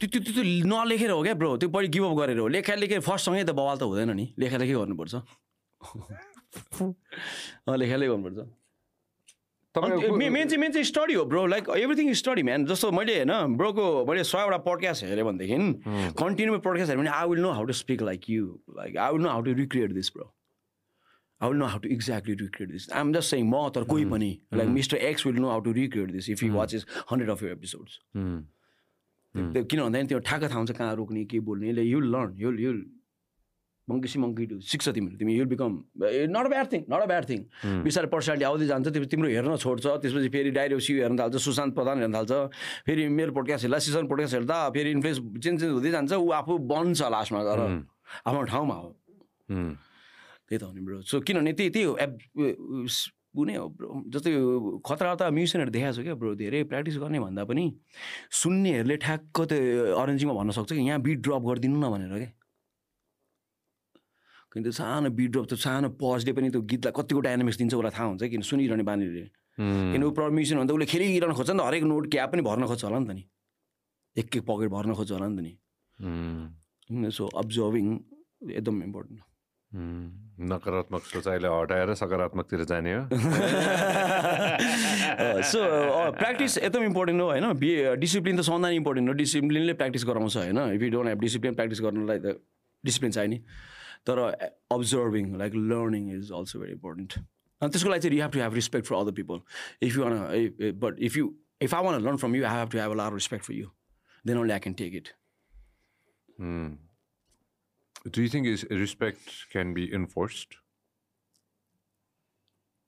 त्यो 0.00 0.08
त्यो 0.10 0.20
त्यो 0.34 0.42
नलेखेर 0.66 1.10
हो 1.10 1.22
क्या 1.22 1.34
ब्रो 1.38 1.50
त्यो 1.62 1.68
पहिले 1.70 1.88
गिभअप 1.94 2.14
गरेर 2.18 2.38
हो। 2.38 2.46
लेखा 2.50 2.74
लेखेर 2.74 3.00
फर्स्ट 3.08 3.24
सँगै 3.26 3.44
त 3.44 3.50
बवाल 3.54 3.76
त 3.78 3.82
हुँदैन 3.86 4.10
नि। 4.18 4.26
लेखा 4.38 4.56
लेखै 4.58 4.74
गर्नुपर्छ। 4.74 5.14
अँ 7.68 7.76
लेखाले 7.78 8.06
गर्नुपर्छ। 8.10 8.38
मेन 9.76 10.48
चाहिँ 10.48 10.58
मेन 10.58 10.72
चाहिँ 10.72 10.84
स्टडी 10.84 11.14
हो 11.14 11.24
bro. 11.24 11.46
Like 11.46 11.68
everything 11.76 12.12
study 12.14 12.42
man 12.42 12.66
जस्तो 12.66 12.90
मैले 12.92 13.14
होइन 13.14 13.56
ब्रोको 13.56 14.06
मैले 14.06 14.24
सयवटा 14.24 14.58
पडकास्ट 14.58 15.04
हेरेँ 15.04 15.24
भनेदेखि 15.24 15.56
कन्टिन्यू 16.18 16.58
पडकास्ट 16.58 16.90
हेऱ्यो 16.90 17.02
भने 17.02 17.10
I 17.10 17.28
will 17.28 17.40
know 17.40 17.50
how 17.50 17.64
to 17.64 17.72
speak 17.72 18.02
like 18.02 18.30
you 18.30 18.46
like 18.70 18.96
I 18.96 19.12
will 19.12 19.22
know 19.22 19.28
how 19.28 19.42
to 19.42 19.52
recreate 19.52 19.92
this 19.92 20.10
bro 20.16 20.34
I 21.40 21.48
will 21.48 21.58
know 21.58 21.66
how 21.66 21.78
to 21.78 21.88
exactly 21.88 22.34
recreate 22.34 22.72
this 22.72 22.90
I 22.92 23.00
am 23.00 23.12
just 23.12 23.30
saying 23.30 23.50
म 23.50 23.68
तर 23.68 23.84
कोही 23.84 24.04
पनि 24.04 24.38
like 24.54 24.68
mister 24.68 24.96
X 24.96 25.26
will 25.26 25.36
know 25.36 25.48
how 25.48 25.60
to 25.60 25.72
recreate 25.72 26.10
this 26.10 26.30
if 26.30 26.42
you 26.42 26.52
watch 26.54 26.74
is 26.74 26.86
hundred 27.12 27.30
of 27.30 27.42
you 27.42 27.48
episodes 27.48 27.98
त्यो 28.14 29.64
किन 29.64 29.80
भन्दाखेरि 29.80 30.08
त्यो 30.08 30.18
ठ्याक्क 30.18 30.44
थाहा 30.44 30.58
हुन्छ 30.58 30.70
कहाँ 30.70 30.96
रोक्ने 30.96 31.24
के 31.24 31.40
बोल्ने। 31.40 31.82
You'll 31.82 32.12
learn 32.12 32.34
you'll 32.38 32.86
you'll 33.84 34.20
monkey 34.20 34.46
सिक्छ 34.62 34.88
तिमीले 34.90 35.16
तिमी 35.18 35.34
you'll 35.34 35.46
become 35.46 35.72
not 36.32 36.44
a 36.44 36.48
bad 36.48 36.72
thing 36.72 36.84
not 36.88 37.00
a 37.00 37.06
bad 37.06 37.24
thing 37.28 37.40
बिस्तारै 37.84 38.08
पर्सनालिटी 38.08 38.44
आउँदै 38.44 38.66
जान्छ 38.66 38.88
त्यो 38.88 39.04
तिम्रो 39.06 39.28
हेर्न 39.28 39.56
छोड्छ 39.56 39.84
त्यसपछि 39.84 40.28
फेरि 40.28 40.50
डाइरेक्ट 40.52 40.82
सिउ 40.82 40.96
हेर्न 40.98 41.18
थाल्छ 41.18 41.36
सुशान्त 41.38 41.74
प्रधान 41.74 41.98
हेर्न 41.98 42.14
थाल्छ 42.14 42.32
फेरि 42.86 43.08
मेरो 43.10 43.32
पोडकास्ट 43.32 43.64
हेर्दा 43.64 43.78
सिजन 43.86 44.06
पोडकास्ट 44.08 44.34
हेर्दा 44.34 44.58
फेरि 44.70 44.90
इन्फ्लुएन्स 44.90 45.18
चेन्ज 45.18 45.60
चेन्ज 45.60 45.72
हुँदै 45.72 45.90
जान्छ 45.90 46.12
ऊ 46.14 46.30
आफू 46.34 46.58
बन्छ 46.66 47.10
लास्टमा 47.12 47.42
गएर 47.44 47.60
आफ्नो 48.22 48.42
ठाउँमा 48.44 48.74
हो 48.76 48.88
त्यही 49.48 50.58
त 50.58 50.62
हो 50.62 50.72
नि 50.72 50.80
ब्रो 50.82 51.00
सो 51.02 51.20
किनभने 51.22 51.52
त्यही 51.54 51.70
त्यही 51.70 51.84
हो 51.84 51.96
एप 51.98 52.12
ऊ 53.34 53.44
नै 53.44 53.54
हो 53.56 53.66
ब्रो 53.70 53.88
जस्तै 54.08 54.32
खतरा 54.80 55.12
त 55.14 55.28
म्युजिसियनहरू 55.30 55.72
देखाएको 55.74 55.96
छ 55.96 56.04
क्या 56.06 56.14
ब्रो 56.16 56.34
धेरै 56.40 56.62
प्र्याक्टिस 56.70 56.96
गर्ने 56.98 57.20
भन्दा 57.20 57.44
पनि 57.44 57.64
सुन्नेहरूले 58.34 58.96
ठ्याक्क 59.02 59.36
त्यो 59.50 59.60
अरेन्जिङमा 59.96 60.34
भन्न 60.34 60.50
सक्छ 60.54 60.70
कि 60.72 60.82
यहाँ 60.82 61.00
बिट 61.02 61.18
ड्रप 61.20 61.42
गरिदिनु 61.44 61.78
न 61.78 61.90
भनेर 61.90 62.16
क्या 62.16 62.32
किन 64.54 64.62
त्यो 64.62 64.70
सानो 64.72 65.10
बिट 65.18 65.30
ड्रप 65.34 65.46
त्यो 65.50 65.58
सानो 65.58 65.88
पजले 65.98 66.30
पनि 66.32 66.48
त्यो 66.54 66.62
गीतलाई 66.62 66.92
कतिको 66.94 67.20
डाइनामिक्स 67.26 67.58
दिन्छ 67.58 67.74
उसलाई 67.74 67.90
थाहा 67.98 68.06
हुन्छ 68.06 68.22
किन 68.30 68.42
सुनिरहने 68.46 68.86
बानीले। 68.86 69.26
किन 69.58 70.02
ऊ 70.04 70.10
म्युजिसियन 70.14 70.58
भन्दा 70.62 70.74
उसले 70.74 70.86
खेलिरहन 70.94 71.32
खोज्छ 71.34 71.50
नि 71.50 71.58
त 71.58 71.60
हरेक 71.66 71.82
नोट 71.90 72.06
क्याप 72.14 72.28
पनि 72.32 72.42
भर्न 72.46 72.62
खोज्छ 72.70 72.82
होला 72.84 72.98
नि 72.98 73.06
त 73.06 73.10
नि। 73.18 73.24
एक 74.16 74.36
एक 74.36 74.42
पकेट 74.46 74.68
भर्न 74.70 74.94
खोज्छ 74.94 75.12
होला 75.12 75.26
नि 75.28 75.34
त 75.34 75.40
नि। 75.42 75.52
सो 77.18 77.26
अब्जर्भिङ 77.42 77.86
एकदम 78.54 78.82
इम्पोर्टेन्ट 78.82 79.20
नकारात्मक 80.50 81.02
सोचाइले 81.02 81.48
हटाएर 81.48 81.94
सकारात्मकतिर 81.94 82.64
जाने 82.70 82.94
हो। 82.94 83.00
सो 85.50 85.60
प्र्याक्टिस 86.18 86.58
एकदम 86.58 86.82
इम्पोर्टेन्ट 86.84 87.20
हो 87.20 87.26
होइन? 87.26 87.52
बि 87.58 87.96
डिसिप्लिन 87.98 88.36
त 88.38 88.40
सधैँ 88.46 88.74
इम्पोर्टेन्ट 88.76 89.08
हो। 89.08 89.14
डिसिप्लिनले 89.14 89.72
प्र्याक्टिस 89.82 90.04
गराउँछ 90.06 90.36
होइन? 90.36 90.58
If 90.74 90.82
you 90.82 90.90
don't 90.90 91.08
have 91.08 91.20
discipline 91.26 91.54
practice 91.54 91.80
गर्नलाई 91.86 92.18
त 92.18 92.26
डिसिप्लिन 92.84 93.12
चाहियो 93.18 93.30
नि 93.34 93.38
तर 94.06 94.18
observing 94.72 95.36
like 95.38 95.54
learning 95.72 96.10
is 96.16 96.32
also 96.40 96.60
very 96.60 96.72
important 96.72 97.18
अनि 97.18 97.70
त्यसको 97.70 97.90
लागि 97.90 98.00
चाहिँ 98.00 98.18
you 98.18 98.22
have 98.22 98.32
to 98.32 98.40
have 98.40 98.54
respect 98.54 98.86
for 98.86 98.96
other 98.96 99.12
people 99.20 99.40
if 99.82 99.96
you 99.96 100.04
want 100.04 100.72
but 100.80 101.00
if 101.10 101.16
you 101.16 101.34
if 101.62 101.74
I 101.74 101.84
want 101.84 102.00
learn 102.02 102.16
from 102.24 102.36
you 102.36 102.44
I 102.44 102.58
have 102.58 102.70
to 102.70 102.78
have 102.78 102.90
a 102.90 103.00
large 103.02 103.14
respect 103.14 103.44
for 103.44 103.54
you 103.54 103.70
then 104.24 104.38
only 104.38 104.52
I 104.52 104.66
can 104.66 104.74
take 104.82 104.94
it 104.94 105.14
Do 108.06 108.20
you 108.20 108.28
think 108.28 108.46
is 108.46 108.64
respect 108.70 109.30
can 109.50 109.72
be 109.72 109.84
enforced? 109.94 110.56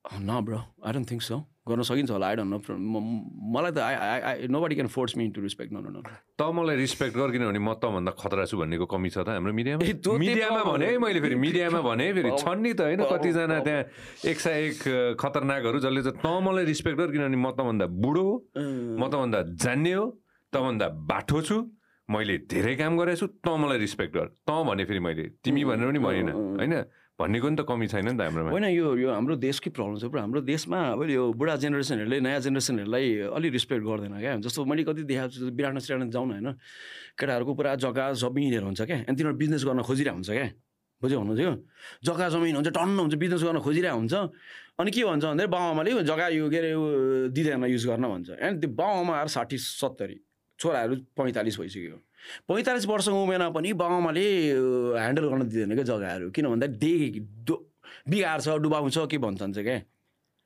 न 0.05 0.39
bro 0.45 0.57
I 0.57 0.93
don't 0.93 1.09
think 1.11 1.21
so 1.21 1.37
गर्न 1.67 1.81
सकिन्छ 1.89 2.11
होला 2.11 2.27
I 2.27 2.35
don't 2.35 2.51
know 2.71 2.99
मलाई 3.55 3.71
त 3.71 3.77
I 3.83 3.95
I 4.31 4.47
nobody 4.61 4.75
can 4.75 4.87
force 4.95 5.17
me 5.17 5.27
to 5.35 5.41
respect 5.41 5.71
no 5.73 5.79
no 5.85 5.89
no 5.95 6.01
त 6.01 6.41
मलाई 6.57 6.75
respect 6.81 7.13
गर 7.17 7.31
किनभने 7.35 7.59
म 7.59 7.73
तभन्दा 7.83 8.11
खतरा 8.17 8.45
छु 8.47 8.57
भन्नेको 8.57 8.85
कमी 8.87 9.09
छ 9.09 9.17
त 9.23 9.35
हाम्रो 9.37 9.53
मिडियामा? 9.53 9.81
मिडियामा 10.17 10.61
भने 10.71 10.85
है। 10.87 10.97
मैले 10.97 11.19
फेरि 11.21 11.35
मिडियामा 11.45 11.81
भने 11.87 12.05
फेरि 12.13 12.31
छन् 12.39 12.61
नि 12.63 12.73
त 12.73 12.81
होइन 12.87 13.01
कतिजना 13.11 13.59
त्यहाँ 13.67 13.83
एक 14.31 14.37
सय 14.39 14.55
एक 14.67 14.79
खतरनाकहरू 15.19 15.79
जसले 15.85 16.01
चाहिँ 16.03 16.19
त 16.23 16.27
मलाई 16.47 16.65
रिस्पेक्ट 16.71 16.97
गर 16.97 17.09
किनभने 17.15 17.37
म 17.37 17.51
तभन्दा 17.57 17.85
बुढो 18.03 18.23
हो 18.23 18.35
म 18.99 19.03
तभन्दा 19.07 19.39
जान्ने 19.63 19.93
हो 19.93 20.05
तभन्दा 20.53 20.87
बाठो 21.11 21.41
छु 21.47 21.57
मैले 22.09 22.37
धेरै 22.47 22.75
काम 22.79 22.97
गरेको 22.97 23.19
छु 23.19 23.27
त 23.43 23.47
मलाई 23.59 23.77
रिस्पेक्ट 23.83 24.13
गर। 24.15 24.27
त 24.47 24.49
भने 24.63 24.83
फेरि 24.87 24.99
मैले 25.03 25.23
तिमी 25.43 25.63
भनेर 25.67 25.87
पनि 25.91 25.99
भनिनँ 25.99 26.33
होइन? 26.33 26.73
भन्नेको 27.17 27.47
नि 27.49 27.55
त 27.57 27.61
कमी 27.65 27.87
छैन 27.89 28.13
नि 28.13 28.17
त 28.17 28.21
हाम्रोमा। 28.29 28.49
होइन 28.53 28.65
यो 28.77 28.87
यो 29.01 29.09
हाम्रो 29.09 29.35
देशकै 29.41 29.73
प्रब्लम 29.73 29.97
छ 29.97 30.05
ब्रो। 30.05 30.21
हाम्रो 30.21 30.41
देशमा 30.45 30.79
अब 30.93 31.01
यो 31.09 31.23
बुढा 31.33 31.55
जेनेरेसनहरूले 31.57 32.17
नयाँ 32.21 32.41
जेनेरेसनहरूलाई 32.45 33.05
अलिक 33.33 33.51
रिस्पेक्ट 33.57 33.83
गर्दैन 33.89 34.15
क्या। 34.21 34.33
जस्तो 34.45 34.65
मैले 34.69 34.83
कति 34.85 35.01
देखाएको 35.09 35.33
छु 35.33 35.49
बिराट्न 35.49 35.79
सिराट्न 35.81 36.09
जाउँ 36.13 36.27
होइन? 36.29 36.47
केटाहरूको 37.17 37.53
पुरा 37.57 37.73
जग्गा 37.81 38.05
जमिनहरू 38.21 38.65
हुन्छ 38.69 38.81
क्या। 38.85 38.97
अनि 39.09 39.15
तिनीहरू 39.17 39.37
बिजनेस 39.37 39.63
गर्न 39.65 39.81
खोजिरहेको 39.81 40.17
हुन्छ 40.21 40.29
क्या। 40.29 40.49
बुझ्यो 41.01 41.17
भन्नु 41.21 41.33
जग्गा 42.05 42.27
जमिन 42.33 42.55
हुन्छ 42.57 42.69
टन्न 42.73 42.97
हुन्छ 43.01 43.15
बिजनेस 43.17 43.41
गर्न 43.45 43.59
खोजिरहेको 43.65 43.97
हुन्छ। 43.97 44.13
अनि 44.77 44.89
के 44.93 45.01
भन्छ 45.09 45.23
भन्दाखेरि 45.25 45.49
बाउआमाले 45.49 45.89
जग्गा 46.05 46.27
यो 46.37 46.45
के 46.49 46.57
अरे 46.57 46.69
यो 46.73 46.81
दिँदैन 47.33 47.65
युज 47.65 47.85
गर्न 47.85 48.05
भन्छ। 48.13 48.29
अनि 48.37 48.55
त्यो 48.61 48.69
बाउआमा 48.77 49.13
आएर 49.17 49.29
साठी 49.33 49.57
सत्तरी 49.57 50.17
छोराहरू 50.59 50.93
पैँतालिस 51.17 51.57
भइसक्यो। 51.61 51.97
पैँतालिस 52.47 52.85
वर्षको 52.85 53.23
उमेरमा 53.23 53.49
पनि 53.49 53.73
बाउआमाले 53.73 54.25
ह्यान्डल 54.97 55.25
गर्न 55.27 55.47
दिँदैन 55.49 55.73
क्या 55.75 55.83
जग्गाहरू। 55.83 56.29
किन 56.31 56.45
भन्दा 56.47 56.67
दो- 56.67 57.63
बिगार्छ 58.09 58.47
डुबाउँछ 58.63 58.97
के 59.11 59.17
भन्छ 59.17 59.41
क्या? 59.59 59.81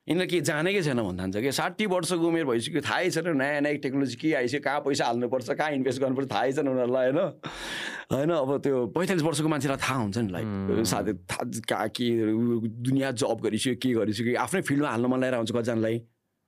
यिनीहरूले 0.08 0.26
के 0.28 0.42
जानेकै 0.42 0.82
छैन 0.82 0.98
भन्छ 1.02 1.38
क्या। 1.38 1.52
साठी 1.52 1.86
वर्षको 1.86 2.28
उमेर 2.28 2.46
भइसक्यो 2.46 2.82
थाहै 2.82 3.10
छैन 3.10 3.38
नयाँ 3.38 3.62
नयाँ 3.62 3.76
टेक्नोलोजी 3.86 4.16
के 4.18 4.34
आइसक्यो 4.34 4.62
कहाँ 4.66 4.80
पैसा 4.82 5.06
हाल्नुपर्छ 5.06 5.50
कहाँ 5.54 5.72
इन्भेस्ट 5.78 6.02
गर्नुपर्छ 6.02 6.28
थाहै 6.32 6.52
छैन 6.58 6.68
उनीहरूलाई 6.68 7.06
होइन? 7.12 7.20
होइन 8.12 8.30
अब 8.34 8.50
त्यो 8.66 8.76
पैँतालिस 8.98 9.24
वर्षको 9.24 9.48
मान्छेलाई 9.48 9.78
थाहा 9.78 9.98
हुन्छ 10.02 10.18
नि 10.18 10.32
लाइक 10.34 10.86
साथै 10.90 11.14
थाहा 11.30 11.44
कहाँ 11.70 11.88
के 11.94 12.06
दुनियाँ 12.82 13.12
जब 13.14 13.38
गरिसक्यो 13.46 13.76
के 13.78 13.90
गरिसक्यो 13.94 14.40
आफ्नै 14.42 14.62
फिल्डमा 14.62 14.90
हाल्न 14.90 15.06
मन 15.06 15.20
लागेर 15.22 15.38
हुन्छ 15.38 15.52
कतिजनालाई। 15.54 15.98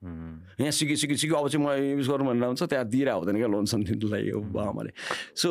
यहाँ 0.04 0.72
सिके 0.72 0.96
सिके 0.96 1.16
सिक्यो 1.16 1.36
अब 1.36 1.48
चाहिँ 1.48 1.66
म 1.66 1.70
युज 1.96 2.08
गरौँ 2.08 2.28
भनेर 2.28 2.46
हुन्छ 2.46 2.64
त्यहाँ 2.66 2.86
दिएर 2.86 3.10
हुँदैन 3.10 3.38
क्या 3.38 3.48
लोन 3.48 3.66
सम्झिनुलाई 3.66 4.30
हो 4.30 4.40
बाबाले 4.52 4.92
सो 5.34 5.50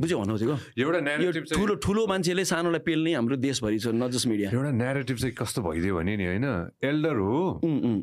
बुझ्यो 0.00 0.18
भन्नु 0.18 0.32
खोजेको 0.32 0.56
एउटा 0.78 1.00
यो 1.16 1.30
ठुलो 1.52 1.74
ठुलो 1.76 2.06
मान्छेले 2.06 2.44
सानोलाई 2.44 2.80
पेल्ने 2.80 3.14
हाम्रो 3.14 3.36
देशभरि 3.38 3.78
छ 3.78 3.92
न 3.92 4.08
जस्ट 4.08 4.26
मिडिया 4.26 4.50
एउटा 4.50 4.70
नेरेटिभ 4.74 5.16
चाहिँ 5.16 5.34
कस्तो 5.34 5.60
भइदियो 5.62 5.96
भने 5.96 6.16
नि 6.16 6.24
होइन 6.26 6.46
एल्डर 6.82 7.16
हो 7.18 7.40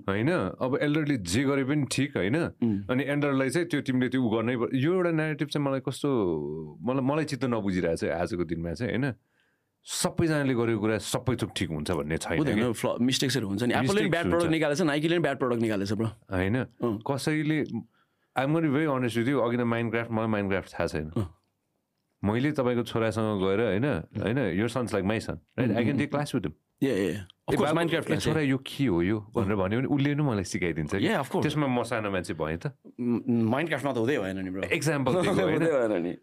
होइन 0.05 0.29
अब 0.29 0.77
एल्डरले 0.81 1.17
जे 1.25 1.43
गरे 1.43 1.63
पनि 1.65 1.85
ठिक 1.89 2.17
होइन 2.17 2.37
अनि 2.85 3.03
एल्डरलाई 3.05 3.49
चाहिँ 3.49 3.67
त्यो 3.67 3.81
तिमीले 3.83 4.09
त्यो 4.09 4.21
गर्नै 4.27 4.55
पर्छ 4.55 4.71
यो 4.75 4.93
एउटा 4.93 5.11
नेरेटिभ 5.17 5.47
चाहिँ 5.47 5.65
मलाई 5.65 5.81
कस्तो 5.81 6.09
मलाई 6.81 7.03
मलाई 7.03 7.25
चित्त 7.25 7.45
नबुझिरहेको 7.47 7.97
छ 7.97 8.13
आजको 8.17 8.43
दिनमा 8.45 8.73
चाहिँ 8.73 8.91
होइन 8.91 9.13
सबैजनाले 9.87 10.53
गरेको 10.53 10.79
कुरा 10.83 10.97
सबै 10.99 11.35
थोक 11.39 11.51
ठिक 11.55 11.69
हुन्छ 11.71 11.89
भन्ने 11.95 12.17
छैन 12.19 12.75
मिस्टेक्सहरू 13.07 13.47
हुन्छ 13.47 13.63
नि। 13.63 13.73
एप्पलले 13.73 14.09
ब्याड 14.11 14.25
प्रडक्ट। 14.29 14.51
निकालेछ 14.51 14.81
नाइकीले 14.91 15.15
पनि 15.15 15.23
ब्याड 15.23 15.37
प्रडक्ट 15.39 15.61
निकालेछ 15.61 15.91
ब्रो 15.95 16.09
होइन। 16.35 16.55
कसैले 17.07 17.59
आइम 18.35 18.49
गरी 18.55 18.69
भेरी 18.69 18.85
अनेस्ट 18.85 19.17
विथ 19.17 19.27
यु 19.31 19.39
अघि 19.47 19.63
माइन्ड 19.63 19.91
क्राफ्ट 19.91 20.11
मलाई 20.11 20.27
माइन्ड 20.35 20.49
क्राफ्ट 20.51 20.69
थाहा 20.73 20.87
छैन। 20.87 21.07
मैले 22.23 22.51
तपाईँको 22.51 22.83
छोरासँग 22.83 23.41
गएर 23.41 23.59
होइन 23.63 23.85
होइन 24.21 24.37
यो 24.59 24.67
sons 24.67 24.93
like 24.93 25.05
my 25.05 25.19
son 25.23 25.39
right 25.59 25.71
I 25.71 25.83
can 25.83 25.97
take 25.97 26.09
class 26.11 26.35
with 26.35 26.45
Minecraft 27.91 28.19
छोरा 28.21 28.41
यो 28.41 28.57
के 28.59 28.85
हो 28.85 29.01
यो? 29.01 29.17
भनेर 29.33 29.55
भन्यो 29.55 29.79
भने 29.79 29.87
उसले 29.87 30.13
नै 30.13 30.23
मलाई 30.23 30.43
सिकाइदिन्छ. 30.43 30.93
त्यसमा 30.93 31.67
म 31.67 31.83
सानो 31.87 32.11
मान्छे 32.11 32.33
भएँ 32.35 32.57
त। 32.59 32.75
माइन्ड 32.99 33.67
क्राफ्टमा 33.69 33.91
त 33.93 33.97
हुँदै 33.97 34.17
भएन 34.19 34.37
नि 34.45 34.67
एक्जाम्पल 34.77 35.13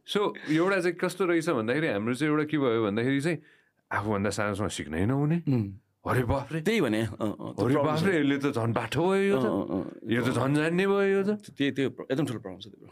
सो 0.05 0.21
एउटा 0.53 0.79
चाहिँ 0.85 0.97
कस्तो 1.01 1.23
रहेछ 1.27 1.49
भन्दाखेरि 1.49 1.89
हाम्रो 1.89 2.15
चाहिँ 2.15 2.31
एउटा 2.31 2.45
के 2.51 2.57
भयो 2.59 2.81
भन्दाखेरि 2.87 3.21
चाहिँ 3.25 3.39
आफूभन्दा 3.91 4.31
सानोसँग 4.31 4.71
सिक्नै 4.73 5.05
नहुने। 5.07 5.39
अरे 6.05 6.23
बाफ्रे 6.29 6.61
त्यही 6.61 6.81
भने 6.85 7.01
अरे 7.05 7.75
बाफ्रे 7.81 8.13
यसले 8.21 8.37
त 8.41 8.47
झन् 8.53 8.73
बाठो 8.73 9.03
भयो 9.09 9.25
यो 9.25 9.37
त। 9.41 9.47
यो 10.05 10.21
त 10.21 10.29
झन् 10.37 10.55
जान्ने 10.57 10.85
भयो 10.85 11.09
यो 11.17 11.23
त। 11.25 11.31
त्यही 11.57 11.71
त्यो 11.77 11.89
एकदम 12.13 12.25
ठुलो 12.29 12.41
प्रब्लम 12.45 12.61
छ 12.61 12.67
त्यो 12.73 12.89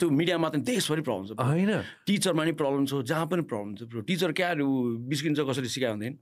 त्यो 0.00 0.06
मिडियामा 0.10 0.48
त 0.48 0.56
देशभरि 0.64 1.02
प्रब्लम 1.04 1.24
छ 1.28 1.30
होइन। 1.36 1.72
टिचरमा 2.08 2.42
नि 2.44 2.52
प्रब्लम 2.56 2.84
छ 2.88 3.04
जहाँ 3.04 3.26
पनि 3.28 3.42
प्रब्लम 3.44 3.70
छ 3.76 3.82
ब्रो। 3.88 4.00
टिचर 4.08 4.32
क्या 4.32 4.48
बिस्किन्छ 4.56 5.38
कसरी 5.44 5.68
सिकायो 5.68 5.92
भनेदेखि 5.94 6.18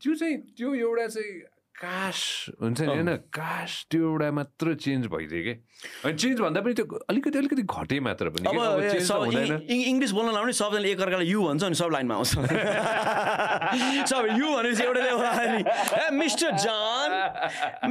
त्यो 0.00 0.12
चाहिँ 0.14 0.36
त्यो 0.56 0.68
एउटा 0.74 1.06
चाहिँ 1.12 1.32
कास 1.78 2.18
हुन्छ 2.60 2.80
नि 2.80 2.86
होइन? 2.86 3.08
कास 3.30 3.86
त्यो 3.90 4.02
एउटा 4.10 4.30
मात्र 4.34 4.74
चेन्ज 4.82 5.06
भइदियो 5.14 5.42
कि? 5.46 5.54
अनि 6.04 6.14
चेन्ज 6.18 6.40
भन्दा 6.40 6.60
पनि 6.60 6.74
त्यो 6.74 6.98
अलिकति 7.10 7.38
अलिकति 7.38 7.62
घटे 7.62 8.00
मात्र 8.02 8.26
पनि 8.34 8.50
अब 8.50 8.82
इङ्ग्लिस 9.70 10.10
बोल्न 10.10 10.30
लाउने 10.34 10.52
सबैले 10.58 10.90
एकअर्कालाई 10.90 11.26
यु 11.30 11.38
भन्छ 11.46 11.62
अनि 11.64 11.76
सब 11.78 11.90
लाइनमा 11.94 12.14
आउँछ। 12.14 12.28
सब 14.10 14.22
यु 14.42 14.46
भनेपछि 14.58 14.82
एउटा 14.82 16.10
mister 16.18 16.50
John 16.66 17.10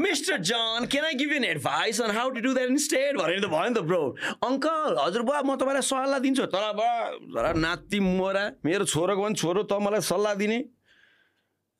mister 0.03 0.38
John 0.51 0.91
can 0.91 1.05
I 1.05 1.14
give 1.23 1.31
an 1.39 1.45
advice 1.55 2.01
on 2.01 2.11
how 2.19 2.30
to 2.35 2.39
do 2.43 2.53
that 2.59 2.69
instead 2.76 3.18
भनेर 3.18 3.39
त 3.39 3.47
भयो 3.47 3.69
नि 3.72 3.76
त 3.80 3.88
ब्रो। 3.88 4.03
अङ्कल 4.51 4.99
हजुर 4.99 5.22
बुवा 5.31 5.41
म 5.47 5.55
तपाईँलाई 5.55 5.85
सल्लाह 5.95 6.19
दिन्छु। 6.27 6.45
तर 6.51 6.64
बुवा 6.76 7.55
नाति 7.55 7.99
मोरा 8.03 8.45
मेरो 8.68 8.84
छोरोको 8.84 9.22
पनि 9.23 9.35
छोरो 9.39 9.64
त 9.64 9.80
मलाई 9.80 10.03
सल्लाह 10.11 10.34
दिने। 10.43 10.59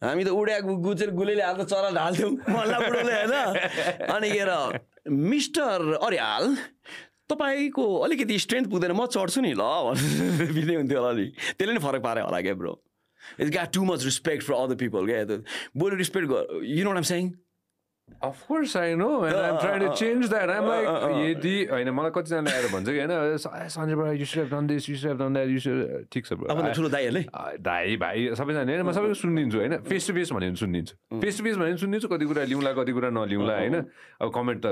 हामी 0.04 0.24
त 0.24 0.30
उड्या 0.30 0.60
गुजेर 0.86 1.10
गुलेले 1.18 1.42
हाल्दा 1.42 1.64
चरा 1.66 1.90
ढाल्थ्यौँ 1.90 2.32
मल्ला 2.54 2.78
बुढोले 2.80 3.14
होइन। 3.18 3.34
अनि 4.14 4.30
के 4.30 4.44
मिस्टर 5.10 5.78
अर्याल 6.06 6.44
तपाईँको 7.32 7.86
अलिकति 8.06 8.38
स्ट्रेन्थ 8.40 8.70
पुग्दैन 8.70 8.94
म 8.94 9.06
चढ्छु 9.10 9.42
नि 9.42 9.54
ल 9.58 9.64
बित्दै 10.54 10.76
हुन्थ्यो 10.76 11.00
होला 11.02 11.14
नि 11.18 11.28
त्यसले 11.58 11.74
नै 11.74 11.82
फरक 11.82 12.02
पारे 12.06 12.22
होला 12.30 12.40
क्या 12.46 12.54
bro. 12.62 12.74
It's 13.42 13.52
got 13.52 13.70
too 13.74 13.82
much 13.90 14.04
respect 14.06 14.44
for 14.46 14.54
other 14.54 14.76
people 14.86 15.02
क्या 15.10 15.42
बरु 15.76 15.96
respect 15.98 16.28
you 16.62 16.84
know 16.86 16.92
um 16.94 17.08
saying 17.10 17.24
Of 18.20 18.48
course 18.48 18.76
I 18.76 18.96
know 18.96 19.24
and 19.24 19.36
I'm 19.38 19.60
trying 19.60 19.82
to 19.82 19.96
change 19.96 20.30
that. 20.30 20.50
I'm 20.50 20.66
like 20.66 20.88
यदि 20.88 21.54
होइन 21.70 21.90
मलाई 21.94 22.12
कतिजनाले 22.12 22.52
आएर 22.52 22.68
भन्छ 22.74 22.88
कि 22.90 23.00
होइन 23.00 23.38
सञ्जय 23.38 23.96
बडा 23.96 24.12
you 24.18 24.26
should 24.26 24.40
have 24.42 24.50
done 24.54 24.68
this 24.68 24.90
you 24.90 24.96
should 24.98 25.10
have 25.10 25.20
done 25.22 25.34
that 25.34 25.50
you 25.50 25.60
should 25.60 25.78
ठिक 26.10 26.26
छ 26.26 26.34
ठुलो 26.34 26.90
दाइहरूले 26.90 27.24
दाइ 27.62 27.98
भाइ 28.02 28.36
सबैजना 28.42 28.64
होइन 28.66 28.82
म 28.82 28.92
सबैको 28.98 29.14
सुनिदिन्छु 29.22 29.58
होइन 29.60 29.78
फेस 29.86 30.08
टु 30.08 30.14
फेस 30.18 30.32
भन्यो 30.34 30.50
भने 30.50 30.56
सुनिदिन्छु 30.58 31.20
फेस 31.22 31.38
टु 31.38 31.44
फेस 31.44 31.56
भन्यो 31.56 31.70
भने 31.70 31.78
सुनिदिन्छु 31.78 32.08
कति 32.16 32.26
कुरा 32.26 32.44
लिउँला 32.50 32.72
कति 32.82 32.92
कुरा 32.98 33.10
नलिउँला 33.22 33.54
होइन 33.62 33.76
अब 33.78 34.28
कमेन्ट 34.34 34.66
त 34.66 34.68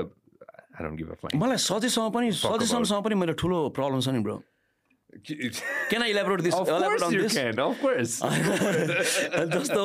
मलाई 1.36 1.58
सजेससँग 1.70 2.12
पनि 2.12 2.32
सजेसनसँग 2.34 3.02
पनि 3.04 3.14
मेरो 3.14 3.38
ठुलो 3.38 3.58
प्रब्लम 3.78 4.00
छ 4.00 4.08
नि 4.10 4.26
bro 4.26 4.42
Can 5.90 6.02
I 6.02 6.08
elaborate 6.08 6.42
this? 6.42 6.54
Of 6.54 6.68
elaborate 6.68 6.90
course 6.90 7.02
on 7.02 7.12
you 7.12 7.22
this? 7.22 7.34
can. 7.34 7.58
Of 7.58 7.80
course. 7.80 8.20
जस्तो 9.54 9.82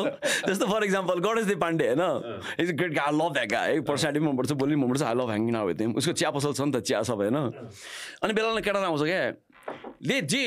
जस्तो 0.48 0.66
फर 0.68 0.84
इक्जाम्पल 0.84 1.20
गणेश 1.26 1.46
देव 1.46 1.60
पाण्डे 1.60 1.88
होइन 1.88 2.42
is 2.60 2.72
great 2.80 2.98
I 3.00 3.12
love 3.18 3.34
that 3.34 3.52
guy 3.52 3.80
personality 3.90 4.26
मनपर्छ 4.26 4.52
बोल्नु 4.64 4.78
मनपर्छ 4.78 5.04
I 5.04 5.16
love 5.16 5.30
hanging 5.30 5.56
out 5.56 5.82
with 5.82 5.96
उसको 6.02 6.14
चिया 6.14 6.32
पसल 6.38 6.54
छ 6.54 6.62
नि 6.62 6.72
त 6.72 6.84
चिया 6.90 7.04
सब 7.12 7.22
होइन 7.22 7.38
अनि 7.38 8.34
बेला 8.34 8.48
बेला 8.50 8.60
केटा 8.66 8.80
आउँछ 8.82 9.04
क्या 9.04 9.22
ले 10.10 10.22
जे 10.34 10.44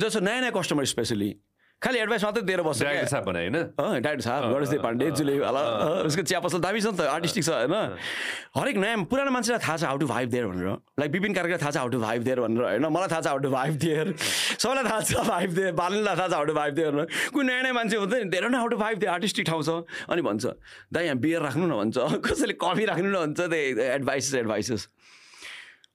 जस्तो 0.00 0.20
नयाँ 0.20 0.40
नयाँ 0.40 0.52
कस्टमर 0.56 0.84
स्पेसली 0.94 1.30
खालि 1.80 1.98
एडभाइस 1.98 2.24
मात्रै 2.24 2.42
दिएर 2.44 2.60
बस्छ 2.60 2.82
होइन? 2.84 3.56
डाक्टर 4.04 4.20
साहब 4.20 4.52
गणेशदेव 4.52 4.82
पाण्डे 4.82 5.10
जुले 5.16 5.36
होला 5.40 5.62
उसको 6.04 6.22
चिया 6.28 6.40
पसल 6.44 6.60
दामी 6.60 6.80
छ 6.80 6.92
नि 6.92 6.96
त 7.00 7.08
आर्टिस्टिक 7.08 7.44
छ 7.44 7.50
होइन? 7.56 7.96
हरेक 8.52 8.76
नयाँ 8.76 9.08
पुरानो 9.08 9.30
मान्छेलाई 9.32 9.60
थाहा 9.64 9.76
छ 9.80 9.84
हाउ 9.88 9.96
टु 9.96 10.06
भाइभ 10.12 10.28
दिएर 10.28 10.44
भनेर। 10.46 10.68
लाइक 11.00 11.10
विपिन 11.12 11.32
कार्कीलाई 11.32 11.60
थाहा 11.64 11.72
छ 11.72 11.76
हाउ 11.80 11.88
टु 11.88 12.00
भाइभ 12.04 12.20
दिएर 12.28 12.40
भनेर 12.44 12.62
होइन? 12.68 12.84
मलाई 12.84 13.08
थाहा 13.08 13.20
छ 13.20 13.26
हाउ 13.32 13.38
टु 13.40 13.50
भाइभ 13.50 13.74
दिएर 13.80 14.12
सबैलाई 14.20 14.84
थाहा 14.84 15.00
छ 15.00 15.24
भाइभ 15.24 15.50
दिएर 15.56 15.72
बालनलाई 15.80 16.16
थाहा 16.20 16.28
छ 16.28 16.32
हाउ 16.36 16.44
टु 16.44 16.54
भाइभ 16.60 16.74
दिएर 16.74 16.90
भनेर। 16.92 17.08
कुनै 17.32 17.48
नयाँ 17.48 17.62
नयाँ 17.64 17.74
मान्छे 17.80 17.96
हुन्छ 17.96 18.12
नि 18.12 18.28
धेरै 18.28 18.48
नै 18.52 18.58
हाउ 18.60 18.68
टु 18.68 18.76
भाइभ 18.76 18.96
दिएर 19.00 19.12
आर्टिस्टिक 19.16 19.44
ठाउँ 19.48 19.62
छ। 19.64 19.80
अनि 20.12 20.22
भन्छ 20.28 20.44
दाइ 20.92 21.04
यहाँ 21.08 21.16
बियर 21.16 21.40
राख्नु 21.48 21.64
न 21.64 21.72
भन्छ। 21.80 21.96
कसैले 22.28 22.54
कफी 22.60 22.84
राख्नु 22.92 23.08
न 23.08 23.16
भन्छ। 23.24 23.40
त्यही 23.40 23.88
एडभाइसेस 23.96 24.34
एडभाइसेस 24.44 24.82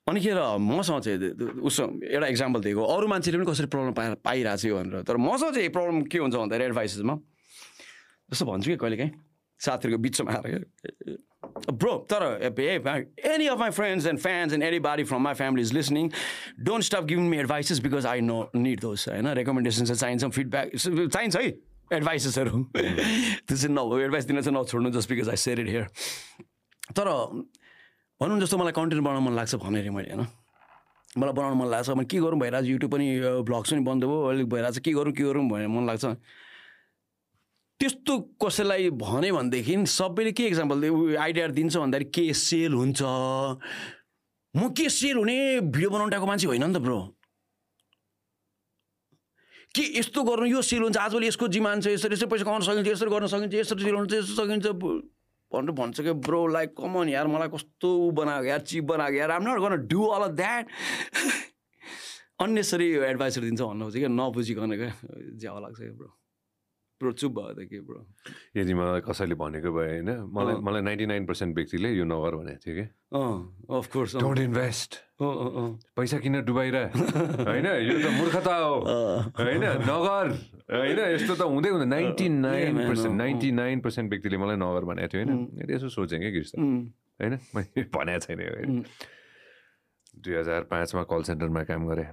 अनि 0.08 0.20
के 0.22 0.34
मसँग 0.62 1.02
चाहिँ 1.02 1.62
उसँग 1.66 2.04
एउटा 2.06 2.28
इक्जाम्पल 2.28 2.62
दिएको 2.62 2.84
अरू 2.96 3.08
मान्छेले 3.08 3.38
पनि 3.38 3.46
कसरी 3.52 3.68
प्रब्लम 3.74 3.94
पाएर 3.98 4.14
पाइरहेको 4.22 4.58
छ 4.62 4.74
भनेर। 4.78 5.02
तर 5.02 5.18
मसँग 5.18 5.54
चाहिँ 5.54 5.70
प्रब्लम 5.74 6.02
के 6.06 6.18
हुन्छ 6.22 6.36
भन्दाखेरि 6.36 6.66
एडभाइसेसमा 6.66 7.16
जस्तो 8.32 8.46
भन्छु 8.46 8.70
कि 8.70 8.78
कहिले 8.78 8.98
काहीँ 8.98 9.12
साथीहरूको 9.60 10.02
बिचमा 10.02 10.32
आएर 10.46 10.66
ब्रो 11.74 11.94
तर 12.12 12.24
any 12.46 13.48
of 13.48 13.60
my 13.60 13.70
friends 13.72 14.06
and 14.08 14.20
fans 14.20 14.54
and 14.54 14.64
anybody 14.86 15.04
from 15.10 15.22
my 15.24 15.34
family 15.42 15.62
is 15.64 15.74
listening 15.74 16.10
don't 16.70 16.84
stop 16.86 17.04
giving 17.10 17.30
me 17.30 17.38
advices 17.38 17.80
because 17.82 18.06
I 18.06 18.22
know 18.22 18.40
need 18.56 18.80
those 18.82 19.08
होइन। 19.10 19.28
रेकमेन्डेसन 19.42 19.86
चाहिँ 19.86 20.00
चाहिन्छ 20.00 20.36
फिडब्याक 20.36 20.76
चाहिन्छ 20.78 21.36
है 21.38 21.48
एडभाइसेसहरू 21.98 22.64
त्यो 22.74 23.58
चाहिँ 23.58 23.74
न 23.74 24.02
एडभाइस 24.04 24.26
दिन 24.26 24.42
चाहिँ 24.42 24.60
नछोड्नु 24.60 24.90
just 24.92 25.10
because 25.10 25.30
I 25.30 25.36
share 25.46 25.60
it 25.60 25.70
here 25.70 25.88
तर 26.94 27.08
भनौँ 28.22 28.40
जस्तो 28.40 28.58
मलाई 28.58 28.72
कन्टेन्ट 28.72 29.04
बनाउनु 29.04 29.22
मन 29.28 29.36
लाग्छ 29.36 29.56
भनेर 29.60 29.92
मैले 29.92 30.10
होइन? 30.16 30.24
मलाई 31.20 31.34
बनाउनु 31.36 31.56
मन 31.56 31.68
लाग्छ। 31.68 31.90
मैले 32.00 32.08
के 32.08 32.18
गरौँ 32.24 32.40
भइरहेको 32.40 32.68
युट्युब 32.68 32.92
पनि 32.92 33.06
भ्लग्स 33.44 33.70
पनि 33.76 33.82
बन्द 33.84 34.04
भयो। 34.08 34.18
अलिक 34.32 34.48
भइरहेको 34.50 34.76
छ 34.76 34.80
के 34.80 34.92
गरौँ 34.96 35.14
के 35.14 35.24
गरौँ 35.24 35.44
भनेर 35.52 35.68
मन 35.68 35.84
लाग्छ। 35.84 36.06
त्यस्तो 37.80 38.14
कसैलाई 38.40 38.90
भने 38.96 39.32
भनेदेखि 39.36 39.76
सबैले 39.84 40.32
के 40.32 40.48
इक्जाम्पल 40.48 40.80
आइडिया 41.20 41.48
दिन्छ 41.60 41.76
भन्दाखेरि 41.76 42.08
के 42.08 42.32
सेल 42.32 42.72
हुन्छ? 42.72 43.04
म 44.56 44.72
के 44.72 44.88
सेल 44.88 45.18
हुने? 45.20 45.60
भिडियो 45.68 45.90
बनाउनु 45.92 46.12
टाको 46.16 46.26
मान्छे 46.26 46.48
होइन 46.48 46.64
नि 46.64 46.74
त 46.74 46.80
ब्रो। 46.80 47.00
के 49.76 49.84
यस्तो 50.00 50.24
गर्नु? 50.24 50.46
यो 50.56 50.62
सेल 50.64 50.82
हुन्छ। 50.88 50.98
आजभोलि 51.04 51.28
यसको 51.28 51.48
जिमान 51.52 51.84
छ 51.84 51.92
यसरी 52.00 52.16
यसरी 52.16 52.32
पैसा 52.32 52.48
कमाउन 52.48 52.64
सकिन्छ 52.64 52.88
यसरी 52.96 53.10
गर्न 53.12 53.28
सकिन्छ 53.28 53.54
यसरी 53.60 53.84
सेल 53.84 53.96
हुन्छ 54.00 54.14
यस्तो 54.24 54.34
सकिन्छ 54.40 54.66
भनेर 55.56 55.76
भन्छ 55.80 56.02
कि 56.02 56.14
ब्रो 56.28 56.42
लाइक 56.56 56.76
कमन 56.78 57.10
यार 57.10 57.28
मलाई 57.28 57.50
कस्तो 57.56 57.90
ऊ 57.98 58.12
बनाएको 58.20 58.46
यार 58.46 58.62
चिप 58.70 58.84
बनाएको 58.92 59.18
यार 59.18 59.32
नट 59.42 59.60
गर्न 59.64 59.88
do 59.88 60.06
all 60.16 60.24
of 60.30 60.36
that 60.42 60.66
unnecessary 62.42 62.88
एडभाइसहरू 63.10 63.46
दिन्छ 63.46 63.62
भन्नु 63.62 63.90
कि 63.92 64.08
नबुझिकन 64.12 64.76
क्या 64.76 64.92
ज्याउ 65.42 65.60
लाग्छ 65.60 65.78
क्या 65.80 65.92
ब्रो 66.00 66.10
ब्रो 67.02 67.12
चुप 67.14 67.32
भयो 67.34 67.54
त 67.54 67.68
के 67.68 67.80
ब्रो 67.82 68.00
यदि 68.56 68.74
मलाई 68.74 69.02
कसैले 69.02 69.36
भनेको 69.36 69.72
भए 69.72 69.88
होइन 69.90 70.10
मलाई 70.32 70.56
मलाई 70.62 70.82
नाइन्टी 70.82 71.06
नाइन 71.06 71.26
पर्सेन्ट 71.26 71.56
व्यक्तिले 71.56 71.90
यो 71.92 72.06
नगर 72.06 72.36
भनेको 72.36 72.60
थियो 72.62 72.76
कि 72.76 72.86
अफकोर्स 73.70 74.16
डोन्ट 74.18 74.40
इन्भेस्ट 74.40 74.96
पैसा 75.20 76.18
किन 76.20 76.42
डुबाइरह 76.42 76.86
होइन 77.44 77.68
यो 77.84 77.96
त 78.00 78.14
मूर्खता 78.16 78.56
हो 78.58 78.76
होइन 79.36 79.64
नगर 79.84 80.32
होइन 80.72 81.00
यस्तो 81.10 81.36
त 81.36 81.42
हुँदै 81.48 81.70
हुँदैन 81.70 81.90
ninety 81.90 82.30
nine 82.38 82.80
percent 82.80 83.16
ninety 83.18 83.52
nine 83.54 83.80
percent 83.82 84.10
व्यक्तिले 84.10 84.38
मलाई 84.38 84.58
नगर 84.58 84.88
भनेको 84.88 85.12
थियो 85.12 85.26
होइन 85.28 85.72
यसो 85.72 85.90
सोचेँ 85.92 86.20
क्या 86.20 86.32
गिर्छ 86.32 86.52
होइन 86.56 87.40
मैले 87.52 87.90
भनेको 87.92 88.20
छैन 88.26 88.84
दुई 90.18 90.36
हजार 90.36 90.62
पाँचमा 90.70 91.04
कल 91.06 91.24
सेन्टरमा 91.26 91.64
काम 91.66 91.88
गरेँ 91.88 92.08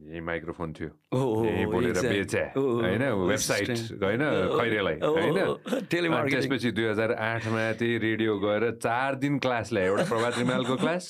यहीँ 0.00 0.20
माइक्रोफोन 0.22 0.72
थियो 0.72 1.44
यहीँ 1.44 1.66
बोलेर 1.66 2.00
बेचे 2.02 2.40
होइन 2.56 3.02
वेबसाइट 3.22 3.68
होइन 4.00 4.22
खैरेलाई 4.50 4.96
होइन 4.96 6.30
त्यसपछि 6.30 6.70
दुई 6.72 6.84
हजार 6.86 7.12
आठमा 7.12 7.72
त्यही 7.74 7.98
रेडियो 8.00 8.38
गएर 8.40 8.70
चार 8.78 9.14
दिन 9.16 9.38
क्लास 9.38 9.72
ल्यायो 9.72 9.90
एउटा 9.90 10.04
प्रभात 10.06 10.38
रिमालको 10.38 10.76
क्लास 10.78 11.08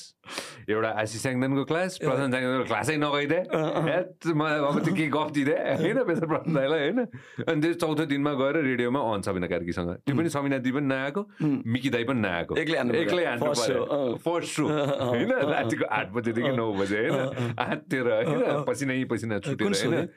एउटा 0.69 0.89
आशी 0.95 1.17
स्याङ्दनको 1.19 1.63
क्लास 1.65 1.97
प्रशान्त 1.99 2.33
स्याङ्दनको 2.33 2.65
क्लासै 2.65 2.95
नगइदिए 2.97 4.33
मलाई 4.33 4.59
अब 4.61 4.79
त्यो 4.81 4.93
केही 4.93 5.09
गफ 5.09 5.31
दिँदै 5.31 5.55
होइन 5.77 6.03
बेसर 6.03 6.25
प्रशान्त 6.27 6.55
दाईलाई 6.55 6.79
होइन 6.81 6.99
अनि 7.45 7.61
त्यो 7.61 7.73
चौथो 7.75 8.05
दिनमा 8.07 8.33
गएर 8.35 8.61
रेडियोमा 8.61 9.01
अन 9.07 9.21
सबिना 9.21 9.47
कार्कीसँग 9.47 9.89
त्यो 10.01 10.15
पनि 10.15 10.29
सबिना 10.29 10.57
दिदी 10.59 10.71
पनि 10.73 10.87
नआएको 10.87 11.21
मिकी 11.67 11.89
दाई 11.89 12.03
पनि 12.05 12.21
नआएको 12.21 12.57
एक्लै 12.57 12.77
हान्नु 12.77 14.17
फर्स्ट 14.19 14.51
सो 14.51 14.67
होइन 14.67 15.31
रातिको 15.49 15.85
आठ 15.91 16.11
बजेदेखि 16.11 16.51
नौ 16.53 16.67
बजे 16.75 17.01
होइन 17.07 17.55
आठतिर 17.61 18.11
होइन 18.11 18.63
पसिनै 18.81 19.03
पसिना 19.05 19.39
छुटेर 19.41 19.67
होइन 19.67 20.07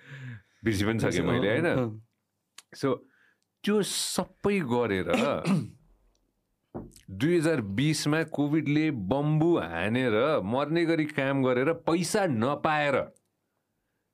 बिर्सी 0.65 0.85
पनि 0.85 0.99
सकेँ 1.01 1.25
मैले 1.25 1.51
होइन 1.51 1.99
सो 2.75 2.95
त्यो 3.65 3.81
सबै 3.85 4.59
गरेर 4.67 5.11
दुई 7.15 7.37
हजार 7.37 7.61
बिसमा 7.75 8.23
कोभिडले 8.31 8.91
बम्बु 9.11 9.51
हानेर 9.65 10.17
मर्ने 10.47 10.85
गरी 10.85 11.05
काम 11.13 11.43
गरेर 11.45 11.73
पैसा 11.85 12.27
नपाएर 12.37 12.97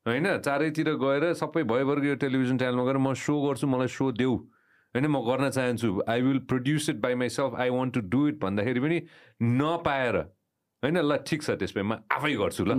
होइन 0.06 0.26
चारैतिर 0.40 0.92
गएर 0.98 1.32
सबै 1.36 1.62
भयवर्ग 1.66 2.04
यो 2.04 2.14
टेलिभिजन 2.18 2.58
च्यानलमा 2.58 2.84
गएर 2.84 2.98
म 2.98 3.14
सो 3.18 3.40
गर्छु 3.42 3.66
मलाई 3.68 3.94
सो 3.94 4.10
देऊ 4.14 4.36
होइन 4.36 5.06
म 5.06 5.22
गर्न 5.22 5.50
चाहन्छु 5.50 5.92
I 6.08 6.22
will 6.22 6.38
produce 6.48 6.88
it 6.90 7.00
by 7.00 7.14
myself 7.16 7.54
I 7.56 7.70
want 7.70 7.94
to 7.94 8.00
do 8.08 8.26
it 8.28 8.40
भन्दाखेरि 8.40 8.80
पनि 8.80 9.00
नपाएर 9.54 10.22
होइन 10.82 10.96
ल 10.96 11.16
ठिक 11.28 11.40
छ 11.42 11.50
त्यसमा 11.60 11.82
म 11.82 11.92
आफै 12.08 12.32
गर्छु 12.40 12.64
ल। 12.64 12.72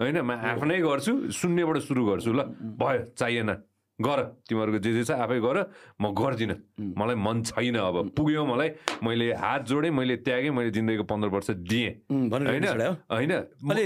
होइन 0.00 0.16
म 0.20 0.30
आफ्नै 0.32 0.78
गर्छु 0.80 1.12
शून्यबाट 1.30 1.76
सुरु 1.84 2.02
गर्छु 2.10 2.32
ल। 2.32 2.40
भयो 2.80 3.00
चाहिएन। 3.12 3.50
गर 3.98 4.20
तिमीहरूको 4.48 4.78
जे 4.84 4.90
जे 4.92 5.02
छ 5.08 5.10
आफै 5.24 5.40
गर 5.40 5.58
म 6.00 6.12
गर्दिनँ। 6.12 6.56
मलाई 7.00 7.16
मन 7.16 7.36
छैन 7.48 7.76
अब। 7.80 7.96
पुग्यो 8.12 8.44
मलाई 8.44 8.70
मैले 9.00 9.32
हात 9.36 9.62
जोडेँ 9.68 9.90
मैले 9.90 10.16
त्यागेँ 10.20 10.52
मैले 10.52 10.70
जिन्दगीको 10.76 11.04
पन्ध्र 11.08 11.28
वर्ष 11.32 11.50
दिएँ। 11.64 11.92
होइन? 12.08 12.64
होइन। 13.08 13.32
मैले 13.64 13.84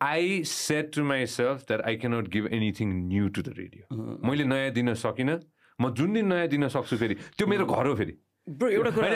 I 0.00 0.42
set 0.48 0.96
to 0.96 1.04
myself 1.28 1.68
that 1.68 1.80
I 1.84 1.96
cannot 1.96 2.28
give 2.32 2.46
anything 2.56 2.88
new 3.08 3.28
to 3.28 3.42
the 3.44 3.52
radio 3.56 3.84
मैले 4.24 4.44
नयाँ 4.44 4.70
दिन 4.72 4.94
सकिनँ। 4.96 5.36
म 5.78 5.92
जुन 5.92 6.12
दिन 6.12 6.26
नयाँ 6.32 6.48
दिन 6.48 6.68
सक्छु 6.68 6.96
फेरि 6.96 7.14
त्यो 7.36 7.46
मेरो 7.46 7.64
घर 7.68 7.86
हो 7.86 7.94
फेरि। 7.94 8.16
Bro, 8.48 8.70
एउटा 8.70 8.90
कुरा 8.90 9.08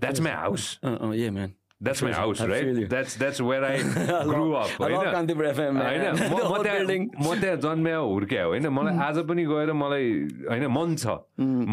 that's 0.00 0.20
my 0.20 0.32
house 0.32 0.78
yeah, 0.84 1.30
man. 1.30 1.61
That's 1.86 2.00
my 2.02 2.12
house, 2.12 2.40
I 2.40 2.44
feel 2.46 2.52
right? 2.54 2.76
you. 2.80 2.86
That's 2.86 3.14
that's 3.20 3.40
where 3.40 3.64
I 3.64 3.82
grew 4.32 4.54
up. 4.54 4.70
I 4.78 4.88
love 4.88 5.06
होइन? 5.06 5.78
होइन 5.78 6.02
म- 6.32 6.62
त्यहाँ. 6.62 6.98
म 7.26 7.40
त्यहाँ 7.40 7.56
जन्म्या 7.64 7.96
हुर्क्या 7.96 8.44
होइन? 8.44 8.66
मलाई 8.76 8.98
आज 9.06 9.18
पनि 9.28 9.44
गएर 9.46 9.72
मलाई 9.74 10.06
होइन 10.50 10.66
मन 10.76 10.94
छ। 10.96 11.16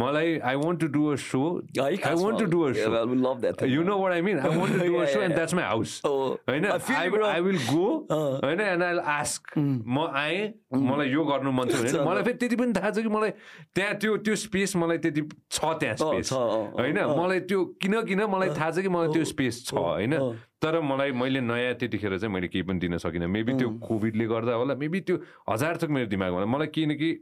मलाई 0.02 0.38
I 0.50 0.56
want 0.64 0.80
to 0.82 0.88
do 0.96 1.06
a 1.12 1.16
show 1.26 1.42
I 1.84 1.98
want 2.24 2.40
to 2.40 2.46
do 2.54 2.62
a 2.62 2.72
show. 2.74 3.66
You 3.66 3.84
know 3.84 3.98
what 4.00 4.14
I 4.14 4.22
mean 4.22 4.40
I 4.40 4.56
want 4.58 4.74
to 4.74 4.88
do 4.88 4.96
a 4.96 5.06
show 5.14 5.22
and. 5.22 5.36
That's 5.36 5.54
my 5.54 5.64
house 5.64 6.02
होइन? 6.06 6.66
आई. 6.66 7.10
I 7.30 7.42
will 7.42 7.58
go. 7.70 7.86
होइन? 8.12 8.62
And 8.62 8.84
I 8.84 8.98
ask 9.20 9.58
म 9.60 10.08
आएँ 10.24 10.42
मलाई 10.74 11.10
यो 11.10 11.24
गर्नु 11.26 11.52
मन 11.52 11.70
छ 11.70 11.82
भने 11.84 12.04
मलाई 12.10 12.24
फेरि 12.24 12.38
त्यति 12.42 12.56
पनि 12.56 12.74
थाहा 12.80 12.90
छ 12.92 13.06
कि 13.06 13.10
मलाई 13.18 13.32
त्यहाँ 13.76 13.94
त्यो 14.02 14.18
त्यो 14.26 14.36
स्पेस 14.48 14.76
मलाई 14.76 14.98
त्यति 15.06 15.22
छ 15.52 15.74
त्यहाँ 15.80 15.96
स्पेस 16.02 16.34
होइन? 16.34 16.98
मलाई 17.22 17.40
त्यो 17.54 17.64
किन 17.82 18.02
किन 18.10 18.26
मलाई 18.36 18.50
थाहा 18.58 18.72
छ 18.72 18.80
कि 18.82 18.90
मलाई 18.98 19.14
त्यो 19.14 19.24
स्पेस 19.36 19.64
छ 19.70 19.99
होइन। 20.00 20.16
तर 20.62 20.80
मलाई 20.82 21.12
मैले 21.12 21.42
नयाँ 21.42 21.74
त्यतिखेर 21.80 22.18
चाहिँ 22.18 22.34
मैले 22.34 22.48
केही 22.48 22.64
पनि 22.64 22.80
दिन 22.80 22.98
सकिनँ। 22.98 23.28
मेबी 23.28 23.54
त्यो 23.60 23.70
कोभिडले 23.88 24.26
गर्दा 24.28 24.54
होला 24.60 24.76
मेबी 24.76 25.00
त्यो 25.08 25.16
हजार 25.50 25.78
थोक 25.82 25.90
मेरो 25.90 26.08
दिमागमा 26.16 26.46
मलाई 26.46 26.68
केही 26.76 26.86
न 26.88 26.98
केही 26.98 27.14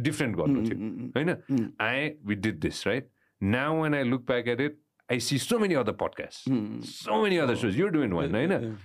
डिफ्रेन्ट 0.00 0.36
गर्नु 0.36 0.62
थियो 0.68 0.78
होइन? 1.16 1.30
आएँ 1.80 2.10
we 2.26 2.34
did 2.34 2.60
this 2.60 2.86
right 2.86 3.08
now 3.40 3.82
when 3.82 3.94
I 3.94 4.04
look 4.04 4.26
back 4.26 4.48
at 4.48 4.60
it 4.60 4.78
I 5.12 5.20
see 5.20 5.38
so 5.38 5.58
many 5.58 5.74
other 5.84 5.92
podcast 6.04 6.50
so 6.92 7.22
many 7.22 7.36
other 7.46 7.56
shows 7.64 7.78
you're 7.80 7.90
doing 7.96 8.12
one 8.12 8.34
होइन. 8.34 8.76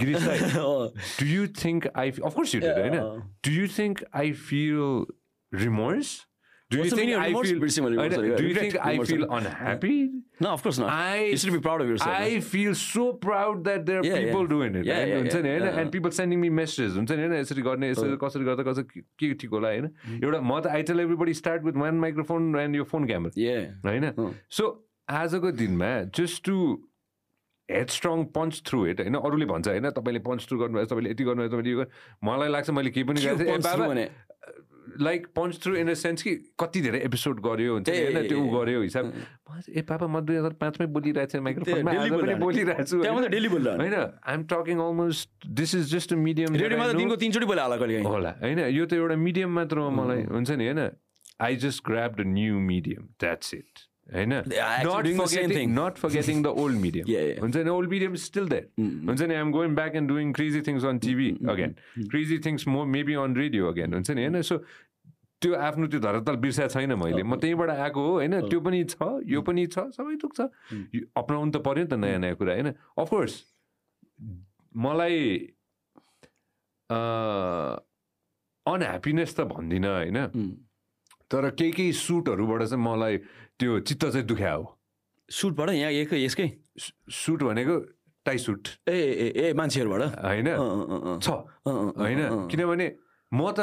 Girish 0.00 0.26
Rai 0.26 0.38
Oh. 0.60 0.90
do 1.18 1.26
you 1.26 1.46
think 1.60 1.86
I 2.00 2.10
of 2.28 2.34
course 2.38 2.50
you 2.54 2.60
did 2.60 2.76
Yeah. 2.76 2.80
होइन 2.80 3.22
do 3.46 3.52
you 3.52 3.68
think 3.76 4.02
I 4.22 4.32
feel 4.48 5.06
remorse? 5.52 6.10
Do 6.70 6.78
What's 6.78 6.90
you 6.90 6.96
think 6.96 7.12
I 7.16 7.28
feel 7.32 8.36
do 8.38 8.46
you 8.46 8.54
think 8.54 8.74
I 8.86 8.98
feel 9.10 9.22
unhappy 9.36 9.92
No, 10.40 10.50
of 10.56 10.62
course 10.62 10.78
not. 10.80 10.90
I 10.94 11.20
you 11.26 11.36
should 11.42 11.54
be 11.54 11.60
proud 11.66 11.80
of 11.84 11.88
yourself. 11.88 12.16
I 12.24 12.40
feel 12.48 12.74
so 12.80 13.04
proud 13.22 13.62
that 13.68 13.86
there 13.86 14.00
are 14.00 14.04
Yeah, 14.08 14.18
people 14.24 14.42
yeah. 14.42 14.50
doing 14.50 14.74
it 14.80 14.84
Yeah, 14.90 14.98
right? 14.98 15.08
yeah, 15.12 15.22
हुन्छ 15.22 15.34
नि 15.46 15.48
yeah. 15.48 15.54
होइन 15.54 15.68
Yeah. 15.70 15.80
and 15.82 15.94
people 15.94 16.12
sending 16.18 16.42
me 16.42 16.50
messages 16.58 16.98
हुन्छ 16.98 17.10
नि 17.12 17.24
होइन 17.26 17.34
यसरी 17.38 17.64
गर्ने 17.68 17.90
यसरी 17.92 18.18
कसरी 18.26 18.44
गर्दा 18.50 18.66
कसरी 18.68 19.02
के 19.24 19.32
ठिक 19.44 19.56
होला 19.58 19.72
होइन 19.76 19.88
एउटा 20.18 20.40
म 20.50 20.60
त 20.60 20.74
I 20.74 20.82
tell 20.92 21.00
everybody 21.06 21.34
start 21.40 21.64
with 21.70 21.80
one 21.86 22.04
microphone 22.04 22.54
and 22.66 22.76
यो 22.82 22.84
फोन 22.92 23.06
क्यामेरा 23.12 23.42
Yeah. 23.46 23.64
होइन 23.88 24.36
सो 24.60 24.68
आजको 25.22 25.52
दिनमा 25.64 25.90
just 26.22 26.44
to 26.52 26.58
head 27.68 27.88
strong 27.98 28.24
punch 28.38 28.62
through 28.68 28.86
it 28.92 29.00
होइन 29.08 29.14
अरूले 29.24 29.46
भन्छ 29.56 29.68
होइन 29.68 29.90
तपाईँले 29.96 30.20
पन्च 30.30 30.48
थ्रु 30.48 30.58
गर्नुभएछ 30.64 30.88
तपाईँले 30.94 31.10
यति 31.16 31.24
गर्नुभएछ 31.32 31.52
तपाईँले 31.52 31.76
यो 31.78 31.90
मलाई 32.28 32.48
लाग्छ 32.58 32.70
मैले 32.80 32.90
केही 32.98 33.12
पनि 33.12 33.28
गरेको 33.28 33.52
punch 33.52 33.70
through 33.74 33.88
भने? 33.94 34.08
Like 35.00 35.26
punch 35.36 35.58
through 35.62 35.74
in 35.76 35.86
the 35.90 35.94
sense 35.94 36.22
कि 36.22 36.34
कति 36.60 36.80
धेरै 36.80 37.00
एपिसोड 37.08 37.40
गर्यो 37.40 37.74
हुन्छ 37.74 37.88
होइन? 37.88 38.28
त्यो 38.28 38.40
गर्यो 38.54 38.82
हिसाब. 38.82 39.04
म 39.50 39.60
ए 39.70 39.82
पापा 39.88 40.06
म 40.06 40.20
दुई 40.20 40.36
हजार 40.36 40.54
पाँचमै 40.60 40.86
बोलिरहेको 40.98 41.30
छु 41.32 41.42
माइक्रोफोनमा 41.42 41.90
पनि। 41.92 42.34
बोलिरहेको 42.44 42.84
छु। 42.84 42.96
होइन? 42.98 43.28
daily 43.32 43.50
बोलिरहने। 43.54 43.88
होइन 43.88 43.96
I 43.98 44.34
am 44.34 44.42
talking 44.52 44.78
almost 44.86 45.50
this 45.58 45.74
is 45.74 45.84
just 45.94 46.12
a 46.12 46.16
medium 46.28 46.56
दिनको 46.56 47.16
तिनचोटि 47.16 47.46
बोला 47.46 47.62
होला 47.64 47.76
कहिले। 47.76 48.02
होला 48.06 48.32
होइन 48.40 48.58
यो 48.78 48.86
त 48.86 48.92
एउटा 49.02 49.16
मिडियम 49.26 49.50
मात्र 49.58 49.76
हो 49.78 49.90
मलाई 49.90 50.22
हुन्छ 50.32 50.50
नि 50.50 50.64
होइन? 50.72 50.88
I 51.40 51.56
just 51.66 51.84
grab 51.86 52.10
the 52.18 52.26
new 52.26 52.58
medium 52.72 53.02
that's 53.20 53.54
it 53.54 53.86
होइन. 54.08 54.32
Not 55.78 55.98
forgetting 56.00 56.42
the 56.42 56.46
old 56.46 56.76
medium. 56.80 57.04
हुन्छ 57.40 57.56
नि? 57.56 57.70
ओल्ड 57.70 57.90
मिडियम 57.90 58.14
स्टिल 58.24 58.48
द्याट 58.48 58.66
हुन्छ 58.80 59.22
नि? 59.22 59.34
I'm 59.34 59.50
going 59.52 59.74
back 59.76 59.94
and 59.96 60.08
doing 60.08 60.32
crazy 60.32 60.60
things 60.68 60.84
on 60.84 60.98
TV 61.04 61.28
again 61.54 61.74
crazy 62.08 62.38
things 62.46 62.68
more 62.68 62.86
maybe 62.96 63.14
on 63.20 63.36
radio 63.36 63.68
again 63.68 63.94
हुन्छ 63.94 64.10
नि 64.10 64.24
होइन? 64.24 64.40
So 64.42 64.56
त्यो 65.42 65.54
आफ्नो 65.54 65.86
त्यो 65.86 66.00
धरातल 66.00 66.36
बिर्सेको 66.42 66.68
छैन 66.74 66.92
मैले। 66.98 67.22
म 67.22 67.36
त्यहीँबाट 67.38 67.70
आएको 67.70 68.00
हो 68.02 68.12
होइन? 68.18 68.34
त्यो 68.50 68.60
पनि 68.60 68.84
छ 68.90 69.22
यो 69.26 69.40
पनि 69.42 69.66
छ 69.70 69.78
सबै 69.94 70.16
थोक 70.18 70.32
छ 70.34 70.40
अप्नाउनु 71.14 71.50
त 71.54 71.56
पऱ्यो 71.62 71.82
नि 71.84 71.90
त 71.90 71.94
नयाँ 71.94 72.18
नयाँ 72.18 72.36
कुरा 72.36 72.52
होइन? 72.54 72.68
अफकोर्स 72.98 73.34
मलाई 74.74 75.16
अनह्याप्पिनेस 78.66 79.30
त 79.36 79.40
भन्दिनँ 79.46 79.92
होइन. 79.94 80.18
तर 81.30 81.42
केही 81.54 81.70
केही 81.72 81.92
सुटहरूबाट 81.92 82.62
चाहिँ 82.66 82.82
मलाई 82.82 83.14
त्यो 83.60 83.78
चित्त 83.86 84.04
चाहिँ 84.10 84.26
दुख्या 84.26 84.52
हो। 84.52 84.64
सुटबाट 85.28 85.68
यहाँ 85.70 85.92
एकै 85.92 86.18
यसकै? 86.24 86.48
सुट 86.80 87.42
भनेको 87.42 87.76
टाई 88.26 88.38
सुट 88.38 88.68
ए 88.88 88.96
ए 88.96 89.26
ए 89.36 89.52
मान्छेहरूबाट? 89.54 90.02
होइन। 90.24 90.48
छ। 91.20 91.28
होइन? 92.00 92.20
किनभने 92.48 92.86
म 93.32 93.40
त 93.52 93.60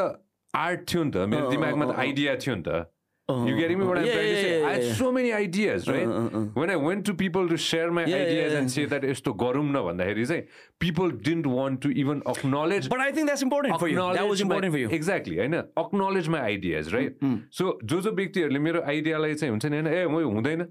आर्ट 0.63 0.83
थियो 0.91 1.03
नि 1.03 1.11
त 1.11 1.29
मेरो 1.35 1.49
दिमागमा 1.55 1.85
त 1.93 1.99
आइडिया 2.05 2.35
थियो 2.47 2.55
नि 2.59 2.63
त 2.69 2.85
You 3.29 3.53
getting 3.57 3.79
me 3.81 3.85
what 3.89 3.97
I'm 3.99 4.05
yeah, 4.07 4.13
trying 4.15 4.27
to 4.29 4.33
yeah, 4.33 4.41
say? 4.41 4.49
yeah, 4.61 4.65
I 4.69 4.73
had 4.73 4.83
yeah. 4.87 4.97
so 4.97 5.07
many 5.13 5.29
ideas, 5.35 5.85
right? 5.91 6.09
Uh, 6.09 6.17
uh, 6.17 6.39
uh. 6.39 6.41
When 6.61 6.71
I 6.73 6.75
went 6.81 7.05
to 7.07 7.13
people 7.21 7.47
to 7.53 7.57
share 7.63 7.87
my 7.97 8.03
Yeah, 8.11 8.17
ideas 8.25 8.51
yeah, 8.51 8.57
and 8.59 8.67
yeah. 8.69 8.73
say 8.75 8.83
that 8.91 9.07
यस्तो 9.11 9.31
गरौँ 9.43 9.63
न 9.69 9.81
भन्दाखेरि 9.87 10.25
चाहिँ 10.31 10.43
people 10.83 11.09
didn't 11.29 11.47
want 11.53 11.81
to 11.85 11.89
even 12.03 12.21
acknowledge 12.33 12.89
But 12.93 13.01
I 13.05 13.07
think 13.15 13.31
that's 13.31 13.45
important 13.47 13.79
for 13.83 13.89
you. 13.93 13.95
That 13.97 14.29
was 14.33 14.43
acknowledge 14.43 14.43
my- 14.43 14.45
important 14.45 14.73
for 14.77 14.81
you. 14.83 14.91
Exactly, 14.99 15.39
होइन 15.41 15.57
acknowledge 15.85 16.29
my 16.35 16.41
ideas, 16.57 16.93
right? 16.97 17.17
So 17.61 17.73
जो 17.93 18.01
जो 18.09 18.13
व्यक्तिहरूले 18.21 18.61
मेरो 18.67 18.83
आइडियालाई 18.93 19.39
चाहिँ 19.41 19.51
हुन्छ 19.55 19.65
नि 19.73 19.81
होइन 19.81 19.87
ए 19.87 20.05
म 20.17 20.21
यो 20.25 20.29
हुँदैन 20.37 20.65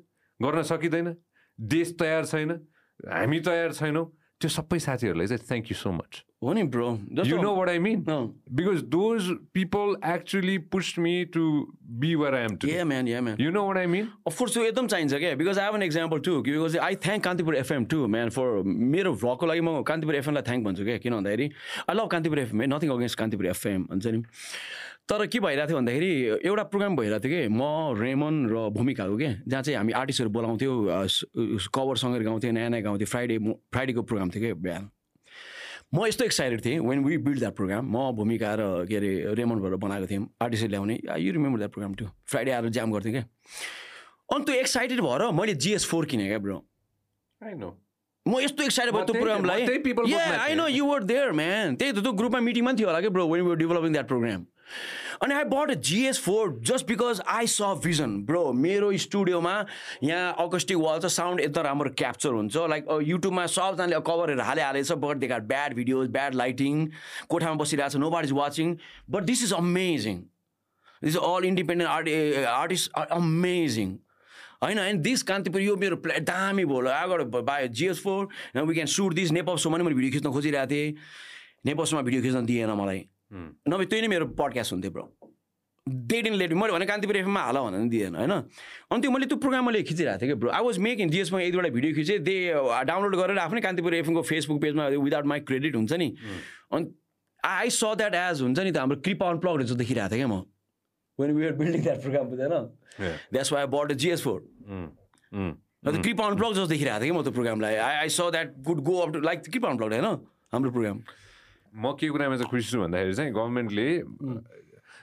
गर्न 0.46 0.62
सकिँदैन 0.70 1.14
देश 1.74 1.94
तयार 2.04 2.30
छैन 2.34 2.58
हामी 3.18 3.40
तयार 3.50 3.72
छैनौँ 3.82 4.06
त्यो 4.44 4.52
सबै 4.52 4.78
साथीहरूलाई 4.84 5.26
चाहिँ 5.26 5.46
थ्याङ्क 5.48 5.70
यू 5.72 5.76
सो 5.80 5.90
मच 5.98 6.22
हो 6.44 6.52
नि 6.52 6.62
bro 6.72 6.88
You 7.28 7.36
know 7.40 7.52
what 7.54 7.70
I 7.72 7.78
mean? 7.78 8.00
No. 8.06 8.16
Because 8.58 8.82
those 8.94 9.28
people 9.58 9.96
actually 10.14 10.56
pushed 10.74 10.98
me 10.98 11.14
to 11.36 11.44
be 12.02 12.10
where 12.22 12.34
I 12.34 12.42
am 12.48 12.56
today. 12.58 12.74
Yeah, 12.74 12.84
man, 12.84 13.06
yeah, 13.06 13.22
man. 13.28 13.40
You 13.44 13.52
know 13.56 13.64
what 13.68 13.80
I 13.82 13.86
mean? 13.94 14.10
Of course 14.28 14.56
एकदम 14.64 14.86
चाहिन्छ 14.94 15.14
क्या 15.24 15.34
because 15.42 15.58
I 15.58 15.74
an 15.74 15.82
example 15.82 16.20
to 16.28 16.36
because 16.48 16.76
I 16.88 16.96
thank 17.06 17.24
Kantipur 17.24 17.56
FM 17.56 17.84
to 17.94 18.06
man 18.16 18.30
for 18.36 18.62
मेरो 18.94 19.14
भ्लगको 19.24 19.46
लागि 19.52 19.60
म 19.60 19.82
Kantipur 19.92 20.20
एफएमलाई 20.20 20.48
thank 20.50 20.64
भन्छु 20.66 20.84
क्या 20.90 20.98
किन 21.06 21.16
भन्दाखेरि 21.18 21.50
आई 21.88 21.96
लभ 21.96 22.08
कान्तिपुर 22.16 22.44
एफएम 22.44 22.60
है 22.60 22.66
नथिङ 22.74 22.96
अगेन्स्ट 22.98 23.18
कान्तिपुर 23.24 23.46
एफएम 23.54 23.86
हुन्छ 23.92 24.06
नि 24.06 24.22
तर 25.08 25.26
के 25.28 25.40
भइरहेको 25.40 25.68
थियो 25.68 25.76
भन्दाखेरि 25.76 26.10
एउटा 26.48 26.62
प्रोग्राम 26.72 26.96
भइरहेको 26.96 27.28
थियो 27.28 27.40
कि 27.44 27.48
म 27.52 27.62
रेमन 28.00 28.34
र 28.48 28.56
भूमिकाको 28.72 29.16
क्या 29.20 29.32
जहाँ 29.48 29.62
चाहिँ 29.62 29.76
हामी 29.76 29.92
आर्टिस्टहरू 30.00 30.30
बोलाउँथ्यौँ 30.32 30.76
कभर 31.76 31.96
सङ्गहरू 32.02 32.24
गाउँथ्यौँ 32.24 32.52
नयाँ 32.56 32.70
नयाँ 32.72 32.82
गाउँथ्यौँ 32.88 33.10
फ्राइडे 33.12 33.36
फ्राइडेको 33.68 34.02
प्रोग्राम 34.08 34.30
थियो 34.32 34.42
क्या 34.44 34.54
बिहान। 34.64 34.84
म 35.94 36.06
यस्तो 36.08 36.24
एक्साइटेड 36.24 36.64
थिएँ 36.64 36.78
when 36.80 37.04
we 37.04 37.16
build 37.20 37.38
that 37.38 37.54
program 37.54 37.84
म 37.84 38.16
भूमिका 38.16 38.54
र 38.56 38.62
के 38.88 38.96
अरे 38.96 39.12
रेमनबाट 39.36 39.76
बनाएको 39.84 40.06
थियौँ 40.08 40.24
आर्टिस्ट 40.40 40.72
ल्याउने 40.72 40.94
you 41.20 41.32
remember 41.36 41.58
that 41.58 41.72
program 41.76 41.94
to 42.00 42.04
Friday 42.32 42.50
आएर 42.56 42.68
जाम 42.72 42.92
गर्थेँ 42.96 43.12
क्या 43.12 43.24
अनि 44.32 44.44
त्यो 44.44 44.54
एक्साइटेड 44.56 45.00
भएर 45.04 45.30
मैले 45.36 45.54
जिएस 45.60 45.84
फोर 45.84 46.04
किनेँ 46.08 46.28
क्या 46.32 46.38
ब्रो 46.40 46.56
know. 47.60 47.76
म 48.26 48.40
यस्तो 48.40 48.64
एक्साइटेड 48.64 48.94
भयो 48.94 49.04
त्यो 49.04 49.14
प्रोग्रामलाई। 49.20 49.62
म 49.62 49.66
त्यही 49.68 49.78
people 49.84 50.08
Yeah, 50.08 50.16
bookमा 50.16 50.40
I 50.40 50.48
थिएँ। 50.48 50.56
know 50.56 50.68
you 50.72 50.84
were 50.88 51.04
there 51.04 51.32
man 51.36 51.76
त्यही 51.76 51.92
त 51.92 52.00
त्यो 52.00 52.12
ग्रुपमा 52.16 52.40
मिटिङमा 52.40 52.72
थियो 52.72 52.88
होला 52.88 53.00
क्या 53.04 53.10
bro 53.12 53.28
when 53.28 53.42
we're 53.44 53.56
developing 53.60 53.92
that 53.92 54.08
program 54.08 54.40
अनि 55.22 55.34
I 55.34 55.44
but 55.44 55.70
GS 55.80 56.20
four 56.20 56.58
just 56.62 56.86
because 56.86 57.20
I 57.28 57.46
saw 57.46 57.62
vision 57.84 58.16
bro 58.26 58.52
मेरो 58.54 58.92
स्टुडियोमा 58.98 59.54
यहाँ 60.02 60.34
अकस्टिक 60.46 60.76
वाल 60.78 61.00
छ 61.00 61.06
साउन्ड 61.14 61.40
एकदम 61.40 61.62
राम्रो 61.62 61.90
क्याप्चर 61.98 62.30
हुन्छ। 62.30 62.56
लाइक 62.70 62.86
युट्युबमा 63.08 63.46
सबजनाले 63.48 64.00
कभरहरू 64.06 64.42
हाले 64.42 64.62
हालेछ 64.62 64.92
but 65.04 65.16
they 65.16 65.26
got 65.28 65.42
bad 65.52 65.74
videos 65.74 66.08
bad 66.10 66.34
lighting 66.34 66.86
कोठामा 67.28 67.54
बसिरहेको 67.62 67.92
छ 67.92 68.02
no 68.04 68.10
but 68.10 68.24
is 68.24 68.32
watching 68.40 68.76
but 69.10 69.22
this 69.32 69.42
is 69.44 69.52
amazing 69.54 70.22
this 71.02 71.16
all 71.28 71.44
independent 71.44 71.90
art 71.90 72.46
artist 72.48 72.98
are 72.98 73.06
amazing 73.18 73.96
होइन 74.62 74.78
होइन 74.78 75.00
दिस 75.02 75.22
कान्तिपुर 75.28 75.60
यो 75.60 75.76
मेरो 75.76 75.96
प्ला 76.04 76.18
दामी 76.28 76.64
भयो 76.64 76.88
आगो 76.90 77.42
by 77.42 77.68
GS 77.80 78.02
four 78.02 78.28
we 78.56 78.74
can 78.74 78.86
shoot 78.92 79.14
this 79.14 79.32
Nepal 79.38 79.56
सोमा 79.64 79.78
नि 79.78 79.84
मैले 79.84 79.96
भिडियो 79.96 80.12
खिच्न 80.12 80.30
खोजिरहेको 80.32 80.70
थिएँ। 80.70 80.94
नेपाल 81.66 81.86
सोमा 81.86 82.02
भिडियो 82.02 82.22
खिच्न 82.22 82.44
दिएन 82.46 82.70
मलाई। 82.80 83.04
नभए 83.34 83.84
त्यही 83.86 84.02
नै 84.02 84.08
मेरो 84.08 84.26
पडकास्ट 84.38 84.72
हुन्थ्यो 84.72 84.90
ब्रो 84.90 85.04
दे 85.86 86.20
डिन 86.22 86.34
लेट 86.40 86.52
मैले 86.56 86.72
भने 86.72 86.86
कान्तिपुर 86.86 87.16
एफएममा 87.16 87.40
हाल 87.40 87.56
भनेर 87.58 87.88
दिएन 87.92 88.14
होइन? 88.16 88.30
अनि 88.30 89.00
त्यो 89.00 89.10
मैले 89.10 89.26
त्यो 89.26 89.36
प्रोग्राम 89.36 89.64
मैले 89.66 89.82
खिचिरहेको 89.84 90.20
थिएँ 90.20 90.30
कि 90.30 90.36
ब्रो 90.40 90.50
आई 90.50 90.62
वाज 90.64 90.78
मेकिङ 90.78 91.10
जिएसमा 91.10 91.40
एक 91.40 91.52
दुईवटा 91.52 91.68
भिडियो 91.74 91.94
खिचेँ। 91.94 92.18
दे 92.24 92.36
डाउनलोड 92.88 93.16
गरेर 93.16 93.38
आफ्नै 93.38 93.60
कान्तिपुर 93.60 93.94
एफएमको 93.94 94.22
फेसबुक 94.22 94.60
पेजमा 94.62 94.86
विदाउट 94.88 95.26
माई 95.26 95.40
क्रेडिट 95.44 95.74
हुन्छ 95.76 95.92
नि। 95.92 96.08
अनि 96.72 96.84
आई 97.42 97.70
स 97.70 97.84
द्याट 98.00 98.14
एज 98.14 98.42
हुन्छ 98.42 98.58
नि 98.58 98.70
त 98.72 98.76
हाम्रो 98.78 98.96
कृपा 99.04 99.28
अनप्लग 99.30 99.62
जस्तो 99.62 99.76
देखिरहेको 99.82 100.14
थिएँ 100.14 100.24
क्या 100.24 100.28
म। 100.30 100.40
When 101.18 101.30
we 101.36 101.46
are 101.46 101.52
building 101.58 101.82
that 101.82 102.00
program 102.02 102.26
बुझेन. 102.30 102.54
That's 103.32 103.52
why 103.52 103.66
but 103.66 103.92
GS 103.92 104.22
four. 104.22 104.38
अन्त 105.84 106.00
कृपा 106.00 106.24
अनप्लग 106.26 106.52
जस्तो 106.54 106.66
देखिरहेको 106.72 107.00
थिएँ 107.02 107.12
कि 107.12 107.18
म 107.18 107.22
त्यो 107.22 107.32
प्रोग्रामलाई 107.32 107.74
I 107.76 107.94
I 107.98 108.08
saw 108.08 108.30
that 108.32 108.56
good 108.64 108.80
go 108.88 108.94
up 109.04 109.12
to 109.12 109.20
like 109.20 109.38
Kripa 109.52 109.68
unplug 109.68 109.92
होइन? 109.92 110.08
हाम्रो 110.52 110.70
प्रोग्राम 110.70 110.98
म 111.74 111.92
के 111.98 112.08
कुरामा 112.08 112.36
चाहिँ 112.38 112.50
खुसी 112.50 112.70
छु 112.70 112.78
भन्दाखेरि 112.80 113.14
चाहिँ 113.14 113.32
गभर्मेन्टले 113.34 113.86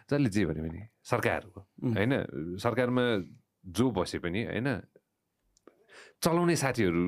जसले 0.10 0.30
जे 0.32 0.46
भने 0.46 0.62
पनि 0.64 0.82
सरकारको 1.04 1.60
होइन? 1.92 2.12
सरकारमा 2.58 3.04
जो 3.66 3.86
बसे 3.92 4.20
पनि 4.24 4.42
होइन? 4.48 4.68
चलाउने 6.24 6.56
साथीहरू 6.56 7.04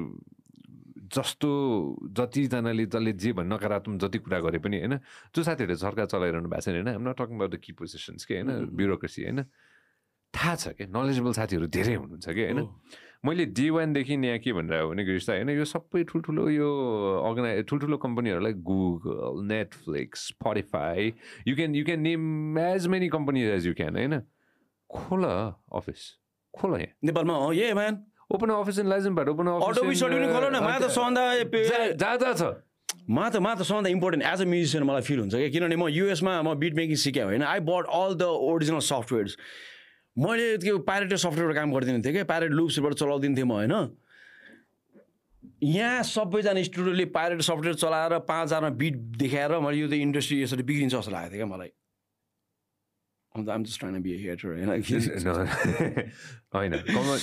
जस्तो 1.16 1.50
जतिजनाले 2.18 2.86
जसले 2.86 3.12
जे 3.14 3.32
भन्ने 3.34 3.56
नकारात्मक 3.56 4.02
जति 4.02 4.18
कुरा 4.20 4.40
गरे 4.40 4.60
पनि 4.60 4.78
होइन? 4.84 5.00
जो 5.32 5.40
साथीहरूले 5.44 5.78
सरकार 5.80 6.06
चलाइरहनु 6.12 6.50
भएको 6.50 6.62
छ 6.62 6.68
होइन? 6.68 6.88
हामी 6.88 7.06
not 7.08 7.18
talking 7.22 7.36
about 7.38 7.52
the 7.52 7.58
key 7.64 7.72
positions 7.80 8.26
के 8.26 8.34
होइन? 8.40 8.50
ब्युरोक्रेसी 8.74 9.24
होइन? 9.24 9.40
थाहा 10.34 10.56
छ 10.56 10.68
क्या 10.76 10.88
नलेजेबल 10.90 11.34
साथीहरू 11.40 11.68
धेरै 11.70 11.96
हुनुहुन्छ 11.96 12.28
कि 12.30 12.44
होइन? 12.44 12.60
मैले 13.26 13.46
डे 13.56 13.70
वानदेखि 13.70 14.14
यहाँ 14.14 14.40
के 14.44 14.54
भनेर 14.54 14.82
हो 14.82 14.90
भने 14.90 15.04
गिरिस 15.06 15.30
होइन? 15.30 15.50
यो 15.50 15.66
सबै 15.66 16.04
ठुल्ठुलो 16.12 16.50
यो 16.50 16.70
अर्गनाइ 17.28 17.64
ठुल्ठुलो 17.72 17.98
कम्पनीहरूलाई 18.06 18.54
Google 18.70 19.48
Netflix 19.52 20.28
Spotify 20.28 21.14
you 21.48 21.56
can 21.56 21.76
you 21.76 21.86
can 21.86 22.00
name 22.08 22.58
as 22.60 22.88
many 22.96 23.08
companies 23.16 23.48
as 23.50 23.68
you 23.68 23.74
can 23.80 23.96
होइन? 23.98 24.20
खोल 24.90 25.24
अफिस 25.24 26.02
खोल 26.54 26.72
यहाँ। 26.80 26.94
नेपालमा 27.08 27.36
hey 27.54 27.74
man 27.74 28.04
open 28.34 28.50
office 28.60 28.80
in 28.80 28.88
लाइजनबाट 28.90 29.28
open 29.30 29.48
खोल 29.64 29.74
न 30.52 30.60
मा 30.68 30.78
त 30.80 30.92
छ 30.92 32.54
मा 33.10 33.30
त 33.30 33.36
मा 33.44 33.54
त 33.56 33.62
सबभन्दा 33.68 33.90
इम्पोर्टेन्ट 33.90 34.24
एज 34.26 34.42
अ 34.42 34.46
म्युजिसियन 34.48 34.84
मलाई 34.88 35.02
फिल 35.08 35.20
हुन्छ 35.20 35.36
क्या 35.36 35.50
किनभने 35.56 35.76
म 35.76 35.88
युएसमा 35.92 36.42
म 36.42 36.54
बिट 36.60 36.74
मेकिङ 36.76 36.96
सिकेँ 37.04 37.24
होइन? 37.24 37.44
I 37.44 37.60
but 37.72 37.88
all 38.00 38.16
the 38.16 38.28
original 38.52 38.80
softwares 38.90 39.38
मैले 40.18 40.58
त्यो 40.58 40.78
प्यारेट 40.80 41.14
सफ्टवेयरबाट 41.14 41.56
काम 41.56 41.74
गरिदिनु 41.74 42.04
थिएँ 42.06 42.14
क्या। 42.14 42.24
प्यारेट 42.24 42.52
लुप्सबाट 42.52 42.94
चलाउँदिन्थेँ 42.94 43.44
म 43.44 43.52
होइन? 43.52 43.74
यहाँ 45.64 46.04
सबैजना 46.04 46.62
स्टुडियोले 46.64 47.06
पाइरेट 47.16 47.42
सफ्टवेयर 47.42 47.76
चलाएर 47.76 48.20
पाँच 48.28 48.48
हजारमा 48.48 48.70
बिट 48.78 48.96
देखाएर 49.18 49.58
मैले 49.60 49.78
यो 49.78 49.88
त 49.90 49.94
इन्डस्ट्री 49.94 50.44
यसरी 50.44 50.64
बिग्रिन्छ 50.64 50.94
जस्तो 50.96 51.12
लागेको 51.12 51.34
थियो 51.34 51.46
क्या 51.46 51.56
मलाई। 51.56 51.72
अन्त 53.36 53.50
um 53.50 53.64
just 53.64 53.80
trying 53.80 54.02
be 54.04 54.12
hater 54.22 54.48
होइन? 54.54 54.70
होइन। 56.54 56.72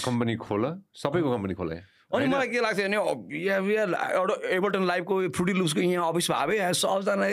कम्पनी 0.05 0.37
खोल 0.37 0.65
सबैको 1.05 1.29
कम्पनी 1.37 1.55
खोल 1.55 1.71
अनि 2.11 2.27
मलाई 2.27 2.49
के 2.51 2.61
लाग्छ 2.61 2.81
भने 2.81 2.97
एउटा 2.97 4.35
एबर्टन 4.57 4.85
लाइफको 4.87 5.29
फ्रुटी 5.31 5.53
लुजको 5.53 5.81
यहाँ 5.81 6.09
अफिस 6.11 6.31
भए 6.51 6.73
सबजना 6.75 7.27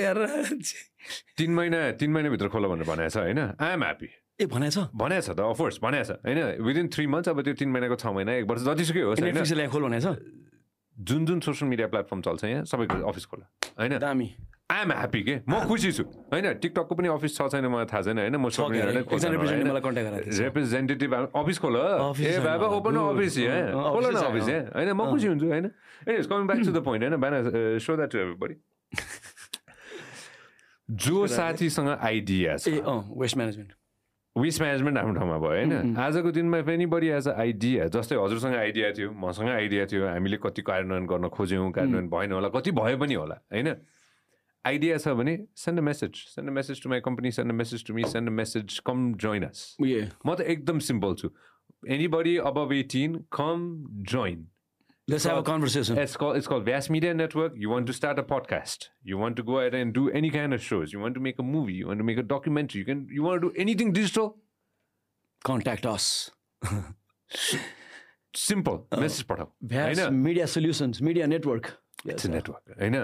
तिन 1.38 1.52
महिना 1.58 1.92
तिन 1.98 2.12
महिनाभित्र 2.14 2.48
खोल 2.54 2.68
भनेर 2.68 2.86
भनेको 2.86 3.10
छ 3.10 3.18
होइन? 3.18 3.40
आइएम 3.40 3.84
ह्याप्पी 3.84 4.10
ए 4.40 4.46
भनेको 4.46 4.72
छ 4.72 4.80
भनेको 4.94 5.22
छ 5.22 5.30
त 5.34 5.40
अफकोर्स 5.42 5.78
भनेको 5.82 6.06
छ 6.06 6.12
होइन 6.26 6.40
विदिन 6.62 6.88
थ्री 6.94 7.06
मन्थ्स 7.10 7.30
अब 7.30 7.42
त्यो 7.42 7.54
तिन 7.58 7.70
महिनाको 7.74 7.96
छ 7.98 8.06
महिना 8.14 8.32
एक 8.42 8.46
वर्ष 8.46 8.62
जतिसुकै 8.70 9.02
होस् 9.02 9.22
होइन? 9.22 9.70
खोल 9.74 9.84
भनेको 9.90 10.14
छ 10.14 10.18
जुन 10.98 11.26
जुन 11.26 11.40
सोसियल 11.46 11.70
मिडिया 11.70 11.88
प्लेटफर्म 11.94 12.22
चल्छ 12.22 12.44
यहाँ 12.44 12.66
सबैको 12.66 13.06
अफिस 13.06 13.26
खोला। 13.30 13.46
होइन? 13.78 13.98
दामी। 14.02 14.28
आइएम 14.74 14.92
ह्याप्पी 14.92 15.22
के? 15.22 15.36
म 15.46 15.62
खुसी 15.70 15.92
छु। 15.94 16.04
होइन 16.34 16.46
टिकटकको 16.58 16.94
पनि 16.98 17.08
अफिस 17.14 17.38
छ 17.38 17.46
छैन 17.54 17.66
मलाई 17.70 17.86
थाहा 17.86 18.02
छैन 18.02 18.18
होइन? 18.18 18.36
म 18.38 18.50
रिप्रेजेन्टेटिभ 20.42 21.14
अफिस 21.14 21.58
खोल। 21.62 21.78
ए 21.78 22.42
बाबा 22.42 22.66
ओपन 22.82 22.98
अफिस 22.98 23.38
खोल 23.38 24.06
न 24.10 24.18
अफिस 24.18 24.50
यहाँ। 24.50 24.64
होइन 24.74 24.90
म 24.98 25.06
खुसी 25.14 25.28
हुन्छु 25.28 25.48
होइन? 25.54 25.66
ए 26.10 26.18
coming 26.26 26.46
back 26.50 26.66
to 26.66 26.74
the 26.74 26.82
point 26.90 27.02
होइन? 27.06 27.16
बिहान 27.22 27.78
सो 27.78 27.94
द्याट 27.94 28.10
टु 28.10 28.18
एभ्रिबडी 28.18 28.56
जो 30.90 31.28
साथीसँग 31.30 31.90
आइडिया 31.94 32.58
छ। 32.58 32.74
वेस्ट 33.22 33.38
म्यानेजमेन्ट 33.38 33.77
वेस्ट 34.38 34.62
म्यानेजमेन्ट 34.62 34.98
हाम्रो 34.98 35.14
ठाउँमा 35.20 35.38
भयो 35.38 35.50
होइन? 35.50 35.96
आजको 35.98 36.32
दिनमा 36.32 36.62
पनि 36.62 36.86
बढी 36.86 37.08
एज 37.18 37.28
अ 37.28 37.34
आइडिया 37.42 37.88
जस्तै 37.94 38.16
हजुरसँग 38.16 38.56
आइडिया 38.56 38.92
थियो 38.98 39.12
मसँग 39.26 39.50
आइडिया 39.50 39.86
थियो 39.92 40.08
हामीले 40.08 40.38
कति 40.44 40.62
कार्यान्वयन 40.70 41.06
गर्न 41.08 41.28
खोज्यौँ 41.38 41.72
कार्यान्वयन 41.72 42.10
भएन 42.10 42.32
होला 42.32 42.50
कति 42.56 42.72
भयो 42.72 42.98
पनि 42.98 43.14
होला 43.14 43.38
होइन? 43.54 43.70
आइडिया 44.66 44.98
छ 44.98 45.08
भने 45.18 45.34
send 45.56 45.80
a 45.80 45.84
message 45.84 46.12
send 46.36 46.50
a 46.50 46.54
message 46.54 46.84
to 46.84 46.90
my 46.90 47.00
company 47.00 47.32
send 47.32 47.52
a 47.52 47.56
message 47.56 47.86
to 47.88 47.94
me 47.94 48.04
send 48.04 48.30
a 48.30 48.34
message 48.40 48.80
come 48.86 49.14
join 49.16 49.44
us 49.48 49.62
म 49.80 50.36
त 50.36 50.42
एकदम 50.54 50.80
सिम्पल 50.88 51.16
छु। 51.16 51.30
Anybody 52.12 52.36
above 52.52 52.74
eighteen 52.74 53.16
come 53.32 53.64
join 54.12 54.46
Let's 55.09 55.25
have 55.25 55.39
a 55.39 55.43
conversation. 55.43 55.99
It's 55.99 56.17
called 56.17 56.37
it's 56.37 56.47
called 56.47 56.65
Vast 56.65 56.91
Media 56.97 57.13
Network. 57.13 57.55
You 57.57 57.71
want 57.71 57.89
to 57.89 57.93
start 57.93 58.19
a 58.19 58.23
podcast. 58.23 58.89
You 59.03 59.19
want 59.19 59.37
to 59.37 59.43
go 59.43 59.59
ahead 59.59 59.75
and 59.75 59.93
do 59.93 60.05
any 60.21 60.31
kind 60.31 60.55
of 60.55 60.63
shows. 60.63 60.93
You 60.93 61.01
want 61.01 61.15
to 61.15 61.21
make 61.21 61.39
a 61.39 61.43
movie. 61.43 61.75
You 61.81 61.89
want 61.89 61.99
to 61.99 62.07
make 62.11 62.19
a 62.19 62.27
documentary. 62.35 62.85
You 62.85 62.85
can 62.91 63.09
you 63.11 63.25
want 63.25 63.43
to 63.43 63.49
do 63.49 63.55
anything 63.67 63.93
digital. 63.93 64.31
Contact 65.45 65.87
us. 65.95 66.31
Simple. 68.35 68.87
Uh, 68.91 69.01
Message 69.01 69.27
पठाऊ. 69.27 69.49
Vast 69.75 70.11
Media 70.11 70.47
Solutions, 70.47 71.03
Media 71.11 71.27
Network. 71.27 71.73
It's 72.05 72.25
a 72.25 72.31
network. 72.37 72.77
होइन 72.79 72.97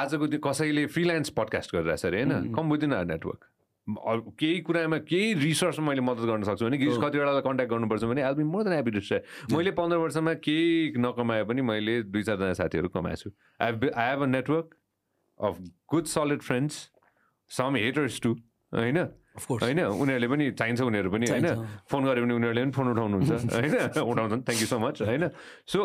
आजको 0.00 0.26
त्यो 0.26 0.38
कसैले 0.44 0.86
freelance 0.94 1.30
podcast 1.38 1.74
गरिरहेछ 1.74 2.04
अरे 2.06 2.22
होइन 2.22 2.52
कम 2.54 2.72
within 2.72 2.92
are 2.94 3.04
network 3.04 3.44
केही 3.87 4.59
कुरामा 4.67 4.97
केही 5.07 5.33
रिसर्चमा 5.33 5.87
मैले 5.89 6.01
मद्दत 6.01 6.25
गर्न 6.27 6.43
सक्छु 6.43 6.65
भने 6.65 6.77
गिरिस 6.77 6.97
कतिवटालाई 6.97 7.41
कन्ट्याक्ट 7.41 7.71
गर्नुपर्छ 7.73 8.03
भने 8.03 8.21
I 8.21 8.33
be 8.35 8.43
more 8.43 8.63
than 8.63 8.73
happy 8.73 8.91
to 8.91 8.99
share 8.99 9.55
मैले 9.55 9.71
पन्ध्र 9.79 9.97
वर्षमा 9.97 10.33
केही 10.43 10.93
नकमाए 10.99 11.43
पनि 11.47 11.61
मैले 11.61 12.01
दुई 12.03 12.23
चारजना 12.23 12.53
साथीहरू 12.59 12.89
कमाएको 12.91 13.21
छु। 13.23 13.31
I 13.61 13.71
I 13.71 14.09
have 14.09 14.23
a 14.23 14.25
network 14.33 14.75
of 15.39 15.61
good 15.93 16.05
solid 16.15 16.41
friends 16.41 16.81
some 17.51 17.75
haters 17.75 18.19
too 18.21 18.33
होइन? 18.71 18.97
होइन? 19.37 19.79
उनीहरूले 19.79 20.27
पनि 20.27 20.51
चाहिन्छ 20.51 20.81
उनीहरू 20.81 21.09
पनि 21.11 21.25
होइन? 21.31 21.47
फोन 21.87 22.05
गऱ्यो 22.05 22.23
भने 22.25 22.33
उनीहरूले 22.33 22.63
पनि 22.63 22.71
फोन 22.71 22.87
उठाउनुहुन्छ 22.91 23.31
होइन? 23.57 23.75
उठाउँछन्। 24.03 24.41
थ्याङ्क 24.43 24.61
यू 24.61 24.67
सो 24.67 24.79
मच 24.79 25.01
होइन? 25.01 25.29
सो 25.67 25.79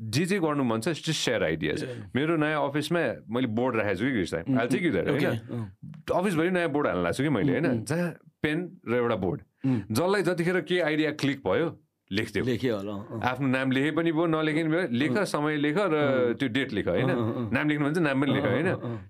जे 0.00 0.24
जे 0.26 0.38
गर्नु 0.40 0.64
मन 0.64 0.80
छ 0.80 0.88
जस्ट 0.88 1.10
सेयर 1.10 1.44
आइडियाज 1.44 1.84
मेरो 2.16 2.36
नयाँ 2.36 2.68
अफिसमा 2.68 3.00
मैले 3.32 3.46
बोर्ड 3.56 3.76
राखेको 3.76 3.96
छु 3.96 4.04
कि 4.12 4.24
टाइम 4.32 4.58
हाल्छ 4.58 4.74
कि 4.76 4.88
होइन? 4.88 5.70
अफिसभरि 6.14 6.50
नयाँ 6.50 6.68
बोर्ड 6.68 6.86
हाल्नु 6.86 7.02
लाग्छु 7.04 7.22
कि 7.22 7.28
मैले 7.28 7.52
होइन? 7.52 7.84
जहाँ 7.84 8.10
पेन 8.42 8.58
र 8.88 8.94
एउटा 8.94 9.16
बोर्ड। 9.16 9.40
जसलाई 9.66 10.22
जतिखेर 10.22 10.60
के 10.68 10.80
आइडिया 10.80 11.10
क्लिक 11.22 11.40
भयो 11.46 11.68
लेखिदियो। 12.10 12.44
लेख्यो 12.44 12.74
आफ्नो 13.18 13.46
नाम 13.50 13.70
लेखे 13.74 13.90
पनि 13.98 14.10
भयो 14.14 14.26
नलेखे 14.30 14.62
पनि 14.62 14.70
भयो 14.70 14.82
लेख 14.94 15.18
समय 15.26 15.56
लेख 15.58 15.76
र 15.90 15.96
त्यो 16.38 16.48
डेट 16.54 16.72
लेख 16.72 16.86
होइन? 16.88 17.10
नाम 17.50 17.64
लेख्नु 17.68 17.84
भन्छ 17.86 17.98
नाम 17.98 18.16
पनि 18.22 18.30
लेख 18.32 18.44
होइन? 18.46 18.68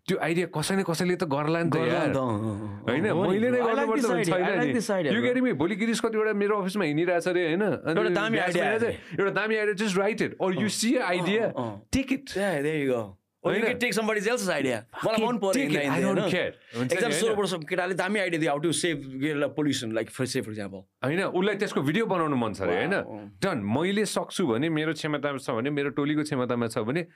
त्यो 0.08 0.16
आइडिया 0.16 0.46
कसैले 0.56 0.82
कसैले 0.88 1.16
त 1.16 1.28
गर्ला 1.28 1.60
नि 1.62 1.70
त 1.70 1.76
होइन? 1.76 3.04
मैले 3.12 3.48
नै 3.52 3.60
गर्नुपर्छ 3.68 4.04
छैन 4.88 5.12
यो 5.12 5.20
गेरी 5.22 5.40
भोलि 5.60 5.76
गिरिस 5.76 6.00
कतिवटा 6.00 6.32
मेरो 6.32 6.54
अफिसमा 6.64 6.84
हिँडिरहेछ 6.84 7.28
अरे 7.28 7.42
होइन? 7.52 7.62
एउटा 7.84 8.10
दामी 8.16 8.38
आइडिया 8.38 8.64
एउटा 8.72 9.32
दामी 9.40 9.54
idea 9.60 9.76
just 9.84 9.98
write 9.98 10.22
it 10.22 10.36
or 10.40 10.50
you 10.62 10.68
see 10.80 10.96
idea 11.12 11.52
take 11.92 12.12
it 12.12 12.24
केटाले 17.70 17.94
दामी 17.94 18.18
आइडिया 18.20 18.40
दियो 18.40 18.50
how 18.50 18.58
to 18.58 18.72
save 18.72 18.96
pollution 19.56 19.92
like 19.92 20.10
for 20.10 20.26
say 20.26 20.40
for 20.40 20.50
example 20.50 20.80
होइन 21.06 21.22
उसलाई 21.22 21.56
त्यसको 21.62 21.80
भिडियो 21.82 22.06
बनाउनु 22.06 22.36
मन 22.36 22.52
छ 22.52 22.60
अरे 22.62 22.74
होइन? 22.76 22.94
डन 23.42 23.58
मैले 23.78 24.04
सक्छु 24.06 24.46
भने 24.46 24.68
मेरो 24.68 24.92
क्षमतामा 24.92 25.38
छ 25.38 25.50
भने 25.60 25.70
मेरो 25.70 25.90
टोलीको 25.96 26.22
क्षमतामा 26.22 26.66
छ 26.68 26.78
भने 26.90 27.06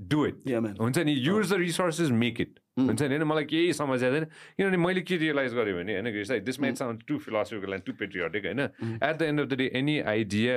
डु 0.00 0.26
इट 0.26 0.36
हुन्छ 0.80 0.98
नि? 0.98 1.12
Use 1.12 1.52
the 1.52 1.54
resources 1.58 2.10
make 2.10 2.40
it 2.40 2.58
हुन्छ 2.78 3.02
नि? 3.02 3.08
होइन? 3.08 3.22
मलाई 3.22 3.44
केही 3.44 3.72
समस्या 3.72 4.10
छैन। 4.12 4.24
किनभने 4.58 4.76
मैले 4.76 5.00
के 5.06 5.16
रियलाइज 5.16 5.54
गरेँ 5.54 5.74
भने 5.74 5.92
होइन 6.00 6.44
this 6.44 6.60
might 6.60 6.76
sound 6.76 7.02
too 7.08 7.18
philosophical 7.18 7.72
and 7.72 7.84
too 7.86 7.92
patriotic 8.00 8.42
होइन? 8.44 8.60
At 8.98 9.14
the 9.16 9.22
end 9.22 9.40
of 9.40 9.46
the 9.46 9.54
day 9.62 9.66
any 9.74 9.96
idea 10.14 10.54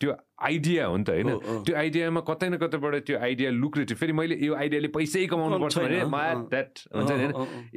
त्यो 0.00 0.12
आइडिया 0.46 0.86
हो 0.86 0.96
नि 0.96 1.04
त 1.04 1.10
होइन? 1.10 1.62
त्यो 1.66 1.74
आइडियामा 1.76 2.20
कतै 2.26 2.48
न 2.48 2.56
कतैबाट 2.58 2.94
त्यो 3.06 3.18
आइडिया 3.18 3.50
लुक्रेटिभ 3.52 3.96
फेरि 3.98 4.12
मैले 4.14 4.36
यो 4.46 4.54
आइडियाले 4.54 4.88
पैसै 4.96 5.24
कमाउनु 5.32 5.58
पर्छ 5.58 5.78
भने 5.78 5.98
द्याट 6.52 6.82
हुन्छ 6.94 7.10
नि 7.12 7.26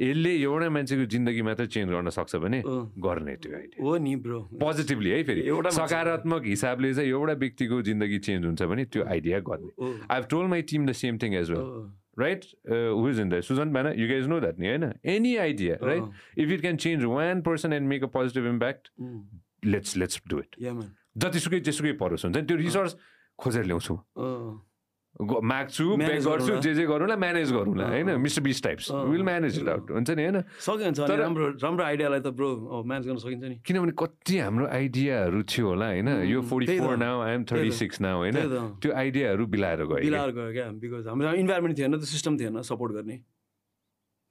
यसले 0.02 0.34
एउटा 0.34 0.68
मान्छेको 0.76 1.06
जिन्दगी 1.14 1.42
मात्रै 1.48 1.66
चेन्ज 1.76 1.88
गर्न 1.92 2.08
सक्छ 2.18 2.42
भने 2.44 2.62
गर्ने 3.06 3.34
त्यो 3.42 3.56
आइडिया 3.58 3.86
हो 3.86 3.96
नि 4.06 4.14
ब्रो 4.26 4.38
पोजिटिभली 4.62 5.10
है 5.10 5.22
फेरि। 5.30 5.42
एउटा 5.48 5.70
सकारात्मक 5.78 6.46
हिसाबले 6.46 6.94
चाहिँ 6.94 7.10
एउटा 7.10 7.34
व्यक्तिको 7.42 7.82
जिन्दगी 7.90 8.18
चेन्ज 8.28 8.46
हुन्छ 8.46 8.70
भने 8.74 8.84
त्यो 8.86 9.02
आइडिया 9.16 9.42
गर्ने। 9.50 9.90
I 9.90 10.16
have 10.16 10.30
told 10.30 10.46
my 10.54 10.62
team 10.70 10.86
the 10.86 10.92
same 11.02 11.18
thing 11.18 11.34
as 11.42 11.50
well 11.50 11.66
right 12.18 12.44
who's 12.70 13.20
in 13.20 13.28
the 13.28 13.40
Sujan 13.42 13.72
Bayana 13.72 13.90
you 13.98 14.08
guys 14.08 14.26
know 14.28 14.40
that 14.40 14.58
नि 14.60 14.68
होइन 14.68 14.92
any 15.10 15.36
idea 15.44 15.76
right 15.82 16.38
if 16.38 16.50
it 16.50 16.60
can 16.60 16.76
change 16.86 17.04
one 17.10 17.42
person 17.42 17.72
and 17.72 17.88
make 17.88 18.04
a. 18.04 18.06
Positive 18.16 18.46
impact 18.48 18.88
let's 19.66 19.96
let's 19.96 20.22
do 20.28 20.38
it 20.38 20.56
जतिसुकै 21.16 21.60
जेसुकै 21.60 21.92
परोस् 21.98 22.24
हुन्छ 22.24 22.36
नि 22.36 22.46
त्यो 22.46 22.56
resource 22.58 22.96
खोजेर 23.38 23.64
ल्याउँछु 23.64 23.94
माग्छु 25.20 25.84
गर्छु 26.00 26.56
जे 26.58 26.72
जे 26.74 26.84
गरौँला 26.86 27.16
म्यानेज 27.16 27.52
गरौँला 27.52 27.86
होइन 27.86 28.10
मिस्टर 28.16 28.42
बिस 28.42 28.62
types 28.62 28.90
will 28.90 29.22
manage 29.22 29.58
it 29.60 29.68
out 29.68 29.90
हुन्छ 29.90 30.10
नि 30.10 30.22
होइन 30.22 30.40
सकिन्छ 30.58 31.00
राम्रो 31.12 31.48
राम्रो 31.54 31.84
आइडियालाई 31.84 32.20
त 32.20 32.32
ब्रो 32.32 32.48
म्यानेज 32.82 33.06
गर्न 33.06 33.18
सकिन्छ 33.18 33.44
नि 33.44 33.56
किनभने 33.60 33.92
कति 33.92 34.38
हाम्रो 34.38 34.66
आइडियाहरू 34.68 35.42
थियो 35.44 35.68
होला 35.68 35.86
होइन 35.86 36.08
यो 36.24 36.40
forty 36.48 36.78
four 36.78 36.96
now 36.96 37.20
I'm 37.20 37.44
thirty 37.44 37.70
six 37.76 38.00
now 38.00 38.18
होइन 38.18 38.40
त्यो 38.80 38.92
आइडियाहरू 38.94 39.46
बिलाएर 39.48 39.84
गयो 39.84 40.00
बिलाएर 40.00 40.30
गयो 40.32 40.52
क्या 40.52 40.66
बिकज 40.80 41.06
हाम्रो 41.08 41.32
इन्भाइरोमेन्ट 41.36 41.78
थिएन 41.78 41.98
त 41.98 42.08
सिस्टम 42.08 42.38
थिएन 42.38 42.62
सपोर्ट 42.62 42.92
गर्ने 42.92 43.20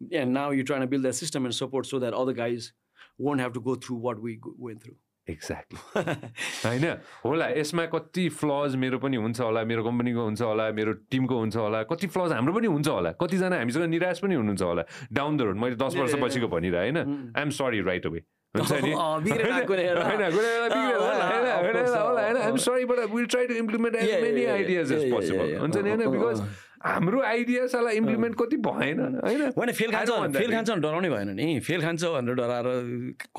and 0.01 0.33
now 0.33 0.53
you 0.53 0.63
try 0.63 0.87
build 0.87 1.07
the 1.07 1.11
system 1.13 1.45
and 1.45 1.55
support 1.55 1.85
so 1.85 1.99
that 1.99 2.13
other 2.15 2.33
guys 2.33 2.73
won't 3.21 3.41
have 3.41 3.53
to 3.53 3.61
go 3.61 3.75
through 3.85 3.99
what 4.01 4.19
we 4.19 4.39
went 4.47 4.77
through 4.77 4.93
exactly 5.29 5.79
होइन? 6.65 6.85
होला 7.25 7.47
यसमा 7.57 7.85
कति 7.93 8.27
फ्लज 8.41 8.75
मेरो 8.75 8.97
पनि 8.99 9.17
हुन्छ 9.21 9.39
होला 9.41 9.63
मेरो 9.63 9.83
कम्पनीको 9.85 10.21
हुन्छ 10.25 10.41
होला 10.41 10.69
मेरो 10.73 10.93
टिमको 11.11 11.35
हुन्छ 11.39 11.55
होला 11.55 11.83
कति 11.93 12.07
फ्लज 12.07 12.31
हाम्रो 12.33 12.53
पनि 12.53 12.67
हुन्छ 12.67 12.87
होला 12.87 13.11
कतिजना 13.21 13.55
हामीसँग 13.61 13.85
निराश 13.93 14.19
पनि 14.25 14.35
हुनुहुन्छ 14.35 14.61
होला। 14.61 14.83
डाउन 15.13 15.37
द 15.37 15.41
रोड 15.41 15.57
मैले 15.61 15.75
दस 15.77 15.95
वर्षपछिको 15.95 16.47
भनिरह 16.47 16.79
होइन? 16.79 16.97
आइएम 17.37 17.49
सरी 17.53 17.81
राइट 17.81 18.05
अवे 18.05 18.21
हुन्छ 18.55 18.71
नि। 18.83 18.91
होइन, 18.97 19.21
कुनै 19.21 19.23
बेला 19.23 19.59
बिग्रेर 19.63 19.97
अँ, 19.97 20.03
होला, 20.03 21.25
होइन, 21.29 21.41
होला, 21.41 21.53
of 21.55 21.63
होइन, 21.63 21.77
course, 21.77 21.95
होला, 21.95 22.21
होइन, 22.21 22.37
I'm 22.37 22.51
अँ, 22.51 22.63
sorry, 22.65 22.85
but 22.85 22.99
we'll 23.13 23.29
try 23.35 23.45
to 23.47 23.55
implement 23.61 23.95
as 23.95 24.03
Yeah, 24.03 24.17
yeah, 24.17 24.25
many 24.25 24.41
yeah, 24.41 24.57
yeah. 24.57 24.65
ideas 24.65 24.91
as 24.91 24.97
Yeah, 24.97 25.07
yeah, 25.07 25.15
possible. 25.15 25.45
yeah, 25.45 25.53
yeah. 25.53 25.61
हुन्छ 25.61 25.77
नि 25.77 25.89
होइन? 25.89 26.01
अँ, 26.01 26.07
अँ, 26.07 26.11
बिकज 26.11 26.41
हाम्रो 26.83 27.21
आइडियासलाई 27.21 27.95
इम्प्लिमेन्ट 28.01 28.35
कति 28.41 28.57
भएन 28.67 28.99
होइन? 29.23 29.71
फेल 29.71 29.89
I 29.89 29.93
खान्छ 29.95 30.09
फेल. 30.37 30.51
खान्छ 30.51 30.69
भने 30.71 30.81
डराउनै 30.81 31.09
भएन 31.09 31.29
नि। 31.39 31.59
फेल 31.69 31.81
खान्छ 31.81 32.03
भनेर 32.03 32.35
डराएर 32.35 32.67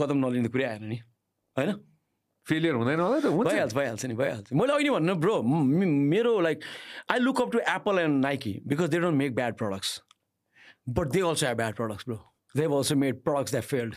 कदम 0.01 0.27
नलिने 0.27 0.49
कुरै 0.49 0.65
आएन 0.65 0.85
नि। 0.89 0.99
होइन? 1.59 1.73
फेलियर 2.49 2.75
हुँदैन 2.75 3.01
होला 3.01 3.19
त 3.21 3.25
हुन्छ। 3.33 3.49
भइहाल्छ 3.49 3.75
भइहाल्छ 3.75 4.07
नि 4.07 4.15
भइहाल्छ। 4.21 4.53
मैले 4.53 4.73
अहिले 4.73 4.91
भन्नु 4.91 5.15
ब्रो 5.25 5.43
मेरो 5.43 6.41
like 6.41 6.59
I 7.11 7.19
look 7.19 7.41
up 7.41 7.53
to 7.53 7.59
Apple 7.59 7.99
and 7.99 8.21
Nike 8.23 8.55
because 8.67 8.89
they 8.95 8.99
don't 9.05 9.17
make 9.19 9.35
bad 9.35 9.57
products 9.59 9.91
but 10.89 11.07
they 11.13 11.21
also 11.29 11.47
have 11.47 11.57
bad 11.57 11.75
products 11.77 12.05
bro 12.09 12.19
they 12.57 12.63
have 12.63 12.73
also 12.77 12.97
made 13.05 13.23
products 13.29 13.53
that 13.53 13.65
failed 13.65 13.95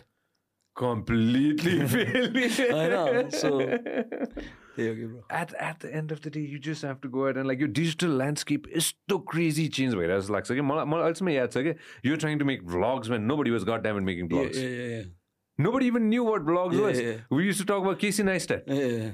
completely 0.76 1.78
होइन 1.80 3.30
सो 3.40 3.60
त्यही 3.60 4.88
हो 4.88 4.96
कि 4.96 5.06
bro 5.08 5.22
at 5.42 5.52
at 5.66 5.78
the 5.82 5.90
end 5.98 6.10
of 6.14 6.20
the 6.24 6.32
day, 6.38 6.46
you 6.54 6.58
just 6.64 6.86
have 6.86 6.98
to 7.04 7.10
go 7.18 7.22
ahead 7.26 7.38
and 7.42 7.48
like 7.50 7.62
your 7.64 7.74
digital 7.76 8.16
landscape 8.22 8.66
is 8.80 8.94
so 9.12 9.18
crazy 9.34 9.68
change 9.78 9.94
भइरहेको 10.00 10.22
जस्तो 10.22 10.34
लाग्छ 10.34 10.52
कि 10.52 10.62
मलाई 10.72 10.86
मलाई 10.94 11.04
अहिलेसम्म 11.04 11.30
याद 11.30 11.50
छ 11.52 11.64
कि 11.68 11.74
you're 12.08 12.22
trying 12.24 12.42
to 12.42 12.48
make 12.50 12.66
vlogs 12.74 13.14
when 13.14 13.30
nobody 13.34 13.54
was 13.56 13.64
goddamn 13.70 14.02
it 14.02 14.06
making 14.10 14.28
vlogs. 14.34 14.58
Nobody 14.60 15.25
vlogs 15.60 16.74
Yeah, 16.74 16.82
was. 16.82 17.00
yeah. 17.00 17.18
We 17.30 17.46
used 17.46 17.60
to 17.60 17.66
talk 17.66 17.82
about 17.84 18.00
Casey 18.00 18.24
Neistat. 18.24 18.68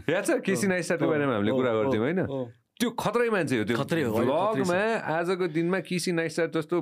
याद 0.10 0.26
छ 0.26 0.40
केसी 0.46 0.68
नाइस्टाटको 0.68 1.08
बारेमा 1.08 1.34
हामीले 1.36 1.52
कुरा 1.52 1.72
गर्थ्यौँ 1.74 2.04
होइन 2.06 2.20
त्यो 2.82 2.90
खतरै 2.98 3.30
मान्छे 3.30 3.58
हो 3.58 3.64
त्यो 3.70 3.78
खत्रै 3.78 4.02
हो। 4.04 4.12
भ्लगमा 4.18 4.82
आजको 5.18 5.48
दिनमा 5.54 5.80
केसी 5.86 6.12
नाइस्टाट 6.18 6.50
जस्तो 6.58 6.82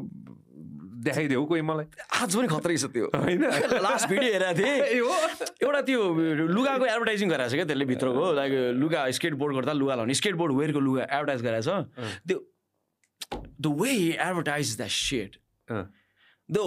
देखाइदेऊ 1.00 1.44
कोही 1.48 1.62
मलाई। 1.62 1.86
आज 2.24 2.36
पनि 2.36 2.48
खतरै 2.48 2.76
छ 2.76 2.86
त्यो। 2.92 3.06
होइन? 3.16 3.44
लास्ट 3.88 4.08
भिडियो 4.08 4.32
हेरेको 4.32 4.56
थिएँ। 4.60 4.80
एउटा 5.64 5.82
त्यो 5.88 6.00
लुगाको 6.56 6.86
एडभर्टाइजिङ 6.86 7.28
गराएको 7.30 7.52
छ 7.52 7.56
क्या 7.60 7.66
त्यसले 7.68 7.86
भित्रको। 7.92 8.24
लाइक 8.40 8.52
लुगा 8.80 9.02
स्केट 9.20 9.34
बोर्ड 9.40 9.56
गर्दा 9.56 9.74
लुगा 9.76 9.96
लाउने। 10.00 10.14
स्केट 10.16 10.36
बोर्ड 10.40 10.52
वेयरको 10.56 10.80
लुगा 10.80 11.04
एडभर्टाइज 11.04 11.42
गराएको 11.44 11.68
छ। 11.68 11.84
त्यो 12.28 12.38
the 13.60 13.76
way 13.80 13.92
advertise 14.16 14.76
that 14.80 14.92
set. 14.92 15.32
The 16.48 16.58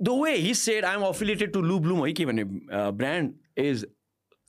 the 0.00 0.08
way 0.22 0.34
he 0.36 0.54
said 0.54 0.84
I'm 0.84 1.02
affiliated 1.02 1.52
to 1.52 1.60
Lou 1.62 1.78
Bloom 1.86 2.04
है 2.06 2.12
के 2.12 2.26
भन्ने 2.26 2.44
ब्रान्ड 3.00 3.32
इज 3.58 3.86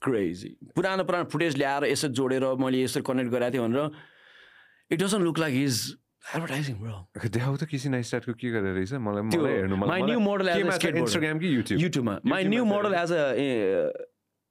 क्रेजी 0.02 0.50
पुरानो 0.76 1.04
पुरानो 1.04 1.26
फुटेज 1.32 1.58
ल्याएर 1.58 1.86
यसो 1.92 2.08
जोडेर 2.20 2.44
मैले 2.64 2.84
यसरी 2.84 3.04
कनेक्ट 3.08 3.32
गराएको 3.32 3.54
थिएँ 3.54 3.68
भनेर 3.68 3.92
it 4.92 5.00
doesn't 5.04 5.24
look 5.24 5.40
like 5.40 5.56
is 5.64 5.80
advertising 6.36 6.76
bro 6.80 6.96
देखाउ 7.24 7.56
त 7.56 7.64
केसी 7.72 7.90
नाइस्टाटको 7.90 8.34
के 8.36 8.52
गरेर 8.52 8.74
रहेछ। 8.76 8.94
मलाई 9.08 9.30
त्यो 9.32 9.42
मलाई 9.42 9.54
हेर्नु 9.54 9.76
my 9.88 10.02
new 10.04 10.20
model 10.20 10.50
as 10.50 10.58
a 10.58 10.60
skateboarder. 10.60 11.00
Instagram 11.00 11.40
कि 11.40 11.56
युट्युब 11.56 11.80
युट्युबमा 11.82 12.20
my 12.26 12.44
new 12.52 12.64
model 12.66 12.94
as 12.94 13.12
a 13.12 13.24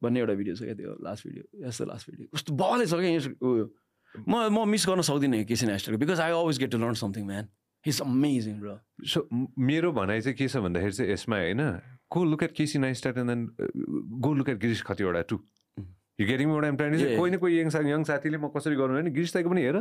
भन्ने 0.02 0.20
एउटा 0.20 0.35
भिडियो 0.40 0.55
छ 0.56 0.62
क्या 0.62 0.74
त्यो 0.81 0.97
लास्ट 1.05 1.27
भिडियो 1.27 1.66
यस्तो 1.66 1.85
लास्ट 1.93 2.10
भिडियो 2.10 2.27
कस्तो 2.36 2.55
बलै 2.62 2.86
छ 2.86 2.94
क्या 3.05 3.10
उयो 3.51 3.66
म 4.14 4.35
म 4.48 4.64
मिस 4.73 4.86
गर्न 4.89 5.01
सक्दिनँ 5.10 5.44
Casey 5.44 5.66
नेस्टरको 5.66 5.98
because 6.05 6.20
I 6.24 6.32
always 6.40 6.59
get 6.64 6.70
to 6.73 6.78
learn 6.78 6.94
something 7.05 7.24
man 7.27 7.48
his 7.87 8.01
amazing 8.01 8.61
bro 8.61 8.79
so 9.07 9.29
मेरो 9.59 9.93
भनाइ 9.93 10.21
चाहिँ 10.21 10.37
के 10.37 10.49
छ 10.49 10.57
भन्दाखेरि 10.69 10.93
चाहिँ 10.93 11.13
यसमा 11.13 11.37
होइन 11.37 11.63
go 12.13 12.25
look 12.25 12.43
at 12.43 12.53
Casey 12.57 12.79
Neistat 12.79 13.19
and 13.19 13.31
then 13.31 13.47
go 14.21 14.35
look 14.35 14.49
at 14.49 14.59
Girish 14.59 14.83
Khatiwada 14.83 15.23
to 15.31 15.39
यो 16.21 16.27
गेटिङ 16.27 16.49
एउटा. 16.51 17.17
कोही 17.17 17.31
न 17.31 17.37
कोही 17.37 17.59
यङ 17.59 17.71
यङ 17.89 18.05
साथीले 18.05 18.39
म 18.39 18.49
कसरी 18.57 18.77
गर्नु? 18.77 18.95
होइन 18.95 19.13
गिरिस 19.13 19.35
दाईको 19.35 19.51
पनि 19.51 19.63
हेर। 19.63 19.77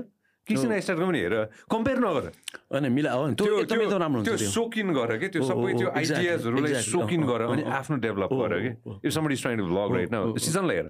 केसी 0.46 0.68
नाइस्टाटको 0.68 1.06
पनि 1.06 1.20
हेर 1.26 1.36
कम्पेयर 1.74 1.98
नगर 2.06 2.26
होइन 2.72 2.86
मिला 2.94 3.12
हो 3.12 3.22
त्यो 3.34 3.54
एकदम 3.66 3.98
राम्रो 3.98 4.20
हुन्छ 4.22 4.30
त्यो 4.30 4.50
सोकिन 4.54 4.88
गर 4.94 5.18
कि 5.18 5.28
त्यो 5.34 5.42
सबै 5.42 5.74
त्यो 5.74 5.90
आइडियाजहरूलाई. 5.90 6.74
सोकिन 6.86 7.22
गर 7.26 7.42
अनि 7.50 7.64
आफ्नो 7.66 7.96
डेभलप 8.06 8.34
गर 8.42 8.54
कि. 8.62 8.72
If 9.06 9.12
somebody 9.18 9.36
trying 9.42 9.58
to 9.58 9.66
vlog 9.66 9.96
right 9.96 10.12
now 10.12 10.38
सिजनलाई 10.38 10.76
हेर 10.76 10.88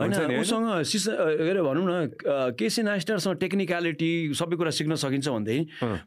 होइन? 0.00 0.40
उसँग 0.40 0.66
सिस 0.92 1.04
के 1.08 1.50
अरे 1.50 1.62
भनौँ 1.64 1.84
न 1.88 1.92
केसी 2.60 2.82
नाइस्टरसँग 2.84 3.36
टेक्निकलिटी 3.40 4.10
सबै 4.36 4.56
कुरा 4.60 4.70
सिक्न 4.78 4.94
सकिन्छ 5.04 5.28
भनेदेखि 5.28 5.62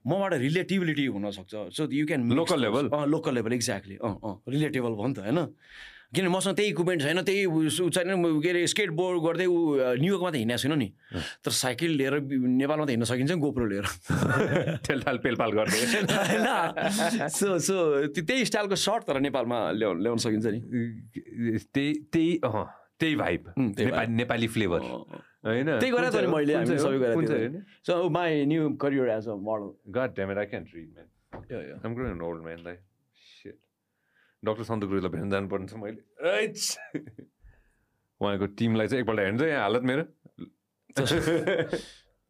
मबाट 0.07 0.33
रिलेटिबिलिटी 0.45 1.05
हुनसक्छ 1.17 1.53
सो 1.77 1.89
यु 1.89 2.05
क्यान 2.05 2.21
level? 2.61 2.85
अँ 2.93 3.05
लोकल 3.07 3.33
लेभल 3.35 3.53
एक्ज्याक्टली 3.53 3.97
अँ 3.97 4.13
अँ 4.23 4.35
रिलेटेबल 4.49 4.91
भयो 4.99 5.07
नि 5.07 5.13
त 5.13 5.19
होइन 5.25 5.39
किन 6.15 6.27
मसँग 6.27 6.55
त्यही 6.55 6.69
इक्विपमेन्ट 6.69 7.01
छैन 7.01 7.21
त्यही 7.23 7.45
उ 7.45 7.89
छैन 7.89 8.41
के 8.43 8.49
अरे 8.49 8.67
स्केट 8.67 8.89
बोर्ड 8.91 9.21
गर्दै 9.23 9.45
ऊ 9.45 9.95
न्युयोर्कमा 10.01 10.29
त 10.31 10.35
हिँडेको 10.35 10.57
छैन 10.59 10.73
नि। 10.77 10.89
तर 11.43 11.51
साइकल 11.51 11.91
लिएर 11.99 12.13
नेपालमा 12.59 12.85
त 12.85 12.89
हिँड्न 12.89 13.05
सकिन्छ 13.07 13.31
गोप्रो 13.39 13.65
लिएर। 13.71 13.85
ठेलठाल 14.85 15.17
पेलपाल 15.23 15.51
गर्दै। 15.51 15.79
होइन। 15.79 17.27
सो 17.31 17.57
सो 17.59 17.75
त्यही 18.11 18.45
स्टाइलको 18.45 18.75
सर्ट 18.75 19.03
तर 19.07 19.19
नेपालमा 19.19 19.71
ल्याउ 19.71 19.93
ल्याउन 20.03 20.17
सकिन्छ 20.27 20.45
नि। 20.45 20.59
त्यही 21.73 21.93
त्यही 22.11 22.39
अँ 22.43 22.65
त्यही 22.99 23.15
भाइब 23.15 23.41
नेपाली 23.57 24.13
नेपाली 24.15 24.47
फ्लेभर। 24.47 24.79
होइन? 25.47 25.79
त्यही 25.79 25.91
गरेको 25.91 26.11
त 26.11 26.19
नि 26.21 26.27
मैले 26.27 26.53
सबै 26.77 26.97
गरेको 26.99 27.63
so 27.87 28.09
my 28.09 28.45
new 28.45 28.69
career 28.75 29.07
as 29.17 29.27
a 29.27 29.35
model. 29.39 29.67
I'm 31.31 31.93
growing 31.95 32.11
an 32.11 32.21
old 32.21 32.43
man, 32.43 32.57
like, 32.63 32.81
shit. 32.81 32.90
Doctor 34.43 34.63
Santu 34.63 34.87
गुरुलाई 34.87 35.11
भेट्न 35.11 35.29
जानुपर्ने 35.29 35.67
छ। 35.67 35.73
मैले 35.77 36.01
उहाँको 38.21 38.45
टिमलाई 38.57 38.87
चाहिँ 38.87 39.01
एकपल्ट 39.03 39.19
हेर्नु 39.19 39.45
यहाँ 39.45 39.61
हालत 39.61 39.83
मेरो। 39.91 40.03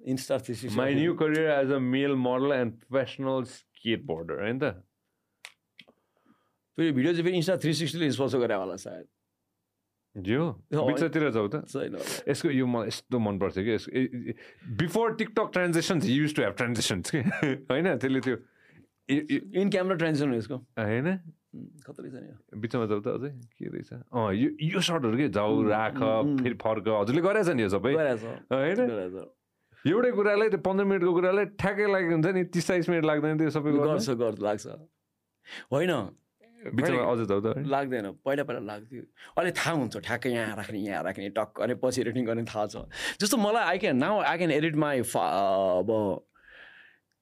Insta 0.01 0.37
my 0.75 0.93
new 0.95 1.13
career 1.13 1.49
as 1.51 1.71
a 1.71 1.79
male 1.79 2.13
model 2.19 2.51
and 2.53 2.73
professional 2.83 3.43
skateboarder 4.05 4.43
होइन 4.43 4.59
त? 4.59 4.63
फेरि 6.77 6.91
भिडियो 6.91 7.11
चाहिँ 7.13 7.25
फेरि 7.25 7.35
इन्स्टा 7.37 7.57
थ्री 7.63 7.73
सिक्सटीले 7.73 8.11
स्पोन्सर 8.11 8.39
गरे 8.39 8.55
होला 8.55 8.75
सायद। 8.75 9.07
जो 10.15 10.51
बिचतिर 10.73 11.29
जाऊ 11.31 11.47
त। 11.47 11.55
यसको 12.27 12.49
यो 12.51 12.65
मलाई 12.67 12.87
यस्तो 12.87 13.19
मनपर्छ 13.19 13.55
कि 13.57 13.71
यसको 13.71 13.91
before 14.79 15.15
TikTok 15.15 15.47
transactions 15.53 16.05
use 16.07 16.35
to 16.35 16.41
have 16.43 16.53
transactions 16.59 17.11
कि? 17.15 17.19
होइन 17.71 17.87
त्यसले 17.97 18.19
त्यो 18.19 18.35
इन 19.61 19.69
क्यामेरा 19.69 19.95
ट्रान्जेक्सन 19.95 20.29
हो 20.31 20.37
यसको। 20.37 20.57
होइन? 20.79 21.07
उम्, 21.51 21.67
खतरै 21.83 22.09
छ 22.11 22.15
नि। 22.23 22.31
बिचमा 22.59 22.85
जाऊ 22.87 23.01
त 23.03 23.07
अझै 23.19 23.31
के 23.59 23.65
रहेछ? 23.71 23.91
अँ 24.07 24.31
यो 24.33 24.49
यो 24.71 24.79
सर्टहरू 24.79 25.17
के? 25.17 25.27
जाऊ 25.35 25.51
राख 25.67 25.99
फेरि 26.41 26.57
फर्क। 26.63 26.87
हजुरले 26.87 27.21
गरेछ 27.21 27.49
नि 27.51 27.61
यो 27.63 27.69
सबै? 27.75 27.91
होइन। 28.51 28.79
एउटै 29.81 30.11
कुरालाई 30.15 30.49
त्यो 30.53 30.61
पन्ध्र 30.61 30.83
मिनटको 30.85 31.11
कुरालाई 31.11 31.45
ठ्याक्कै 31.59 31.85
लागेको 31.91 32.13
हुन्छ 32.15 32.27
नि 32.37 32.43
तिस 32.55 32.67
चालिस 32.67 32.87
मिनट 32.89 33.05
लाग्दैन 33.11 33.37
त्यो 33.41 33.51
सबै। 33.57 33.69
गर्छ 33.81 34.09
गर्छ 34.21 34.39
लाग्छ। 34.47 34.65
होइन। 35.73 35.93
बिचमा 36.61 37.01
अझ 37.11 37.19
त 37.25 37.65
लाग्दैन। 37.65 38.05
पहिला 38.21 38.43
पहिला 38.45 38.61
लाग्थ्यो। 38.61 39.03
अहिले 39.33 39.51
थाहा 39.57 39.71
हुन्छ 39.81 39.97
ठ्याक्कै 39.97 40.29
यहाँ 40.29 40.55
राख्ने 40.61 40.79
यहाँ 40.79 41.03
राख्ने 41.03 41.29
टक्क। 41.33 41.65
अनि 41.65 41.73
पछि 41.81 42.01
एडिटिङ 42.01 42.23
गर्ने 42.25 42.43
थाहा 42.45 42.65
छ। 42.69 42.85
जस्तो 43.17 43.37
मलाई 43.41 43.63
I 43.65 43.77
can 43.81 43.97
now 43.97 44.21
I 44.21 44.37
can 44.37 44.51
edit 44.53 44.75
my 44.77 45.01
अब 45.01 45.89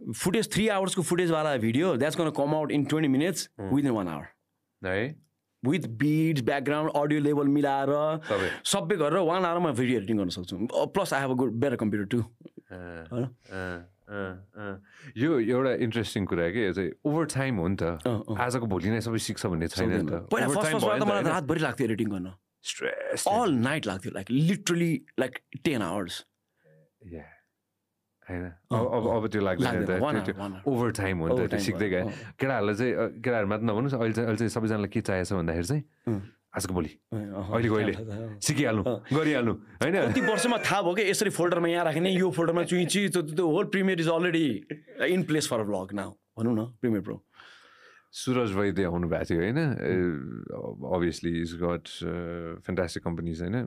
फुटेज 0.02 0.52
थ्री 0.54 0.68
आवर्सको 0.76 1.02
फुटेजवाला 1.04 1.56
video 1.64 1.96
that's 1.98 2.18
gonna 2.18 2.30
come 2.38 2.56
out 2.56 2.72
in 2.72 2.86
twenty 2.92 3.10
minutes 3.10 3.50
within 3.60 3.92
one 3.92 4.08
hour 4.08 4.26
है 4.82 5.02
with 5.64 5.88
beats 6.02 6.42
background 6.50 6.92
audio 6.96 7.20
level 7.22 7.48
मिलाएर 7.56 7.90
सबै 8.74 8.96
गरेर 8.98 9.20
वान 9.30 9.46
आवरमा 9.46 9.72
भिडियो 9.80 10.00
एडिटिङ 10.00 10.18
गर्न 10.18 10.30
सक्छु 10.36 10.56
plus 10.96 11.14
I 11.14 11.22
have 11.22 11.32
a 11.32 11.36
good 11.42 11.52
better 11.64 11.76
computer 11.82 12.06
to 12.14 12.20
होइन। 13.14 13.26
यो 15.18 15.40
एउटा 15.40 15.74
इन्ट्रेस्टिङ 15.86 16.26
कुरा 16.26 16.48
के 16.50 16.62
चाहिँ 16.74 16.92
ओभर 17.06 17.26
टाइम 17.34 17.58
हो 17.60 17.68
नि 17.68 17.76
त। 17.82 17.84
आजको 18.46 18.66
भोलि 18.68 18.90
नै 18.90 19.02
सबै 19.08 19.20
सिक्छ 19.26 19.46
भन्ने 19.46 19.68
छैन 19.74 19.90
नि 19.90 20.00
त 20.02 20.22
पहिला 20.32 20.48
फर्स्ट 20.48 20.72
फर्स्टमा 20.72 20.98
त 20.98 21.10
मलाई 21.10 21.24
रातभरि 21.28 21.62
लाग्थ्यो 21.66 21.88
एडिटिङ 21.88 22.08
गर्न 22.14 22.32
स्ट्रेस 22.72 23.28
अल 23.34 23.52
नाइट 23.68 23.84
लाग्थ्यो 23.92 24.12
like 24.16 24.32
literally 24.32 24.94
like 25.20 25.38
ten 25.68 25.82
hours 25.90 26.16
होइन? 28.30 28.46
अब 28.72 28.86
अब 28.96 29.04
अब 29.10 29.24
त्यो 29.34 29.42
लाग्दैन 29.42 29.86
त. 29.86 29.92
ओभर 30.66 30.90
टाइम 30.96 31.16
हो 31.20 31.26
नि 31.28 31.34
Over 31.34 31.46
त 31.46 31.50
त्यो 31.50 31.60
सिक्दै 31.68 31.90
गए 31.90 32.04
केटाहरूलाई 32.40 32.76
चाहिँ 32.80 32.94
केटाहरू 33.22 33.48
मात्र 33.50 33.64
नभन्नुहोस् 33.70 33.96
अहिले 34.00 34.14
चाहिँ 34.14 34.28
अहिले 34.30 34.40
चाहिँ 34.40 34.54
सबैजनालाई 34.56 34.90
के 34.94 35.02
चाहिएको 35.02 35.28
छ 35.30 35.34
भन्दाखेरि 35.40 35.68
चाहिँ। 35.70 35.84
आजको 36.50 36.74
भोलि। 36.74 36.92
अहिलेको 37.14 37.76
अहिले। 37.78 37.94
सिकिहाल्नु 38.42 38.84
गरिहाल्नु 39.14 39.54
होइन? 39.82 39.96
कति 40.10 40.22
वर्षमा 40.26 40.58
थाहा 40.66 40.82
भयो 40.82 40.94
कि 40.98 41.04
यसरी 41.10 41.30
फोल्डरमा 41.30 41.68
यहाँ 41.70 41.86
राख्ने 41.86 42.10
यो 42.10 42.28
फोल्डरमा 42.34 42.64
चुइची 42.66 43.02
त्यो 43.14 43.22
त्यो 43.38 43.46
whole 43.46 43.66
premiere 43.70 43.98
is 44.02 44.10
already 44.10 44.48
in 45.14 45.22
place 45.30 45.46
for 45.50 45.62
vlog 45.70 45.94
now 45.94 46.10
भनौँ 46.38 46.56
न 46.58 46.62
प्रिमियर 46.82 47.06
प्रो 47.06 47.18
सुरज 48.10 48.52
वैद्य 48.58 48.84
आउनु 48.90 49.06
भएको 49.06 49.26
थियो 49.30 49.42
होइन? 49.46 49.60
Obviously 50.98 51.32
is 51.42 51.52
got 51.62 51.86
fantastic 52.66 53.04
companies 53.06 53.42
होइन? 53.46 53.58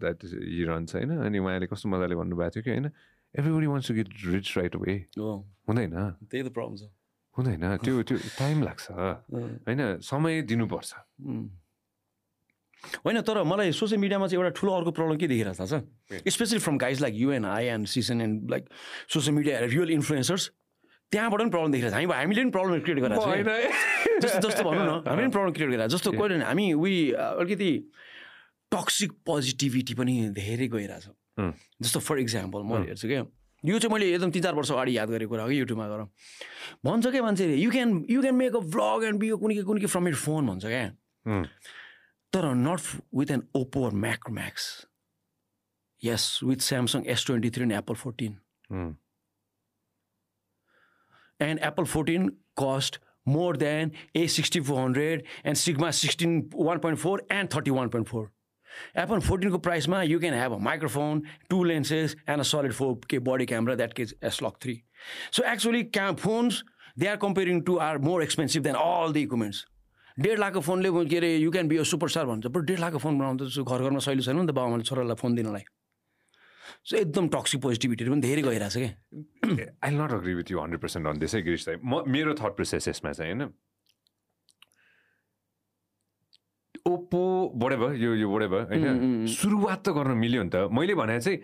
द्याट 0.00 0.24
हि 0.24 0.64
रन्स 0.64 0.96
होइन? 0.96 1.10
अनि 1.20 1.38
उहाँले 1.38 1.68
कस्तो 1.68 1.92
मजाले 1.92 2.16
भन्नुभएको 2.16 2.50
थियो 2.56 2.64
कि 2.64 2.70
होइन? 2.72 2.88
Everybody 3.38 3.66
wants 3.66 3.88
to 3.88 3.94
get 3.94 4.08
rich 4.26 4.46
right 4.58 4.76
way 4.76 4.94
हुँदैन। 5.18 5.94
त्यही 6.30 6.42
त 6.42 6.48
प्रब्लम 6.54 6.76
छ। 6.76 6.82
हुँदैन। 7.36 7.76
त्यो 7.82 8.02
त्यो 8.02 8.16
टाइम 8.38 8.62
लाग्छ। 8.62 8.84
होइन 9.66 9.80
समय 10.02 10.42
दिनुपर्छ. 10.46 10.90
होइन 13.04 13.20
तर 13.24 13.42
मलाई 13.48 13.72
सोसियल 13.72 14.00
मिडियामा 14.00 14.26
चाहिँ 14.28 14.38
एउटा 14.38 14.52
ठुलो 14.60 14.72
अर्को 14.76 14.90
प्रब्लम 14.92 15.16
के 15.16 15.26
देखिरहेको 15.26 15.56
थाहा 15.56 15.80
छ 15.80 16.28
especially 16.28 16.58
from 16.60 16.76
guys 16.78 17.00
like 17.00 17.14
you 17.16 17.32
and 17.32 17.46
I 17.48 17.64
and 17.74 17.86
Sisan 17.88 18.20
and 18.20 18.50
like 18.50 18.68
social 19.08 19.34
media 19.36 19.58
real 19.72 19.90
influencers 19.90 20.50
त्यहाँबाट 21.12 21.40
पनि 21.40 21.50
प्रब्लम 21.50 21.72
देखिरहेको 21.72 21.90
छ। 21.90 21.96
हामी 21.96 22.12
हामीले 22.12 22.40
पनि 22.42 22.50
प्रब्लम 22.50 22.80
क्रिएट 22.84 22.98
गरेर 23.00 23.18
जस्तो 24.20 24.48
जस्तो 24.48 24.62
भनौँ 24.62 24.84
न। 24.84 25.02
हामीले 25.08 25.26
पनि 25.26 25.32
प्रब्लम 25.32 25.52
क्रिएट 25.56 25.70
गरेर 25.70 25.88
जस्तो 25.96 26.12
कहिले 26.12 26.36
नि 26.38 26.44
हामी 26.44 26.66
उही 26.76 26.96
अलिकति 27.18 27.70
टक्सिक 28.72 29.10
पोजिटिभिटी 29.26 29.94
पनि 29.94 30.14
धेरै 30.36 30.68
गइरहेछ. 30.68 31.06
जस्तो 31.38 32.00
फर 32.00 32.18
इक्जाम्पल 32.18 32.62
म 32.62 32.82
हेर्छु 32.88 33.08
क्या 33.08 33.24
यो 33.64 33.78
चाहिँ 33.78 33.92
मैले 33.92 34.06
एकदम 34.14 34.30
तिन 34.30 34.42
चार 34.42 34.54
वर्ष 34.54 34.70
अगाडि 34.72 34.96
याद 34.96 35.08
गरेको 35.10 35.30
कुरा 35.30 35.42
हो 35.42 35.48
कि 35.48 35.60
युट्युबमा 35.60 35.86
गएर 35.88 36.02
भन्छ 36.84 37.06
क्या 37.06 37.22
मान्छेले 37.22 37.54
you 37.56 37.70
can 37.70 38.04
you 38.10 38.20
can 38.22 38.34
make 38.34 38.56
a 38.56 38.60
vlog 38.74 39.04
and 39.04 39.18
be 39.20 39.30
कुनै 39.44 39.62
कुनै 39.70 39.80
के 39.80 39.86
फ्रम 39.94 40.08
यर 40.08 40.14
फोन 40.24 40.46
भन्छ 40.46 40.64
क्या. 40.66 40.84
तर 42.32 42.44
not 42.64 42.80
with 43.20 43.30
an 43.30 43.42
Oppo 43.56 43.90
mac 44.04 44.30
max 44.40 44.66
yes 46.02 46.28
with 46.44 46.60
Samsung 46.68 47.06
S 47.16 47.26
twenty 47.26 47.50
three 47.56 47.62
and 47.62 47.72
Apple 47.72 47.94
fourteen 48.04 48.38
um. 48.70 48.92
and 51.40 51.60
Apple 51.66 51.86
14 51.92 52.26
cost 52.56 52.96
more 53.26 53.54
than 53.60 53.90
A6400 54.14 55.24
and 55.44 55.58
Sigma 55.58 55.88
16 55.92 56.50
1.4 56.66 57.18
and 57.36 57.50
31.4. 57.50 58.04
Apple 58.04 58.28
14 58.96 59.50
को 59.50 59.58
प्राइसमा 59.58 60.02
you 60.12 60.20
can 60.24 60.38
have 60.40 60.52
a 60.52 60.62
microphone, 60.70 61.22
two 61.50 61.62
lenses 61.64 62.16
and 62.26 62.40
a 62.40 62.44
solid 62.44 62.72
4K 62.72 63.22
body 63.30 63.46
camera 63.52 63.76
that 63.76 63.98
is 63.98 64.14
S-Log 64.22 64.58
3. 64.60 64.76
So 65.30 65.44
actually 65.44 65.84
cam 65.84 66.16
phones 66.16 66.64
they 66.96 67.08
are 67.12 67.20
comparing 67.28 67.62
to 67.70 67.78
are 67.80 67.98
more 67.98 68.20
expensive 68.22 68.62
than 68.66 68.76
all 68.88 69.16
the 69.18 69.22
equipments. 69.28 69.64
डेढ 70.18 70.38
लाखको 70.38 70.60
फोनले 70.62 70.90
के 71.10 71.16
अरे 71.16 71.36
you 71.36 71.50
can 71.50 71.68
be 71.68 71.76
a 71.76 71.82
superstar 71.90 72.26
भन्छ। 72.26 72.46
But 72.46 72.62
डेढ 72.66 72.78
लाखको 72.80 72.98
phone 73.02 73.18
बनाउँदा 73.18 73.44
चाहिँ 73.50 73.66
घर 73.66 73.82
घरमा 73.82 73.98
सहिलो 73.98 74.22
छैन 74.22 74.36
नि 74.38 74.46
त 74.46 74.54
बाबामाले 74.54 74.84
छोरालाई 74.86 75.18
फोन 75.18 75.34
दिनलाई। 75.34 75.64
सो 76.86 76.96
एकदम 76.96 77.28
टक्सिक 77.34 77.60
पोजिटिभिटीहरू 77.62 78.12
पनि 78.14 78.22
धेरै 78.22 78.42
गइरहेछ 78.46 78.76
क्या 78.78 78.92
I 79.82 79.90
not 79.90 80.12
agree 80.14 80.34
with 80.38 80.50
you 80.50 80.58
hundred 80.60 80.80
percent 80.86 81.06
on 81.10 81.18
त्यसै 81.18 81.42
गिरिस 81.42 81.68
म 81.82 82.06
मेरो 82.06 82.34
थट 82.38 82.52
प्रोसेस 82.54 82.88
यसमा 82.88 83.10
चाहिँ 83.10 83.34
होइन? 83.34 83.50
ओप्पो 86.86 87.20
बढे 87.56 87.76
भयो 87.76 87.92
यो 87.96 88.14
यो 88.14 88.28
भयो 88.28 88.60
होइन 88.70 89.26
सुरुवात 89.34 89.80
त 89.88 89.92
गर्न 89.98 90.16
मिल्यो 90.22 90.42
नि 90.42 90.50
त 90.52 90.68
मैले 90.78 90.94
भने 90.94 91.20
चाहिँ 91.20 91.38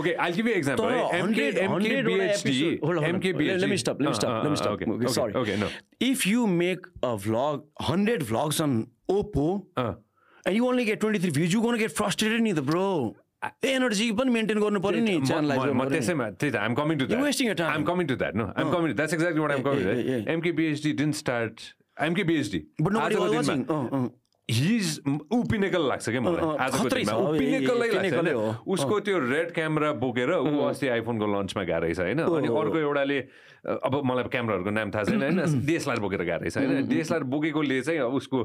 ओके 0.00 0.14
आई 0.24 0.32
गिभ 0.32 0.48
इक्जाम्पल 0.48 0.84
तर 0.84 1.16
एमके 1.18 1.44
100 1.50 1.62
एमके 1.64 1.88
100 1.88 2.00
वटा 2.00 2.02
BHD 2.08 2.50
episode- 2.50 2.82
hold 2.84 2.98
on, 2.98 3.02
hold 3.02 3.02
on. 3.02 3.08
MK 3.10 3.32
Let- 3.32 3.60
let 3.64 3.70
me 3.70 3.78
stop, 3.82 4.02
let 4.02 4.10
me 4.10 4.18
stop, 4.20 4.34
let 4.44 4.50
me 4.50 4.58
stop. 4.62 4.74
Okay 4.74 4.90
Okay, 4.94 5.12
sorry. 5.18 5.34
Okay 5.42 5.56
no 5.62 5.68
if 6.10 6.26
you 6.32 6.46
make 6.58 6.90
a 7.10 7.14
vlog, 7.26 7.64
100 7.88 8.26
vlogs 8.32 8.60
on 8.66 8.76
Oppo, 9.14 9.46
and 9.76 10.56
you 10.56 10.66
only 10.66 10.84
get 10.84 11.00
23 11.00 11.30
views, 11.38 11.52
you're 11.54 11.62
going 11.62 11.78
to 11.78 11.82
get 11.86 11.94
frustrated 12.00 12.46
नि 12.48 12.54
त 12.54 12.66
bro. 12.70 12.86
Energy 13.64 14.10
पनि 14.16 14.30
maintain 14.30 14.58
गर्नु 14.60 14.80
पर्यो 14.84 15.00
नि 15.04 15.12
म 15.74 15.84
त्यसैमा 15.88 16.24
त्यही 16.40 16.52
त 16.52 16.56
I'm 16.60 16.74
coming 16.76 16.98
to. 16.98 17.04
I'm 17.64 17.84
coming 17.84 18.06
to 18.06 18.16
that 18.22 18.34
no 18.36 18.44
I'm 18.52 18.72
coming 18.72 18.94
that's 18.94 19.14
exactly 19.14 19.40
what 19.42 19.52
I'm 19.52 19.62
coming 19.62 19.80
yeah, 19.80 19.94
yeah, 19.96 20.08
yeah. 20.10 20.32
MK 20.34 20.52
BHD 20.58 20.92
didn't 21.00 21.14
start 21.20 21.54
MK 22.08 22.24
BHD 22.30 22.60
his 24.50 24.86
उपिनेकल 25.32 25.82
लाग्छ 25.88 26.08
क्या 26.08 26.20
मलाई? 26.20 26.56
आजको 26.66 26.88
दिनमा 26.88 27.12
लाग्छ 27.18 27.38
पिनेकलै। 27.38 28.32
उसको 28.66 29.00
त्यो 29.00 29.18
रेड 29.30 29.48
क्यामेरा 29.54 29.92
बोकेर 30.02 30.30
ऊ 30.32 30.58
अस्ति 30.68 30.88
आइफोनको 30.88 31.26
लन्चमा 31.34 31.62
गएको 31.64 31.80
रहेछ 31.80 31.98
होइन। 32.00 32.20
अनि 32.20 32.48
अर्को 32.48 32.78
एउटाले 32.78 33.18
अब 33.60 33.94
मलाई 34.04 34.24
क्यामेराहरूको 34.32 34.70
नाम 34.70 34.90
थाहा 34.90 35.04
छैन 35.04 35.22
होइन? 35.22 35.64
डिएसएलआर 35.66 36.00
बोकेर 36.00 36.22
गएको 36.24 36.40
रहेछ 36.40 36.56
होइन? 36.56 36.88
डिएसएलआर 36.88 37.22
बोकेकोले 37.28 37.80
चाहिँ 37.80 38.00
उसको 38.00 38.38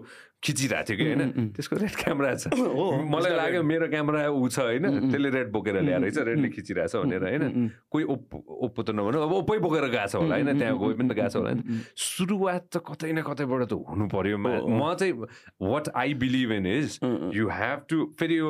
खिचिरहेको 0.43 0.85
थियो 0.85 0.97
कि 0.97 1.05
होइन? 1.05 1.49
त्यसको 1.55 1.75
रेड 1.75 1.95
क्यामेरा 2.03 2.33
छ। 2.35 2.51
मलाई 2.51 3.33
लाग्यो 3.35 3.63
मेरो 3.63 3.87
क्यामेरा 3.89 4.27
ऊ 4.29 4.47
छ 4.49 4.59
होइन? 4.59 4.85
त्यसले 5.11 5.29
रेड 5.29 5.51
बोकेर 5.51 5.75
ल्याएर 5.81 6.01
रहेछ 6.03 6.17
रेडले 6.19 6.49
खिचिरहेछ 6.51 6.95
भनेर 6.95 7.23
होइन? 7.23 7.71
कोही 7.91 8.03
ओप्पो 8.05 8.37
ओप्पो 8.67 8.81
त 8.83 8.89
नभनौँ 8.91 9.23
अब 9.23 9.33
ओप्पै 9.39 9.57
बोकेर 9.63 9.87
गएको 9.87 10.07
छ 10.11 10.15
होला 10.19 10.35
होइन? 10.35 10.51
त्यहाँ 10.59 10.75
गए 10.75 10.93
पनि 10.99 11.09
त 11.09 11.13
गएको 11.15 11.29
छ 11.29 11.35
होला 11.39 11.49
होइन? 11.55 11.81
सुरुवात 11.95 12.63
त 12.75 12.83
कतै 12.83 13.11
न 13.15 13.23
कतैबाट 13.23 13.61
त 13.71 13.73
हुनु 13.87 14.05
पर्यो। 14.11 14.37
म 14.37 14.93
चाहिँ 14.99 15.13
what 15.63 15.89
I 15.95 16.13
believe 16.19 16.51
in 16.51 16.65
is 16.67 16.99
you 17.33 17.47
have 17.49 17.79
to 17.89 17.97
फेरि 18.19 18.37
यो 18.37 18.49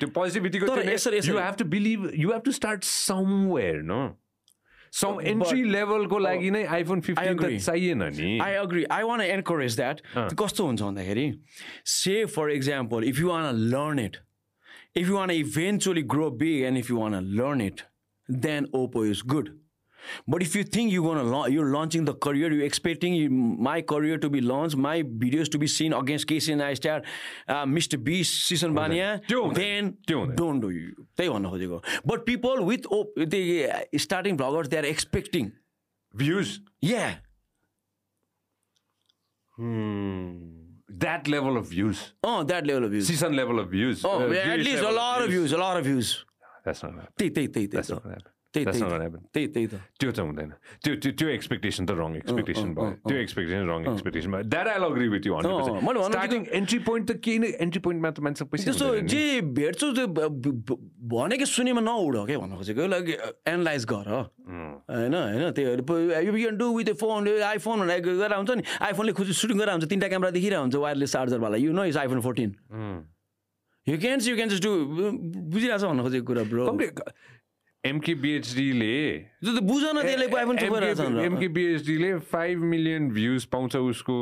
त्यो 0.00 0.08
पोजिटिभिटीको 0.16 0.64
you 0.66 1.38
have 1.38 1.54
to 1.60 1.64
believe 1.64 2.10
you 2.16 2.32
have 2.32 2.42
to 2.44 2.52
start 2.52 2.84
somewhere 2.84 3.82
no 3.84 4.02
some 4.96 5.20
entry 5.30 5.62
लेभलको 5.72 6.18
लागि 6.18 6.50
नै 6.50 6.64
आइफोन 6.76 7.00
फिफ्टिन. 7.00 7.58
चाहिएन 7.58 8.02
नि। 8.02 8.38
I 8.42 8.54
agree 8.54 8.84
I 8.90 9.02
want 9.02 9.20
encourage 9.20 9.76
that 9.76 10.00
कस्तो 10.40 10.66
हुन्छ 10.66 10.82
भन्दाखेरि 10.82 11.26
say 11.94 12.24
for 12.36 12.50
example 12.52 13.04
if 13.04 13.20
you 13.20 13.28
want 13.28 13.44
learn 13.74 13.98
it 13.98 14.16
if 14.96 15.08
you 15.08 15.14
want 15.16 15.30
eventually 15.30 16.02
grow 16.14 16.30
big 16.40 16.62
and 16.64 16.78
if 16.78 16.90
you 16.90 16.96
want 17.00 17.14
learn 17.36 17.60
it 17.60 17.80
then 18.28 18.68
Oppo 18.74 19.04
is 19.06 19.22
good 19.26 19.48
But 20.26 20.42
if 20.42 20.54
you 20.54 20.64
think 20.64 20.92
you're 20.92 21.06
gonna 21.06 21.22
la- 21.22 21.46
you're 21.46 21.70
launching 21.70 22.04
the 22.04 22.14
career, 22.14 22.52
you're 22.52 22.64
expecting 22.64 23.14
you, 23.14 23.30
my 23.30 23.82
career 23.82 24.18
to 24.18 24.28
be 24.28 24.40
launched, 24.40 24.76
my 24.76 25.02
videos 25.02 25.50
to 25.52 25.58
be 25.58 25.66
seen 25.66 25.92
against 25.92 26.26
Casey 26.26 26.54
Neistat, 26.54 27.04
uh, 27.48 27.64
Mr. 27.64 28.02
Beast, 28.02 28.46
Season 28.46 28.74
Bania, 28.74 29.20
then 29.54 29.98
don't, 30.06 30.36
do 30.36 30.50
it. 30.52 30.60
do 30.60 30.70
you. 30.70 31.06
They 31.16 31.28
want 31.28 31.44
to 31.44 31.82
But 32.04 32.26
people 32.26 32.64
with 32.64 32.82
the 33.16 33.70
uh, 33.70 33.98
starting 33.98 34.36
bloggers, 34.36 34.68
they're 34.68 34.84
expecting 34.84 35.52
views. 36.12 36.60
Yeah. 36.80 37.16
Hmm 39.56 40.66
that 40.98 41.28
level 41.28 41.56
of 41.56 41.66
views. 41.66 42.12
Oh, 42.22 42.42
that 42.44 42.66
level 42.66 42.84
of 42.84 42.90
views. 42.90 43.06
Season 43.06 43.34
level 43.34 43.58
of 43.58 43.70
views. 43.70 44.04
Oh, 44.04 44.30
uh, 44.30 44.32
at 44.32 44.58
least 44.58 44.82
a 44.82 44.90
lot 44.90 45.18
views. 45.18 45.24
of 45.24 45.30
views. 45.30 45.52
A 45.52 45.58
lot 45.58 45.76
of 45.76 45.84
views. 45.84 46.24
That's 46.64 46.82
not 46.82 46.94
happening. 46.94 47.68
That's 47.70 47.88
not 47.90 48.02
happening. 48.02 48.35
त्यही 48.54 49.66
त 49.66 49.74
त्यो 50.00 50.10
हुँदैन 50.24 50.50
त्यो 50.84 50.92
त्यो 50.96 51.10
त्यो 51.12 51.28
expectation 51.28 51.82
त 51.84 51.90
रङ 51.92 52.14
expectation 52.16 52.68
भयो 52.74 52.90
त्यो 53.04 53.16
एक्सपेक्टेसन 53.18 53.64
रङ 53.68 53.80
एक्सपेक्टेसन 53.92 54.30
भयो 54.32 54.42
that 54.48 54.66
I 54.68 54.78
agree 54.86 55.08
with 55.08 55.26
you 55.26 55.34
अँ, 55.34 55.42
मैले 55.42 55.98
भन्नु 55.98 56.02
स्टार्टिङ 56.08 56.46
एन्ट्री 56.52 56.78
पोइन्ट 56.88 57.04
त 57.10 57.16
केही 57.20 57.38
नै 57.38 57.48
एन्ट्री 57.60 57.80
पोइन्टमा 57.86 58.10
त 58.10 58.18
मान्छे 58.26 58.44
पैसा 58.46 58.64
त्यस्तो। 58.64 58.86
जे 59.06 59.22
भेट्छौ 59.52 59.88
त्यो 59.92 60.06
भनेको 61.12 61.44
सुनेमा 61.46 61.80
नउड 61.84 62.16
के 62.26 62.36
भन्न 62.36 62.54
खोजेको 62.56 62.86
लाइक 62.86 63.06
एनालाइज 63.46 63.84
गर 63.86 64.08
होइन 64.14 65.14
होइन 65.14 65.44
त्यो 65.52 65.74
you 66.20 66.32
can 66.32 66.56
do 66.56 66.66
with 66.76 66.92
phone 66.96 67.28
iPhone 67.50 67.78
गरेर 67.88 68.36
हुन्छ 68.36 68.50
नि 68.56 68.62
आइफोनले 68.88 69.12
खुसी 69.20 69.32
सुटिङ 69.42 69.56
गरेर 69.58 69.72
हुन्छ 69.76 69.84
तिनवटा 69.92 70.08
क्यामेरा 70.08 70.30
देखिरहेको 70.38 70.62
हुन्छ 70.62 70.76
wireless 70.86 71.12
चार्जरवाला 71.12 71.56
you 71.60 71.72
know 71.72 71.84
is 71.92 71.96
iPhone 71.98 72.20
fourteen. 72.24 72.50
You 73.86 73.96
can 74.02 74.18
you 74.20 74.34
can 74.36 74.48
just 74.50 74.62
do 74.64 74.70
बुझिरहेको 75.52 75.78
छ 75.78 75.84
भन्न 75.86 76.02
खोजेको 76.02 76.26
कुरा 76.26 76.42
ब्रो 76.50 76.62
एमके 77.86 78.14
बिएचडीले 78.22 78.96
त्यो 79.42 79.52
त 79.56 79.62
बुझ 79.62 79.82
न 79.84 80.02
त्यसले 80.02 80.26
आइफोन 80.26 80.56
चुपाइरहेको 80.58 80.94
छ 80.96 81.06
भनेर। 81.06 81.24
एमके 81.24 81.48
बिएचडीले 81.56 82.10
फाइभ 82.32 82.58
मिलियन 82.72 83.08
भ्युज 83.14 83.44
पाउँछ 83.52 83.76
उसको 83.76 84.16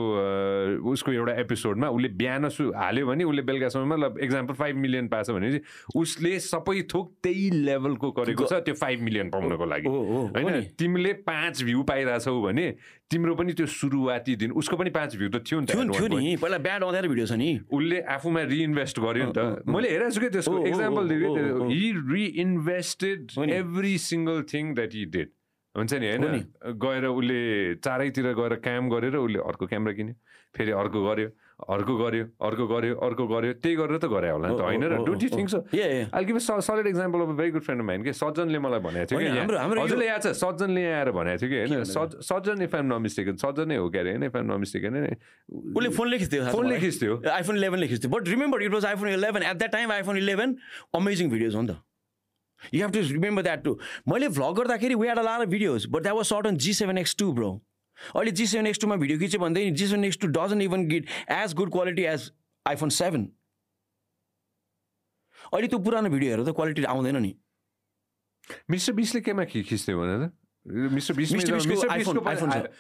उसको 0.93 1.13
एउटा 1.13 1.35
एपिसोडमा 1.41 1.89
उसले 1.89 2.09
बिहान 2.21 2.49
सु 2.49 2.71
हाल्यो 2.77 3.07
भने 3.07 3.25
उसले 3.25 3.43
बेलुकासम्म 3.43 3.93
मतलब 3.93 4.19
एक्जाम्पल 4.27 4.55
फाइभ 4.55 4.77
मिलियन 4.77 5.09
पाएछ 5.09 5.31
भने 5.31 5.51
चाहिँ 5.51 6.01
उसले 6.03 6.39
सबै 6.41 6.83
थोक 6.95 7.13
त्यही 7.23 7.51
लेभलको 7.65 8.11
गरेको 8.19 8.45
छ 8.45 8.61
त्यो 8.67 8.75
फाइभ 8.83 9.01
मिलियन 9.03 9.31
पाउनको 9.31 9.65
लागि 9.65 9.89
होइन। 9.89 10.61
तिमीले 10.79 11.13
पाँच 11.25 11.63
भ्यू 11.63 11.83
पाइरहेछौ 11.89 12.41
भने 12.43 12.67
तिम्रो 13.11 13.35
पनि 13.37 13.53
त्यो 13.53 13.67
सुरुवाती 13.69 14.35
दिन 14.37 14.51
उसको 14.57 14.77
पनि 14.77 14.91
पाँच 14.91 15.17
भ्यू 15.17 15.29
त 15.29 15.45
थियो 15.45 15.61
नि 15.61 15.67
त 15.67 15.77
थियो 15.77 16.09
नि 16.09 16.37
पहिला 16.41 16.59
ब्याड 16.59 16.81
आउँदैन 16.85 17.07
भिडियो 17.09 17.27
छ 17.27 17.33
नि। 17.37 17.51
उसले 17.69 18.01
आफूमा 18.01 18.43
रिइन्भेस्ट 18.49 18.97
गर्यो 19.01 19.25
नि 19.29 19.33
त। 19.37 19.69
मैले 19.69 19.89
हेरेको 19.93 20.11
छु 20.11 20.21
क्या 20.21 20.31
त्यसको 20.35 20.57
एक्जाम्पल 20.67 21.05
हो, 21.13 21.69
reinvested. 22.11 23.21
Every 23.61 23.93
single 24.09 24.43
thing 24.51 24.65
that 24.75 24.93
he 24.95 25.05
did 25.15 25.29
हुन्छ 25.75 25.93
नि 25.95 26.07
होइन? 26.09 26.25
गएर 26.81 27.05
उसले 27.07 27.41
चारैतिर 27.85 28.27
गएर 28.41 28.55
काम 28.65 28.89
गरेर 28.91 29.17
उसले 29.21 29.39
अर्को 29.53 29.67
क्यामेरा 29.69 29.95
किन्यो 29.95 30.15
फेरि 30.57 30.73
अर्को 30.73 30.99
गर्यो। 31.05 31.29
अर्को 31.69 31.97
गर्यो 31.97 32.25
अर्को 32.41 32.67
गर्यो 32.67 32.95
अर्को 32.99 33.27
गर्यो 33.27 33.53
त्यही 33.57 33.77
गरेर 33.77 33.99
त 33.99 34.07
गरे 34.07 34.31
होला 34.31 34.49
नि 34.49 34.55
त 34.55 34.61
हो, 34.61 34.67
होइन 34.67 34.83
हो, 34.83 34.89
र 34.89 34.95
हो, 34.95 35.05
डोन्ट 35.07 35.23
यु 35.23 35.29
हो, 35.29 35.37
थिङ्क 35.37 35.49
सो 35.49 35.59
हो। 35.59 35.79
I 36.13 36.25
give 36.25 36.39
solid 36.39 36.87
example 36.87 37.21
of 37.21 37.29
very 37.39 37.51
good 37.51 37.63
friend 37.63 37.81
of 37.81 37.87
mine 37.87 38.03
के 38.03 38.13
सज्जनले 38.13 38.59
मलाई 38.59 38.81
भनेको 38.81 39.07
थियो 39.07 39.19
कि 39.21 39.79
हजुरले 39.81 40.07
याद 40.07 40.23
छ 40.23 40.33
सज्जनले 40.37 40.83
यहाँ 40.83 40.99
आएर 40.99 41.11
भनेको 41.13 41.39
थियो 41.41 41.51
कि 41.51 41.59
होइन? 41.65 41.85
सज- 41.87 42.19
सज्जन 42.25 42.63
इफ 42.63 42.75
आइम 42.75 42.87
नमिस्टेकन 42.93 43.37
सज्जनै 43.39 43.77
हो 43.77 43.89
क्या 43.89 44.01
अरे 44.03 44.11
होइन 44.11 44.23
इफ 44.25 44.37
आइम 44.37 44.53
नमिस्टेकन 44.53 44.93
उसले 45.73 45.89
फोनले 45.93 46.19
खिच्थ्यो 46.19 46.45
फोनले 46.51 46.79
खिच्थ्यो 46.81 47.13
आइफोन 47.33 47.57
इलेभेनले 47.57 47.89
खिच्थ्यो 47.89 48.11
but 48.11 48.29
remember 48.29 48.63
it 48.63 48.73
was 48.73 48.85
iPhone 48.87 49.09
eleven 49.11 49.43
at 49.45 49.57
that 49.57 49.73
time 49.73 49.93
iPhone 49.93 50.17
eleven 50.19 50.57
amazing 50.95 51.31
videos 51.31 51.55
हो 51.55 51.63
नि 51.63 51.69
त। 51.69 51.77
You 52.75 52.81
have 52.81 52.93
to 52.93 53.01
remember 53.13 53.43
that 53.43 53.63
to 53.65 53.79
मैले 54.09 54.29
भ्लग 54.31 54.55
गर्दाखेरि 54.57 54.95
we 54.95 55.07
had 55.07 55.19
a 55.19 55.23
lot 55.23 55.47
videos 55.47 55.87
but 55.91 56.03
that 56.03 56.15
was 56.17 56.27
shot 56.27 56.47
on 56.47 56.57
G 56.59 56.73
seven 56.75 56.99
X 56.99 57.17
two 57.19 57.33
bro 57.33 57.51
अहिले 58.15 58.31
G 58.41 58.47
seven 58.47 58.67
X 58.67 58.81
टूमा 58.81 58.97
video 59.05 59.19
खिच्यो 59.19 59.41
भन्दै 59.41 59.71
G 59.71 59.87
seven 59.87 60.05
X 60.05 60.19
two 60.19 60.29
doesn't 60.37 60.63
even 60.63 60.87
get 60.89 61.09
as 61.37 61.55
good 61.63 61.71
quality 61.73 62.05
as 62.13 62.31
iPhone 62.67 62.89
seven 62.99 63.27
अहिले 65.53 65.69
त्यो 65.69 65.79
पुरानो 65.89 66.11
भिडियोहरू 66.11 66.45
त 66.45 66.55
quality 66.61 66.85
आउँदैन 66.95 67.21
नि 67.23 67.35
मिस्टर 68.71 68.93
बिसले 68.95 69.21
केमा 69.29 69.45
खिच्थ्यो 69.53 70.01
भने 70.01 70.17
त 70.23 70.33
मिस्टर 70.67 71.15
बिस्ट 71.15 71.35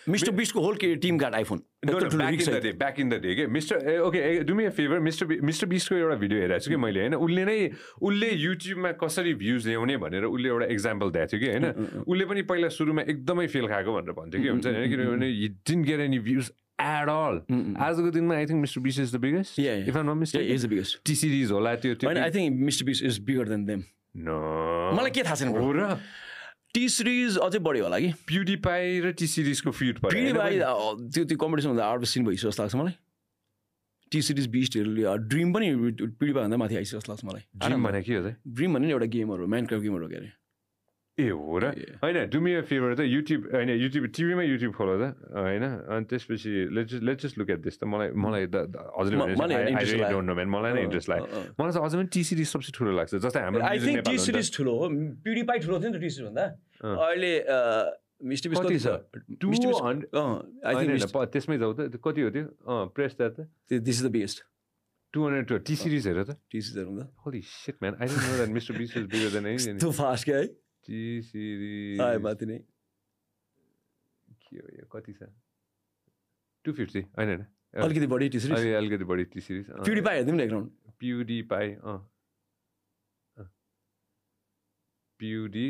मिस्टर 0.08 0.30
बिस्टको 0.32 0.60
होल 0.60 0.76
के 0.76 0.94
team 0.96 1.18
card 1.18 1.34
iPhone 1.34 1.58
back 1.84 2.40
in 2.40 2.48
the 2.48 2.60
day 2.62 2.72
back 2.72 3.00
in 3.00 3.08
the 3.08 3.14
day 3.22 3.34
के 3.34 3.46
Mister 3.46 3.98
okay 4.00 4.20
do 4.44 4.54
me 4.54 4.68
favour 4.78 4.98
Mister 5.04 5.26
Mister 5.42 5.66
बिस्टको 5.68 5.96
एउटा 5.96 6.16
भिडियो 6.22 6.40
हेरेको 6.40 6.64
छु 6.64 6.70
कि 6.70 6.76
मैले 6.76 7.00
होइन? 7.00 7.14
उसले 7.14 7.44
नै 7.44 7.58
उसले 8.00 8.30
युट्युबमा 8.32 8.92
कसरी 9.04 9.34
भ्युज 9.44 9.68
ल्याउने 9.68 9.96
भनेर 10.00 10.24
उसले 10.24 10.48
एउटा 10.48 10.66
इक्जाम्पल 10.76 11.10
दिएको 11.18 11.36
थियो 11.36 11.40
कि 11.40 11.48
होइन? 11.52 11.64
उसले 12.08 12.24
पनि 12.24 12.42
पहिला 12.48 12.68
सुरुमा 12.78 13.02
एकदमै 13.14 13.46
फेल 13.56 13.66
खाएको 13.68 13.94
भनेर 14.00 14.12
भन्थ्यो 14.20 14.42
कि 14.42 14.48
हुन्छ 14.48 14.66
नि? 14.66 14.88
किनभने 14.88 15.28
didn't 15.68 15.86
get 15.86 16.00
any 16.08 16.18
views 16.32 16.50
at 16.80 17.08
all 17.08 17.40
आजको 17.84 18.10
दिनमा 18.10 18.34
I 18.34 18.46
think 18.46 18.60
Mister 18.64 18.80
Beast 18.88 18.98
is 19.00 19.14
the 19.16 19.20
biggest 19.28 19.60
if 19.60 19.96
I'm 19.96 20.16
Mister 20.18 20.40
is 20.40 20.66
the 20.66 20.68
biggest 20.70 21.00
T 21.06 21.14
Series 21.20 21.50
होला 21.52 21.74
त्यो 21.84 22.10
I 22.16 22.30
think 22.40 22.60
Mister 22.64 22.84
Beast 22.86 23.02
is 23.12 23.18
bigger 23.30 23.48
than 23.54 23.64
them 23.66 23.84
मलाई 24.96 25.10
के 25.10 25.22
थाहा 25.22 25.34
छैन 25.34 25.52
टी 26.74 26.88
सिरिज 26.90 27.36
अझै 27.38 27.58
बढ्यो 27.62 27.82
होला 27.84 27.98
कि? 27.98 28.08
ब्युटी 28.26 28.56
पाई 28.66 29.00
र 29.00 29.10
टी 29.14 29.26
सिरिजको 29.30 29.70
फिड 29.70 29.98
पाई 30.02 30.58
त्यो 31.14 31.24
त्यो 31.24 31.36
कम्पिटिसन 31.38 31.68
हुँदा 31.70 31.84
आउट 31.86 32.04
सिन 32.12 32.24
भइसक्यो 32.26 32.50
जस्तो 32.50 32.62
लाग्छ 32.62 32.74
मलाई। 32.74 32.94
टी 34.10 34.22
सिरिज 34.22 34.46
बिस्टहरूले 34.50 35.04
ड्रिम 35.30 35.52
पनि 35.54 35.66
ब्युटी 35.74 36.32
पाई 36.34 36.34
भन्दा 36.34 36.56
माथि 36.58 36.76
आइसक्यो 36.82 36.98
जस्तो 37.00 37.12
लाग्छ 37.12 37.24
मलाई। 37.30 37.42
ड्रिम 37.62 37.86
भने 37.86 38.02
के 38.02 38.14
हो 38.14 38.22
ड्रिम 38.58 38.74
भने 38.74 38.90
एउटा 38.90 39.06
गेमहरू 39.14 39.46
माइन्ड 39.54 39.70
गेमहरू 39.70 40.08
के 40.08 40.16
अरे। 40.18 40.30
ए 41.18 41.28
हो 41.30 41.58
र 41.58 41.70
होइन 42.02 42.26
डुमी 42.26 42.52
फेभर 42.64 42.94
त 42.94 43.06
युट्युब 43.06 43.40
होइन 43.48 43.70
युट्युब 43.72 44.04
टिभीमा 44.10 44.42
युट्युब 44.44 44.72
खोलो 44.74 44.94
त 44.98 45.14
होइन 45.32 45.62
अनि 45.62 46.04
त्यसपछि 46.10 46.50
let 46.74 46.92
let 47.00 47.18
just 47.22 47.38
look 47.38 47.50
at 47.50 47.60
this 47.62 47.78
त 47.78 47.86
मलाई 47.86 48.10
मलाई 48.16 48.50
हजुरले 48.50 49.16
मलाई 50.50 50.72
नै 50.74 50.82
इन्ट्रेस्ट 50.82 51.08
लाग्यो 51.08 51.42
मलाई 51.54 51.72
चाहिँ 51.72 51.86
अझै 51.86 51.96
पनि 51.96 52.10
टी 52.10 52.22
सिरिज 52.24 52.48
सबसे 52.50 52.74
ठुलो 52.74 52.96
लाग्छ 52.98 53.14
जस्तै 53.16 53.40
हाम्रो 53.40 53.62
आई 53.62 53.78
थिङ्क 53.80 54.02
टी 54.04 54.16
सिरिज 54.20 54.50
ठुलो 54.52 54.72
हो 54.74 54.88
ब्युटी 55.22 55.42
पाई 55.44 55.58
ठुलो 55.60 55.78
थियो 55.78 55.90
नि 55.90 55.94
त 55.94 56.02
टी 56.02 56.10
सिरिज 56.10 56.26
भन्दा 56.26 56.44
अहिले 56.98 57.32
मिस्टी 58.24 58.48
बिस 58.48 58.58
कति 58.60 58.78
छ 58.78 58.86
टु 59.38 59.46
हन्ड्रेड 59.78 61.06
त्यसमै 61.30 61.58
जाउँ 61.58 61.74
त 61.76 62.00
कति 62.00 62.20
हो 62.20 62.30
त्यो 62.30 62.82
प्रेस 62.90 63.16
द्याट 63.16 63.38
त 63.38 63.80
this 63.80 63.94
is 63.94 64.02
the 64.02 64.10
biggest 64.10 64.44
to 65.14 65.24
hundred 65.24 65.46
to 65.46 65.62
T 65.62 65.76
Series 65.76 66.06
हेर 66.08 66.22
त 66.24 66.38
टी 66.50 66.60
सिरिज 66.60 66.78
हेरौँ 66.78 66.98
त 66.98 67.08
holy 67.22 67.46
shit 67.46 67.76
man 67.78 67.96
I 67.96 68.06
don't 68.08 68.26
know 68.26 68.36
that 68.36 68.52
Mister 68.52 68.78
Beast 68.78 68.96
is 68.96 69.08
bigger 69.08 69.30
than 69.32 69.46
any 69.46 69.78
to 69.78 69.94
fast 69.94 70.24
के 70.26 70.32
है 70.32 70.44
टी 70.86 71.00
सिरिज 71.22 72.22
माथि 72.22 72.46
नै 72.46 72.58
के 74.44 74.56
हो 74.56 74.68
यो 74.74 74.86
कति 74.92 75.12
छ 75.14 75.28
टु 76.64 76.72
फिफ्टी 76.72 77.00
होइन 77.18 77.28
होइन 77.28 77.46
अलिकति 77.82 78.06
बढी 78.06 78.28
टी 78.28 78.40
सिरिज 78.40 78.72
अलिकति 78.74 79.04
बढी 79.04 79.24
टी 79.26 79.40
सिरिज 79.42 79.70
प्युडी 79.80 80.00
पाई 80.02 80.14
हेरिदिउँ 80.14 80.36
न 80.36 80.40
एक 80.40 80.50
राउन्ड 80.50 80.70
प्युडी 80.98 81.40
पाई 81.50 81.72
अँ 81.84 81.98
प्युडी 85.20 85.68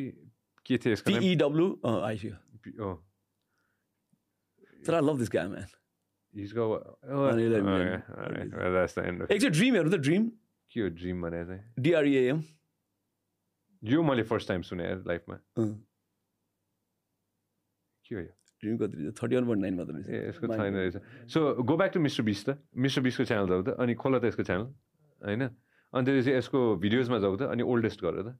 के 0.66 0.78
थियो 0.78 0.93
यसको 0.93 1.19
पिइडब्लु 1.19 1.66
आइसियो 1.85 2.93
तर 4.82 4.95
I 4.95 5.01
love 5.03 5.19
this 5.19 5.31
guy 5.31 5.49
man 5.49 5.66
एकचोटि 9.31 9.51
ड्रिमहरू 9.51 9.91
त 9.91 10.01
ड्रिम 10.01 10.28
के 10.73 10.81
हो 10.81 10.89
ड्रिम 11.01 11.23
भने 11.23 11.45
चाहिँ 11.47 11.62
यो 13.85 14.02
मैले 14.02 14.23
फर्स्ट 14.24 14.48
टाइम 14.48 14.62
सुने 14.62 14.94
लाइफमा 15.06 15.39
के 18.05 18.15
हो 18.15 18.20
यो 18.20 18.32
ड्रिम 18.62 18.77
कति 18.78 19.12
थर्टी 19.20 19.35
वान 19.36 19.44
पोइन्ट 19.47 19.62
नाइन 19.62 19.74
मात्र 19.77 20.05
ए 20.09 20.28
यसको 20.28 20.47
छैन 20.48 20.74
रहेछ 20.74 20.97
so 21.32 21.44
go 21.62 21.77
back 21.77 21.93
to 21.93 22.01
Mister 22.01 22.23
Beast 22.24 22.44
त 22.47 22.59
मिस्टर 22.78 23.02
बिसको 23.02 23.24
च्यानल 23.24 23.48
जाऊ 23.48 23.62
त 23.62 23.77
अनि 23.85 23.94
खोला 24.02 24.19
त 24.19 24.32
यसको 24.32 24.43
च्यानल 24.44 24.66
होइन 25.20 25.43
अनि 25.43 26.05
त्यसपछि 26.06 26.32
यसको 26.32 26.61
भिडियोजमा 26.78 27.19
जाऊ 27.27 27.36
त 27.36 27.52
अनि 27.55 27.62
ओल्डेस्ट 27.74 28.05
गर 28.05 28.23
त 28.23 28.36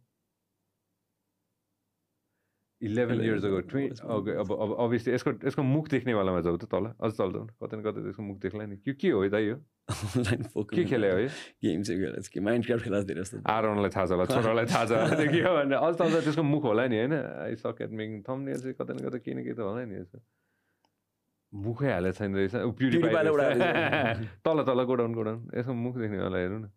इलेभेन 2.80 3.20
इयर्स 3.24 3.44
अगो 3.44 3.60
ट्वेन्टी 3.68 4.32
अब 4.38 4.52
अब 4.54 4.76
अभियसली 4.78 5.14
यसको 5.14 5.30
यसको 5.44 5.62
मुख 5.64 5.88
देख्नेवालामा 5.90 6.40
जाऊ 6.48 6.56
त 6.56 6.68
तल 6.72 6.90
अझ 6.98 7.12
तल 7.20 7.32
जाउँ 7.32 7.46
कतै 7.60 7.76
न 7.76 7.82
कतै 7.82 8.00
त्यसको 8.02 8.22
मुख 8.22 8.38
देख्ला 8.42 8.66
नि 8.66 8.76
के 8.84 8.94
के 8.94 9.10
हो 9.10 9.22
त 9.28 9.40
यो 9.42 9.56
के 9.89 10.85
खेले 10.85 11.11
हो 11.11 11.19
यो 11.19 11.28
गेम 11.62 11.82
चाहिँ 11.82 12.01
खेला 12.01 12.20
कि 12.32 12.40
माइन्ड 12.40 12.66
क्राफ्ट 12.66 12.85
खेला 12.85 13.01
धेरै 13.09 13.20
जस्तो 13.20 13.40
आरोनलाई 13.52 13.90
थाहा 13.97 14.06
छ 14.06 14.11
होला 14.12 14.24
छोरालाई 14.32 14.66
थाहा 14.73 14.85
छ 14.85 14.93
त्यो 15.20 15.27
के 15.32 15.40
हो 15.44 15.52
भने 15.56 15.77
अझ 15.77 15.93
तल 16.01 16.20
त्यसको 16.24 16.43
मुख 16.43 16.62
होला 16.65 16.86
नि 16.89 16.97
होइन 16.98 17.12
आई 17.15 17.55
सकेट 17.65 17.90
मेकिङ 18.01 18.23
थम्ने 18.28 18.55
चाहिँ 18.62 18.74
कतै 18.81 18.94
न 18.94 18.98
कतै 19.09 19.19
केही 19.24 19.35
न 19.36 19.44
केही 19.44 19.56
त 19.56 19.61
होला 19.69 19.85
नि 19.85 20.01
यसो 20.01 20.19
मुखै 21.52 21.90
हालेको 21.93 22.16
छैन 22.19 22.35
रहेछ 22.35 22.55
तल 24.48 24.65
तल 24.70 24.85
गोडाउन 24.93 25.12
गोडाउन 25.15 25.40
यसको 25.59 25.74
मुख 25.82 25.98
देख्नेवाला 26.05 26.39
हेरौँ 26.44 26.61
न 26.61 26.73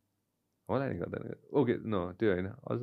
होला 0.70 0.90
नि 0.92 1.00
कतै 1.00 1.24
न 1.24 1.40
ओके 1.62 1.80
न 1.88 2.04
त्यो 2.20 2.34
होइन 2.34 2.52
अझ 2.52 2.82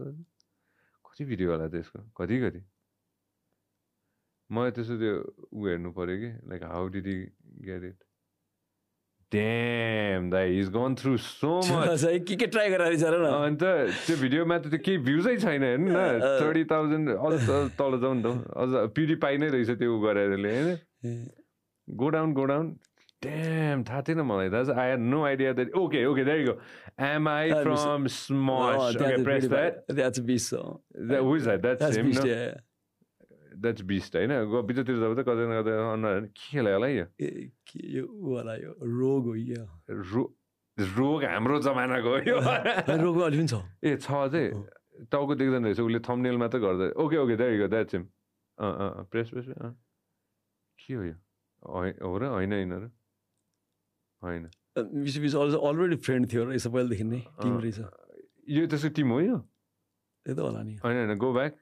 कति 1.05 1.25
भिडियो 1.31 1.51
होला 1.53 1.69
त्यसको 1.77 2.01
कति 2.23 2.41
कति 2.47 2.65
मलाई 4.51 4.71
त्यसो 4.77 4.99
त्यो 5.05 5.15
ऊ 5.53 5.67
हेर्नु 5.69 5.93
पऱ्यो 6.01 6.17
कि 6.25 6.31
like 6.51 6.63
how 6.73 6.89
did 6.97 7.07
he 7.07 7.19
get 7.69 7.85
it 7.93 7.99
gone 10.75 10.95
through 10.99 11.17
so 11.17 11.51
much 11.59 12.05
के 12.29 12.37
के 12.37 12.47
ट्राई 12.47 12.69
गरेर 12.71 12.91
विचार 12.91 13.19
न 13.19 13.27
अन्त 13.27 13.63
त्यो 14.07 14.17
भिडियोमा 14.23 14.59
त 14.59 14.71
त्यो 14.71 14.81
केही 14.87 14.99
भ्युजै 15.11 15.37
छैन 15.45 15.63
हेर्नु 15.63 15.91
न 15.91 16.33
थर्टी 16.41 16.65
थाउजन्ड 16.73 17.09
अझ 17.11 17.41
तल 17.79 17.99
जाउँ 18.05 18.17
त 18.23 18.27
अझ 18.65 18.71
प्युरी 18.97 19.17
पाइ 19.27 19.39
नै 19.43 19.49
रहेछ 19.55 19.71
त्यो 19.83 19.99
गरेरले 20.07 20.57
होइन 20.57 21.23
go 21.89 22.09
down 22.17 22.33
go 22.35 22.45
down 22.53 22.67
damn 23.23 23.83
थाहा 23.89 24.01
थिएन 24.09 24.21
मलाई 24.31 24.49
दाज 24.55 24.71
I 24.71 24.91
had 24.91 25.01
no 25.13 25.25
idea 25.25 25.53
that 25.61 25.75
okay 25.83 26.05
okay 26.07 26.25
that 26.25 26.47
go 26.47 26.55
am 27.07 27.29
I 27.29 27.53
from 27.63 28.51
okay 28.51 29.23
press 29.25 29.49
that 29.49 29.83
That's 30.01 30.19
a 30.19 30.23
beast 30.23 30.49
song. 30.49 30.81
That, 31.11 31.21
who 31.23 31.35
that's 33.57 33.83
Beast 33.85 34.17
होइन 34.17 34.33
भित्रतिर 34.63 34.97
जब 34.97 35.13
त 35.15 35.25
कतै 35.25 35.45
न 35.45 35.53
कतै 35.59 35.75
अनुहार 35.89 36.21
के 36.21 36.33
खेल्यो 36.35 36.73
होला 36.75 36.89
यो 36.89 37.07
यो 37.95 38.05
होला 38.25 38.55
यो 38.57 38.73
रोग 38.83 39.25
हो 39.25 39.35
यो 39.35 39.65
रो 40.07 40.25
रोग 40.79 41.25
हाम्रो 41.27 41.61
जमानाको 41.61 42.09
हो 42.09 42.19
यो 42.25 42.39
रोग 42.99 43.21
अलि 43.23 43.39
पनि 43.39 43.49
छ 43.49 43.63
ए 43.85 43.97
छ 43.99 44.09
अझै 44.23 44.45
टाउको 45.11 45.35
देख्दैन 45.35 45.65
रहेछ 45.65 45.81
उसले 45.81 46.01
थम्नेल 46.03 46.37
मात्र 46.39 46.59
गर्दै 46.61 46.91
okay 46.97 47.17
okay 47.19 47.37
that 47.37 47.59
go 47.59 47.69
that's 47.69 47.95
him 47.95 48.05
अँ 48.59 48.73
अँ 48.81 49.05
प्रेस 49.11 49.31
प्रेस 49.31 49.49
अँ 49.61 49.73
के 50.79 50.95
हो 50.95 51.03
यो 51.05 51.17
हो 52.03 52.19
र 52.19 52.25
होइन 52.29 52.53
होइन 54.23 54.49
बिस 54.77 55.19
बिस 55.19 55.35
अलरेडी 55.35 55.97
फ्रेन्ड 55.97 56.31
थियो 56.33 56.45
रहेछ 56.45 56.67
पहिलादेखि 56.67 57.05
नै 57.05 57.21
टिम 57.41 57.59
रहेछ 57.59 57.79
यो 58.49 58.67
त्यसको 58.67 58.89
टिम 58.95 59.11
हो 59.11 59.21
यो 59.21 59.37
त्यही 59.39 60.37
त 60.37 60.41
होला 60.41 60.63
नि 60.63 60.75
होइन 60.85 60.97
होइन 60.97 61.19
go 61.19 61.33
back 61.33 61.53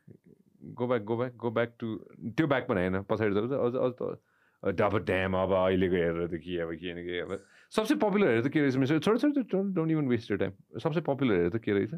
go 0.64 0.86
back 0.86 1.02
go 1.02 1.16
back 1.16 1.34
go 1.36 1.50
back 1.50 1.76
to 1.80 1.96
त्यो 2.30 2.46
ब्याक 2.46 2.68
पनि 2.68 2.80
होइन 2.80 3.02
पछाडि 3.02 3.34
जान्छ 3.34 3.52
अझ 3.52 3.74
अझ 3.86 3.92
त 4.02 4.20
डब 4.62 4.96
ड्याम 4.98 5.36
अब 5.36 5.52
अहिलेको 5.52 5.94
हेरेर 5.94 6.26
त 6.26 6.40
के 6.44 6.58
अब 6.60 6.74
के 6.74 6.94
न 6.94 7.04
के 7.06 7.20
अब। 7.20 7.44
सबसे 7.70 7.94
पपुलर 7.94 8.28
हेरेर 8.28 8.48
त 8.48 8.52
के 8.52 8.60
रहेछ 8.60 8.76
मिस 8.76 8.92
छोड 8.92 9.18
छोड 9.18 9.38
don't 9.38 9.74
don't 9.74 9.92
even 9.92 10.08
waste 10.08 10.32
time 10.32 10.52
सबसे 10.82 11.00
पपुलर 11.00 11.34
हेरेर 11.34 11.50
त 11.50 11.62
के 11.62 11.72
रहेछ? 11.72 11.90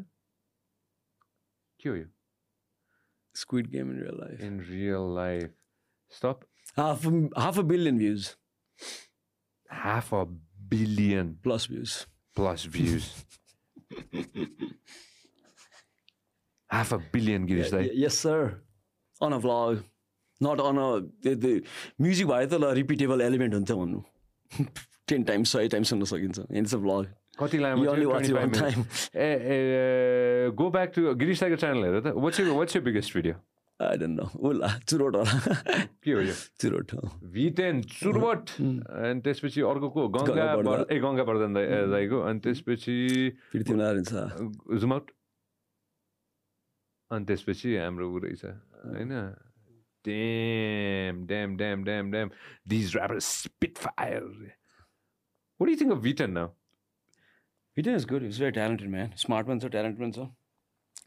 के 1.79 1.89
हो 1.89 1.95
यो? 1.95 2.05
Squid 3.35 3.67
Game 3.67 3.91
in 3.91 4.01
real 4.01 4.17
life 4.17 4.41
in 4.41 4.59
real 4.61 5.15
life 5.15 5.55
stop 6.09 6.39
half 6.77 7.05
half 7.37 7.59
a 7.59 7.61
billion 7.61 7.97
views 7.97 8.29
half 9.69 10.11
a 10.13 10.25
billion 10.73 11.33
plus 11.43 11.67
views 11.71 12.05
plus 12.35 12.63
views. 12.67 13.05
half 16.69 16.91
a 16.91 16.99
billion 17.13 17.45
Girish 17.47 17.71
Dai. 17.71 17.83
Yes 18.03 18.19
sir 18.25 18.41
on 19.21 19.33
a 19.33 19.37
vlog 19.45 19.83
not 20.41 20.59
on 20.61 20.77
a 20.77 20.89
music 22.01 22.27
भए 22.27 22.45
त 22.45 22.53
ल 22.61 22.73
repeatable 22.81 23.21
element 23.21 23.53
हुन्छ 23.53 23.71
भन्नु 23.71 24.01
ten 25.07 25.23
times 25.23 25.51
सय 25.55 25.67
times 25.75 25.89
सुन्न 25.89 26.05
सकिन्छ 26.11 26.45
it's 26.51 26.75
a 26.75 26.77
vlog 26.87 27.13
कति 27.39 27.57
You 27.57 27.89
only 27.91 28.05
watch 28.09 28.29
it 28.29 28.33
लामो 28.35 28.41
one 28.41 28.53
time. 28.57 28.85
ए 29.15 29.31
ए 29.55 30.51
गो 30.61 30.69
ब्याक 30.77 30.91
टु 30.95 31.13
गिरिश 31.23 31.41
दाईको 31.41 31.55
च्यानल 31.63 31.83
हेर 31.85 31.99
त 32.05 32.13
what's 32.25 32.39
you 32.39 32.53
what's 32.55 32.75
you 32.75 32.81
biggest 32.81 33.13
video 33.15 33.35
I 33.79 33.97
don't 34.03 34.19
know 34.19 34.25
उला 34.49 34.67
चुरोट 34.89 35.15
होला 35.15 35.57
के 36.03 36.11
हो 36.11 36.21
यो 36.27 36.33
चुरोट 36.63 36.93
हो 36.93 37.09
भी 37.35 37.49
टेन 37.59 37.81
चुरबट 37.93 38.53
अनि 38.59 39.19
त्यसपछि 39.25 39.61
अर्को 39.71 39.89
गङ्गा 40.15 40.45
गङ्गा। 40.55 40.77
ए 40.91 40.99
गङ्गा 41.05 41.23
ए, 41.61 41.81
दाईको 41.91 42.21
अनि 42.29 42.39
त्यसपछि 42.47 42.95
पृथ्वीनारायण 43.51 44.03
शाह 44.11 44.77
जुम 44.79 44.93
आउट 44.93 45.11
अनि 47.11 47.25
त्यसपछि 47.25 47.75
हाम्रो 47.77 48.05
ऊ 48.11 48.19
रहेछ 48.19 48.45
होइन 48.45 49.13
damn 50.05 51.25
damn 51.27 51.55
damn 51.57 51.83
damn 51.83 52.11
damn 52.11 52.29
these 52.67 52.95
rapper 52.97 53.19
spit 53.31 53.77
fire 53.77 54.23
do 55.59 55.71
you 55.71 55.77
think 55.77 55.93
of 55.93 56.01
Vitan 56.03 56.33
now? 56.33 56.47
Video 57.77 57.95
is 57.95 58.05
good 58.05 58.23
is 58.23 58.39
very 58.39 58.51
talented 58.51 58.89
man 58.89 59.09
smart 59.17 59.47
पनि 59.47 59.59
छ 59.59 59.69
ट्यालेन्ट 59.71 59.97
पनि 59.99 60.11
छ 60.11 60.27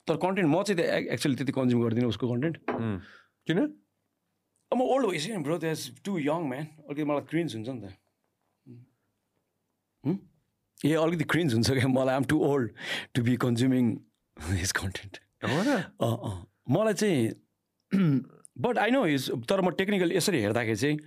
तर 0.08 0.16
कन्टेन्ट 0.24 0.48
म 0.48 0.62
चाहिँ 0.62 1.06
एक्चुअली 1.12 1.36
त्यति 1.36 1.52
कन्ज्युम 1.52 1.82
गर्दिनँ 1.82 2.08
उसको 2.08 2.28
कन्टेन्ट 2.28 2.56
किन 3.46 3.60
म 4.72 4.80
ओल्ड 4.86 5.06
भइसक्यो 5.10 5.36
नि 5.36 5.42
bro 5.44 5.56
that's 5.58 5.84
too 6.04 6.18
young 6.18 6.48
man 6.48 6.66
अलिकति 6.66 7.04
मलाई 7.04 7.24
क्रिन्ज 7.30 7.54
हुन्छ 7.56 7.68
नि 7.68 7.80
त 7.80 7.92
हुँ? 10.04 10.16
ए 10.80 10.92
अलिकति 11.04 11.24
क्रिन्ज 11.32 11.54
हुन्छ 11.54 11.70
क्या 11.70 11.88
मलाई 11.88 12.14
I'm 12.16 12.24
too 12.32 12.40
old 12.50 12.74
to 13.14 13.22
be 13.30 13.36
consuming 13.46 13.96
his 14.36 14.72
content 14.80 15.20
मलाई 16.70 16.94
चाहिँ 16.94 18.20
बट 18.58 18.78
आई 18.78 18.90
नो 18.90 19.06
इज 19.06 19.30
तर 19.48 19.60
म 19.60 19.70
टेक्निकल 19.70 20.12
यसरी 20.12 20.40
हेर्दाखेरि 20.40 20.76
चाहिँ 20.76 20.98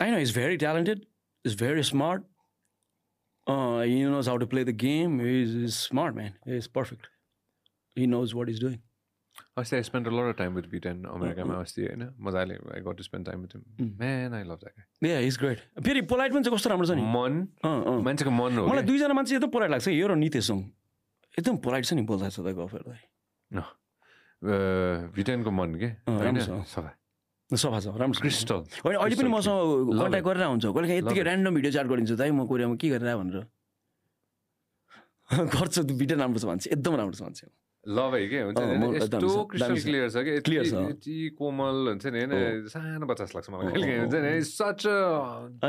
I 0.00 0.10
know 0.10 0.18
is 0.18 0.34
very 0.38 0.56
talented 0.56 1.04
is 1.44 1.60
very 1.62 1.82
smart 1.82 2.24
you 3.88 4.08
knows 4.10 4.28
how 4.28 4.36
to 4.36 4.46
play 4.46 4.64
the 4.64 4.76
game 4.78 5.20
is 5.20 5.56
is 5.56 5.70
smart 5.74 6.14
man 6.14 6.56
is 6.56 6.66
perfect 6.72 7.06
he 7.96 8.06
knows 8.06 8.34
what 8.34 8.48
is 8.48 8.60
doing 8.60 8.78
अस्ति 9.58 9.76
I 9.76 9.82
spend 9.82 10.06
lot 10.08 10.28
of 10.28 10.36
time 10.38 10.54
with 10.54 10.70
VTEN 10.70 11.04
अमेरिकामा 11.04 11.54
अस्ति 11.60 11.82
होइन 11.82 12.08
मजाले 12.20 12.54
I 12.74 12.80
got 12.80 12.96
to 12.96 13.02
spend 13.02 13.26
time 13.26 13.40
with 13.40 13.56
man 14.00 14.34
I 14.34 14.44
love 14.44 14.58
that 14.64 15.04
A 15.04 15.26
is 15.26 15.38
great 15.38 15.82
फेरि 15.84 16.00
polite 16.12 16.32
पनि 16.32 16.42
चाहिँ 16.44 16.56
कस्तो 16.56 16.70
राम्रो 16.70 16.86
छ 16.86 16.90
नि? 16.90 17.02
मन 17.16 18.02
मान्छेको 18.04 18.30
मन 18.30 18.58
हो 18.58 18.66
मलाई 18.66 18.82
दुईजना 18.82 19.14
मान्छे 19.14 19.34
एकदम 19.36 19.50
पोलाइट 19.50 19.70
लाग्छ 19.70 19.88
यो 19.88 20.08
र 20.08 20.16
नितेशङ 20.16 20.62
एकदम 21.36 21.56
पोलाइट 21.60 21.84
छ 21.84 21.92
नि 21.94 22.02
बोल्दा 22.08 22.28
छ 22.30 22.40
त 22.40 22.48
गफहरूलाई 22.54 23.02
भिटेनको 25.12 25.50
मन 25.50 25.74
के 25.80 25.88
सफा 26.66 26.90
सफा 27.50 27.78
छ 27.80 27.86
राम्रो 27.94 28.20
क्रिस्टल 28.20 28.60
होइन 28.84 28.96
अहिले 28.96 29.16
पनि 29.16 29.30
मसँग 29.30 29.92
कन्ट्याक्ट 29.92 30.26
गरेर 30.26 30.44
हुन्छ 30.46 30.64
कहिले 30.66 30.88
काहीँ 30.88 31.00
यत्तिकै 31.00 31.22
ऱ्यान्डम 31.22 31.52
भिडियो 31.54 31.72
चार्ट 31.72 31.88
गरिन्छ 31.88 32.12
दाइ 32.20 32.30
म 32.30 32.46
कोरियामा 32.46 32.76
के 32.76 32.88
गरेर 32.88 33.16
भनेर 33.16 33.44
गर्छ 35.52 35.78
भिडियो 35.92 36.18
राम्रो 36.18 36.38
छ 36.40 36.44
मान्छे 36.46 36.70
एकदम 36.70 36.92
राम्रो 36.96 37.16
छ 37.16 37.22
मान्छे 37.22 37.46
लभ 37.88 38.14
है 38.14 38.26
के 38.26 38.40
हुन्छ 38.40 38.60
यस्तो 38.96 39.44
क्रिस्टल 39.46 39.74
क्लियर 39.80 40.08
छ 40.08 40.22
कि 40.24 40.38
क्लियर 40.40 40.64
छ 40.64 40.74
यति 40.86 41.16
कोमल 41.38 41.76
हुन्छ 41.88 42.06
नि 42.08 42.20
होइन 42.20 42.66
सानो 42.68 43.06
बच्चा 43.06 43.24
लाग्छ 43.26 43.50
मलाई 43.50 43.66
कहिले 43.68 43.86
काहीँ 43.86 44.00
हुन्छ 44.00 44.14
नि 44.16 44.40
सच 44.42 44.86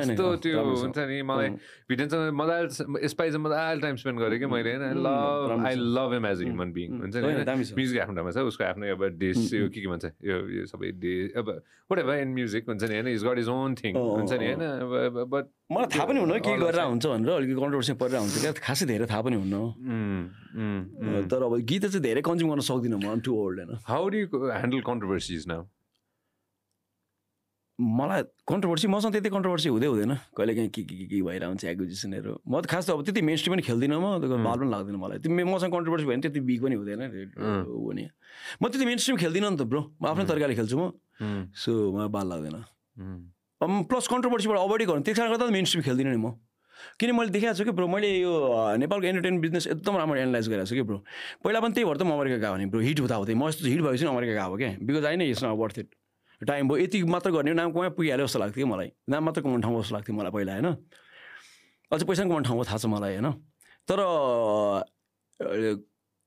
यस्तो 0.02 0.26
त्यो 0.38 0.64
हुन्छ 0.64 0.98
नि 0.98 1.22
मलाई 1.23 1.49
भिडियोसँग 1.89 2.34
मजाले 2.34 3.06
यसपालि 3.06 3.38
मजाले 3.39 3.81
टाइम 3.81 3.95
स्पेन्ड 3.98 4.19
गरेँ 4.19 4.39
कि 4.39 4.45
मैले 4.48 4.76
होइन 4.76 5.03
love 5.03 5.65
I 5.65 5.76
love 5.91 6.14
am 6.14 6.26
as 6.26 6.41
a 6.41 6.45
human 6.45 6.72
being 6.73 6.98
हुन्छ 6.98 7.15
नि 7.18 7.69
म्युजिक 7.73 8.02
आफ्नो 8.02 8.15
ठाउँमा 8.15 8.31
छ 8.31 8.48
उसको 8.48 8.64
आफ्नै 8.65 8.89
अब 8.91 9.06
डिस 9.18 9.53
यो 9.53 9.69
के 9.69 9.81
के 9.81 9.88
भन्छ 9.88 10.11
यो 10.23 10.41
यो 10.57 10.65
सबै 10.68 10.91
डे 10.98 11.15
अब 11.38 11.53
वाट 11.89 11.99
एभर 11.99 12.26
इन 12.26 12.34
म्युजिक 12.34 12.69
हुन्छ 12.69 12.84
नि 12.84 12.94
होइन 12.94 13.07
is 13.10 13.23
got 13.26 13.39
is 13.39 13.49
own 13.52 13.76
thing 13.76 13.98
हुन्छ 13.98 14.31
नि 14.34 14.53
होइन 14.53 15.26
बट 15.30 15.53
मलाई 15.68 15.88
थाहा 15.91 16.06
पनि 16.07 16.19
हुन्न 16.23 16.39
के 16.39 16.52
गरेर 16.64 16.80
हुन्छ 16.80 17.06
भनेर 17.06 17.30
अलिकति 17.30 17.56
कन्ट्रोभर्सी 17.60 17.94
परेर 17.99 18.19
हुन्छ 18.23 18.35
क्या। 18.39 18.52
खासै 18.64 18.85
धेरै 18.88 19.06
थाहा 19.11 19.22
पनि 19.27 19.35
हुन्न 19.35 19.56
तर 21.27 21.41
अब 21.44 21.53
गीत 21.68 21.85
चाहिँ 21.91 22.03
धेरै 22.07 22.22
कन्ज्युम 22.23 22.49
गर्न 22.52 22.64
सक्दिनँ 22.64 22.99
म 23.03 23.19
टु 23.19 23.31
ओल्ड 23.35 23.57
होइन। 23.60 23.84
How 23.84 24.03
do 24.07 24.18
handle 24.31 24.81
controversies 24.88 25.44
now 25.52 25.61
मलाई 27.80 28.22
कन्ट्रोभर्सी 28.48 28.88
मसँग 28.89 29.11
त्यति 29.14 29.30
कन्ट्रोभर्सी 29.30 29.69
हुँदै 29.69 29.88
हुँदैन। 29.88 30.14
कहिले 30.34 30.53
काहीँ 30.56 30.69
के 30.72 30.81
के 30.81 31.06
के 31.11 31.22
भइरहेको 31.22 31.52
हुन्छ 31.52 31.64
एक्विजिसनहरू 31.68 32.31
म 32.48 32.64
त 32.64 32.65
खास 32.72 32.88
त 32.88 32.95
अब 32.95 33.03
त्यति 33.06 33.22
मेन 33.22 33.38
पनि 33.38 33.61
खेल्दिनँ 33.68 33.99
म 34.02 34.23
बाल 34.23 34.57
पनि 34.64 34.72
लाग्दैन 34.72 34.95
मलाई। 34.98 35.19
त्यो 35.19 35.30
मसँग 35.45 35.72
कन्ट्रोभर्सी 35.76 36.06
भयो 36.07 36.15
भने 36.15 36.22
त्यति 36.26 36.39
बिग 36.48 36.60
पनि 36.64 36.76
हुँदैन। 36.80 37.02
हो 37.38 37.91
नि। 37.91 38.07
म 38.64 38.64
त्यति 38.72 38.85
मेन 38.88 38.98
स्ट्रिम 38.98 39.18
खेल्दिनँ 39.19 39.52
नि 39.52 39.57
त 39.60 39.68
ब्रो 39.68 39.81
म 40.02 40.03
आफ्नै 40.10 40.26
तरिकाले 40.26 40.56
खेल्छु 40.57 40.77
म। 40.80 40.95
सो 41.53 41.72
मलाई 41.94 42.10
बाल 42.10 42.26
लाग्दैन। 42.34 42.57
प्लस 43.61 44.07
कन्ट्रोभर्सीबाट 44.07 44.57
अभोइड 44.57 44.81
गर्नु 44.88 45.01
त्यस 45.03 45.17
कारणले 45.17 45.38
गर्दा 45.38 45.51
मेन 45.51 45.65
स्ट्रिम 45.65 45.84
खेल्दिनँ 45.84 46.11
नि 46.13 46.21
म। 46.21 46.38
किन 47.01 47.09
मैले 47.17 47.29
देखाएको 47.34 47.57
छु 47.57 47.63
कि 47.65 47.73
ब्रो 47.73 47.88
मैले 47.89 48.09
यो 48.21 48.31
नेपालको 48.77 49.05
एन्टरटेनमेन्ट 49.07 49.41
बिजनेस 49.41 49.67
एकदम 49.67 49.97
राम्रो 49.97 50.17
एनालाइज 50.21 50.49
गरेको 50.49 50.65
छु 50.69 50.75
कि 50.77 50.85
ब्रो 50.85 50.97
पहिला 51.41 51.59
पनि 51.65 51.73
त्यही 51.73 51.85
भएर 51.89 51.97
त 51.97 52.03
म 52.05 52.11
अमेरिका 52.13 52.38
गएको 52.38 52.53
भने 52.53 52.65
ब्रो 52.69 52.79
हिट 52.85 52.99
हुँदा 53.01 53.15
हुँदै। 53.17 53.34
म 53.34 53.49
यस्तो 53.49 53.65
हिट 53.65 53.81
भएपछि 53.81 54.05
अमेरिका 54.05 54.34
गएको 54.38 54.57
क्या 54.61 54.69
बिकज 54.85 55.05
आई 55.09 55.15
नै 55.17 55.25
यस 55.29 55.43
वर्थ 55.43 55.77
इट 55.81 55.89
टाइम 56.45 56.69
भयो 56.69 56.77
यति 56.85 57.01
मात्र 57.09 57.29
गर्ने 57.34 57.53
नाम 57.57 57.73
कहाँ 57.73 57.89
पुगिहाल्यो 57.97 58.25
जस्तो 58.29 58.39
लाग्थ्यो 58.39 58.61
कि 58.61 58.69
मलाई। 58.69 58.89
नाम 59.09 59.21
मात्र 59.25 59.41
कमाउने 59.41 59.61
ठाउँ 59.65 59.81
जस्तो 59.81 59.95
लाग्थ्यो 59.97 60.13
मलाई 60.21 60.31
पहिला 60.38 60.53
होइन? 60.53 60.67
अझ 61.91 62.01
पैसा 62.05 62.23
कमाउने 62.29 62.45
ठाउँ 62.45 62.61
थाहा 62.61 62.77
छ 62.77 62.85
मलाई 62.85 63.17
होइन? 63.17 63.27
तर 63.89 63.97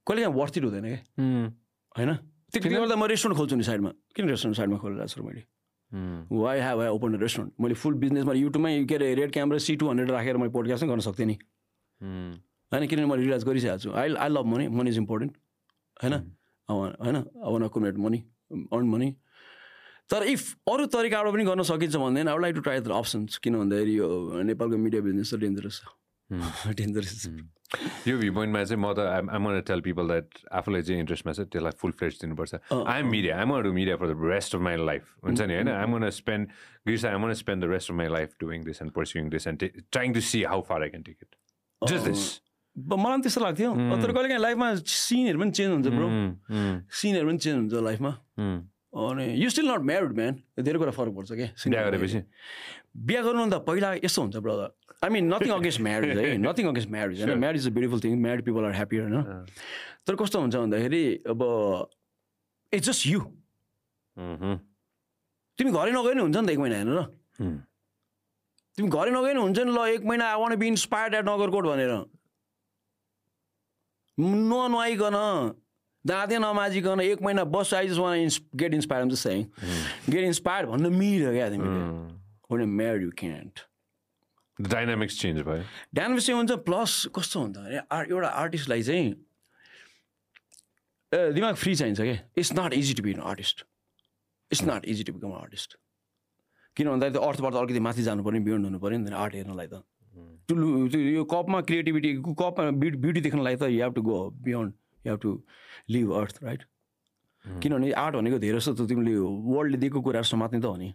कहिले 0.02 0.20
काहीँ 0.22 0.34
वर्थ 0.34 0.54
इट 0.58 0.64
हुँदैन 0.66 0.86
क्या 0.90 0.98
होइन? 1.94 2.10
त्यसले 2.50 2.74
गर्दा 2.74 2.96
म 2.98 3.06
रेस्टुरेन्ट 3.06 3.38
खोल्छु 3.38 3.54
नि 3.54 3.64
साइडमा। 3.70 3.90
किन 4.18 4.24
रेस्टुरेन्ट 4.34 4.56
साइडमा 4.58 4.76
खोलिरहेको 4.82 5.14
छु 5.14 5.22
मैले? 5.22 5.46
Why 5.92 6.60
have 6.60 6.80
I 6.80 6.88
open 6.88 7.14
restaurant 7.20 7.52
मैले 7.60 7.74
फुल 7.74 7.94
बिजनेसमा 7.94 8.32
युट्युबमा 8.32 8.68
के 8.86 8.94
अरे 8.94 9.14
RED 9.14 9.32
camera 9.32 9.58
C 9.58 9.76
two 9.76 9.88
hundred 9.88 10.10
राखेर 10.10 10.36
मैले 10.36 10.50
पोडकास्ट 10.50 10.84
नै 10.84 10.88
गर्न 10.88 11.00
सक्थेँ 11.00 11.26
नि। 11.26 11.34
होइन 12.72 12.86
किनभने 12.86 13.06
मैले 13.06 13.22
रिलाइज 13.22 13.44
गरिसकेको 13.44 13.78
छु। 13.78 13.92
I 13.92 14.14
I 14.14 14.28
love 14.28 14.46
money 14.46 14.68
money 14.68 14.90
is 14.90 14.98
important 14.98 15.36
होइन? 16.02 16.14
होइन? 16.68 17.16
अब 17.16 17.62
अकुमुलेट 17.64 17.96
मनी 17.98 18.24
अर्न 18.72 18.86
मनी 18.88 19.16
तर 20.10 20.22
इफ 20.26 20.42
अरू 20.72 20.86
तरिकाबाट 20.86 21.32
पनि 21.32 21.44
गर्न 21.44 21.62
सकिन्छ 21.62 21.96
भन्दैन 21.96 22.28
I 22.28 22.38
like 22.42 22.54
to 22.54 22.60
try 22.60 22.80
the 22.80 22.88
options 22.90 23.38
किन 23.38 23.58
भन्दाखेरि 23.58 23.98
यो 23.98 24.42
नेपालको 24.42 24.76
मिडिया 24.76 25.02
बिजनेस 25.02 25.34
त 25.34 25.36
डेन्जरस 25.38 25.80
छ। 25.80 26.74
डेन्जरस 26.74 27.28
यो 28.06 28.18
भ्यू 28.18 28.32
पोइन्टमा 28.34 28.62
चाहिँ 28.64 28.82
म 28.82 28.92
त 28.92 28.98
आइम 29.30 29.60
टेल 29.62 29.80
पिपल 29.80 30.06
द्याट 30.08 30.26
आफूलाई 30.52 30.82
चाहिँ 30.82 31.00
इन्ट्रेस्टमा 31.00 31.32
छ 31.32 31.40
त्यसलाई 31.54 31.74
फुल 31.80 31.92
फ्रेस 31.98 32.18
दिनुपर्छ। 32.20 32.54
I'm 32.74 33.06
media 33.10 33.38
I'm 33.38 33.50
do 33.62 33.72
media 33.72 33.96
for 33.96 34.06
the 34.10 34.30
rest 34.30 34.54
of 34.54 34.60
my 34.60 34.76
life 34.76 35.02
हुन्छ 35.24 35.40
नि 35.40 35.54
होइन? 35.54 35.68
I'm 35.70 35.90
gonna 35.92 36.10
spend 36.18 36.48
gears 36.88 37.04
I'm 37.06 37.20
gonna 37.22 37.32
spend 37.42 37.64
the 37.64 37.70
rest 37.70 37.90
of 37.90 37.96
my 37.96 38.08
life 38.10 38.34
doing 38.40 38.64
this 38.64 38.82
and 38.82 38.92
pursuing 38.92 39.30
this 39.30 39.46
and 39.46 39.70
trying 39.92 40.14
to 40.14 40.20
see 40.30 40.42
how 40.50 40.60
far 40.68 40.82
I 40.82 40.88
can 40.88 41.02
take 41.02 41.16
it 41.22 41.30
just 41.82 42.04
this 42.06 42.24
मलाई 42.76 43.12
पनि 43.12 43.22
त्यस्तो 43.22 43.40
लाग्थ्यो। 43.40 43.70
तर 44.02 44.12
कहिले 44.12 44.28
काहीँ 44.28 44.42
लाइफमा 44.42 44.74
सिनहरू 44.86 45.38
पनि 45.40 45.50
चेन्ज 45.50 45.70
हुन्छ 45.70 45.88
ब्रो। 45.94 46.08
सिनहरू 46.90 47.28
पनि 47.28 47.38
चेन्ज 47.38 47.56
हुन्छ 47.56 47.84
लाइफमा। 47.84 48.10
अनि 48.90 49.26
you 49.42 49.50
still 49.50 49.70
not 49.70 49.82
married 49.90 50.12
man 50.18 50.34
धेरै 50.58 50.78
कुरा 50.78 50.90
फरक 50.90 51.12
पर्छ 51.14 51.32
क्या? 51.32 51.48
बिहा 51.70 51.82
गरेपछि? 51.90 52.20
बिहा 53.06 53.22
गर्नुभन्दा 53.22 53.58
पहिला 53.66 53.88
यस्तो 54.04 54.22
हुन्छ 54.22 54.36
brother. 54.36 54.70
I 55.02 55.10
mean 55.10 55.32
nothing 55.32 55.50
against 55.52 55.80
marriage 55.80 56.18
है 56.18 56.36
नथिङ 56.38 56.66
अगेन्स्ट 56.68 56.90
म्यारिज 56.90 57.20
होइन 57.22 57.38
marriage 57.38 57.62
is 57.62 57.68
a 57.68 57.74
beautiful 57.74 58.00
thing 58.00 58.16
married 58.22 58.44
people 58.44 58.64
are 58.64 58.74
happy 58.74 58.96
होइन 58.96 59.46
तर 60.06 60.16
कस्तो 60.16 60.40
हुन्छ 60.40 60.56
भन्दाखेरि 60.56 61.02
अब 61.28 61.44
इट्स 62.72 62.88
जस्ट 62.88 63.06
यु 63.06 63.20
तिमी 65.58 65.70
घरै 65.72 65.92
नगए 65.92 66.14
नि 66.14 66.20
हुन्छ 66.20 66.36
नि 66.36 66.46
त 66.46 66.50
एक 66.50 66.58
महिना 66.58 66.76
हेर्नु 66.76 66.96
र 66.96 67.04
तिमी 68.78 68.88
घरै 68.90 69.10
नगए 69.10 69.32
नि 69.32 69.40
हुन्छ 69.40 69.58
नि 69.60 69.72
ल 69.72 69.86
एक 69.94 70.04
महिना 70.04 70.28
I 70.32 70.42
want 70.42 70.56
be 70.56 70.68
inspired 70.68 71.14
at 71.14 71.24
Nagarkot 71.28 71.70
भनेर 71.70 71.96
ननुहाइकन 74.18 75.18
दाँते 76.04 76.38
नमाजिकन 76.38 77.00
एक 77.00 77.22
महिना 77.22 77.44
बस 77.56 77.74
I 77.74 77.88
just 77.88 78.00
one 78.00 78.18
ins 78.18 78.38
get 78.56 78.74
inspire 78.74 79.08
just 79.16 79.28
get 80.10 80.24
inspired 80.24 80.68
भन्न 80.68 80.92
मिल्यो 80.98 81.32
क्या 81.32 81.50
तिमीले 81.50 82.70
married 82.76 83.02
you 83.02 83.10
can't 83.18 83.66
dynamics 84.68 85.20
change 85.20 85.42
भयो 85.42 85.64
डाइनामिक्स 85.94 86.26
चाहिँ 86.26 86.38
हुन्छ 86.38 86.52
प्लस 86.68 86.92
कस्तो 87.16 87.40
हुन्छ 87.40 87.56
भने 87.56 87.80
आर्ट 87.98 88.10
एउटा 88.10 88.28
आर्टिस्टलाई 88.28 88.82
चाहिँ 88.82 89.08
दिमाग 91.34 91.54
फ्री 91.56 91.74
चाहिन्छ 91.74 92.00
क्या। 92.00 92.18
It's 92.38 92.52
not 92.58 92.72
easy 92.74 92.94
to 92.94 93.02
be 93.02 93.10
an 93.10 93.20
artist 93.30 93.64
it's 94.50 94.62
not 94.64 94.84
easy 94.94 95.04
to 95.04 95.12
become 95.12 95.32
artist 95.34 95.76
किन 96.76 96.88
भन्दाखेरि 96.88 97.12
त्यो 97.14 97.22
अर्थबाट 97.28 97.54
अलिकति 97.54 97.80
माथि 97.86 98.02
जानु 98.02 98.22
पऱ्यो 98.24 98.40
बियोन्ड 98.44 98.64
हुनु 98.64 98.78
पऱ्यो 98.78 98.98
नि 98.98 99.10
त 99.10 99.12
आर्ट 99.22 99.34
हेर्नलाई 99.34 99.66
त। 99.66 99.82
त्यो 100.46 101.00
यो 101.00 101.24
कपमा 101.32 101.60
क्रिएटिभिटी 101.66 102.10
कपमा 102.38 102.70
ब्युटी 102.82 102.98
ब्युटी 102.98 103.20
देख्नलाई 103.20 103.56
त 103.56 103.62
you 103.70 103.82
have 103.82 103.94
to 103.94 104.02
go 104.02 104.18
beyond 104.46 104.72
you 105.06 105.12
have 105.12 105.20
to 105.22 105.30
live 105.90 106.12
earth 106.20 106.42
right 106.44 106.62
किनभने 107.44 107.92
आर्ट 108.04 108.14
भनेको 108.16 108.38
धेरै 108.38 108.58
जस्तो 108.58 108.74
त 108.74 108.88
तिमीले 108.88 109.14
वर्ल्डले 109.50 109.78
दिएको 109.82 110.00
कुराहरू 110.00 110.28
समात्ने 110.30 110.60
त 110.60 110.64
हो 110.64 110.76
नि। 110.76 110.94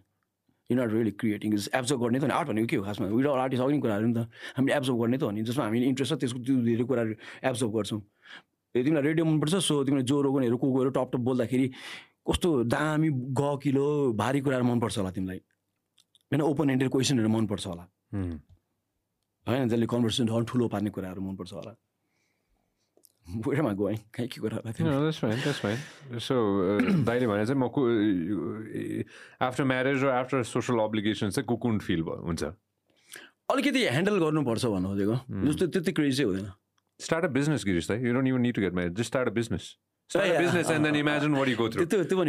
You 0.70 0.76
not 0.76 0.92
really 0.92 1.10
creating 1.12 1.54
is 1.54 1.68
observe 1.74 2.00
गर्ने 2.00 2.18
त 2.18 2.24
नि 2.24 2.32
आर्ट 2.32 2.48
भनेको 2.48 2.66
के 2.66 2.76
हो 2.76 2.84
खासमा 2.84 3.06
विदाउट 3.08 3.38
आर्टिस्ट 3.38 3.62
अघि 3.62 3.78
कुराहरू 3.78 4.06
नि 4.06 4.14
त 4.14 4.28
हामीले 4.56 4.76
एब्जर्भ 4.76 4.98
गर्ने 5.00 5.18
त 5.18 5.22
हो 5.22 5.30
नि 5.30 5.42
जसमा 5.44 5.64
हामीले 5.64 5.86
इन्ट्रेस्ट 5.86 6.14
छ 6.14 6.18
त्यसको 6.20 6.38
त्यो 6.42 6.56
धेरै 6.64 6.84
कुराहरू 6.84 7.14
एब्जर्भ 7.44 7.70
गर्छौँ 7.72 8.00
तिमीलाई 8.74 9.02
रेडियो 9.02 9.24
मनपर्छ 9.26 9.54
सो 9.62 9.74
तिमीले 9.84 10.04
ज्वरो 10.04 10.32
गनेहरू 10.32 10.56
को 10.56 10.72
गएर 10.72 10.90
टप 10.90 11.08
टप 11.12 11.22
बोल्दाखेरि 11.22 11.66
कस्तो 12.26 12.50
दामी 12.66 13.08
गकिलो 13.38 13.86
भारी 14.16 14.40
कुराहरू 14.42 14.64
मनपर्छ 14.66 14.98
होला 14.98 15.10
तिमीलाई 15.12 15.40
होइन 16.30 16.42
ओपन 16.42 16.70
एन्डेड 16.70 16.90
क्वेसनहरू 16.90 17.28
मनपर्छ 17.30 17.66
होला 17.66 17.84
होइन 19.46 19.68
जसले 19.68 19.86
कन्भर्सेसन 19.86 20.44
ठुलो 20.44 20.68
पार्ने 20.68 20.90
कुराहरू 20.90 21.20
मनपर्छ 21.22 21.52
होला 21.52 21.72
Where 23.44 23.58
am 23.58 23.66
I 23.66 23.74
going? 23.74 23.98
कहीँ 24.14 24.28
के 24.28 24.40
कुरा 24.40 24.58
No, 24.80 25.00
that's 25.04 25.18
fine, 25.18 25.38
that's 25.44 25.58
fine. 25.58 25.78
So, 26.26 26.34
दाइले 27.06 27.26
भने 27.26 27.46
चाहिँ 27.46 27.60
म 27.60 29.04
आफ्टर 29.42 29.64
म्यारेज 29.64 30.04
र 30.04 30.08
आफ्टर 30.08 30.42
सोसल 30.42 30.78
अब्लिगेसन 30.78 31.30
चाहिँ 31.30 31.46
कुकुन 31.46 31.78
फिल 31.78 32.00
हुन्छ? 32.02 32.44
अलिकति 33.50 33.82
ह्यान्डल 33.86 34.18
गर्नुपर्छ 34.18 34.64
भन्नु 34.66 34.88
खोजेको। 34.88 35.16
जस्तो 35.46 35.66
त्यति 35.66 35.92
क्रेज 35.92 36.16
चाहिँ 36.16 36.30
हुँदैन। 36.30 36.52
स्टार्ट 37.00 37.24
अ 37.24 37.28
बिजनेस 37.28 37.64
गिरिस 37.66 37.88
दाइ 37.88 37.98
you 38.06 38.12
don't 38.14 38.28
even 38.28 38.40
need 38.40 38.54
to 38.54 38.62
get 38.62 38.74
marriage 38.74 38.92
just 38.96 39.06
start 39.06 39.28
a 39.28 39.32
business 39.32 39.64
Start 40.08 40.28
a 40.28 40.38
business 40.38 40.68
and 40.70 40.84
then 40.84 40.94
imagine 40.94 41.32
what 41.36 41.48
you 41.48 41.56
go 41.56 41.68
through. 41.68 41.84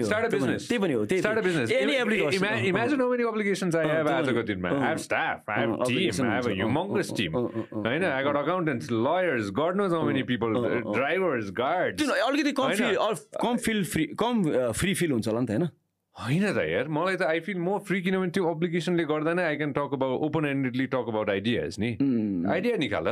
Start 0.05 0.25
a 0.25 0.29
business. 0.29 0.65
Start 0.65 1.37
a 1.37 1.41
business. 1.41 1.69
Imagine 1.69 2.99
how 2.99 3.09
many 3.11 3.23
obligations 3.23 3.75
I 3.75 3.85
have 3.85 4.07
आजको 4.07 4.43
दिनमा. 4.47 4.71
I 4.71 4.85
have 4.85 5.01
staff, 5.01 5.43
I 5.47 5.59
have 5.59 5.83
team, 5.85 6.11
I 6.25 6.33
have 6.35 6.47
a 6.47 6.55
humongous 6.61 7.11
team. 7.19 7.33
होइन 7.33 8.03
I 8.11 8.23
got 8.23 8.35
accountants, 8.41 8.89
lawyers, 8.89 9.51
God 9.51 9.75
knows 9.75 9.91
how 9.91 10.03
many 10.03 10.23
people, 10.23 10.49
drivers, 10.93 11.51
guards. 11.51 12.01
अलिकति 12.03 12.51
कम 12.61 12.71
feel 12.77 12.95
कम 13.41 13.57
free 13.93 14.05
कम 14.23 14.33
free 14.71 14.93
feel 15.01 15.11
हुन्छ 15.11 15.27
होला 15.27 15.39
नि 15.39 15.45
त 15.45 15.49
होइन 15.51 15.69
होइन 16.17 16.43
त 16.53 16.61
यार 16.65 16.87
मलाई 16.89 17.15
त 17.15 17.21
आई 17.21 17.39
फिल 17.45 17.57
मोर 17.61 17.79
फ्री 17.87 18.01
किनभने 18.01 18.31
त्यो 18.33 18.43
अप्लिकेसनले 18.49 19.03
गर्दा 19.09 19.33
नै 19.37 19.43
I 19.43 19.55
can 19.57 19.71
talk 19.73 19.91
about 19.93 20.21
open 20.27 20.45
endedly 20.49 20.85
talk 20.93 21.11
about 21.13 21.29
ideas 21.29 21.75
नि 21.79 21.89
आइडिया 22.53 22.77
निकाल 22.83 23.07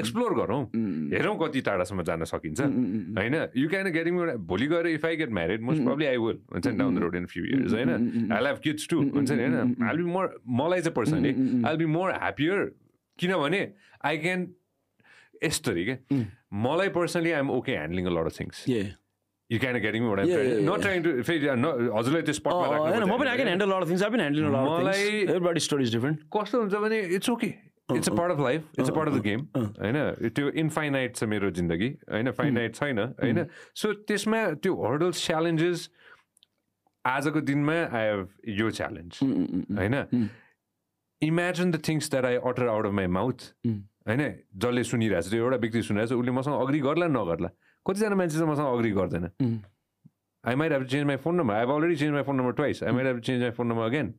एक्सप्लोर 0.00 0.34
गरौँ। 0.38 0.62
हेरौँ 1.12 1.36
कति 1.42 1.60
टाढासम्म 1.68 2.02
जान 2.08 2.24
सकिन्छ। 2.30 2.60
होइन? 2.60 3.36
यु 3.56 3.68
क्यान 3.68 3.90
गेटिङ 3.92 4.14
भोलि 4.52 4.66
गएर 4.72 4.86
if 4.92 5.04
I 5.06 5.16
get 5.16 5.30
married 5.38 5.62
most 5.68 5.82
probably 5.84 6.06
I 6.06 6.16
will 6.16 6.38
हुन्छ 6.52 6.66
नि 6.66 6.76
down 6.78 6.96
the 6.96 7.02
road 7.02 7.16
in 7.16 7.26
few 7.34 7.44
years 7.44 7.72
होइन? 7.74 7.90
आई 8.32 8.44
हेभ 8.46 8.58
किड्स 8.64 8.88
टु 8.90 9.00
हुन्छ 9.00 9.30
नि 9.32 9.42
होइन? 9.42 9.76
आई 9.90 9.96
बी 9.96 10.04
मोर 10.14 10.32
मलाई 10.62 10.80
चाहिँ 10.80 10.94
personally 10.96 11.34
I 11.68 11.76
be 11.76 11.86
more 11.98 12.12
happier 12.14 12.64
किनभने 13.18 13.62
आई 14.04 14.18
क्यान 14.24 14.48
यस्तरी 15.44 15.84
क्या 15.84 16.24
मलाई 16.64 16.88
personally 16.96 17.30
I'm 17.32 17.50
okay 17.50 17.72
handling 17.72 18.06
a 18.06 18.16
lot 18.16 18.32
of 18.32 18.40
things 18.40 18.64
you 19.50 19.58
kind 19.58 19.76
of 19.76 19.82
getting 19.82 20.02
me 20.02 20.08
what 20.08 20.20
I'm 20.20 20.28
Yeah, 20.28 20.36
trying 20.36 20.50
yeah, 20.52 20.66
not 20.66 20.82
trying 20.82 21.02
to 21.04 21.12
फेरि 21.28 21.54
न- 21.56 21.90
हजुरलाई 21.94 22.22
त्यो 22.22 22.34
स्पटमा 22.34 22.66
होइन 22.76 23.04
म 23.04 23.16
पनि 23.18 23.30
I 23.30 23.36
can 23.36 23.48
handle 23.48 23.68
lot 23.72 23.88
things 23.88 24.02
I 24.02 24.10
पनि 24.10 24.22
ह्यान्डल 24.22 24.44
लट 24.46 24.66
मलाई- 24.66 25.08
things 25.08 25.30
everybody 25.30 25.60
story 25.66 25.84
is 25.84 25.94
different 25.94 26.18
कस्तो 26.36 26.60
हुन्छ 26.60 26.74
भने 26.84 26.98
it's 27.18 27.30
okay 27.30 27.48
it's 27.88 28.08
a 28.08 28.14
part 28.14 28.32
of 28.32 28.40
life 28.40 28.78
it's 28.78 28.90
a 28.90 28.94
part 28.94 29.08
of 29.08 29.14
the 29.14 29.22
game 29.22 29.40
होइन 29.56 30.30
त्यो 30.30 30.50
इन्फाइनाइट 30.64 31.16
छ 31.16 31.30
मेरो 31.32 31.50
जिन्दगी 31.58 31.88
होइन 32.10 32.30
फाइनाइट 32.38 32.74
छैन 32.76 32.98
होइन 32.98 33.44
सो 33.82 33.92
त्यसमा 34.06 34.42
त्यो 34.62 34.76
हर्डल्स 34.84 35.24
च्यालेन्जेस 35.26 35.88
आजको 37.04 37.40
दिनमा 37.50 37.78
आई 37.94 38.06
हेभ 38.06 38.28
यो 38.54 38.70
च्यालेन्ज 38.78 39.18
होइन 39.22 40.28
imagine 41.22 41.70
the 41.70 41.82
things 41.88 42.10
that 42.10 42.24
I 42.24 42.36
utter 42.46 42.66
out 42.68 42.86
of 42.86 42.92
my 42.94 43.06
mouth 43.18 43.48
होइन 43.66 44.22
जसले 44.56 44.82
सुनिरहेको 44.90 45.26
छ 45.26 45.30
त्यो 45.30 45.42
एउटा 45.44 45.56
व्यक्ति 45.64 45.82
सुनिरहेको 45.88 46.14
छ 46.14 46.20
उसले 46.20 46.32
मसँग 46.38 46.60
अग्री 46.60 46.78
गर्ला 46.86 47.06
नगर्ला 47.16 47.50
कतिजना 47.86 48.16
मान्छे 48.22 48.36
चाहिँ 48.38 48.50
मसँग 48.52 48.68
अग्री 48.76 48.90
गर्दैन 48.92 49.30
number. 51.36 51.54
I've 51.54 51.68
already 51.68 51.96
changed 51.96 52.14
my 52.14 52.22
phone 52.22 52.38
number 52.38 52.52
twice. 52.54 52.82
I 52.82 52.92
might 52.92 53.04
have 53.04 53.16
to 53.16 53.20
change 53.20 53.42
my 53.42 53.50
phone 53.50 53.68
number 53.68 53.84
again 53.84 54.14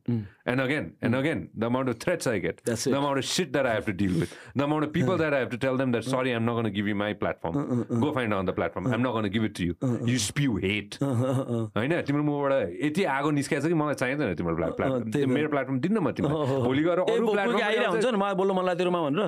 and 0.46 0.60
again 0.60 0.92
and 1.02 1.16
again. 1.16 1.48
The 1.52 1.66
amount 1.66 1.88
of 1.88 1.98
threats 1.98 2.28
I 2.28 2.38
get, 2.38 2.60
That's 2.64 2.84
the 2.84 2.92
it. 2.92 2.96
amount 2.96 3.18
of 3.18 3.24
shit 3.24 3.52
that 3.54 3.66
I 3.66 3.72
have 3.74 3.86
to 3.86 3.92
deal 3.92 4.12
with, 4.20 4.36
the 4.54 4.62
amount 4.62 4.84
of 4.84 4.92
people 4.92 5.16
that 5.16 5.34
I 5.34 5.40
have 5.40 5.50
to 5.50 5.58
tell 5.58 5.76
them 5.76 5.90
that 5.90 6.04
sorry, 6.04 6.30
I'm 6.30 6.44
not 6.44 6.52
going 6.52 6.66
to 6.66 6.70
give 6.70 6.86
you 6.86 6.94
my 6.94 7.12
platform. 7.12 7.86
Go 8.04 8.12
find 8.12 8.32
on 8.32 8.44
the 8.44 8.52
platform. 8.52 8.86
I'm 8.86 9.02
not 9.02 9.12
going 9.18 9.24
to 9.24 9.30
give 9.30 9.42
it 9.42 9.56
to 9.56 9.64
you. 9.64 9.74
You 10.12 10.18
spew 10.20 10.58
hate. 10.58 10.98
होइन 11.02 12.02
तिम्रो 12.06 12.22
मुखबाट 12.22 12.52
यति 12.86 13.02
आगो 13.18 13.30
निस्किएको 13.42 13.62
छ 13.66 13.66
कि 13.66 13.74
मलाई 13.82 13.94
चाहिँदैन 14.06 14.34
तिम्रो 14.38 14.54
प्लेटफर्म। 14.62 14.92
मेरो 15.34 15.48
प्लेटफर्म 15.56 15.78
दिन्न 15.80 15.98
म 15.98 16.10
तिमीलाई 16.22 16.62
भोलि 16.70 16.82
गएर 16.86 16.98
अरू 17.02 17.26
प्लेटफर्म 17.34 17.58
हुन्छ 17.98 18.06
नि 18.06 18.18
मलाई 18.62 18.74
तेरोमा 18.78 19.00
भनेर 19.10 19.26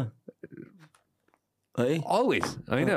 है 1.78 1.94
अलवेज 2.16 2.44
होइन 2.70 2.90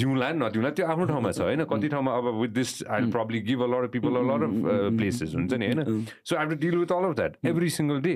दिउँला 0.00 0.30
नदिउँला 0.32 0.70
त्यो 0.76 0.86
आफ्नो 0.92 1.04
ठाउँमा 1.06 1.32
छ 1.32 1.40
होइन 1.40 1.64
कति 1.72 1.88
ठाउँमा 1.94 2.12
अब 2.18 2.26
with 2.40 2.52
this 2.58 2.70
I 2.88 3.10
probably 3.16 3.40
give 3.48 3.62
a 3.62 3.66
lot 3.72 3.84
of 3.84 3.90
people 3.96 4.16
a 4.16 4.22
lot 4.28 4.42
of 4.46 4.96
places 4.98 5.34
हुन्छ 5.34 5.52
नि 5.62 5.66
होइन 5.66 6.04
so 6.24 6.36
I 6.36 6.46
to 6.46 6.56
deal 6.64 6.76
with 6.78 6.92
all 6.98 7.04
of 7.08 7.16
that 7.16 7.36
every 7.52 7.68
single 7.76 8.00
day 8.06 8.14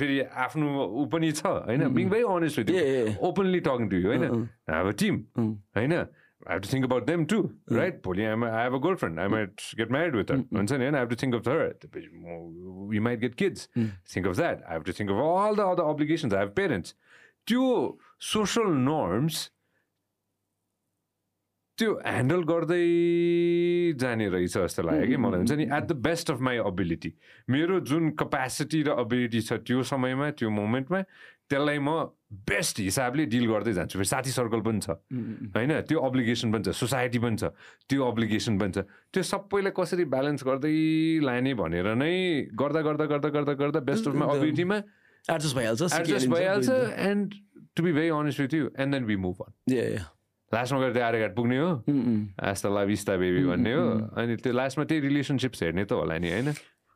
फेरि 0.00 0.20
आफ्नो 0.46 0.86
ऊ 0.86 1.04
पनि 1.14 1.30
छ 1.32 1.46
होइन 1.68 1.88
being 1.94 2.10
very 2.10 2.24
honest 2.32 2.58
with. 2.58 3.22
Openly 3.30 3.60
talking 3.70 3.88
to 3.90 3.96
you 3.96 4.08
होइन 4.08 4.24
हेभ 4.70 4.86
अ 4.86 4.98
टिम 5.04 5.22
होइन 5.78 6.02
I 6.44 6.54
have 6.54 6.62
to 6.62 6.68
think 6.70 6.84
about 6.86 7.04
them 7.08 7.24
too, 7.30 7.40
right? 7.70 7.98
Poli, 8.04 8.24
I 8.26 8.30
have 8.52 8.76
a 8.76 8.78
girlfriend. 8.84 9.20
I 9.20 9.26
might 9.34 9.60
get 9.80 9.92
married 9.96 10.16
with 10.20 10.30
her. 10.32 10.38
होइन? 10.54 10.94
I 10.96 11.02
have 11.02 11.10
to 11.10 11.18
think 11.20 11.36
of 11.36 11.44
her. 11.46 11.58
We 12.92 13.02
might 13.08 13.20
get 13.20 13.36
kids. 13.42 13.68
Think 14.14 14.26
of 14.26 14.34
that. 14.40 14.64
I 14.68 14.72
have 14.72 14.86
to 14.88 14.94
think 15.00 15.12
of 15.16 15.20
all 15.26 15.54
the 15.54 15.66
other 15.74 15.84
obligations. 15.92 16.34
I 16.34 16.40
have 16.40 16.50
parents. 16.56 16.96
त्यो 17.46 17.68
social 18.22 18.70
norms 18.86 19.50
त्यो 21.78 21.92
handle 22.04 22.42
गर्दै 22.48 22.84
जाने 24.00 24.26
रहेछ 24.32 24.56
जस्तो 24.56 24.82
लाग्यो 24.86 25.06
कि 25.10 25.16
मलाई 25.24 25.38
हुन्छ 25.42 25.52
नि 25.58 25.64
at 25.64 25.84
the 25.90 25.92
best 26.06 26.30
of 26.30 26.40
my 26.48 26.56
ability 26.70 27.10
मेरो 27.50 27.80
जुन 27.90 28.10
कपेसिटी 28.22 28.82
र 28.88 28.96
अबिलिटी 29.02 29.40
छ 29.48 29.58
त्यो 29.66 29.82
समयमा 29.90 30.30
त्यो 30.38 30.50
मोमेन्टमा 30.58 31.00
त्यसलाई 31.50 31.78
म 31.78 31.90
बेस्ट 32.48 32.80
हिसाबले 32.80 33.24
डिल 33.32 33.46
गर्दै 33.50 33.72
जान्छु। 33.76 33.98
फेरि 33.98 34.08
साथी 34.08 34.30
सर्कल 34.32 34.60
पनि 34.64 34.80
छ। 34.80 34.96
होइन? 35.56 35.72
त्यो 35.88 35.98
अब्लिगेसन 36.00 36.52
पनि 36.52 36.64
छ। 36.64 36.76
सोसाइटी 36.80 37.18
पनि 37.24 37.36
छ। 37.36 37.52
त्यो 37.88 38.00
अब्लिगेसन 38.08 38.58
पनि 38.58 38.72
छ। 38.72 38.78
त्यो 39.12 39.22
सबैलाई 39.32 39.72
कसरी 39.76 40.04
ब्यालेन्स 40.14 40.44
गर्दै 40.48 40.76
लाने 41.28 41.52
भनेर 41.60 41.92
नै 41.98 42.14
गर्दा 42.56 42.80
गर्दा 42.88 43.04
गर्दा 43.12 43.28
गर्दा 43.36 43.54
गर्दा 43.64 43.80
बेस्ट 43.90 44.08
अफ 44.08 44.14
माई 44.22 44.28
अबिलिटीमा 44.36 44.78
एडजस्ट 45.28 45.56
भइहाल्छ 45.56 45.82
एडजस्ट 46.00 46.28
भइहाल्छ 46.36 46.68
and 47.10 47.28
to 47.76 47.82
be 47.82 47.92
very 47.92 48.08
honest 48.10 48.40
with 48.40 48.54
you 48.54 48.68
and 48.78 48.94
then 48.94 49.04
we 49.04 49.16
move 49.16 49.42
on 49.46 49.52
लास्टमा 50.52 50.80
गएर 50.80 50.92
त्यो 50.92 51.04
आर्यघाट 51.04 51.34
पुग्ने 51.36 51.58
हो 51.58 51.70
आस्ता 52.44 52.68
ला 52.68 52.84
बिस्ता 52.84 53.16
बेबी 53.16 53.44
भन्ने 53.46 53.72
हो 53.72 53.88
अनि 54.16 54.36
त्यो 54.36 54.52
लास्टमा 54.52 54.84
त्यही 54.84 55.00
रिलेसनसिप्स 55.00 55.62
हेर्ने 55.62 55.84
त 55.84 55.92
होला 55.92 56.18
नि 56.18 56.30
होइन 56.30 56.52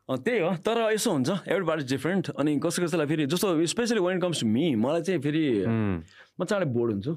त्यही 0.09 0.39
हो 0.39 0.51
तर 0.63 0.77
यसो 0.93 1.11
हुन्छ 1.11 1.29
एभ्री 1.47 1.81
इज 1.81 1.89
डिफ्रेन्ट 1.89 2.29
अनि 2.39 2.59
कसै 2.63 2.83
कसैलाई 2.83 3.07
फेरि 3.07 3.25
जस्तो 3.27 3.47
especially 3.67 3.99
when 3.99 4.19
comes 4.21 4.41
to 4.41 4.47
me 4.47 4.75
मलाई 4.79 5.01
चाहिँ 5.01 5.21
फेरि 5.21 5.43
म 5.67 6.45
चाँडै 6.45 6.65
बोर्ड 6.71 6.91
हुन्छु 6.93 7.13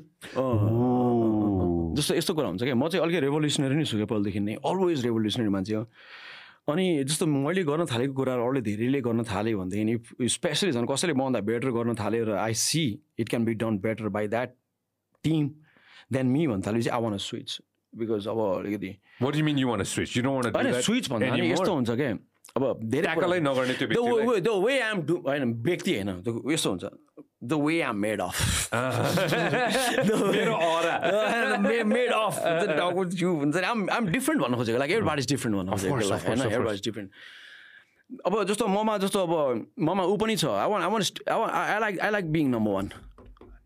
जस्तो 1.95 2.15
यस्तो 2.15 2.35
कुरा 2.35 2.49
हुन्छ 2.49 2.63
क्या 2.63 2.75
म 2.75 2.89
चाहिँ 2.89 3.05
अलिकति 3.05 3.21
रेभोल्युसनरी 3.27 3.77
नै 3.77 3.85
छु 3.85 3.97
क्या 3.97 4.09
पहिलादेखि 4.11 4.41
नै 4.41 4.55
अलवेज 4.65 5.05
रेभोल्युसनरी 5.07 5.49
मान्छे 5.55 5.75
हो 5.75 5.85
अनि 6.71 6.87
जस्तो 7.05 7.27
मैले 7.27 7.63
गर्न 7.65 7.85
थालेको 7.87 8.13
कुराहरू 8.15 8.43
अरूले 8.43 8.61
धेरैले 8.61 9.01
गर्न 9.01 9.23
थाल्यो 9.25 9.59
भनेदेखि 9.59 10.29
स्पेसली 10.29 10.73
झन् 10.73 10.87
कसैले 10.87 11.15
मभन्दा 11.15 11.41
बेटर 11.41 11.71
गर्न 11.71 11.95
थाल्यो 11.95 12.25
र 12.25 12.31
I 12.39 12.55
see 12.55 12.85
it 13.19 13.29
can 13.29 13.45
be 13.45 13.55
done 13.63 13.79
better 13.81 14.09
by 14.09 14.29
that 14.29 14.55
team 15.25 15.51
then 16.13 16.27
me 16.27 16.47
भन्न 16.47 16.63
थाल्यो 16.67 16.83
चाहिँ 16.83 16.97
आई 16.97 17.03
वान 17.05 17.17
स्विच 17.19 17.51
बिकज 17.93 18.27
अब 18.29 18.39
अलिकति 18.41 18.91
स्विच 20.83 21.11
भन्दा 21.11 21.27
यस्तो? 21.45 21.75
हुन्छ 21.75 21.91
क्या 21.91 22.11
व्यक्ति 25.63 25.95
होइन 25.95 26.33
यस्तो 26.53 26.71
हुन्छ। 26.71 26.85
अब 38.27 38.45
जस्तो 38.45 38.67
ममा 38.67 38.99
जस्तो 38.99 39.23
अब 39.23 39.67
ममा 39.79 40.05
ऊ 40.05 40.17
पनि 40.17 40.37
छ। 40.37 40.45
I 40.45 40.71
want 40.71 40.85
I 40.85 40.93
want 40.93 41.29
I 41.53 41.81
like 41.81 42.01
I 42.01 42.11
like 42.11 42.33
being 42.33 42.55
number 42.55 42.73
one 42.73 42.91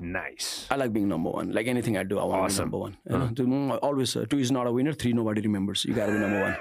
nice 0.02 0.68
I 0.72 0.78
like 0.78 0.90
being 0.90 1.08
number 1.08 1.30
one 1.30 1.52
like 1.52 1.68
anything 1.68 1.96
I 1.96 2.04
do 2.04 2.18
I 2.18 2.28
want 2.28 2.60
number 2.60 3.34
छु 3.34 3.88
always 3.88 4.18
to 4.18 4.38
is 4.38 4.52
not 4.52 4.66
winner 4.66 4.94
three 4.94 5.12
nobody 5.22 5.40
remembers 5.40 5.88
number 5.88 6.42
one 6.42 6.54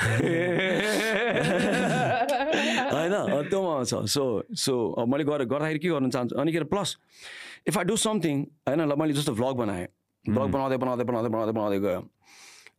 होइन 2.90 3.14
त्योमा 3.50 3.74
छ 3.84 3.86
so 4.14 4.24
so 4.54 4.74
मैले 5.06 5.24
गरेर 5.24 5.46
गर्दाखेरि 5.52 5.78
के 5.78 5.88
गर्न 5.88 6.10
चाहन्छु 6.10 6.36
अनि 6.40 6.52
के 6.52 6.64
plus 6.72 6.96
if 7.68 7.78
I 7.78 7.84
do 7.84 7.96
something 7.96 8.36
होइन 8.68 8.80
ल 8.84 8.94
मैले 8.98 9.12
जस्तो 9.18 9.32
भ्लग 9.34 9.54
बनाएँ 9.62 9.86
भ्लग 10.24 10.50
बनाउँदै 10.52 10.76
बनाउँदै 10.76 11.04
बनाउँदै 11.04 11.30
बनाउँदै 11.30 11.52
बनाउँदै 11.52 11.78
गयो। 11.80 12.02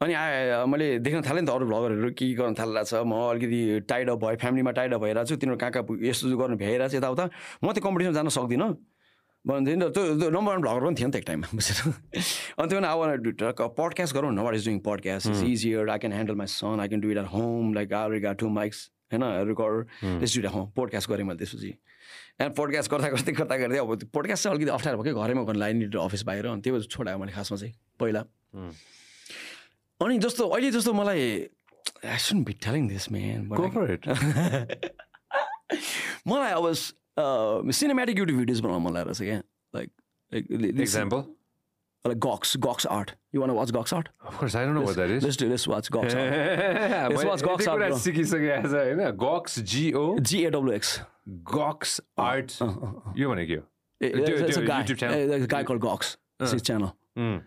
अनि 0.02 0.14
आए 0.14 0.66
मैले 0.66 1.00
देख्न 1.06 1.22
थालेँ 1.22 1.42
नि 1.42 1.48
त 1.48 1.50
अरू 1.54 1.66
भ्लगरहरू 1.70 2.10
के 2.18 2.26
के 2.26 2.34
गर्न 2.34 2.54
थालिरहेको 2.58 2.90
छ 2.90 2.94
म 3.06 3.14
अलिकति 3.30 3.86
टाइड 3.86 4.10
अप 4.10 4.18
भयो 4.18 4.38
फ्यामिलीमा 4.42 4.72
टाइड 4.78 4.94
अप 4.94 5.02
भइरहेको 5.02 5.30
छु 5.30 5.36
तिनीहरू 5.42 5.58
कहाँ 5.62 5.72
कहाँ 5.78 5.86
यस्तो 6.10 6.38
गर्नु 6.38 6.58
भ्याइरहेको 6.58 6.90
छ 6.90 6.94
यताउता। 6.98 7.26
म 7.62 7.66
त्यो 7.74 7.82
कम्पिटिसन 7.86 8.14
जान 8.18 8.28
सक्दिनँ। 8.34 8.70
भन्थेँ 9.48 9.76
नि 9.76 9.86
त 9.90 9.98
त्यो 9.98 10.30
नम्बर 10.30 10.52
वान 10.54 10.62
भ्लगर 10.62 10.82
पनि 10.86 10.96
थियो 10.96 11.08
नि 11.08 11.14
त 11.14 11.16
एक 11.18 11.26
टाइममा 11.28 11.48
बुझेर 11.50 11.78
अनि 12.62 12.68
त्यो 12.70 13.50
अब 13.50 13.74
पडकास्ट 13.78 14.14
गरौँ 14.16 14.32
न 14.32 14.40
what 14.46 14.54
is 14.56 14.66
doing 14.66 14.80
podcast 14.86 15.28
is 15.28 15.44
easier 15.44 15.90
I 15.90 15.98
can 15.98 16.14
handle 16.14 16.36
my 16.38 16.48
son 16.54 16.78
I 16.80 16.88
can 16.88 17.02
do 17.02 17.10
it 17.12 17.18
at 17.18 17.30
home 17.34 17.74
like 17.74 17.94
I 17.94 18.20
got 18.22 18.34
two 18.38 18.50
mics 18.60 18.80
होइन 19.14 19.24
रेकर्ड 19.50 19.76
त्यस 20.22 20.38
डु 20.38 20.50
होम 20.50 20.66
पोडकास्ट 20.78 21.10
गरेँ 21.10 21.26
मैले 21.26 21.40
त्यसपछि। 21.42 21.74
एन्ड 22.42 22.54
पोडकास्ट 22.56 22.92
गर्दा 22.92 23.08
गर्दै 23.16 23.32
गर्दा 23.40 23.56
गर्दै 23.58 23.78
अब 23.82 23.96
त्यो 23.98 24.08
पोडकास्ट 24.14 24.44
चाहिँ 24.44 24.56
अलिकति 24.56 24.72
अप्ठ्यारो 24.78 24.98
भयो 25.02 25.10
कि 25.10 25.22
घरैमा 25.22 25.44
गर्न 25.50 25.60
लाइन 25.60 25.76
अफिस 26.06 26.24
बाहिर 26.30 26.46
अनि 26.54 26.62
त्यो 26.62 26.82
छोडायो 26.94 27.18
मैले 27.18 27.34
खासमा 27.34 27.58
चाहिँ 27.58 27.74
पहिला। 28.00 28.22
अनि 30.02 30.18
जस्तो 30.22 30.44
अहिले 30.54 30.70
जस्तो 30.78 30.94
मलाई 30.94 31.22
I 32.06 32.18
soon 32.30 32.38
be 32.46 32.54
telling 32.62 32.88
this 32.88 33.06
man. 33.12 33.50
मलाई 36.28 36.52
अब 36.52 36.66
सिनेमेटिक 37.80 38.18
युट्युब 38.20 38.38
भिडियोज 38.40 38.60
बनाउनु 38.66 38.80
मन 38.88 38.94
लागेको 38.94 39.14
छ 39.14 39.22
क्या 39.22 39.42
like 39.74 39.90
Example? 40.88 41.24
Like 42.06 42.18
Gox 42.26 42.56
Gox 42.66 42.86
art 42.98 43.12
you 43.36 43.42
want 43.42 43.52
watch 43.58 43.72
Gox 43.72 43.94
art 43.94 44.08
Of 44.30 44.38
course, 44.42 44.56
I 44.60 44.64
don't 44.66 44.78
know 44.78 44.86
what 44.88 44.98
that 45.00 45.12
is. 45.16 45.24
Let's 45.24 45.40
do 45.42 45.48
let's 45.50 45.68
watch 45.68 45.90
Gox 45.94 46.16
art 46.16 47.14
मैले 47.14 47.30
watch 47.30 47.44
Gox 47.48 47.68
art, 47.74 47.82
bro. 47.88 47.98
सिकिसकेको 48.06 48.68
छ 48.68 48.74
होइन 48.74 49.04
गक्स 49.26 49.60
Jio 49.74 50.06
जिएडब्लुएक्स 50.32 51.00
गक्स 51.54 52.00
art 52.30 52.58
यो 53.18 53.30
भनेको 53.30 53.48
के 53.48 53.56
हो 53.56 53.64
त्यो- 54.02 54.26
त्यो 54.26 54.38
YouTube 54.38 55.00
channel? 55.04 55.48
Guy 55.54 55.64
call 55.72 55.78
Gox 55.88 56.18
six 56.52 56.64
channel 56.64 56.90
um. 57.22 57.40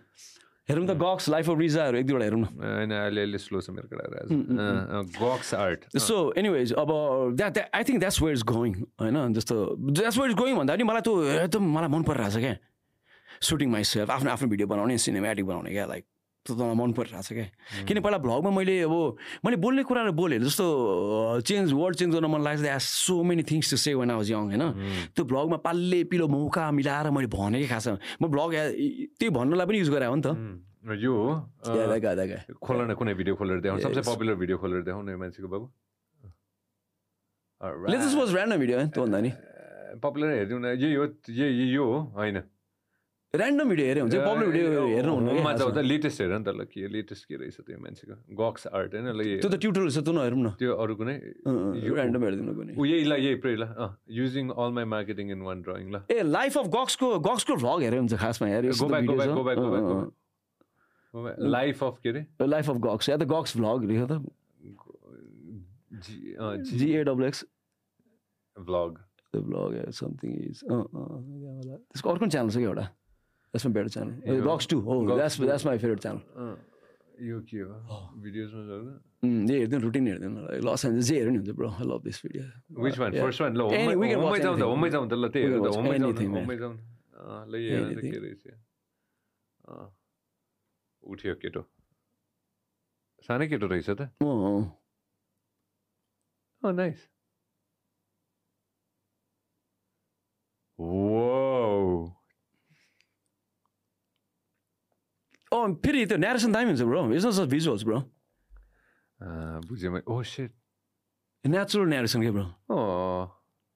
हेरौँ 0.69 0.87
त 0.87 0.97
गक्स 0.97 1.29
लाइफ 1.29 1.51
अफ 1.51 1.59
रिजाहरू 1.61 1.99
एक 1.99 2.07
दुईवटा 2.07 2.25
हेरौँ 2.25 2.41
न। 2.41 2.45
होइन 2.45 2.91
अहिले 2.91 3.21
अहिले 3.21 3.39
स्लो 3.39 3.61
छ 3.61 3.71
मेरो 3.71 3.89
कुरा 3.89 4.05
गक्स 5.21 5.55
आर्ट 5.55 5.97
सो 6.01 6.17
एनिवेज 6.41 6.73
अब 6.81 6.91
that 7.37 7.59
I 7.69 7.83
think 7.85 8.01
that's 8.01 8.23
where 8.23 8.35
is 8.35 8.43
going 8.49 8.73
होइन? 9.01 9.33
जस्तो 9.35 9.55
द्याट्स 9.77 10.19
वेयर 10.19 10.31
इज 10.31 10.37
गोइङ 10.37 10.57
भन्दा 10.57 10.75
पनि 10.75 10.85
मलाई 10.89 11.03
त्यो 11.05 11.15
एकदम 11.45 11.65
मलाई 11.77 11.89
मन 11.93 12.03
परिरहेको 12.09 12.33
छ 12.33 12.41
क्या। 12.41 12.57
सुटिङ 13.45 13.69
माइ 13.71 13.85
सेल्फ 13.85 14.11
आफ्नो 14.11 14.31
आफ्नो 14.31 14.49
भिडियो 14.49 14.67
बनाउने 14.73 14.99
सिनेमेटिक 15.05 15.45
बनाउने 15.47 15.71
क्या 15.71 15.87
लाइक 15.87 16.05
तँलाई 16.45 16.77
मन 16.77 16.93
परिरहेको 16.93 17.25
छ 17.25 17.33
क्या 17.33 17.49
किन 17.89 18.01
पहिला 18.05 18.19
भ्लगमा 18.21 18.51
मैले 18.53 18.75
अब 18.85 18.95
मैले 19.45 19.57
बोल्ने 19.65 19.83
कुराहरू 19.89 20.13
बोलेँ 20.13 20.39
जस्तो 20.45 20.65
चेन्ज 21.41 21.73
वर्ड 21.73 21.95
चेन्ज 21.97 22.15
गर्न 22.15 22.27
मन 22.29 22.41
लाग्छ 22.45 22.61
that 22.61 22.81
so 22.85 23.23
many 23.25 23.43
things 23.49 23.71
to 23.71 23.77
say 23.81 23.95
one 23.97 24.11
I 24.13 24.17
was 24.17 24.31
young 24.31 24.45
होइन? 24.53 24.65
त्यो 25.17 25.25
भ्लगमा 25.25 25.57
पाल्ले 25.65 26.05
पिलो 26.13 26.29
मौका 26.29 26.71
मिलाएर 26.71 27.11
मैले 27.17 27.29
भनेकै 27.33 27.69
खास 27.73 27.89
म 28.21 28.29
भ्लग 28.29 28.53
त्यही 29.17 29.31
भन्नलाई 29.33 29.67
पनि 29.67 29.79
युज 29.81 29.91
गरे 29.97 30.07
हो 30.07 30.17
नि 30.17 30.23
त। 30.23 30.29
यो 30.85 31.13
हो 31.17 31.33
याद 31.65 31.91
आएको, 31.97 32.07
याद 32.07 32.19
आएको। 32.21 32.61
खोल 32.61 32.77
न 32.85 32.93
कुनै 32.93 33.15
भिडियो 33.17 33.35
खोलेर 33.41 33.59
देखाउनु। 33.65 33.81
सबसे. 33.81 34.05
पपुलर 34.05 34.35
भिडियो 34.37 34.57
खोलेर 34.61 34.83
देखाउनु 34.85 35.17
मान्छेको 35.17 35.49
बाबु। 35.49 35.67
लेटेस्ट 37.89 38.17
वाज 38.21 38.29
ऱ्यान्डम 38.37 38.59
भिडियो 38.61 38.77
है 38.79 38.87
त्योभन्दा 38.93 39.19
नि। 39.25 39.31
पपुलर 39.97 40.29
हेरिदिउँ 40.37 40.61
न। 40.61 40.77
यही 40.77 40.95
हो 40.95 41.05
यही 41.33 41.73
यो 41.73 41.85
हो 41.89 41.99
होइन। 42.21 42.37
ऱ्यान्डम 43.35 43.69
भिडियो 43.69 43.87
हेऱ्यो 43.87 44.03
हुन्छ 44.05 44.15
पपुलर 44.17 44.47
भिडियो 44.47 44.83
हेर्नु 44.87 45.13
त 45.53 45.63
हुन्न 45.63 45.83
लेटेस्ट 45.85 46.21
हेर 46.21 46.31
नि 46.33 46.45
त 46.45 46.49
ल 46.51 46.65
के 46.71 46.81
लेटेस्ट 46.89 47.23
के 47.29 47.35
रहेछ 47.37 47.57
त्यो 47.63 47.79
मान्छेको 47.79 48.15
गक्स 48.41 48.67
आर्ट 48.73 48.95
होइन 48.95 49.07
ल 49.11 49.21
त्यो 49.41 49.49
त 49.49 49.57
ट्युटोरियल 49.59 49.91
छ 49.91 49.99
त्यो 50.01 50.15
नहेरौँ 50.15 50.41
न 50.41 50.49
त्यो 50.55 50.73
अरू 50.77 50.95
कुनै 50.95 51.15
यो- 51.81 51.97
ऱ्यान्डम 51.97 52.23
हेरिदिनु 52.25 52.53
कुनै 52.55 52.73
ऊ 52.75 52.85
यही 52.85 53.05
ल 53.05 53.13
यही 53.21 53.37
प्रे 53.43 53.55
ल 53.57 53.65
using 54.13 54.45
all 54.57 54.71
my 54.73 54.87
marketing 54.93 55.27
in 55.31 55.41
one 55.43 55.63
drawing 55.63 55.85
ल 55.91 55.97
ए 56.09 56.23
लाइफ 56.31 56.59
अफ 56.59 56.67
गक्सको 56.73 57.07
गक्सको 57.23 57.55
भ्लग 57.57 57.79
हेऱ्यो 57.83 58.01
हुन्छ 58.01 58.15
खासमा 58.17 58.47
हेऱ्यो. 58.49 58.73
लाइफ 61.49 61.83
अफ 61.85 61.99
के 62.03 62.09
अरे 62.11 62.47
लाइफ 62.49 62.71
अफ 62.71 62.77
गक्स 62.83 63.09
या 63.09 63.17
त 63.17 63.23
गक्स 63.29 63.57
भ्लग 63.57 63.85
लेख्यो 63.85 64.07
त 64.07 64.23
G 66.01 66.77
GAWX 66.79 67.45
vlog 68.57 68.99
vlog 69.35 69.91
something 69.93 70.33
is 70.45 70.61
त्यसको 70.65 72.11
अर्को 72.11 72.27
च्यानल 72.27 72.51
छ 72.51 72.57
कि 72.57 72.65
एउटा 72.65 72.87
त्यसमा 73.55 73.71
बेटर 73.73 73.89
च्यानल 73.95 74.41
गक्स 74.51 74.67
टू 74.71 74.77
हो 74.83 74.93
that's. 75.15 75.41
That's 75.41 75.65
my 75.67 75.79
favourite 75.79 76.01
channel 76.03 76.21
यो 77.23 77.39
के 77.47 77.61
हो 77.63 77.99
भिडियोजमा 78.23 78.63
झर्नु 78.67 78.93
जे 79.47 79.55
हेरिदिनु 79.55 79.83
रुटिन 79.87 80.05
हेरिदिनु 80.11 80.41
लस 80.67 80.85
एन्जल्स 80.85 81.07
जे 81.09 81.15
हेऱ्यो 81.19 81.31
नि 81.31 81.39
हुन्छ 81.39 81.55
bro 81.59 81.69
I 81.71 81.85
love 81.87 82.01
this 82.05 82.19
video 82.27 82.43
which 82.85 82.99
one. 82.99 83.11
First 83.23 83.41
one 83.41 83.53
ल 83.55 83.61
होममै 83.71 83.95
watch 84.19 84.43
जाउँ 84.43 84.57
त. 84.59 84.63
होममै 84.67 84.89
जाउँ 84.91 85.07
त 85.09 85.13
ल 85.15 85.25
त्यही 85.31 85.47
We 85.47 85.51
हेर 85.55 85.61
can 85.63 85.65
त 85.65 85.71
watch 85.71 85.77
होममै 85.79 85.99
जाउँ. 86.03 86.13
होममै 86.35 86.57
जाउँ 86.59 86.75
ल 87.49 87.55
यो. 87.63 87.79
के 88.03 88.19
रहेछ। 88.25 88.43
उठ्यो 91.03 91.35
केटो 91.43 91.63
सानै 93.27 93.47
केटो 93.49 93.67
रहेछ 93.71 93.89
त 93.91 94.03
nice. 96.73 97.03
Oh, 105.54 105.66
फेरि 105.86 106.06
त्यो 106.06 106.18
नेरेसन 106.18 106.52
दामी 106.54 106.70
हुन्छ 106.72 106.82
bro 106.86 107.00
it's 107.14 107.26
not 107.26 107.32
just 107.34 107.50
visuals 107.58 107.84
bro 107.84 108.00
Uh, 109.20 109.60
बुझेँ 109.68 109.90
मैले 109.92 110.04
ओ 110.08 110.22
सेट 110.24 110.52
नेचुरल 111.44 111.88
नेरेसन 111.90 112.22
के 112.24 112.30
ब्रो 112.32 112.44
अँ 112.72 113.26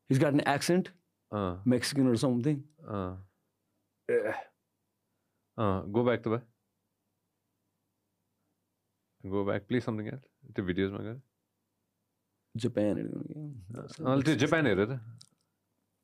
हिज 0.09 0.19
गाट 0.21 0.33
एन 0.33 0.39
एक्सेन्ट 0.53 0.87
अँ 1.31 1.63
मेक्सिकन 1.67 2.07
or 2.11 2.15
समथिङ 2.21 2.61
अँ 2.87 3.11
अँ 5.57 5.91
गो 5.91 6.03
ब्याक 6.03 6.21
त 6.23 6.27
भाइ 6.33 6.41
go 9.23 9.43
back 9.45 9.67
please 9.67 9.83
something 9.83 10.07
else 10.13 10.23
त्यो 10.55 10.65
भिडियोजमा 10.65 10.99
गएर 11.09 11.19
जापान 12.55 13.03
अँ 13.03 14.21
त्यो 14.23 14.35
जापान 14.45 14.67
हेर 14.67 14.85
त 14.85 14.99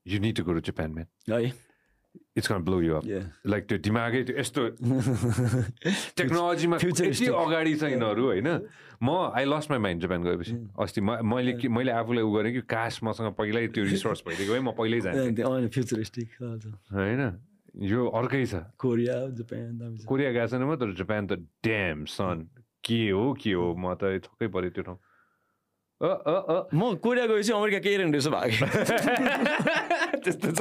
you 0.05 0.19
need 0.19 0.35
to 0.37 0.43
go 0.43 0.53
to 0.53 0.61
Japan 0.71 0.89
man 0.99 1.07
है 1.31 1.51
It's 2.36 2.48
gonna 2.48 2.58
blow 2.66 2.80
you 2.82 2.94
up. 2.94 3.04
Like 3.46 3.62
त्यो 3.68 3.78
दिमागै 3.78 4.22
त्यो 4.26 4.36
यस्तो 4.38 4.62
टेक्नोलोजीमा 6.18 6.76
यति. 6.82 7.26
अगाडि 7.30 7.74
छ 7.78 7.82
यिनीहरू 7.94 8.24
होइन? 8.26 8.48
म 9.02 9.08
I 9.34 9.44
lost 9.44 9.70
my 9.70 9.78
mind 9.78 10.02
Japan 10.02 10.20
गएपछि। 10.24 10.54
अस्ति 10.82 11.00
म 11.00 11.22
मैले 11.22 11.52
के 11.62 11.68
मैले 11.68 11.92
आफूलाई 11.94 12.24
उ 12.24 12.30
गरेँ 12.34 12.52
कि 12.52 12.62
काश 12.66 13.00
मसँग 13.04 13.34
पहिल्यै 13.38 13.68
त्यो 13.70 13.84
रिसोर्स 13.86 14.22
भइदिएको 14.26 14.52
भए 14.52 14.62
म 14.66 14.70
पहिल्यै 14.74 15.00
जान्थेँ। 15.06 15.68
फ्युचरिस्टिक 15.70 16.28
होइन? 16.90 17.22
यो 17.74 18.00
अर्कै 18.06 18.44
छ। 18.46 18.54
कोरिया 18.78 19.16
जापान 19.34 20.06
कोरिया 20.06 20.30
गएको 20.30 20.46
छैन 20.50 20.62
म 20.62 20.74
तर 20.78 20.94
जापान 20.94 21.22
त 21.26 21.32
ड्याम 21.62 22.04
सन 22.06 22.50
के 22.82 23.10
हो 23.10 23.34
के 23.34 23.52
हो? 23.54 23.74
म 23.74 23.94
त 23.94 24.22
छक्कै 24.22 24.46
पऱ्यो 24.50 24.70
त्यो 24.74 24.82
ठाउँ। 24.90 24.98
अ 26.04 26.06
अ 26.06 26.34
अ 26.52 26.56
म 26.74 26.94
कोरिया 27.00 27.24
गएपछि 27.26 27.52
अमेरिका 27.52 27.78
केही 27.84 27.96
रहेन 27.96 28.12
रहेछ 28.12 28.28
भागेँ 28.34 28.58
त्यस्तो 30.24 30.48
छ 30.52 30.60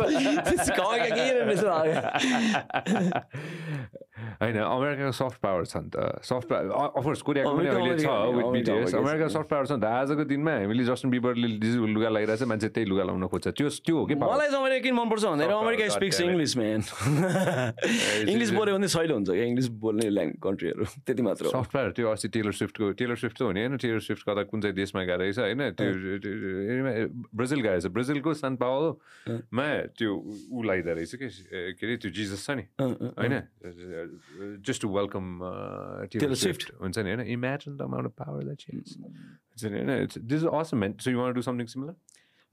अमेरिका 0.72 1.10
केही 1.16 1.32
रहेन 1.32 1.48
रहेछ 1.50 1.64
भागेँ 1.68 2.00
होइन 4.42 4.58
अमेरिकाको 4.58 5.12
सफ्ट 5.14 5.38
पावर 5.44 5.66
छ 5.66 5.76
नि 5.78 5.90
त 5.94 5.98
सफ्ट 6.24 6.50
अफकोर्स 6.54 7.22
कोरियाको 7.22 7.52
पनि 7.54 7.68
अहिले 7.68 7.96
छ 8.00 8.08
विथ 8.38 8.48
बिटिएस 8.54 8.96
अमेरिका 8.96 9.28
छ। 9.28 9.32
सफ्ट 9.34 9.50
पावर 9.50 9.66
छ 9.66 9.72
नि 9.72 9.82
त 9.82 9.86
आजको 10.02 10.24
दिनमा 10.32 10.54
हामीले 10.64 10.84
जस्टिन 10.90 11.10
बिबरले 11.14 11.48
लुगा 11.94 12.10
लगाइरहेछ 12.10 12.44
मान्छे 12.50 12.70
त्यही 12.74 12.88
लुगा 12.90 13.04
लाउन 13.10 13.28
खोज्छ 13.28 13.48
त्यो 13.58 13.68
त्यो 13.86 13.96
हो 13.98 14.06
कि। 14.06 14.16
मलाई 14.16 14.48
चाहिँ 14.50 14.62
अमेरिका 14.64 14.84
किन 14.84 14.96
मनपर्छ 14.96 15.24
भन्दाखेरि 15.24 15.54
America 15.54 15.84
speaks. 15.98 16.18
English 16.24 16.54
man 16.58 16.80
English 18.32 18.52
बोल्यो 18.58 18.74
भने 18.78 18.88
सहिलो 18.96 19.14
हुन्छ 19.16 19.30
क्या 19.30 19.46
इङ्ग्लिस 19.52 19.68
बोल्ने 19.84 20.08
ल्याङ्ग 20.10 20.34
कन्ट्रीहरू 20.44 20.84
त्यति 21.06 21.22
मात्र 21.24 21.44
सफ्ट 21.54 21.70
पावर 21.74 21.92
त्यो 21.98 22.08
अस्ति 22.14 22.28
टेलर 22.36 22.54
स्विफ्टको 22.60 22.86
टेलर 23.00 23.16
स्विफ्ट 23.24 23.38
त 23.38 23.42
हो 23.44 23.52
नि 23.52 23.60
होइन 23.64 23.78
टेलर 23.84 24.00
स्विफ्ट 24.08 24.24
कता 24.30 24.44
कुन 24.50 24.58
चाहिँ 24.64 24.76
देशमा 24.76 25.02
गएको 25.04 25.22
रहेछ 25.22 25.40
होइन 25.40 25.62
त्यो 25.78 25.90
ब्राजिल 27.34 27.60
गएको 27.62 27.74
रहेछ 27.74 27.86
ब्राजिलको 27.94 28.32
सान 28.34 28.54
पावलमा 28.64 29.68
त्यो 29.98 30.12
ऊ 30.14 30.64
लगाइदो 30.64 30.94
रहेछ 30.94 31.14
कि 31.16 31.28
के 31.78 31.84
अरे 31.86 31.96
त्यो 32.02 32.10
जिजस 32.12 32.42
छ 32.46 32.50
नि 32.58 32.64
होइन 32.80 33.34
just 34.68 34.82
to 34.82 34.90
welcome 34.98 35.40
Taylor 36.14 36.36
Taylor 36.36 36.80
हुन्छ 36.82 36.98
नि 36.98 37.10
होइन 37.10 37.22
imagine 37.38 37.78
the 37.78 37.82
amount 37.82 38.08
of 38.08 38.14
power 38.24 38.44
that 38.44 38.62
she 38.62 38.78
हुन्छ 38.78 39.66
नि 39.66 39.80
होइन 39.80 40.28
this 40.34 40.42
is 40.42 40.48
awesome 40.62 40.78
man 40.84 40.98
so 41.06 41.12
you 41.12 41.20
want 41.20 41.36
do 41.36 41.42
something 41.50 41.68
similar 41.76 41.96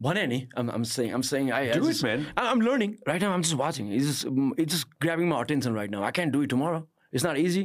भने 0.00 0.26
नि 0.26 0.36
I'm, 0.56 0.84
saying 0.90 1.10
I'm 1.14 1.24
saying 1.28 1.48
I, 1.52 1.62
I 1.62 1.72
Do 1.72 1.84
it, 1.84 1.88
just, 1.88 2.04
man. 2.04 2.22
I- 2.36 2.44
I'm 2.50 2.60
learning 2.66 2.92
right 3.08 3.24
now. 3.24 3.32
I'm 3.32 3.42
just 3.46 3.56
watching. 3.62 3.90
It's 3.96 4.06
just 4.06 4.28
mm, 4.28 4.52
it's 4.62 4.72
just 4.74 4.86
grabbing 5.04 5.28
my 5.32 5.40
attention 5.42 5.74
right 5.78 5.90
now. 5.94 6.04
I 6.04 6.10
can't 6.18 6.32
do 6.36 6.40
it 6.46 6.52
tomorrow. 6.52 6.78
It's 7.12 7.26
not 7.26 7.40
easy. 7.42 7.64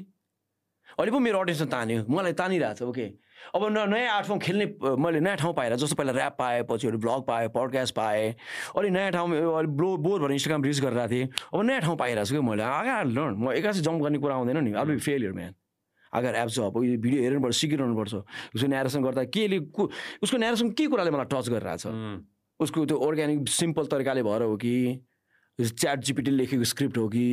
अहिले 0.99 1.11
पो 1.11 1.19
मेरो 1.19 1.39
attention 1.45 1.71
तान्यो 1.75 2.03
मलाई 2.15 2.33
तानिरहेको 2.41 2.75
छ 2.79 2.89
okay 2.89 3.05
अब 3.55 3.65
न 3.71 3.89
नयाँ 3.93 4.15
art 4.15 4.25
form 4.27 4.39
खेल्ने 4.39 4.65
मैले 4.97 5.19
नयाँ 5.19 5.37
ठाउँ 5.37 5.53
पाएर 5.53 5.75
जस्तो 5.75 5.95
पहिला 5.95 6.13
ऱ्याप 6.13 6.35
पाएँ 6.39 6.63
पछि 6.69 6.87
अरू 6.87 6.97
ब्लग 6.97 7.21
पाएँ 7.27 7.47
पडकास्ट 7.55 7.95
पाएँ 7.95 8.29
अहिले 8.31 8.89
नयाँ 8.89 9.11
ठाउँमा 9.11 9.35
अहिले 9.35 9.69
ब्लो 9.77 9.89
बोर 9.97 10.19
भएर 10.21 10.31
इन्स्टाग्राम 10.31 10.63
रिल्स 10.63 10.81
गरिरहेको 10.81 11.11
थिएँ 11.11 11.27
अब 11.53 11.61
नयाँ 11.61 11.81
ठाउँ 11.81 11.97
पाइरहेको 11.97 12.25
छु 12.25 12.35
कि 12.35 12.41
मैले। 12.41 12.63
अगाडि 12.63 13.09
लर्न 13.13 13.33
म 13.37 13.51
एकासी 13.53 13.81
जम्प 13.85 14.03
गर्ने 14.03 14.17
कुरा 14.19 14.35
आउँदैन 14.35 14.57
नि। 14.63 14.71
अब 14.73 14.97
फेलियर 14.97 15.33
म्यान 15.33 15.53
अगर 16.13 16.35
एप 16.35 16.49
छ 16.49 16.59
अब 16.59 16.83
यो 16.83 16.97
भिडियो 16.97 17.21
हेर्नुपर्छ 17.21 17.55
सिकिरहनुपर्छ। 17.55 18.13
उसको 18.55 18.67
न्यारेसन 18.67 19.01
गर्दा 19.03 19.23
केले 19.35 19.59
को- 19.75 19.89
उसको 20.23 20.37
न्यारेसन 20.37 20.69
के 20.73 20.87
कुराले 20.87 21.11
मलाई 21.11 21.27
टच 21.31 21.49
गरिरहेको 21.49 21.77
छ 21.83 21.87
उसको 22.59 22.85
त्यो 22.85 22.97
अर्ग्यानिक 22.97 23.47
सिम्पल 23.49 23.85
तरिकाले 23.91 24.23
भएर 24.23 24.41
हो 24.47 24.55
कि 24.57 24.73
च्याट 25.59 25.99
जिपिटी 26.07 26.31
लेखेको 26.31 26.63
स्क्रिप्ट 26.63 26.97
हो 26.97 27.07
कि 27.07 27.25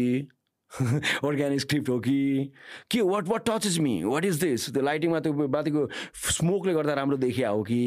अर्ग्यानिक 1.24 1.61
स्क्रिप्ट 1.61 1.89
हो 1.89 1.99
कि 2.01 2.51
के 2.90 3.01
what 3.01 3.28
what 3.28 3.43
touches 3.49 3.78
me 3.85 3.93
what 4.05 4.24
is 4.24 4.40
this 4.40 4.69
त्यो 4.73 4.82
लाइटिङमा 4.82 5.20
त्यो 5.20 5.49
माथिको 5.49 5.89
स्मोकले 6.36 6.73
गर्दा 6.74 6.94
राम्रो 6.94 7.16
देखिया 7.24 7.49
हो 7.49 7.62
कि? 7.62 7.81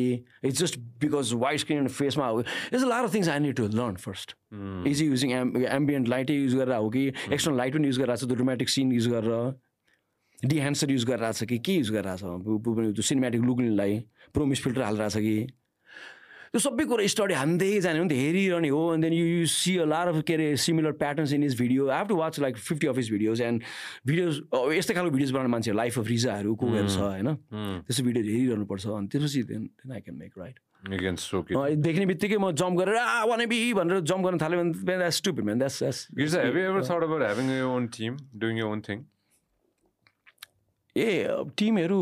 It's 0.46 0.60
just 0.60 0.78
because 1.02 1.34
white 1.44 1.60
screen 1.60 1.88
फेसमा 1.88 2.28
हो 2.28 2.42
it's 2.42 2.84
a 2.84 2.88
lot 2.88 3.04
of 3.04 3.14
things 3.14 3.30
I 3.30 3.40
need 3.40 3.56
to 3.58 3.68
learn 3.74 3.96
first 4.06 4.36
easy 4.88 5.06
using 5.06 5.32
um 5.32 5.58
ambient 5.66 6.08
लाइटै 6.10 6.34
use 6.34 6.56
गरेर 6.56 6.76
हो 6.76 6.90
कि? 6.90 7.08
एक्सटर्नल 7.08 7.58
लाइट 7.58 7.74
पनि 7.76 7.88
युज 7.88 8.00
गरिरहेको 8.00 8.26
छ 8.26 8.30
त्यो 8.30 8.38
रोमान्टिक 8.44 8.70
सिन 8.70 8.92
युज 8.92 9.08
गरेर 9.16 10.48
डिहेन्सर 10.54 10.92
युज 10.92 11.06
गरिरहेको 11.06 11.40
छ 11.40 11.50
कि? 11.50 11.58
के 11.58 11.74
युज 11.82 11.92
गरिरहेको 11.92 12.58
छ? 12.62 12.94
त्यो 12.96 13.04
सिनेमेटिक 13.12 13.42
लुक्नेलाई 13.50 14.00
प्रोमिस 14.34 14.62
फिल्टर 14.64 14.82
हालिरहेको 14.82 15.20
छ 15.20 15.24
कि? 15.26 15.38
त्यो 16.52 16.60
सबै 16.60 16.86
कुरो 16.86 17.08
स्टडी 17.14 17.34
हान्दै 17.34 17.72
जाने 17.86 18.00
हो 18.00 18.04
नि 18.06 18.10
त 18.10 18.18
हेरिरहने 18.20 18.70
हो। 18.70 18.82
And 18.94 19.04
then 19.06 19.14
you 19.14 19.26
you 19.26 19.46
see 19.54 19.78
a 19.78 19.86
lot 19.86 20.08
of 20.08 20.18
के 20.28 20.34
अरे 20.34 20.48
similar 20.66 20.92
patterns 21.02 21.34
in 21.34 21.44
is 21.44 21.54
video 21.62 21.82
I 21.90 21.98
have 22.00 22.08
to 22.08 22.16
watch 22.16 22.40
like 22.40 22.58
fifty 22.58 22.88
of 22.88 22.98
is 23.00 23.12
videos 23.12 23.42
and 23.42 23.58
videos 24.08 24.34
यस्तै 24.78 24.94
खालको 24.94 25.12
भिडियोज 25.18 25.32
बनाउने 25.32 25.52
मान्छेहरू 25.56 25.78
लाइफ 25.78 26.00
अफ 26.00 26.08
रिजाहरू 26.08 26.56
कोहरू 26.56 26.88
छ 26.88 26.98
होइन? 27.00 27.28
त्यस्तो 27.88 28.04
भिडियोहरू 28.04 28.32
हेरिरहनुपर्छ 28.38 28.86
अनि 28.88 29.08
त्यसपछि 29.08 29.44
then 29.52 29.62
then 29.82 29.92
I 29.92 30.02
can 30.02 30.18
make 30.18 30.34
right 30.40 30.58
देख्ने 30.86 32.06
बित्तिकै 32.06 32.38
म 32.38 32.52
जम्प 32.62 32.78
गरेर 32.80 32.96
आ 32.96 33.26
वान 33.26 33.46
बी 33.50 33.58
भनेर 33.74 34.00
जम्प 34.06 34.22
गर्न 34.26 34.38
थाल्यो 34.38 34.58
भने 34.62 34.72
द्याट्स 34.86 35.22
द्याट्स 35.26 35.82
द्याट्स? 35.82 36.00
ए 40.96 41.28
टिमहरू 41.58 42.02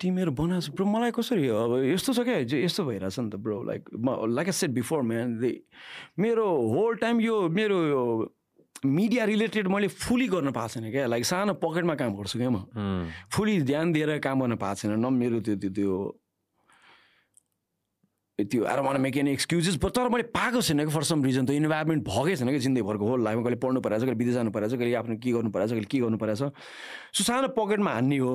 टिमहरू 0.00 0.32
बनाएको 0.32 0.62
छ। 0.62 0.70
ब्रो 0.74 0.86
मलाई 0.86 1.10
कसरी 1.10 1.48
अब 1.48 1.72
यस्तो 1.90 2.12
छ 2.14 2.20
क्या 2.24 2.38
यस्तो 2.62 2.84
भइरहेछ 2.84 3.18
नि 3.18 3.30
त 3.30 3.36
ब्रो 3.42 3.62
लाइक 3.66 3.82
म 3.94 4.30
like 4.34 4.46
I 4.48 4.56
set 4.62 4.70
before 4.78 5.02
man 5.02 5.38
मेरो 6.18 6.46
होल 6.74 6.94
टाइम 7.02 7.20
यो 7.20 7.36
मेरो 7.50 7.76
यो 7.86 8.02
मिडिया 8.86 9.24
रिलेटेड 9.26 9.66
मैले 9.66 9.88
फुली 9.90 10.26
गर्न 10.30 10.50
पाएको 10.54 10.68
छैन 10.78 10.90
क्या। 10.90 11.06
लाइक 11.10 11.24
सानो 11.26 11.54
पकेटमा 11.58 11.94
काम 11.98 12.14
गर्छु 12.14 12.38
क्या 12.38 12.50
म। 12.50 12.62
फुली 13.34 13.60
ध्यान 13.66 13.92
दिएर 13.92 14.18
काम 14.22 14.40
गर्न 14.40 14.54
पाएको 14.54 14.78
छैन। 14.86 14.94
न 15.02 15.12
मेरो 15.12 15.40
त्यो 15.42 15.56
त्यो 15.58 15.70
त्यो 15.74 15.94
त्यो 18.38 18.64
आएर 18.70 18.80
वान 18.86 19.00
मेक 19.02 19.16
एनी 19.18 19.30
एक्सक्युजेस 19.34 19.82
तर 19.82 20.08
मैले 20.14 20.30
पाएको 20.30 20.62
छैन 20.62 20.86
कि 20.86 20.94
फर 20.94 21.02
सम 21.02 21.24
रिजन 21.26 21.46
त 21.46 21.58
इन्भाइरोमेन्ट 21.58 22.06
भएकै 22.06 22.36
छैन 22.38 22.50
कि 22.54 22.58
जिन्दगीभरको 22.70 23.02
होल 23.02 23.24
लाइफमा 23.26 23.42
कहिले 23.42 23.58
पढ्नु 23.58 23.80
परेको 23.82 23.98
छ 23.98 24.06
कहिले 24.06 24.18
विदेश 24.22 24.34
जानु 24.34 24.50
परेको 24.54 24.70
छ 24.70 24.78
कहिले 24.78 24.94
आफ्नो 24.94 25.16
के 25.18 25.30
गर्नु 25.34 25.50
परेको 25.50 25.66
छ 25.66 25.70
कहिले 25.74 25.90
के 25.90 25.98
गर्नु 25.98 26.18
परेको 26.22 26.38
छ 26.38 26.54
सो 27.18 27.24
सानो 27.26 27.48
पकेटमा 27.58 27.90
हान्ने 27.98 28.18
हो। 28.22 28.34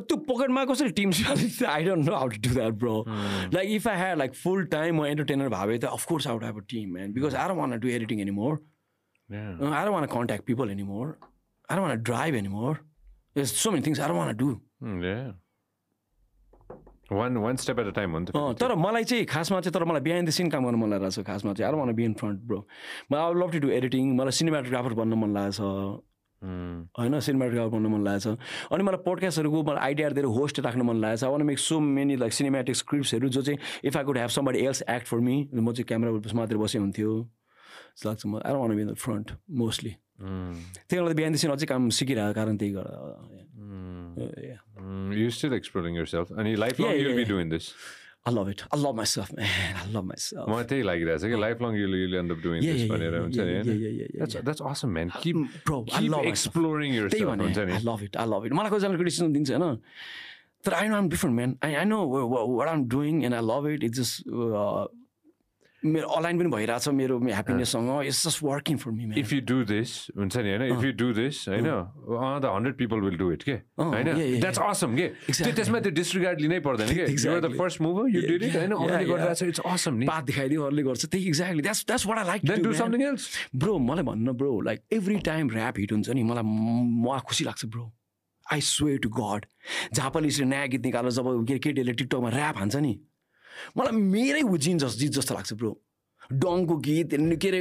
त्यो 0.00 0.16
पकेटमा 0.28 0.64
कसरी 0.70 0.90
team 0.98 1.10
I 1.68 1.84
don't 1.84 2.08
know 2.08 2.14
how 2.14 2.28
to 2.28 2.38
do 2.48 2.54
that 2.54 2.72
bro 2.84 2.94
like 3.54 3.70
if 3.70 3.88
I 3.88 3.96
had 3.96 4.18
like 4.18 4.34
full 4.34 4.64
time 4.72 5.00
म 5.00 5.06
एन्टरटेनर 5.06 5.48
भए 5.54 5.78
त 5.78 5.84
of course 5.98 6.26
out 6.28 6.44
have 6.44 6.56
a 6.58 6.64
team 6.72 6.92
man 6.94 7.12
because 7.12 7.34
I 7.44 7.56
won't 7.56 7.78
do 7.78 7.88
editing 7.98 8.20
anymore 8.40 8.58
I 9.30 9.88
won't 9.98 10.06
contact 10.16 10.44
people 10.46 10.70
anymore 10.90 11.14
I 11.68 11.78
won't 11.78 12.02
drive 12.10 12.34
anymore 12.58 12.74
so 13.54 13.70
many 13.70 13.86
things 13.86 14.00
I 14.00 14.18
want 14.18 14.36
do 14.36 14.48
one 17.12 17.36
one 17.36 17.56
step 17.62 17.78
at 17.78 17.86
a 17.86 17.90
time 17.96 18.16
हो 18.36 18.52
तर 18.60 18.74
मलाई 18.82 19.04
चाहिँ 19.04 19.24
खासमा 19.32 19.60
चाहिँ 19.60 19.72
तर 19.74 19.84
मलाई 19.84 20.00
behind 20.02 20.28
the 20.28 20.32
scene 20.32 20.50
काम 20.50 20.64
गर्नु 20.64 20.78
मन 20.78 20.90
लागेको 20.90 21.10
छ 21.10 21.24
खासमा 21.26 21.52
चाहिँ. 21.52 21.66
आएर 21.66 21.80
मलाई 21.80 21.94
बिहान 21.94 22.14
फ्रन्ट 22.20 22.40
ब्रो 22.48 22.58
मलाई 23.12 23.30
अब 23.30 23.36
लभ 23.42 23.50
टु 23.52 23.58
डु 23.66 23.68
एडिटिङ 23.78 24.14
मलाई 24.16 24.32
सिनेमाटोग्राफर 24.38 24.92
बन्न 25.00 25.14
मन 25.22 25.34
लागेको 25.34 25.52
छ। 25.58 26.02
होइन 26.98 27.20
सिनेमाटोग्राफर 27.20 27.68
बन्न 27.68 27.86
मन 27.86 28.04
लागेको 28.04 28.34
छ 28.34 28.38
अनि 28.72 28.82
मलाई 28.84 29.02
पोडकास्टहरूको 29.04 29.62
मलाई 29.62 29.84
आइडियाहरू 29.84 30.14
दिएर 30.14 30.26
होस्ट 30.26 30.60
राख्नु 30.60 30.84
मन 30.84 30.96
लागेको 30.96 31.26
छ 31.26 31.30
want 31.30 31.42
make 31.42 31.58
so 31.58 31.80
many 31.80 32.16
like 32.16 32.32
cinematic 32.32 32.76
स्क्रिप्ट्सहरू 32.76 33.28
जो 33.28 33.42
चाहिँ 33.42 33.58
if 33.84 33.96
I 33.96 34.04
could 34.04 34.16
have 34.16 34.30
somebody 34.30 34.58
else 34.58 34.82
act 34.90 35.06
for 35.06 35.18
me 35.18 35.48
म 35.54 35.72
चाहिँ 35.72 35.84
क्यामेरा 35.84 36.12
मात्रै 36.34 36.58
बसे 36.58 36.78
हुन्थ्यो। 36.78 37.30
जस्तो 37.96 38.08
लाग्छ 38.08 38.26
म 38.26 38.40
I 38.44 38.52
want 38.54 38.76
be 38.76 38.84
the 38.84 38.94
front 38.94 39.30
mostly 39.50 39.90
त्यही 40.20 41.00
बेला 41.00 41.14
बिहान 41.14 41.32
दिन 41.32 41.50
अझै 41.50 41.66
काम 41.66 41.88
सिकिरहेको 41.88 42.34
कारण 42.34 42.56
त्यही 42.56 42.72
गर्दा 42.72 43.04
I 48.26 48.30
love 48.30 48.48
it. 48.48 48.64
I 48.72 48.76
love 48.76 48.94
myself, 48.96 49.30
man. 49.36 49.46
I 49.76 49.84
love 49.94 50.06
myself. 50.10 50.46
मलाई 50.48 50.64
त्यही 50.70 50.82
लागिरहेको 50.88 51.20
छ 51.20 51.28
कि 51.32 51.38
life 51.44 51.58
long 51.64 51.74
you'll, 51.80 51.96
you'll 52.00 52.18
end 52.20 52.32
up 52.34 52.40
doing 52.46 52.62
this 52.64 52.84
भनेर 52.92 53.16
हुन्छ 53.20 53.36
नि 53.48 54.18
that's 54.20 54.36
that's 54.48 54.62
awesome 54.70 54.92
man 54.98 55.12
keep 55.24 55.36
bro 55.68 55.82
keep 55.84 55.98
I 56.00 56.12
love 56.14 56.28
exploring 56.32 56.96
yourself 56.98 57.36
हुन्छ 57.44 57.58
नि 57.68 57.76
I 57.78 57.82
love 57.90 58.02
it 58.08 58.16
I 58.16 58.26
love 58.34 58.46
it 58.48 58.56
मलाई 58.60 58.70
कतिजनाले 58.74 59.00
क्रिटिसिजम 59.02 59.32
दिन्छ 59.36 59.50
होइन 59.60 59.76
तर 60.64 60.72
I 60.80 60.84
know 60.88 60.96
I'm 61.02 61.10
different 61.14 61.36
man 61.40 61.56
I 61.68 61.76
I 61.82 61.84
know 61.92 62.02
what, 62.14 62.48
what 62.56 62.68
I'm 62.72 62.84
doing 62.96 63.24
and 63.28 63.36
I 63.40 63.42
love 63.52 63.68
it 63.74 63.84
it's 63.88 63.98
just 64.00 64.24
uh, 64.32 64.86
मेरो 65.84 66.08
align 66.16 66.38
पनि 66.38 66.48
भइरहेछ 66.50 66.88
मेरो 66.88 67.18
ह्याप्पिनेससँग। 67.20 67.90
It's 68.04 68.26
just 68.26 68.42
working 68.42 68.76
for 68.78 68.90
me 68.90 69.04
if 69.20 69.32
you 69.32 69.40
do 69.48 69.58
this 69.68 69.90
हुन्छ 70.16 70.36
नि 70.36 70.50
होइन? 70.50 70.62
इफ 70.72 70.84
यु 70.84 70.92
डु 71.00 71.12
दिस 71.14 71.36
होइन? 71.48 71.68
The 72.40 72.44
hundred 72.54 72.76
people 72.78 73.00
will 73.04 73.16
do 73.18 73.30
it 73.32 73.42
के? 73.42 73.56
होइन? 73.80 74.40
द्याट्स 74.40 74.58
असम 74.58 74.96
के? 74.96 75.08
त्यो 75.28 75.52
त्यसमा 75.52 75.80
त्यो 75.84 75.92
डिस्ट्रिगार्ड 76.00 76.40
लिनै 76.40 76.60
पर्दैन 76.66 76.88
कि? 76.88 77.04
You 77.28 77.40
the 77.40 77.52
first 77.58 77.80
mover 77.80 78.08
you 78.16 78.20
did 78.28 78.42
it 78.42 78.56
होइन? 78.56 78.72
अरूले 78.72 79.04
गरिरहेछ 79.04 79.42
इट्स 79.42 79.60
असम 79.74 79.94
नि 79.94 80.06
पात 80.06 80.24
देखाइदियो 80.24 80.60
अरूले 80.64 80.82
गर्छ। 80.88 81.04
त्यही 81.06 81.28
exactly 81.28 81.62
that's 81.62 81.84
that's 81.86 82.06
what 82.06 82.18
I 82.18 82.26
like 82.26 82.40
do 82.64 82.72
something 82.80 83.02
else 83.08 83.28
bro 83.56 83.78
मलाई 83.78 84.04
भन्नु 84.04 84.32
bro 84.40 84.60
like 84.70 84.80
every 84.92 85.16
time 85.28 85.50
rap 85.54 85.78
hit 85.78 85.92
हुन्छ 85.92 86.08
नि 86.10 86.22
मलाई 86.32 86.44
मलाई 87.04 87.20
खुसी 87.28 87.44
लाग्छ 87.44 87.66
bro 87.66 87.84
I 88.46 88.60
swear 88.60 88.96
to 89.04 89.08
God 89.08 89.46
झापाले 89.94 90.28
यसरी 90.28 90.46
नयाँ 90.46 90.68
गीत 90.68 90.84
निकालेर 90.84 91.12
जब 91.12 91.26
केटीहरूले 91.48 91.92
टिकटकमा 91.92 92.30
ऱ्याप 92.30 92.56
हान्छ 92.58 92.76
नि। 92.76 92.94
मलाई 93.76 93.92
मेरै 93.92 94.42
जिन 94.58 94.78
जस्तो 94.78 94.98
जित 94.98 95.12
जस्तो 95.18 95.34
लाग्छ 95.34 95.52
ब्रो। 95.54 95.72
डङको 96.24 96.76
गीत 96.80 97.10
के 97.36 97.48
अरे 97.48 97.60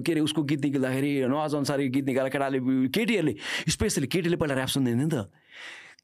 के 0.00 0.12
अरे 0.12 0.20
उसको 0.24 0.42
गीत 0.48 0.60
निकाल्दाखेरि 0.64 1.28
नवाज 1.28 1.54
अनुसारी 1.54 1.88
गीत 1.92 2.04
निकालेर 2.08 2.32
केटाले 2.32 2.58
केटीहरूले 2.88 3.34
स्पेसली 3.68 4.06
केटीले 4.08 4.36
पहिला 4.40 4.54
ऱ्याप 4.56 4.70
सुन्दैन 4.72 4.96
नि 4.96 5.08
त। 5.12 5.28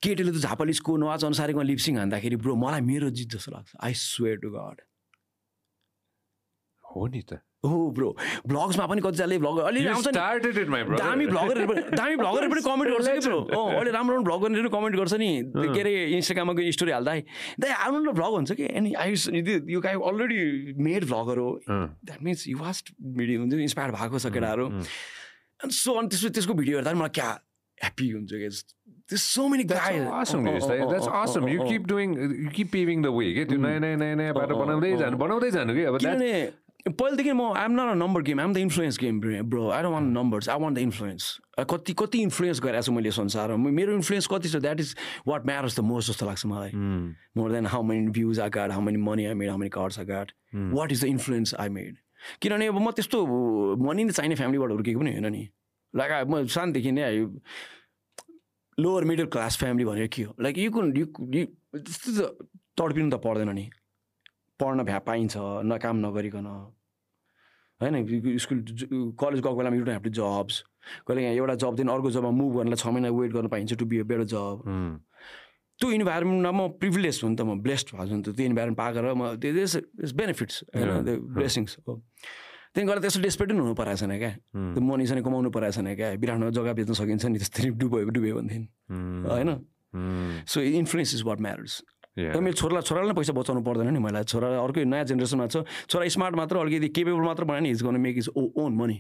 केटीले 0.05 0.31
त 0.37 0.39
झापालिसको 0.45 0.91
नवाज 1.01 1.25
अनुसारीमा 1.25 1.63
लिप्सिङ 1.65 1.97
हान्दाखेरि 1.99 2.37
ब्रो 2.45 2.55
मलाई 2.61 2.81
मेरो 2.85 3.09
जित 3.11 3.29
जस्तो 3.41 3.51
लाग्छ। 3.57 3.73
आई 3.81 3.93
स्वेयर 3.97 4.37
टु 4.45 4.49
गड 4.53 4.77
हो 6.85 7.07
नि 7.09 7.23
त। 7.25 7.41
हो 7.67 7.91
ब्रो 7.91 8.09
भ्लग्समा 8.47 8.87
पनि 8.87 9.01
कतिजनाले 9.03 9.39
भ्लग 9.43 9.59
अलि 9.67 9.81
दामी 9.83 11.27
भ्लगरहरू 11.27 11.67
पनि 11.67 11.81
दामी 11.99 12.17
भ्लगरहरू 12.17 12.51
पनि 12.55 12.63
कमेन्ट 12.63 12.91
गर्छ 12.95 13.09
कि 13.09 13.21
ब्रो 13.27 13.39
अँ 13.41 13.75
अहिले 13.75 13.91
राम्रो 13.91 14.15
राम्रो 14.15 14.25
भ्लग 14.31 14.41
गर्ने 14.47 14.69
कमेन्ट 14.71 14.97
गर्छ 14.97 15.15
नि। 15.19 15.31
के 15.75 15.81
अरे 15.81 15.95
इन्स्टाग्राममा 16.23 16.53
गयो 16.55 16.71
स्टोरी 16.79 16.93
हाल्दा। 16.93 17.13
दाइ 17.59 17.71
आफ्नो 17.83 18.13
भ्लग 18.15 18.33
हुन्छ 18.39 18.53
कि? 18.53 18.65
एनी 18.79 18.93
आई 18.95 19.11
यो 19.75 19.81
गाई 19.83 19.95
अलरेडी 19.99 20.39
मेड 20.79 21.05
भ्लगर 21.11 21.39
हो। 21.39 21.51
That 21.67 22.23
means 22.23 22.47
you 22.49 22.59
watched 22.59 22.95
video 23.19 23.41
हुन्छ 23.43 23.55
इन्सपायर 23.67 23.91
भएको 23.99 24.19
छ 24.19 24.27
केटाहरू। 24.39 24.67
अनि 25.67 25.73
सो 25.75 25.93
अनि 25.99 26.09
त्यसको 26.15 26.29
त्यसको 26.39 26.55
भिडियो 26.63 26.79
हेर्दा 26.79 26.95
मलाई 26.95 27.11
क्या 27.19 27.31
ह्याप्पी 27.83 28.09
हुन्छ 28.11 28.33
कि 28.39 28.49
There's 29.09 29.23
so 29.25 29.49
many 29.49 29.65
guys. 29.65 30.05
That's 30.05 30.13
awesome, 30.13 30.47
oh, 30.47 30.51
oh, 30.61 30.73
oh, 30.85 30.89
That's 30.93 31.07
awesome. 31.07 31.49
You 31.49 31.65
keep 31.65 31.87
doing, 31.89 32.11
you 32.45 32.51
keep 32.51 32.71
paving 32.73 33.01
the 33.01 33.11
way. 33.11 33.33
के 33.35 33.45
त्यो 33.49 33.59
नयाँ 33.59 33.81
नयाँ 33.81 33.97
नयाँ 33.97 34.17
नयाँ 34.21 34.35
बाटो 34.37 34.57
बनाउँदै 34.57 34.97
जानु 35.01 35.17
बनाउँदै 35.17 35.51
जानु 35.51 35.75
कि 35.75 35.85
अब 35.89 35.97
पहिलेदेखि 36.87 37.33
म 37.33 37.43
I'm 37.59 37.73
not 37.75 37.91
a 37.91 37.95
number 37.99 38.23
game 38.23 38.41
I'm 38.41 38.53
the 38.55 38.57
influence 38.59 38.99
game 38.99 39.21
bro 39.21 39.69
I 39.71 39.83
don't 39.83 39.95
want 39.95 40.05
numbers 40.15 40.49
I 40.49 40.59
want 40.61 40.75
the 40.75 40.79
influence 40.79 41.25
कति 41.59 41.93
कति 41.99 42.19
इन्फ्लुएन्स 42.23 42.61
गरेको 42.63 42.83
छु 42.83 42.93
मैले 42.93 43.11
संसारमा? 43.11 43.71
मेरो 43.71 43.95
इन्फ्लुएन्स 43.95 44.27
कति 44.31 44.49
छ? 44.49 44.57
That 44.63 44.81
is 44.81 44.95
what 45.29 45.47
matters 45.47 45.79
the 45.81 45.83
most 45.85 46.11
जस्तो 46.11 46.27
लाग्छ 46.27 46.47
मलाई। 46.47 46.71
More 47.37 47.53
than 47.53 47.67
how 47.67 47.83
many 47.83 48.11
views 48.15 48.41
I 48.41 48.51
got 48.55 48.73
how 48.73 48.81
many 48.81 48.99
money 49.03 49.25
I 49.27 49.35
made 49.35 49.49
how 49.49 49.59
many 49.59 49.71
cards 49.75 49.99
I 49.99 50.05
got 50.07 50.33
what 50.55 50.93
is 50.93 51.05
the 51.05 51.09
influence 51.09 51.55
I 51.55 51.69
made 51.69 51.97
किनभने 52.43 52.67
अब 52.67 52.79
म 52.79 52.91
त्यस्तो 52.95 53.27
मनी 53.83 54.05
नै 54.05 54.13
चाहिने 54.13 54.35
फ्यामिलीबाट 54.35 54.71
हुर्केको 54.71 55.01
पनि 55.01 55.11
होइन 55.13 55.27
नि। 55.33 55.49
लाइक 55.95 56.27
म 56.31 56.47
सानदेखि 56.47 56.93
नै 56.93 57.05
लोवर 58.79 59.05
मिडल 59.05 59.27
क्लास 59.35 59.59
फ्यामिली 59.59 59.85
भनेर 59.85 60.07
के 60.07 60.23
हो? 60.23 60.35
लाइक 60.41 60.59
यु 60.59 60.71
कुन 60.71 60.97
यु 60.97 61.07
त्यस्तो 61.75 62.11
त 62.15 62.49
तडपिनु 62.79 63.11
त 63.11 63.21
पर्दैन 63.27 63.51
नि। 63.51 63.67
पढ्न 64.61 64.83
भ्या 64.85 64.99
पाइन्छ 65.07 65.35
न 65.39 65.79
काम 65.83 65.97
नगरिकन। 66.07 66.47
होइन 67.81 67.95
स्कुल 68.39 68.59
कलेज 69.15 69.41
गएको 69.41 69.57
बेलामा 69.57 69.77
you 69.77 69.85
don't 69.87 69.95
have 69.95 70.05
two 70.05 70.11
jobs. 70.19 70.55
कहिले 71.07 71.23
यहाँ 71.23 71.35
एउटा 71.35 71.55
जब 71.63 71.75
दिन 71.79 71.89
अर्को 71.89 72.11
जबमा 72.11 72.31
मुभ 72.35 72.53
गर्नलाई 72.57 72.79
छ 72.79 72.87
महिना 72.91 73.09
वेट 73.15 73.31
गर्न 73.33 73.49
पाइन्छ 73.49 73.79
to 73.79 73.87
be 73.87 73.99
a 73.99 74.05
better 74.11 74.25
job. 74.35 74.55
त्यो 75.79 75.91
इन्भाइरोमेन्टमा 75.95 76.51
म 76.51 76.69
प्रिभिलेज 76.75 77.21
हुन् 77.23 77.37
त 77.39 77.41
म 77.47 77.63
ब्लेस्ड 77.63 77.95
भएको 77.95 78.07
छु 78.11 78.15
नि 78.19 78.23
त 78.27 78.35
त्यो 78.35 78.47
इन्भाइरोमेन्ट 78.51 78.79
पाएको 78.83 78.99
र 78.99 79.15
म 79.15 79.39
त्यो 79.39 79.51
इज 80.03 80.13
बेनिफिट्स 80.19 80.57
होइन 80.75 81.07
ब्लेसिङ्स 81.39 81.79
हो। 81.87 82.03
त्यहाँदेखि 82.75 82.89
गएर 82.91 82.99
त्यसो 82.99 83.21
डेस्पेट 83.23 83.49
पनि 83.49 83.59
हुनु 83.63 83.75
परेको 83.79 83.97
छैन 84.03 84.13
क्या। 84.19 84.33
त्यो 84.75 84.83
मनी 84.83 85.07
चाहिँ 85.07 85.23
कमाउनु 85.23 85.51
परेको 85.55 85.73
छैन 85.79 85.95
क्या। 85.95 86.09
बिराटमा 86.19 86.51
जग्गा 86.51 86.73
बेच्न 86.83 86.93
सकिन्छ 86.99 87.25
नि 87.31 87.39
त्यस्तै 87.39 87.71
डुब्यो 87.79 88.11
डुब्यो 88.11 88.35
भनेदेखि 88.43 88.67
होइन? 89.23 89.51
So 90.51 90.59
influence 90.61 91.15
is 91.15 91.23
what 91.31 91.39
matters 91.47 91.75
मेरो 92.19 92.53
छोरालाई 92.59 92.83
छोरालाई 92.83 93.09
नै 93.09 93.17
पैसा 93.17 93.33
बचाउनु 93.33 93.63
पर्दैन 93.63 93.89
नि 93.95 94.01
मैले 94.03 94.23
छोरा 94.27 94.49
अर्कै 94.59 94.85
नयाँ 94.85 95.05
जेनेरेसनमा 95.07 95.47
छ। 95.47 95.63
छोरा 95.87 96.09
स्मार्ट 96.11 96.35
मात्र 96.35 96.57
अलिकति 96.59 96.89
केपेबल 96.91 97.23
मात्र 97.23 97.45
बनायो 97.47 97.63
नि 97.63 97.71
इज 97.71 97.83
गर्नु 97.87 97.99
make 97.99 98.17
is 98.19 98.29
oh 98.35 98.43
own 98.59 98.73
money 98.75 98.97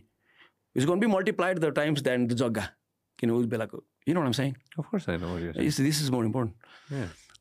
is 0.76 0.84
गर्नु 0.86 1.00
be 1.02 1.06
multiplied 1.10 1.58
the 1.58 1.74
times 1.74 2.02
than 2.02 2.26
the 2.26 2.32
जग्गा 2.38 2.64
किन 3.18 3.30
उस 3.30 3.46
बेलाको। 3.50 3.78
You 4.08 4.14
know 4.14 4.32
saying 4.32 4.54
this 5.58 6.02
is 6.02 6.10
more 6.10 6.24
important 6.24 6.54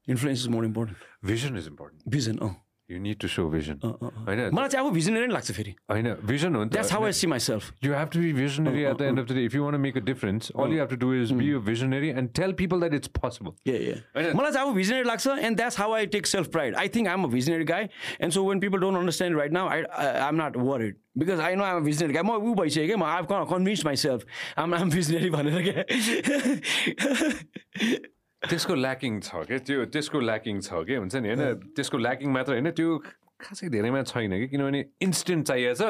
influence 0.10 0.40
is 0.41 0.48
more 0.49 0.66
important 0.66 0.98
vision 1.26 1.58
is 1.58 1.68
important 1.68 2.10
vision 2.10 2.38
uh. 2.38 2.54
You 2.89 2.99
need 2.99 3.18
to 3.19 3.27
show 3.27 3.47
vision 3.49 3.80
होइन 3.84 4.39
मलाई 4.55 4.69
चाहिँ 4.69 4.88
अब 4.88 4.93
visionary 4.93 5.27
लाग्छ 5.27 5.51
फेरि। 5.51 5.72
होइन 5.91 6.07
भिजन 6.26 6.55
हो 6.55 6.64
that's 6.65 6.91
how 6.93 7.05
I 7.05 7.11
see 7.11 7.27
my 7.27 7.39
self 7.39 7.84
you 7.84 7.93
have 7.93 8.09
to 8.14 8.19
be 8.19 8.31
visionary 8.34 8.84
at 8.84 8.97
the 8.97 9.01
end 9.03 9.19
of 9.19 9.26
the 9.27 9.35
day 9.35 9.43
if 9.45 9.55
you 9.55 9.64
want 9.64 9.76
make 9.81 9.97
a 9.97 10.01
difference 10.01 10.51
all 10.55 10.73
you 10.73 10.80
have 10.80 10.89
to 10.89 10.95
do 10.95 11.14
is 11.14 11.31
be 11.31 11.51
a 11.51 11.59
visionary 11.68 12.09
and 12.11 12.31
tell 12.35 12.53
people 12.61 12.80
that 12.80 12.93
it's 12.93 13.07
possible 13.19 13.51
मलाई 14.35 14.51
चाहिँ 14.51 14.69
अब 14.69 14.73
visionary 14.76 15.03
लाग्छ 15.03 15.27
and 15.27 15.57
that's 15.57 15.80
how 15.80 15.93
I 15.93 16.05
take 16.15 16.27
self 16.27 16.47
pride 16.51 16.76
I 16.76 16.89
think 16.95 17.07
I'm 17.07 17.23
a 17.23 17.27
visionary 17.27 17.65
guy 17.73 17.84
and 18.22 18.34
so 18.34 18.47
when 18.49 18.59
people 18.59 18.80
don't 18.80 18.97
understand 18.97 19.38
right 19.38 19.51
now 19.51 19.69
I 19.69 19.84
I 19.93 20.27
am 20.27 20.41
not 20.41 20.57
worried 20.57 20.95
because 21.18 21.39
I 21.39 21.55
know 21.55 21.64
I'm 21.64 21.84
visionary 21.84 22.14
guy 22.14 22.23
म 22.23 22.31
ऊ 22.31 22.53
भइसक्यो 22.55 22.85
क्या 22.88 22.97
म 22.97 23.03
I 23.03 23.45
convince 23.53 23.85
my 23.85 23.95
self 24.03 24.26
I'm 24.57 24.73
I'm 24.73 24.89
visionary 24.89 25.30
भनेर 25.30 25.64
क्या? 25.69 25.84
त्यसको 28.41 28.73
lacking 28.76 29.22
छ 29.22 29.43
क्या 29.47 29.57
त्यो 29.57 29.85
त्यसको 29.85 30.19
ल्याकिङ 30.19 30.59
छ 30.61 30.69
कि? 30.88 30.95
हुन्छ 30.95 31.15
नि 31.15 31.30
होइन? 31.30 31.72
त्यसको 31.76 31.97
ल्याकिङ 31.97 32.27
मात्र 32.31 32.51
होइन 32.53 32.72
त्यो 32.72 32.89
खासै 33.38 33.69
धेरैमा 33.69 34.01
छैन 34.01 34.34
कि 34.34 34.47
किनभने 34.49 34.80
इन्स्टेन्ट 34.97 35.45
चाहिएछ 35.47 35.81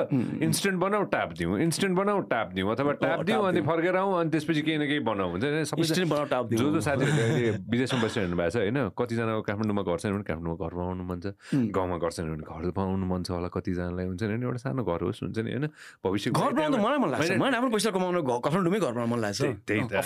इन्स्टेन्ट 0.43 0.77
बनाऊ 0.79 1.03
ट्याप 1.07 1.31
दिउँ। 1.39 1.59
इन्स्टेन्ट 1.63 1.95
बनाऊ 1.95 2.19
ट्याप 2.27 2.47
दिउँ। 2.53 2.71
अथवा 2.75 2.93
ट्याप 2.99 3.23
दिउँ 3.23 3.43
अनि 3.47 3.61
फर्केर 3.63 3.95
आउँ 3.95 4.19
अनि 4.19 4.29
त्यसपछि 4.35 4.61
केही 4.67 4.77
न 4.77 4.83
केही 4.83 4.99
बनाऊ 5.07 5.29
हुन्छ। 5.31 5.43
जो 5.47 6.67
जो 6.75 6.81
साथीहरूले 6.83 7.49
विदेशमा 7.71 7.99
बसिरहनु 8.03 8.35
भएको 8.35 8.51
छ 8.51 8.57
होइन? 8.67 8.77
कतिजनाको 8.91 9.41
काठमाडौँमा 9.47 9.83
घर 9.87 9.97
छैन 9.97 10.11
भने 10.13 10.25
काठमाडौँमा 10.27 10.59
घर 10.59 10.73
बनाउनु 10.75 11.03
मन 11.07 11.19
छ। 11.23 11.25
गाउँमा 11.71 11.97
घर 12.03 12.11
छैन 12.11 12.27
भने 12.35 12.43
घर 12.43 12.67
बनाउनु 12.75 13.05
मन 13.07 13.21
छ 13.23 13.29
होला 13.31 13.47
कतिजनालाई 13.47 14.05
हुन्छ 14.11 14.23
नि 14.27 14.43
एउटा 14.43 14.59
सानो 14.67 14.83
घर 14.83 15.01
होस् 15.07 15.23
हुन्छ 15.23 15.39
नि 15.39 15.51
होइन? 15.55 15.65
भविष्य 16.03 16.27
घर 16.35 16.51
बनाउनु 16.51 16.77
मलाई 16.83 16.99
मन 16.99 17.09
लाग्छ। 17.15 17.31
मलाई 17.39 17.57
आफ्नो 17.63 17.69
पैसा 17.71 17.89
कमाउनु 17.95 18.19
काठमाडौँमै 18.27 18.79
घर 18.83 18.91
बनाउनु 18.91 19.11
मन 19.15 19.19
लाग्छ। 19.23 19.41
त्यही 19.63 19.81
त। 19.87 20.03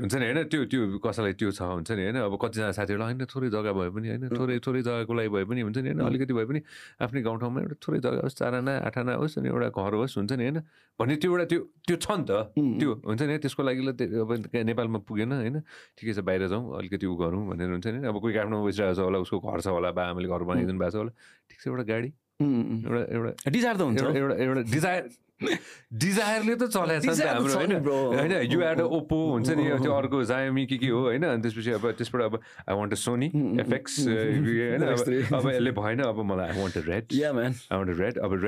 हुन्छ 0.00 0.14
नि 0.16 0.24
होइन? 0.32 0.48
त्यो 0.48 0.64
त्यो 0.64 0.80
कसैलाई 1.04 1.32
त्यो 1.36 1.48
छ 1.52 1.60
हुन्छ 1.76 1.92
नि 1.92 2.02
होइन? 2.08 2.16
अब 2.24 2.34
कतिजना 2.40 2.72
साथीहरूलाई 2.72 3.12
होइन? 3.12 3.28
थोरै 3.28 3.48
जग्गा 3.52 3.72
भए 3.76 3.88
पनि 3.92 4.08
होइन? 4.16 4.24
थोरै 4.32 4.56
थोरै 4.64 4.80
जग्गाको 4.80 5.12
लागि 5.12 5.28
भए 5.28 5.44
पनि 5.44 5.60
हुन्छ 5.60 5.78
नि 5.84 5.88
होइन? 5.92 6.00
अलिकति 6.08 6.32
भए 6.32 6.48
पनि 6.48 6.60
आफ्नै 7.00 7.20
गाउँठाउँमा 7.26 7.58
एउटा 7.60 7.76
थोरै 7.84 7.98
जग्गा 8.04 8.22
होस् 8.26 8.36
चार 8.40 8.54
आना 8.60 8.72
आठ 8.88 8.96
आना 8.98 9.12
होस् 9.20 9.38
अनि 9.38 9.48
एउटा 9.48 9.68
घर 9.70 9.92
होस् 10.00 10.16
हुन्छ 10.18 10.32
नि 10.38 10.44
होइन? 10.44 10.58
भन्ने 10.98 11.14
त्यो 11.16 11.30
एउटा 11.30 11.44
त्यो 11.50 11.60
त्यो 11.86 11.96
छ 11.96 12.06
नि 12.18 12.24
त। 12.28 12.32
त्यो 12.54 12.90
हुन्छ 13.08 13.22
नि 13.24 13.34
त्यसको 13.40 13.62
लागि 13.62 13.82
अब 14.20 14.30
नेपालमा 14.68 14.98
पुगेन 15.08 15.32
होइन? 15.32 15.56
ठिकै 15.96 16.12
छ 16.16 16.20
बाहिर 16.26 16.48
जाउँ 16.52 16.64
अलिकति 16.78 17.06
उ 17.06 17.14
गरौँ 17.16 17.42
भनेर 17.50 17.70
हुन्छ 17.74 17.86
नि 17.90 17.98
अब 18.06 18.16
कोही 18.20 18.32
काठमाडौँ 18.36 18.64
बसिरहेको 18.68 18.96
छ 18.96 19.00
होला 19.06 19.18
उसको 19.24 19.38
घर 19.40 19.60
छ 19.60 19.68
होला 19.72 19.90
बा 19.96 20.02
आमाले 20.12 20.28
घर 20.28 20.42
बनाइदिनु 20.44 20.78
भएको 20.78 20.92
छ 20.92 20.96
होला। 21.00 21.12
ठिक 21.48 21.58
छ 21.60 21.66
एउटा 21.72 21.84
गाडी 21.88 22.10
एउटा 22.40 23.02
एउटा 23.14 23.50
डिजायर 23.50 23.76
त 23.76 23.82
हुन्छ। 23.88 24.00
एउटा 24.00 24.34
एउटा 24.44 24.62
डिजायर 24.68 25.04
डिजायरले 25.40 26.54
त 26.54 26.62
चलाएको 26.70 27.08
छ 27.08 27.10
नि 27.10 27.16
त 27.16 27.26
हाम्रो 27.26 27.54
होइन? 27.54 27.72
होइन 28.18 28.32
यु 28.52 28.60
एड 28.62 28.80
ओप्पो 28.80 29.16
हुन्छ 29.30 29.50
नि 29.50 29.64
त्यो 29.82 29.92
अर्को 29.92 30.22
जायमी 30.24 30.66
के 30.66 30.76
के 30.78 30.88
हो 30.88 31.00
होइन? 31.00 31.22
अनि 31.24 31.42
त्यसपछि 31.42 31.70
अब 31.70 31.90
त्यसबाट 31.98 32.22
अब 32.22 32.40
आई 32.68 32.74
वान्ट 32.76 32.94
सोनी 32.94 33.26
एफएक्स 33.60 33.98
होइन? 34.06 34.82
अब 35.32 35.48
यसले 35.50 35.70
भएन 35.80 36.00
अब 36.00 36.22
मलाई 36.22 36.48
I 36.48 36.60
want 36.60 36.76
red 36.88 37.04
I 37.72 37.78
want 37.78 37.98
red 38.00 38.18
अब 38.18 38.30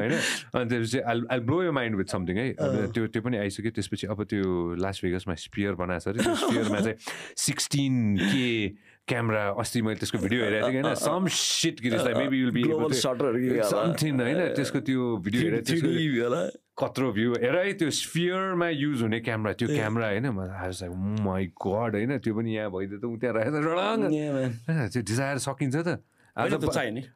होइन? 0.00 0.12
अनि 0.54 0.68
त्यसपछि 0.70 0.98
आई 1.00 1.22
आई 1.30 1.40
ब्लो 1.50 1.62
यो 1.62 1.72
माइन्ड 1.72 1.96
विथ 1.96 2.04
समथिङ 2.16 2.36
है 2.36 2.52
त्यो 2.92 3.06
त्यो 3.06 3.22
पनि 3.22 3.36
आइसक्यो 3.38 3.70
त्यसपछि 3.70 4.06
अब 4.06 4.24
त्यो 4.24 4.74
लास्ट 4.78 5.04
भेगसमा 5.04 5.34
स्पियर 5.46 5.74
बनाएको 5.82 6.00
छ 6.00 6.08
अरे 6.08 6.22
त्यो 6.24 6.34
स्पियरमा 6.46 6.80
चाहिँ 6.80 6.96
सिक्सटिन 7.36 8.16
के 8.16 8.89
क्यामेरा 9.08 9.42
अस्ति 9.58 9.80
मैले 9.82 9.98
त्यसको 10.00 10.18
भिडियो 10.18 10.40
हेरेको 10.44 10.68
थिएँ 10.70 10.82
होइन। 10.82 10.94
सम 10.94 11.26
सिट 11.34 11.80
गिरिसलाई 11.82 12.14
मेबी 12.14 12.36
विल 12.42 12.52
बी 12.54 12.62
समथिङ 13.70 14.20
होइन 14.20 14.40
त्यसको 14.54 14.80
त्यो 14.86 15.02
भिडियो 15.24 15.42
हेरेर 15.42 15.62
कत्रो 16.78 17.12
भ्यू 17.12 17.32
हेर 17.42 17.56
है 17.56 17.72
त्यो 17.80 17.90
स्फियरमा 17.90 18.68
युज 18.70 19.02
हुने 19.02 19.20
क्यामेरा 19.20 19.52
त्यो 19.60 19.68
क्यामेरा 19.68 20.06
होइन 20.14 20.26
मलाई 20.30 20.88
माई 21.26 21.44
गड 21.58 21.92
होइन 21.98 22.18
त्यो 22.22 22.32
पनि 22.34 22.50
यहाँ 22.54 22.70
भइदियो 22.70 22.98
त 23.00 23.04
ऊ 23.04 23.16
त्यहाँ 23.18 23.34
राखेर 23.34 24.88
त्यो 24.94 25.02
डिजायर 25.02 25.38
सकिन्छ 25.48 25.76
त। 25.76 25.98
आज 26.40 26.54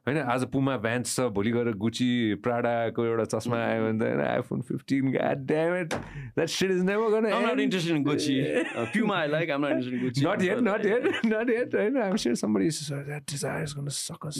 होइन 0.07 0.19
आज 0.19 0.45
पुमा 0.53 0.77
भ्यान्स 0.79 1.17
छ 1.17 1.27
भोलि 1.37 1.51
गएर 1.51 1.73
गुची 1.77 2.09
प्राडाको 2.45 3.05
एउटा 3.05 3.25
चस्मा 3.33 3.57
आयो 3.57 3.83
भने 3.85 3.99
त 3.99 4.03
होइन 4.03 4.21
iPhone 4.21 4.61
fifteen 4.71 5.11
that 5.45 6.49
shit 6.49 6.71
is 6.71 6.83
never 6.85 7.09
गर्न. 7.11 7.27
Uh. 7.27 7.33
होइन 11.75 11.97
us, 13.89 13.99
suck 14.01 14.27
us. 14.27 14.37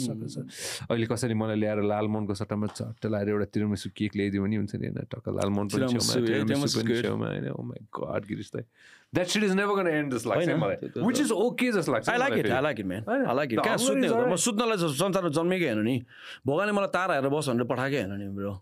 अहिले 0.89 1.05
कसरी 1.05 1.33
मलाई 1.33 1.55
ल्याएर 1.55 1.81
लालमोहनको 1.83 2.33
सट्टामा 2.33 2.67
चट्ट 2.73 3.05
लाएर 3.05 3.29
एउटा 3.29 3.45
तिरमिसु 3.53 3.89
केक 3.95 4.15
ल्याइदियो 4.15 4.43
भने 4.43 4.55
हुन्छ 4.55 4.75
नि 4.75 4.87
होइन 4.87 5.07
टक्क 5.11 5.29
लालमोहन 5.29 5.67
पनि 5.67 5.85
छेउमा 5.93 7.01
छेउमा 7.01 7.27
होइन 7.27 7.49
ओ 7.49 7.61
माई 7.63 7.85
गड 7.99 8.25
गिरिसलाई 8.25 8.63
द्याट 9.13 9.27
सिट 9.27 9.43
इज 9.43 9.51
नेभर 9.53 9.75
गर्न 9.75 9.87
एन्ड 9.89 10.13
जस्तो 10.13 10.29
लाग्छ 10.29 10.49
मलाई 10.57 10.91
विच 10.97 11.19
इज 11.19 11.31
ओके 11.33 11.71
जस्तो 11.71 11.91
लाग्छ 11.91 12.09
I 12.09 12.17
like 12.17 12.37
it 12.37 12.51
I 12.51 12.61
like 12.61 12.79
it 12.79 12.85
man 12.85 13.25
I 13.25 13.35
like 13.35 13.53
it 13.53 13.59
कहाँ 13.59 13.77
सुत्ने 13.79 14.07
हो 14.07 14.25
म 14.25 14.35
सुत्नलाई 14.43 14.77
संसारमा 14.93 15.29
जन्मेकै 15.31 15.67
होइन 15.67 15.83
नि 15.83 15.95
भगवान्ले 16.45 16.73
मलाई 16.73 16.91
तारा 16.93 17.13
हेरेर 17.15 17.31
बस 17.31 17.49
भनेर 17.49 17.67
पठाएकै 17.67 18.01
होइन 18.01 18.17
नि 18.17 18.29
ब्रो 18.35 18.53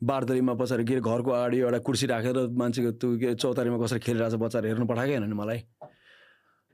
बारदरीमा 0.00 0.54
पछाडि 0.56 0.84
के 0.84 1.00
घरको 1.00 1.30
अगाडि 1.30 1.58
एउटा 1.60 1.78
कुर्सी 1.84 2.06
राखेर 2.06 2.38
मान्छेको 2.56 2.92
त्यो 2.96 3.16
के 3.18 3.34
चौतारीमा 3.36 3.78
कसरी 3.78 4.00
खेलिरहेको 4.00 4.36
छ 4.36 4.40
बच्चाहरू 4.40 4.68
हेर्नु 4.68 4.86
पठाएकै 4.86 5.16
होइन 5.16 5.28
नि 5.28 5.36
मलाई 5.36 5.60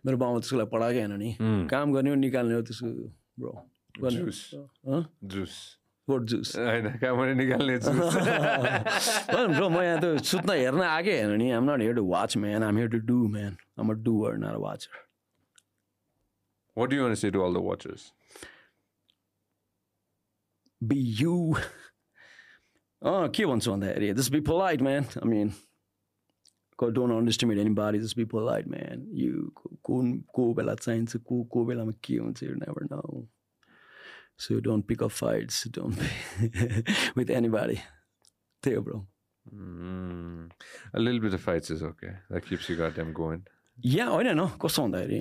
मेरो 0.05 0.17
बाउमा 0.17 0.39
त्यसको 0.41 0.59
लागि 0.59 0.71
पठाएकै 0.71 1.01
होइन 1.01 1.17
नि 1.19 1.31
काम 1.67 1.93
गर्ने 1.95 2.11
हो 2.11 2.17
निकाल्ने 2.23 2.55
हो 2.55 2.63
त्यसको 2.63 2.91
ब्रो 3.39 3.51
गर्ने 3.99 5.03
जुस 5.31 5.59
गोट 6.09 6.23
जुस 6.31 6.57
होइन 6.57 6.91
कहाँबाट 6.99 7.37
निकाल्ने 7.37 7.79
ब्रो 9.55 9.69
म 9.69 9.83
यहाँ 9.83 9.99
त 10.03 10.23
सुत्न 10.25 10.51
हेर्न 10.53 10.83
आएकै 10.83 11.23
होइन 11.23 11.37
नि 11.39 11.51
I'm 11.53 11.71
not 11.71 11.81
here 11.81 11.95
to 11.95 12.07
watch 12.09 12.37
man 12.45 12.63
I'm 12.63 12.77
here 12.77 12.89
to 12.91 12.99
do 13.09 13.27
man 13.31 13.57
I'm 13.81 13.91
a 13.91 13.99
doer 14.05 14.39
not 14.45 14.57
watcher 14.67 15.05
What 16.77 16.91
do 16.91 16.97
you 16.97 17.03
want 17.03 17.13
to 17.13 17.17
say 17.17 17.31
to 17.31 17.43
all 17.43 17.55
the 17.55 17.61
watchers? 17.61 18.13
Be 20.81 20.97
you. 20.97 21.57
अँ 23.03 23.29
के 23.37 23.47
भन्छु 23.47 23.71
भन्दाखेरि 23.71 24.13
just 24.15 24.33
be 24.33 24.41
polite 24.49 24.83
man 24.83 25.05
I 25.05 25.29
mean 25.29 25.53
don't 26.79 27.15
underestimate 27.15 27.59
anybody 27.75 27.99
just 27.99 28.17
be 28.17 28.25
polite 28.33 28.69
man 28.69 29.07
you 29.15 29.51
कुन 29.85 30.13
को 30.35 30.53
बेला 30.55 30.75
चाहिन्छ 30.75 31.17
को 31.17 31.43
को 31.53 31.65
बेलामा 31.65 31.93
के 32.05 32.17
हुन्छ 32.17 32.43
you 32.43 32.55
never 32.55 32.85
know 32.93 33.27
pick 34.39 35.03
up 35.03 35.11
fights 35.11 35.67
don't 35.75 35.99
with 37.19 37.31
anybody 37.49 37.77
त्यही 38.63 38.77
हो 38.77 38.83
bro 38.83 39.07
Mm, 39.47 40.51
a 40.93 40.99
little 40.99 41.21
bit 41.21 41.33
of 41.33 41.41
fights 41.41 41.71
is 41.71 41.81
okay. 41.81 42.09
That 42.31 42.45
keeps 42.47 42.69
you 42.69 42.75
goddamn 42.77 43.13
going. 43.15 43.43
यहाँ 43.79 44.11
होइन 44.11 44.29
न 44.35 44.47
कस्तो 44.63 44.83
भन्दाखेरि 44.83 45.19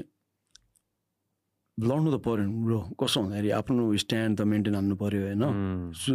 लड्नु 1.77 2.09
त 2.09 2.17
पऱ्यो 2.25 2.45
नि 2.45 2.63
ब्रो 2.65 2.79
कस्तो 2.97 3.21
भन्दाखेरि 3.21 3.49
आफ्नो 3.59 3.83
स्ट्यान्ड 4.03 4.37
त 4.39 4.41
मेन्टेन 4.49 4.75
हान्नु 4.75 4.95
पऱ्यो 4.97 5.21
होइन 5.29 5.43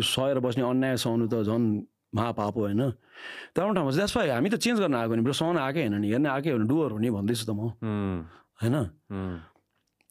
सहेर 0.02 0.38
बस्ने 0.42 0.64
अन्याय 0.70 0.96
सहनु 1.04 1.28
त 1.30 1.42
झन् 1.46 1.66
महापाप 2.10 2.54
हो 2.56 2.60
होइन 2.66 2.82
तर 3.54 3.62
ठाउँमा 3.78 3.90
द्याट्स 3.94 4.16
वाइ 4.16 4.28
हामी 4.34 4.48
त 4.50 4.58
चेन्ज 4.58 4.80
गर्न 4.82 4.94
आएको 4.98 5.14
नि 5.14 5.22
ब्रो 5.22 5.34
सहन 5.38 5.56
आएकै 5.62 5.86
होइन 5.86 5.94
नि 6.02 6.08
हेर्न 6.10 6.26
आएकै 6.34 6.50
होइन 6.50 6.66
डुवर 6.66 6.90
हुने 6.98 7.10
भन्दैछु 7.14 7.44
त 7.46 7.50
म 7.54 7.70
होइन. 8.58 8.74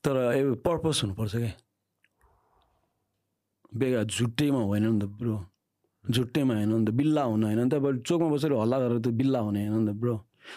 तर 0.03 0.15
ए 0.39 0.41
पर्पस 0.63 1.03
हुनुपर्छ 1.03 1.35
क्या 1.35 1.51
बेगा 3.71 4.03
झुट्टैमा 4.03 4.59
होइन 4.59 4.83
नि 4.83 4.99
त 5.01 5.05
ब्रो 5.19 5.37
झुट्टैमा 6.05 6.53
होइन 6.53 6.69
नि 6.73 6.85
त 6.85 6.89
बिल्ला 6.95 7.23
हुन 7.23 7.43
होइन 7.43 7.59
नि 7.59 7.69
त 7.69 7.73
अब 7.73 7.85
चोकमा 8.01 8.27
बसेर 8.33 8.53
हल्ला 8.53 8.77
गरेर 8.79 8.99
त 8.99 9.07
बिल्ला 9.19 9.39
हुने 9.39 9.67
होइन 9.67 9.79
नि 9.79 9.91
त 9.91 9.95
ब्रो 10.01 10.15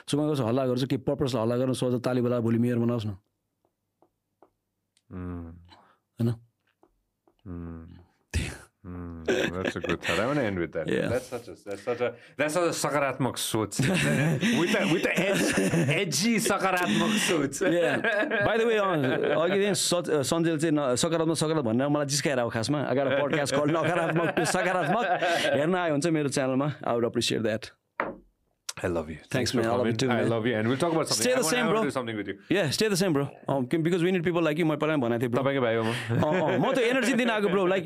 चोकमा 0.08 0.24
बसेर 0.30 0.46
हल्ला 0.46 0.66
गर्छ 0.66 0.84
के 0.90 0.96
पर्पसलाई 1.06 1.42
हल्ला 1.42 1.56
गरेर 1.56 1.74
सोझ 1.74 1.94
ताली 2.04 2.20
बेला 2.22 2.40
भोलि 2.40 2.58
मेयर 2.58 2.78
बनाओस् 2.78 3.06
न. 3.06 3.12
होइन 6.18 6.28
Mm. 8.84 9.24
Mm, 9.24 9.62
that's 9.62 9.76
a 9.76 9.80
good 9.80 10.02
thought. 10.02 10.18
I 10.18 10.26
want 10.26 10.38
to 10.40 10.44
end 10.44 10.58
with 10.58 10.72
that. 10.72 10.88
Yeah. 10.88 11.06
That's 11.06 11.28
such 11.28 11.46
a 11.46 11.54
that's 11.64 11.82
such 11.82 12.00
a 12.00 12.14
that's 12.36 12.54
such 12.54 12.66
a 12.66 12.74
sakaratmak 12.74 13.38
soch. 13.38 13.78
with 13.78 14.72
the 14.72 14.80
with 14.92 15.04
the 15.04 15.14
edge, 15.26 15.42
edgy 16.02 16.32
sakaratmak 16.38 17.12
soch. 17.26 17.62
By 17.62 18.58
the 18.58 18.62
way 18.66 18.76
अघि 18.78 19.58
चाहिँ 19.62 19.74
such 19.74 20.10
Sanjel 20.30 20.58
चाहिँ 20.58 20.96
सकारात्मक 20.98 21.36
सकारात्मक 21.36 21.64
भनेर 21.70 21.88
मलाई 21.94 22.06
जिस्काएर 22.10 22.38
अब 22.42 22.50
खासमा 22.50 22.80
अगाडि 22.90 23.10
पडकास्ट 23.22 23.54
कल 23.54 23.70
नकारात्मक 23.70 24.40
सकारात्मक 24.54 25.06
हेर्न 25.54 25.74
आयो 25.74 25.98
चाहिँ 25.98 26.14
मेरो 26.14 26.28
च्यानलमा 26.34 26.68
I 26.82 26.94
would 26.94 27.06
appreciate 27.06 27.42
that 27.46 27.66
I 28.82 28.88
love 28.88 29.10
you. 29.10 29.16
Thanks, 29.32 29.52
for 29.52 29.58
man. 29.58 29.66
I 29.66 29.74
love 29.80 29.86
you 29.86 29.92
too, 30.02 30.08
I 30.10 30.22
love 30.30 30.46
you, 30.46 30.54
and 30.60 30.68
we'll 30.70 30.78
talk 30.84 30.92
about 30.94 31.08
something. 31.10 31.24
Stay 31.24 31.32
I 31.32 31.36
the 31.36 31.42
wanna- 31.42 31.56
same, 31.56 31.64
I 31.64 31.68
wanna 31.68 31.80
bro. 31.80 31.90
do 31.90 31.94
something 31.96 32.16
with 32.20 32.30
you. 32.30 32.36
Yeah 32.56 32.64
stay 32.76 32.88
the 32.88 32.94
same 33.02 33.12
bro 33.14 33.26
because 33.86 34.02
we 34.02 34.12
need 34.12 34.24
people 34.24 34.44
like 34.44 34.60
म 34.70 34.76
पहिला 34.76 34.96
पनि 34.96 35.02
भनेको 35.02 35.20
थिएँ 35.22 35.30
bro. 35.30 35.42
तपाईँकै 35.42 35.60
भाइ 35.66 35.76
हो 35.76 35.82
म 35.82 35.92
अँ, 35.92 36.40
अँ, 36.40 36.58
म 36.58 36.72
त 36.74 36.78
एनर्जी 36.90 37.12
दिन 37.22 37.30
आएको 37.30 37.48
ब्रो 37.54 37.66
लाइक 37.74 37.84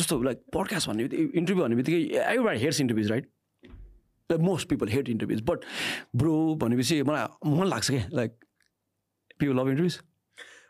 जस्तो 0.00 0.22
लाइक 0.28 0.42
पडकास्ट 0.54 0.88
भन्ने 0.88 1.04
बित्तिकै 1.08 1.38
इन्टरभ्यू 1.38 1.62
भन्ने 1.64 1.76
बित्तिकै 1.76 2.00
every 2.34 2.58
hates 2.64 2.80
interviews 2.86 3.10
right 3.10 3.26
like 4.30 4.40
most 4.50 4.68
people 4.68 4.88
hate 4.94 5.08
interviews 5.16 5.42
but 5.50 5.64
bro 6.22 6.34
भनेपछि 6.62 7.02
मलाई 7.10 7.50
मन 7.58 7.66
लाग्छ 7.74 7.90
क्या 7.90 8.04
लाइक 8.20 8.30
पिपल 9.40 9.54
लभ 9.60 9.68
इन्टरभ्युज 9.74 9.98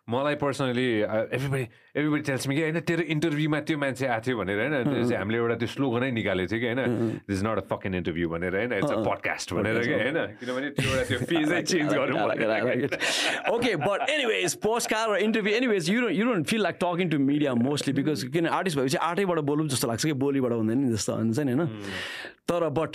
मलाई 0.08 0.34
personally 0.40 0.88
everybody 1.36 1.64
everybody 1.98 2.20
tells 2.28 2.48
me 2.48 2.54
कि 2.56 2.62
होइन 2.62 2.80
तेरो 2.88 3.02
इन्टरभ्यूमा 3.14 3.60
त्यो 3.68 3.78
मान्छे 3.78 4.06
आएको 4.06 4.22
थियो 4.26 4.36
भनेर 4.40 4.58
होइन 4.60 4.74
त्यो 4.88 5.02
चाहिँ 5.08 5.18
हामीले 5.18 5.38
एउटा 5.38 5.56
त्यो 5.62 5.68
स्लोगनै 5.74 6.10
निकालेको 6.18 6.48
थियो 6.52 6.60
कि 6.60 6.68
होइन 6.72 6.80
this 7.28 7.40
not 7.44 7.56
a 7.58 7.64
fucking 7.72 7.94
interview 8.00 8.28
भनेर 8.34 8.52
होइन 8.56 8.72
इट्स 8.78 8.92
अ 8.92 9.00
पडकास्ट 9.08 9.48
भनेर 9.58 9.80
कि 9.84 9.92
होइन 9.92 10.18
किनभने 10.40 10.68
त्यो 10.78 10.88
एउटा 10.90 11.04
त्यो 11.08 11.18
फेजै 11.32 11.60
चेन्ज 11.72 11.90
गरौँ 11.94 12.16
but 13.88 14.00
anyways, 14.10 14.54
postcard 14.56 15.10
or 15.10 15.18
interview, 15.18 15.54
anyways, 15.54 15.88
you 15.88 16.00
don't 16.00 16.14
you 16.14 16.24
don't 16.24 16.44
feel 16.44 16.62
like 16.62 16.78
talking 16.78 17.10
to 17.10 17.18
media 17.18 17.54
mostly 17.54 17.92
because 17.92 18.24
किन 18.34 18.46
आर्टिस्ट 18.58 18.78
भएपछि 18.78 18.96
आर्टैबाट 19.08 19.38
बोलौँ 19.50 19.66
जस्तो 19.68 19.88
लाग्छ 19.88 20.04
कि 20.04 20.12
बोलीबाट 20.24 20.52
हुँदैन 20.52 20.78
नि 20.78 20.92
जस्तो 20.92 21.14
हुन्छ 21.14 21.38
नि 21.38 21.52
होइन। 21.52 21.68
तर 22.48 22.68
but 22.78 22.92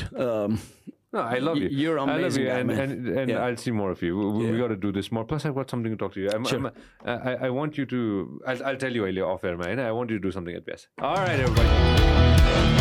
No, 1.13 1.19
I 1.19 1.37
love 1.37 1.57
you. 1.57 1.67
You're 1.69 1.97
amazing, 1.97 2.17
I 2.17 2.23
love 2.23 2.37
you, 2.37 2.45
guy, 2.47 2.59
and, 2.59 2.71
and, 2.71 3.07
and 3.19 3.29
Yeah. 3.29 3.45
I'll 3.45 3.55
see 3.55 3.69
more 3.69 3.91
of 3.91 4.01
you. 4.01 4.17
We, 4.17 4.51
we 4.51 4.57
got 4.57 4.69
to 4.69 4.75
do 4.75 4.91
this 4.91 5.11
more. 5.11 5.23
Plus, 5.23 5.45
I've 5.45 5.53
got 5.53 5.69
something 5.69 5.91
to 5.91 5.95
talk 5.97 6.13
to 6.15 6.19
you. 6.21 6.29
I'm, 6.33 6.43
Sure. 6.43 6.57
I'm, 6.57 6.65
uh, 6.65 6.71
I, 7.05 7.33
I 7.45 7.49
want 7.51 7.77
you 7.77 7.85
to. 7.85 8.41
I'll, 8.47 8.63
I'll 8.65 8.77
tell 8.77 8.91
you 8.91 9.05
earlier 9.05 9.25
off 9.25 9.43
air, 9.43 9.55
man. 9.55 9.79
I 9.79 9.91
want 9.91 10.09
you 10.09 10.17
to 10.17 10.21
do 10.21 10.31
something 10.31 10.55
at 10.55 10.65
best. 10.65 10.87
All 10.99 11.15
right, 11.15 11.39
everybody. 11.39 12.73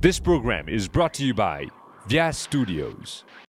This 0.00 0.18
program 0.18 0.68
is 0.68 0.88
brought 0.88 1.12
to 1.14 1.24
you 1.26 1.34
by 1.34 1.66
Vyas 2.08 2.36
Studios. 2.36 3.24